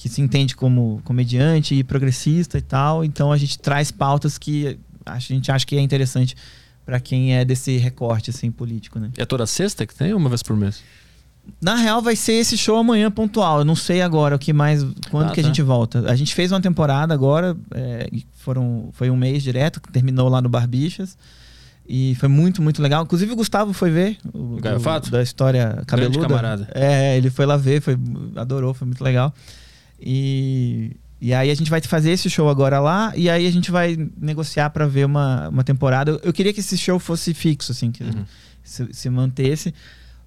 [0.00, 3.04] que se entende como comediante e progressista e tal.
[3.04, 6.36] Então a gente traz pautas que a gente acha que é interessante
[6.86, 9.10] para quem é desse recorte assim político, né?
[9.16, 10.82] É toda sexta que tem ou uma vez por mês?
[11.60, 13.58] Na real vai ser esse show amanhã pontual.
[13.58, 15.48] Eu não sei agora o que mais quando Ah, que a tá.
[15.48, 16.08] gente volta.
[16.10, 20.40] A gente fez uma temporada agora, é, foram foi um mês direto, que terminou lá
[20.40, 21.18] no Barbichas.
[21.88, 23.02] E foi muito, muito legal.
[23.02, 25.10] Inclusive o Gustavo foi ver o, O Gaio do- Fato?
[25.10, 26.20] da história cabeluda.
[26.20, 26.68] camarada.
[26.74, 27.96] É, ele foi lá ver, foi
[28.36, 29.34] adorou, foi muito legal.
[30.00, 33.72] E e aí a gente vai fazer esse show agora lá e aí a gente
[33.72, 36.12] vai negociar pra ver uma, uma temporada.
[36.12, 38.24] Eu, eu queria que esse show fosse fixo assim, que Uhum.
[38.62, 39.74] se, se mantesse,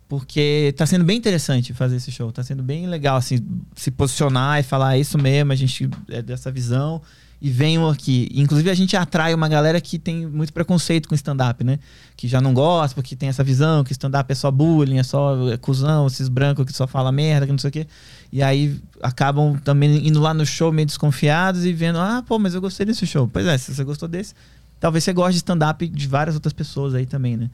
[0.10, 3.40] porque tá sendo bem interessante fazer esse show, tá sendo bem legal assim,
[3.74, 7.02] se posicionar e falar "É isso mesmo, a gente é dessa visão
[7.42, 8.30] e venham aqui.
[8.36, 11.80] Inclusive a gente atrai uma galera que tem muito preconceito com stand-up, né?
[12.18, 15.50] Que já não gosta, porque tem essa visão que stand-up é só bullying, é só
[15.50, 17.88] é cuzão, esses brancos que só fala merda, que não sei o quê.
[18.32, 22.54] E aí acabam também indo lá no show meio desconfiados e vendo, ah, pô, mas
[22.54, 23.28] eu gostei desse show.
[23.32, 24.34] Pois é, se você gostou desse,
[24.80, 27.50] talvez você goste de stand-up de várias outras pessoas aí também, né?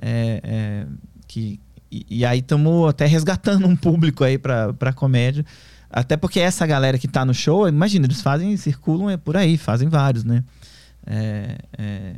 [0.00, 0.86] É, é,
[1.26, 1.58] que,
[1.90, 5.44] e, e aí estamos até resgatando um público aí pra, pra comédia.
[5.92, 9.58] Até porque essa galera que tá no show, imagina, eles fazem, circulam é por aí,
[9.58, 10.44] fazem vários, né?
[11.04, 12.12] É, é,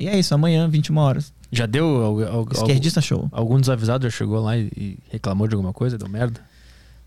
[0.00, 1.30] E é isso, amanhã, 21 horas.
[1.52, 3.28] Já deu al- al- Esquerdista show.
[3.30, 6.40] algum desavisado já chegou lá e, e reclamou de alguma coisa, deu merda?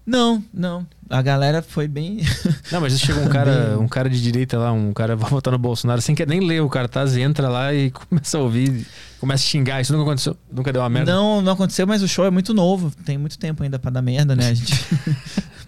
[0.07, 0.87] Não, não.
[1.09, 2.21] A galera foi bem.
[2.71, 5.57] Não, mas chega um cara, um cara de direita lá, um cara vai votar no
[5.59, 8.85] Bolsonaro sem quer nem ler o cartaz, entra lá e começa a ouvir,
[9.19, 9.81] começa a xingar.
[9.81, 11.13] Isso nunca aconteceu, nunca deu uma merda.
[11.13, 12.89] Não, não aconteceu, mas o show é muito novo.
[13.03, 14.49] Tem muito tempo ainda pra dar merda, né?
[14.49, 14.73] A gente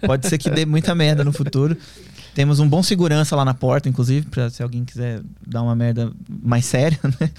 [0.06, 1.76] pode ser que dê muita merda no futuro.
[2.34, 6.10] Temos um bom segurança lá na porta, inclusive, pra se alguém quiser dar uma merda
[6.28, 7.30] mais séria, né?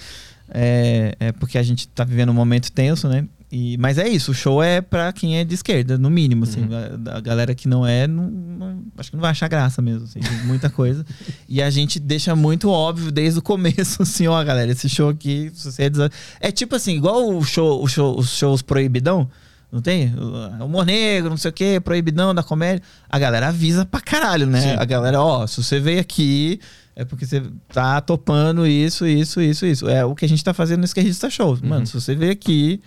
[0.54, 3.26] É, é porque a gente tá vivendo um momento tenso, né?
[3.54, 6.66] E, mas é isso, o show é pra quem é de esquerda, no mínimo, assim.
[7.12, 10.04] A, a galera que não é, não, não- acho que não vai achar graça mesmo,
[10.04, 11.04] assim, muita coisa.
[11.46, 15.50] E a gente deixa muito óbvio desde o começo, assim, ó, galera, esse show aqui,
[15.52, 19.28] se você é, desa- é tipo assim, igual o show, o show, os shows proibidão,
[19.70, 20.14] não tem?
[20.60, 22.82] O humor negro, não sei o quê, proibidão da comédia.
[23.08, 24.60] A galera avisa pra caralho, né?
[24.62, 24.76] Sim.
[24.78, 26.58] A galera, ó, se você veio aqui,
[26.96, 29.88] é porque você tá topando isso, isso, isso, isso.
[29.90, 31.58] É o que a gente tá fazendo no Esquerdista Show.
[31.62, 32.80] Mano, se você veio aqui,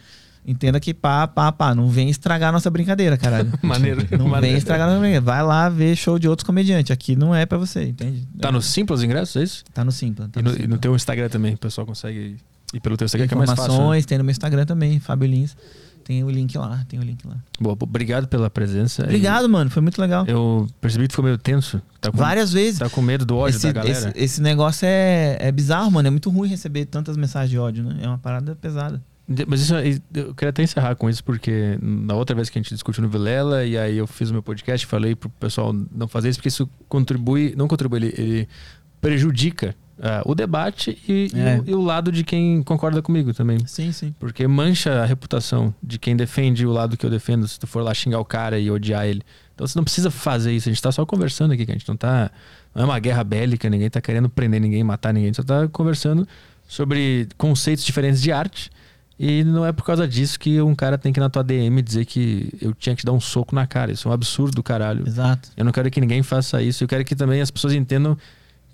[0.46, 3.52] entenda que pá, pá, pá, não vem estragar a nossa brincadeira, caralho.
[3.64, 4.06] Maneiro.
[4.18, 4.42] Não maneiro.
[4.54, 5.26] vem estragar a nossa brincadeira.
[5.26, 6.92] Vai lá ver show de outros comediantes.
[6.92, 8.28] Aqui não é pra você, entende?
[8.40, 9.64] Tá no Simples os ingressos, é isso?
[9.74, 10.30] Tá no Simpla.
[10.32, 10.78] Tá E no no, e no Simpla.
[10.78, 12.38] teu Instagram também, o pessoal consegue.
[12.74, 13.64] E pelo teu Instagram que é mais fácil.
[13.68, 13.74] né?
[13.74, 15.56] informações, tem no meu Instagram também, Fábio Lins.
[16.04, 17.36] Tem o link lá, tem o link lá.
[17.60, 19.02] Boa, obrigado pela presença.
[19.06, 20.24] Obrigado, mano, foi muito legal.
[20.28, 21.82] E Eu percebi que ficou meio tenso.
[22.00, 22.78] Tá com, Várias vezes.
[22.78, 24.10] Tá com medo do ódio esse, da galera.
[24.10, 26.08] esse- esse negócio é, é bizarro, mano.
[26.08, 27.98] É muito ruim receber tantas mensagens de ódio, né?
[28.04, 29.02] É uma parada pesada.
[29.48, 29.74] Mas isso,
[30.14, 33.10] eu queria até encerrar com isso, porque na outra vez que a gente discutiu no
[33.10, 36.50] Vilela, e aí eu fiz o meu podcast, falei pro pessoal não fazer isso, porque
[36.50, 38.48] isso contribui, não contribui, ele, ele
[39.02, 41.60] prejudica ah, o debate e, e É.
[41.60, 43.58] o, e o lado de quem concorda comigo também.
[43.66, 44.14] Sim, sim.
[44.20, 47.82] Porque mancha a reputação de quem defende o lado que eu defendo, se tu for
[47.82, 49.22] lá xingar o cara e odiar ele.
[49.54, 51.88] Então você não precisa fazer isso, a gente tá só conversando aqui, que a gente
[51.88, 52.30] não tá.
[52.76, 55.44] Não é uma guerra bélica, ninguém tá querendo prender ninguém, matar ninguém, a gente só
[55.44, 56.28] tá conversando
[56.68, 58.70] sobre conceitos diferentes de arte.
[59.18, 61.82] E não é por causa disso que um cara tem que ir na tua DM
[61.82, 63.92] dizer que eu tinha que te dar um soco na cara.
[63.92, 65.08] Isso é um absurdo do caralho.
[65.08, 65.50] Exato.
[65.56, 66.84] Eu não quero que ninguém faça isso.
[66.84, 68.18] Eu quero que também as pessoas entendam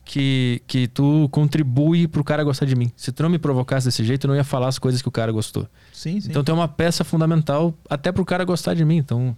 [0.03, 2.91] que, que tu contribui pro cara gostar de mim.
[2.95, 5.11] Se tu não me provocasse desse jeito, eu não ia falar as coisas que o
[5.11, 5.67] cara gostou.
[5.93, 6.29] Sim, sim.
[6.29, 8.97] Então tem uma peça fundamental até pro cara gostar de mim.
[8.97, 9.37] Então.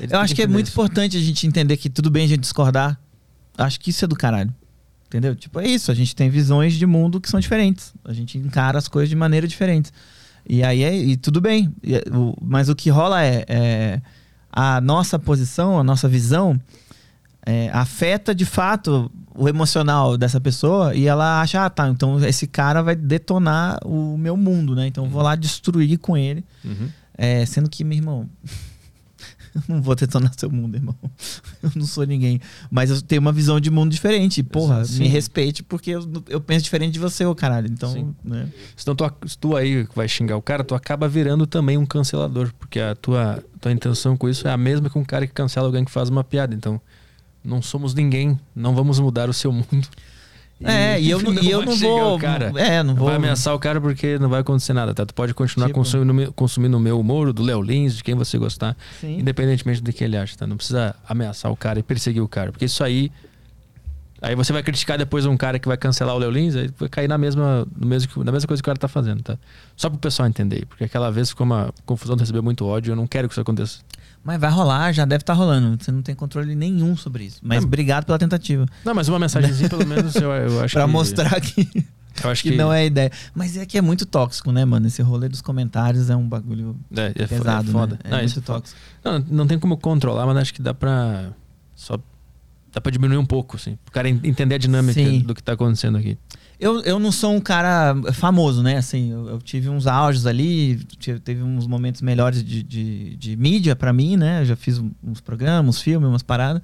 [0.00, 0.74] Eu acho que é muito isso.
[0.74, 2.98] importante a gente entender que tudo bem a gente discordar.
[3.58, 4.52] Acho que isso é do caralho.
[5.06, 5.34] Entendeu?
[5.34, 5.90] Tipo, é isso.
[5.90, 7.92] A gente tem visões de mundo que são diferentes.
[8.04, 9.90] A gente encara as coisas de maneira diferente.
[10.48, 10.96] E aí é.
[10.96, 11.72] E tudo bem.
[11.84, 12.04] É-
[12.42, 14.00] mas o que rola é, é
[14.52, 16.60] a nossa posição, a nossa visão
[17.46, 22.46] é, afeta de fato o emocional dessa pessoa e ela acha, ah, tá, então esse
[22.46, 24.86] cara vai detonar o meu mundo, né?
[24.86, 26.44] Então eu vou lá destruir com ele.
[26.64, 26.88] Uhum.
[27.16, 28.28] É, sendo que, meu irmão,
[29.54, 30.94] eu não vou detonar seu mundo, irmão.
[31.62, 32.40] Eu não sou ninguém.
[32.70, 34.42] Mas eu tenho uma visão de mundo diferente.
[34.42, 35.00] Porra, Sim.
[35.00, 37.66] me respeite, porque eu, eu penso diferente de você, ô caralho.
[37.66, 38.14] Então, Sim.
[38.24, 38.48] né?
[38.80, 42.50] Então tu, se tu aí vai xingar o cara, tu acaba virando também um cancelador.
[42.58, 45.66] Porque a tua, tua intenção com isso é a mesma que um cara que cancela
[45.66, 46.54] alguém que faz uma piada.
[46.54, 46.80] Então,
[47.44, 49.88] não somos ninguém, não vamos mudar o seu mundo.
[50.62, 52.18] É, e eu não, e eu não vou.
[52.18, 52.52] Cara.
[52.56, 53.06] É, não vou.
[53.06, 55.06] Vai ameaçar o cara porque não vai acontecer nada, tá?
[55.06, 58.04] Tu pode continuar Tipo- consumindo, o meu- consumindo o meu humor, do Léo Lins, de
[58.04, 59.18] quem você gostar, Sim.
[59.20, 60.46] independentemente do que ele acha, tá?
[60.46, 63.10] Não precisa ameaçar o cara e perseguir o cara, porque isso aí.
[64.22, 66.90] Aí você vai criticar depois um cara que vai cancelar o Léo Lins, aí vai
[66.90, 69.38] cair na mesma, no mesmo, na mesma coisa que o cara tá fazendo, tá?
[69.74, 72.96] Só pro pessoal entender, porque aquela vez ficou uma confusão de receber muito ódio, eu
[72.96, 73.78] não quero que isso aconteça.
[74.22, 75.82] Mas vai rolar, já deve estar rolando.
[75.82, 77.38] Você não tem controle nenhum sobre isso.
[77.42, 77.66] Mas Não.
[77.66, 78.66] obrigado pela tentativa.
[78.84, 80.90] Não, mas uma mensagenzinha pelo menos eu, eu acho Pra que.
[80.90, 81.86] mostrar que,
[82.22, 83.10] Eu acho que que, não é ideia.
[83.34, 84.86] Mas é que é muito tóxico, né, mano?
[84.86, 87.94] Esse rolê dos comentários é um bagulho É, é fo- pesado, é foda.
[87.94, 88.00] né?
[88.04, 88.78] É Não, muito isso é tóxico.
[89.02, 91.30] Não, não tem como controlar, mas acho que dá pra.
[91.74, 91.98] Só.
[92.72, 93.78] Dá pra diminuir um pouco, assim.
[93.88, 95.20] O cara en- entender a dinâmica Sim.
[95.20, 96.16] do que tá acontecendo aqui.
[96.60, 98.76] Eu, eu não sou um cara famoso, né?
[98.76, 103.34] Assim, eu, eu tive uns auges ali, tive- teve uns momentos melhores de, de, de
[103.36, 104.42] mídia pra mim, né?
[104.42, 106.60] Eu já fiz uns programas, filmes, umas paradas.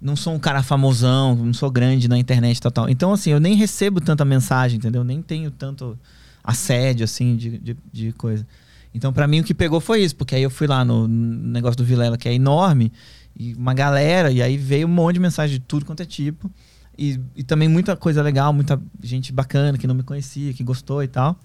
[0.00, 2.88] Não sou um cara famosão, não sou grande na internet tal, tal.
[2.88, 5.02] Então, assim, eu nem recebo tanta mensagem, entendeu?
[5.02, 5.98] Nem tenho tanto
[6.42, 8.46] assédio, assim, de, de, de coisa.
[8.94, 11.76] Então, pra mim, o que pegou foi isso, porque aí eu fui lá no negócio
[11.76, 12.92] do Vilela, que é enorme,
[13.36, 16.48] e uma galera, e aí veio um monte de mensagem de tudo quanto é tipo.
[16.96, 21.02] E, e também muita coisa legal, muita gente bacana que não me conhecia, que gostou
[21.02, 21.38] e tal.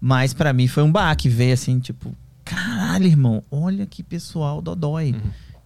[0.00, 2.14] Mas pra mim foi um baque ver assim, tipo,
[2.44, 5.14] caralho, irmão, olha que pessoal dodói.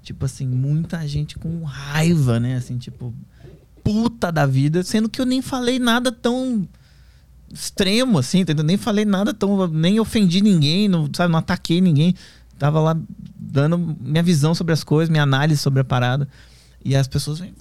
[0.03, 2.57] Tipo assim, muita gente com raiva, né?
[2.57, 3.15] Assim, tipo,
[3.83, 6.69] puta da vida, sendo que eu nem falei nada tão
[7.53, 8.65] extremo assim, entendeu?
[8.65, 12.15] Nem falei nada tão, nem ofendi ninguém, não, sabe, não ataquei ninguém.
[12.59, 12.97] Tava lá
[13.37, 16.29] dando minha visão sobre as coisas, minha análise sobre a parada.
[16.85, 17.55] E as pessoas vêm.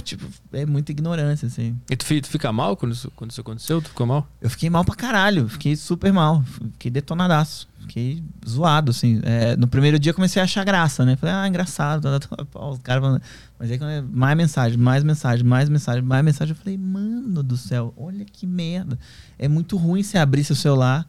[0.00, 1.76] Tipo, é muita ignorância, assim.
[1.90, 3.80] E tu, tu fica mal quando isso, quando isso aconteceu?
[3.82, 4.26] Tu ficou mal?
[4.40, 9.20] Eu fiquei mal pra caralho, fiquei super mal, fiquei detonadaço, fiquei zoado, assim.
[9.22, 11.16] É, no primeiro dia eu comecei a achar graça, né?
[11.16, 12.66] Falei, ah, engraçado, tá, tá, tá.
[12.66, 13.22] Os caras falando-
[13.58, 17.42] Mas aí quando é mais mensagem, mais mensagem, mais mensagem, mais mensagem, eu falei, mano
[17.42, 18.98] do céu, olha que merda.
[19.38, 21.06] É muito ruim você abrir seu celular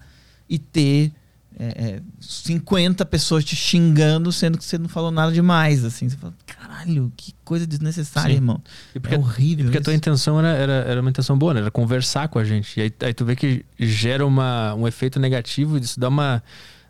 [0.49, 1.11] e ter
[1.59, 1.65] é,
[1.97, 6.09] é, 50 pessoas te xingando, sendo que você não falou nada demais, assim.
[6.09, 8.37] Você fala, caralho, que coisa desnecessária, Sim.
[8.37, 8.61] irmão.
[8.95, 9.65] E porque, é horrível.
[9.65, 9.97] e porque a tua isso.
[9.97, 11.61] intenção era, era, era uma intenção boa, né?
[11.61, 12.79] Era conversar com a gente.
[12.79, 16.43] E aí, aí tu vê que gera uma, um efeito negativo isso dá, uma,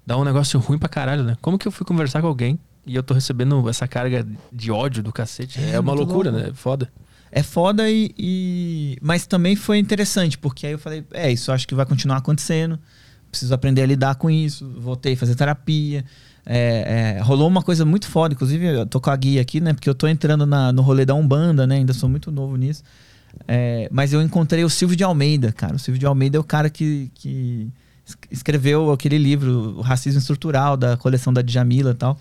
[0.05, 1.35] dá um negócio ruim pra caralho, né?
[1.41, 5.03] Como que eu fui conversar com alguém e eu tô recebendo essa carga de ódio
[5.03, 5.59] do cacete?
[5.59, 6.47] É, É, uma loucura, louco.
[6.47, 6.53] né?
[6.53, 6.91] Foda.
[7.35, 11.67] É foda e, e- Mas também foi interessante, porque aí eu falei, é, isso acho
[11.67, 12.79] que vai continuar acontecendo.
[13.33, 14.63] Preciso aprender a lidar com isso.
[14.77, 16.05] Voltei a fazer terapia.
[16.45, 19.73] É, é, rolou uma coisa muito foda, inclusive eu tô com a guia aqui, né?
[19.73, 21.77] Porque eu tô entrando na- no rolê da Umbanda, né?
[21.77, 22.83] Ainda sou muito novo nisso.
[23.47, 25.75] É, mas eu encontrei o Silvio de Almeida, cara.
[25.75, 27.67] O Silvio de Almeida é o cara que, que
[28.05, 32.19] es- escreveu aquele livro, O Racismo Estrutural, da coleção da Djamila e tal.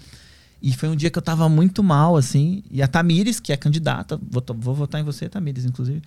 [0.62, 2.62] E foi um dia que eu tava muito mal, assim.
[2.70, 6.00] E a Tamires, que é candidata, vou, vou votar em você, Tamires, inclusive.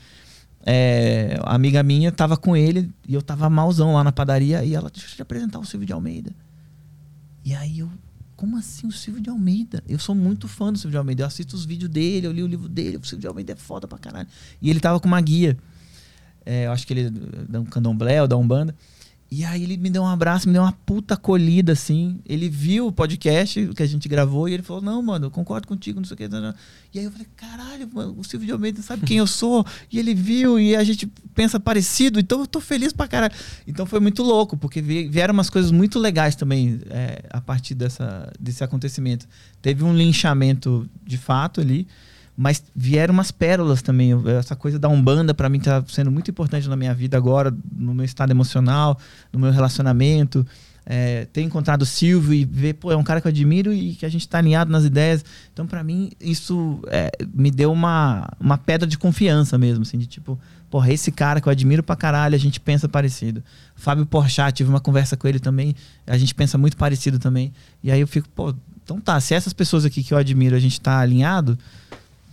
[0.66, 4.90] É, amiga minha tava com ele e eu tava malzão lá na padaria e ela,
[4.90, 6.32] deixa eu te apresentar o Silvio de Almeida.
[7.44, 7.92] E aí eu,
[8.36, 9.84] como assim o Silvio de Almeida?
[9.88, 11.22] Eu sou muito fã do Silvio de Almeida.
[11.22, 12.98] Eu assisto os vídeos dele, eu li o livro dele.
[12.98, 14.28] O Silvio de Almeida é foda pra caralho.
[14.60, 15.56] E ele tava com uma guia.
[16.44, 17.14] É, eu acho que ele
[17.54, 18.76] é um candomblé ou da Umbanda.
[19.30, 22.20] E aí ele me deu um abraço, me deu uma puta acolhida, assim.
[22.26, 25.68] Ele viu o podcast que a gente gravou e ele falou, não, mano, eu concordo
[25.68, 26.24] contigo, não sei o que.
[26.94, 29.66] E aí eu falei, caralho, mano, o Silvio de Almeida sabe quem eu sou?
[29.92, 33.34] E ele viu e a gente pensa parecido, então eu tô feliz pra caralho.
[33.68, 38.32] Então foi muito louco, porque vieram umas coisas muito legais também é, a partir dessa,
[38.40, 39.28] desse acontecimento.
[39.62, 41.88] Teve um linchamento de fato ali,
[42.38, 44.12] mas vieram umas pérolas também.
[44.38, 47.94] Essa coisa da Umbanda, para mim, tá sendo muito importante na minha vida agora, no
[47.94, 49.00] meu estado emocional,
[49.32, 50.46] no meu relacionamento.
[50.88, 53.96] É, ter encontrado o Silvio e ver, pô, é um cara que eu admiro e
[53.96, 55.26] que a gente tá alinhado nas ideias.
[55.52, 60.06] Então, para mim, isso é, me deu uma, uma pedra de confiança mesmo, assim, de
[60.06, 60.38] tipo,
[60.70, 63.42] porra, esse cara que eu admiro pra caralho, a gente pensa parecido.
[63.76, 65.74] Fábio Porchat, tive uma conversa com ele também,
[66.06, 67.52] a gente pensa muito parecido também.
[67.82, 70.60] E aí eu fico, pô, então tá, se essas pessoas aqui que eu admiro, a
[70.60, 71.58] gente tá alinhado,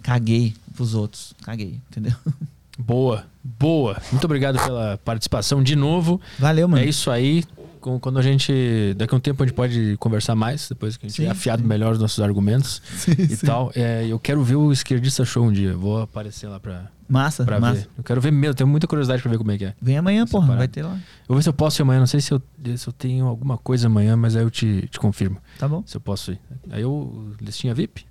[0.02, 1.34] caguei pros outros.
[1.42, 2.14] Caguei, entendeu?
[2.78, 4.00] Boa, boa.
[4.10, 6.20] Muito obrigado pela participação de novo.
[6.38, 6.82] Valeu, mano.
[6.82, 7.44] É isso aí.
[7.80, 8.94] Quando a gente.
[8.96, 11.62] Daqui a um tempo a gente pode conversar mais, depois que a gente sim, afiado
[11.62, 11.68] sim.
[11.68, 13.72] melhor os nossos argumentos sim, e tal.
[13.74, 15.76] É, eu quero ver o Esquerdista Show um dia.
[15.76, 16.88] Vou aparecer lá pra.
[17.08, 17.80] Massa, pra massa.
[17.80, 17.88] Ver.
[17.98, 19.74] Eu quero ver mesmo, tenho muita curiosidade pra ver como é que é.
[19.82, 20.58] Vem amanhã, porra, parada.
[20.60, 20.94] vai ter lá.
[20.94, 22.00] Eu vou ver se eu posso ir amanhã.
[22.00, 22.40] Não sei se eu,
[22.76, 25.38] se eu tenho alguma coisa amanhã, mas aí eu te, te confirmo.
[25.58, 25.82] Tá bom.
[25.84, 26.40] Se eu posso ir.
[26.70, 27.34] Aí eu.
[27.40, 28.06] Listinha VIP?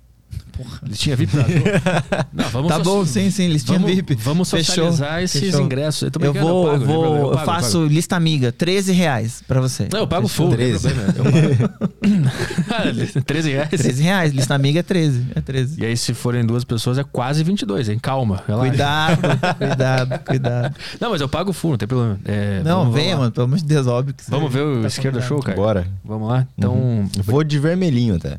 [0.52, 0.80] Porra.
[0.86, 1.46] Listinha VIP pra
[2.32, 4.14] Não, vamos Tá bom, sim, sim, listinha vamos, VIP.
[4.16, 5.24] Vamos socializar Fechou.
[5.24, 5.62] esses Fechou.
[5.62, 6.02] ingressos.
[6.02, 9.42] Eu, eu vou, eu, pago, vou, eu, pago, eu faço eu lista amiga, 13 reais
[9.48, 9.88] pra você.
[9.90, 10.48] Não, eu pago Fechou.
[10.48, 10.56] full.
[10.56, 10.88] 13.
[13.16, 13.68] Eu 13 reais?
[13.70, 15.26] 13 reais, lista amiga é 13.
[15.34, 15.80] É 13.
[15.80, 17.98] E aí, se forem duas pessoas, é quase 22, hein?
[18.00, 18.42] Calma.
[18.46, 18.68] Relaxa.
[18.68, 19.18] Cuidado,
[19.56, 20.76] cuidado, cuidado.
[21.00, 22.18] Não, mas eu pago full, não tem problema.
[22.24, 24.86] É, não, venha, vamos mano, pelo amor de Deus, óbvio que Vamos ver o tá
[24.88, 25.56] esquerda show, cara?
[25.56, 25.86] Bora.
[26.04, 26.46] Vamos lá?
[26.58, 26.74] Então.
[26.74, 27.08] Uhum.
[27.24, 28.38] Vou de vermelhinho até.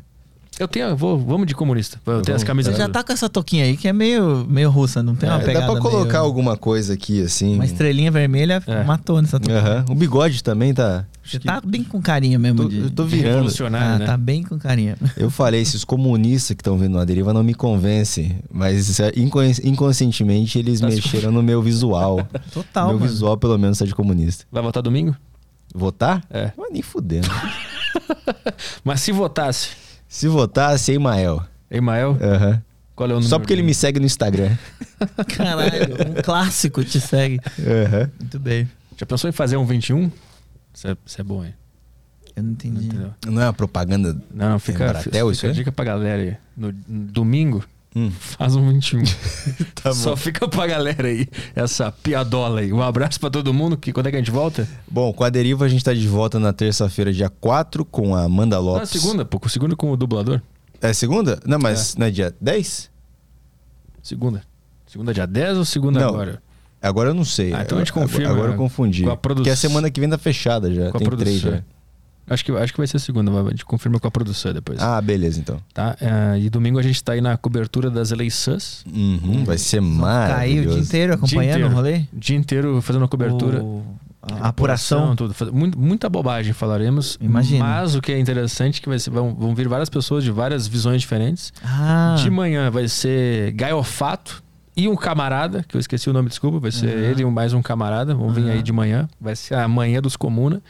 [0.58, 2.00] Eu tenho, vou, vamos de comunista.
[2.06, 2.74] Eu tenho as camisas.
[2.74, 5.32] Você já tá com essa toquinha aí que é meio, meio russa, não tem é,
[5.32, 5.66] uma pegada.
[5.66, 6.24] Dá pra colocar meio...
[6.24, 7.54] alguma coisa aqui, assim.
[7.54, 8.84] Uma estrelinha vermelha é.
[8.84, 9.84] matou nessa toquinha.
[9.88, 9.92] Uhum.
[9.92, 11.04] O bigode também tá.
[11.24, 12.62] Você tá bem com carinha mesmo.
[12.62, 13.50] Tô, de, eu tô virando.
[13.66, 14.06] Ah, né?
[14.06, 14.96] Tá bem com carinha.
[15.16, 18.38] Eu falei, esses comunistas que estão vendo a deriva não me convencem.
[18.52, 19.10] Mas é,
[19.64, 22.28] inconscientemente eles tá mexeram no meu visual.
[22.52, 22.88] Total.
[22.88, 23.10] Meu mano.
[23.10, 24.44] visual, pelo menos, tá de comunista.
[24.52, 25.16] Vai votar domingo?
[25.74, 26.22] Votar?
[26.28, 26.52] É.
[26.56, 27.28] Mas nem fudendo.
[28.84, 29.83] mas se votasse.
[30.14, 31.42] Se votasse, Emael.
[31.68, 32.16] Emael?
[32.20, 32.50] Aham.
[32.50, 32.62] Uhum.
[32.94, 33.28] Qual é o número?
[33.28, 34.56] Só porque ele me segue no Instagram.
[35.36, 37.40] Caralho, um clássico te segue.
[37.58, 38.10] Uhum.
[38.20, 38.70] Muito bem.
[38.96, 40.12] Já pensou em fazer um 21?
[40.72, 41.52] Isso é, isso é bom, hein?
[42.36, 42.94] Eu não entendi.
[42.94, 46.36] Não, não é uma propaganda Não, fica, Bratel, fica, fica dica pra galera aí.
[46.56, 48.10] No, no domingo, hum.
[48.10, 49.02] faz um 21.
[49.82, 52.72] tá Só fica pra galera aí, essa piadola aí.
[52.72, 53.76] Um abraço pra todo mundo.
[53.76, 54.68] Que, quando é que a gente volta?
[54.90, 58.22] Bom, com a Deriva a gente tá de volta na terça-feira, dia 4, com a
[58.22, 58.94] Amanda Lopes.
[58.94, 59.40] Não, segunda, pô.
[59.48, 60.40] Segunda com o dublador.
[60.80, 61.40] É segunda?
[61.46, 61.98] Não, mas é.
[61.98, 62.90] não é dia 10?
[64.02, 64.42] Segunda.
[64.86, 66.42] Segunda dia 10 ou segunda não, agora?
[66.80, 67.54] Agora eu não sei.
[67.54, 68.30] Ah, então a gente confirma.
[68.30, 69.04] Agora eu confundi.
[69.04, 70.90] Com a Porque a semana que vem tá fechada já.
[70.90, 71.62] Com Tem três já.
[72.28, 74.80] Acho que, acho que vai ser segunda, mas a gente confirma com a produção depois.
[74.80, 75.60] Ah, beleza, então.
[75.72, 75.96] Tá?
[76.00, 78.84] É, e domingo a gente tá aí na cobertura das eleições.
[78.86, 80.36] Uhum, vai ser maravilhoso.
[80.36, 82.04] Caiu o dia inteiro acompanhando o rolê?
[82.12, 83.62] O dia inteiro fazendo a cobertura.
[83.62, 83.84] O...
[84.22, 85.12] A apuração.
[85.12, 85.54] apuração tudo.
[85.76, 87.18] Muita bobagem falaremos.
[87.20, 87.62] Imagina.
[87.62, 90.30] Mas o que é interessante é que vai ser, vão, vão vir várias pessoas de
[90.30, 91.52] várias visões diferentes.
[91.62, 92.16] Ah.
[92.18, 94.42] De manhã vai ser Gaiofato
[94.74, 96.58] e um camarada, que eu esqueci o nome, desculpa.
[96.58, 97.04] Vai ser uhum.
[97.04, 98.14] ele e mais um camarada.
[98.14, 99.08] Vão vir aí de manhã.
[99.20, 100.62] Vai ser a manhã dos Comuna.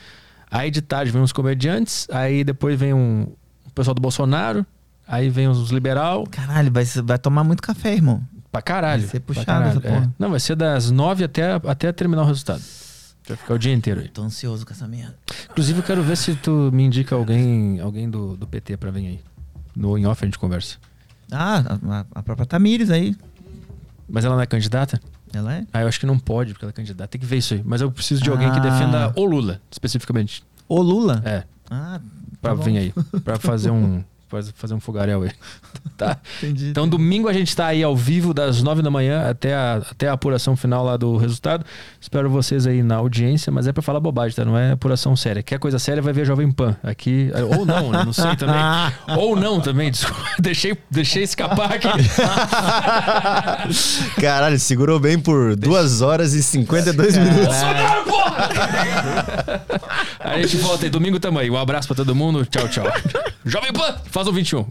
[0.55, 3.27] Aí de tarde vem uns comediantes, aí depois vem um,
[3.67, 4.65] o pessoal do Bolsonaro,
[5.05, 6.25] aí vem os liberal.
[6.31, 8.23] Caralho, vai, vai tomar muito café, irmão.
[8.53, 9.03] Pra caralho.
[9.03, 10.05] Vai ser puxado essa porra.
[10.05, 10.09] É.
[10.17, 12.63] Não, vai ser das nove até, até terminar o resultado.
[13.27, 14.09] Vai ficar o dia inteiro aí.
[14.09, 15.19] Tô ansioso com essa merda.
[15.51, 19.09] Inclusive, eu quero ver se tu me indica alguém, alguém do, do PT pra vir
[19.09, 19.21] aí.
[19.75, 20.77] No in off a gente conversa.
[21.33, 23.17] Ah, a, a própria Tamires aí.
[24.09, 25.01] Mas ela não é candidata?
[25.35, 25.67] Ela é?
[25.73, 27.09] Ah, eu acho que não pode, porque ela é candidata.
[27.09, 27.63] Tem que ver isso aí.
[27.65, 28.63] Mas eu preciso de alguém que ah.
[28.63, 30.43] defenda o Lula, especificamente.
[30.69, 31.23] O Lula?
[31.25, 31.45] É.
[31.71, 32.01] Ah,
[32.41, 32.95] pra tá vir aí.
[33.25, 34.03] Pra fazer um.
[34.55, 35.31] fazer um fogaréu aí.
[35.97, 36.19] tá?
[36.39, 36.69] Entendi.
[36.71, 40.09] Então, domingo a gente tá aí ao vivo, das nove da manhã até a, até
[40.09, 41.65] a apuração final lá do resultado.
[42.01, 44.45] Espero vocês aí na audiência, mas é pra falar bobagem, tá?
[44.45, 45.43] Não é apuração séria.
[45.43, 46.77] Quer coisa séria, vai ver Jovem Pan.
[46.83, 47.31] Aqui.
[47.57, 48.05] Ou não, né?
[48.05, 48.57] não sei também.
[49.17, 50.25] Ou não também, desculpa.
[50.41, 51.89] Deixei, deixei escapar aqui.
[54.21, 57.45] Caralho, segurou bem por duas horas e 52 minutos.
[57.45, 58.49] Bolsonaro, porra!
[60.25, 60.91] A gente volta aí.
[60.91, 61.51] Domingo também.
[61.51, 62.45] Um abraço pra todo mundo.
[62.47, 62.87] Tchau, tchau.
[63.45, 64.67] Jovem Pan, faz o 21.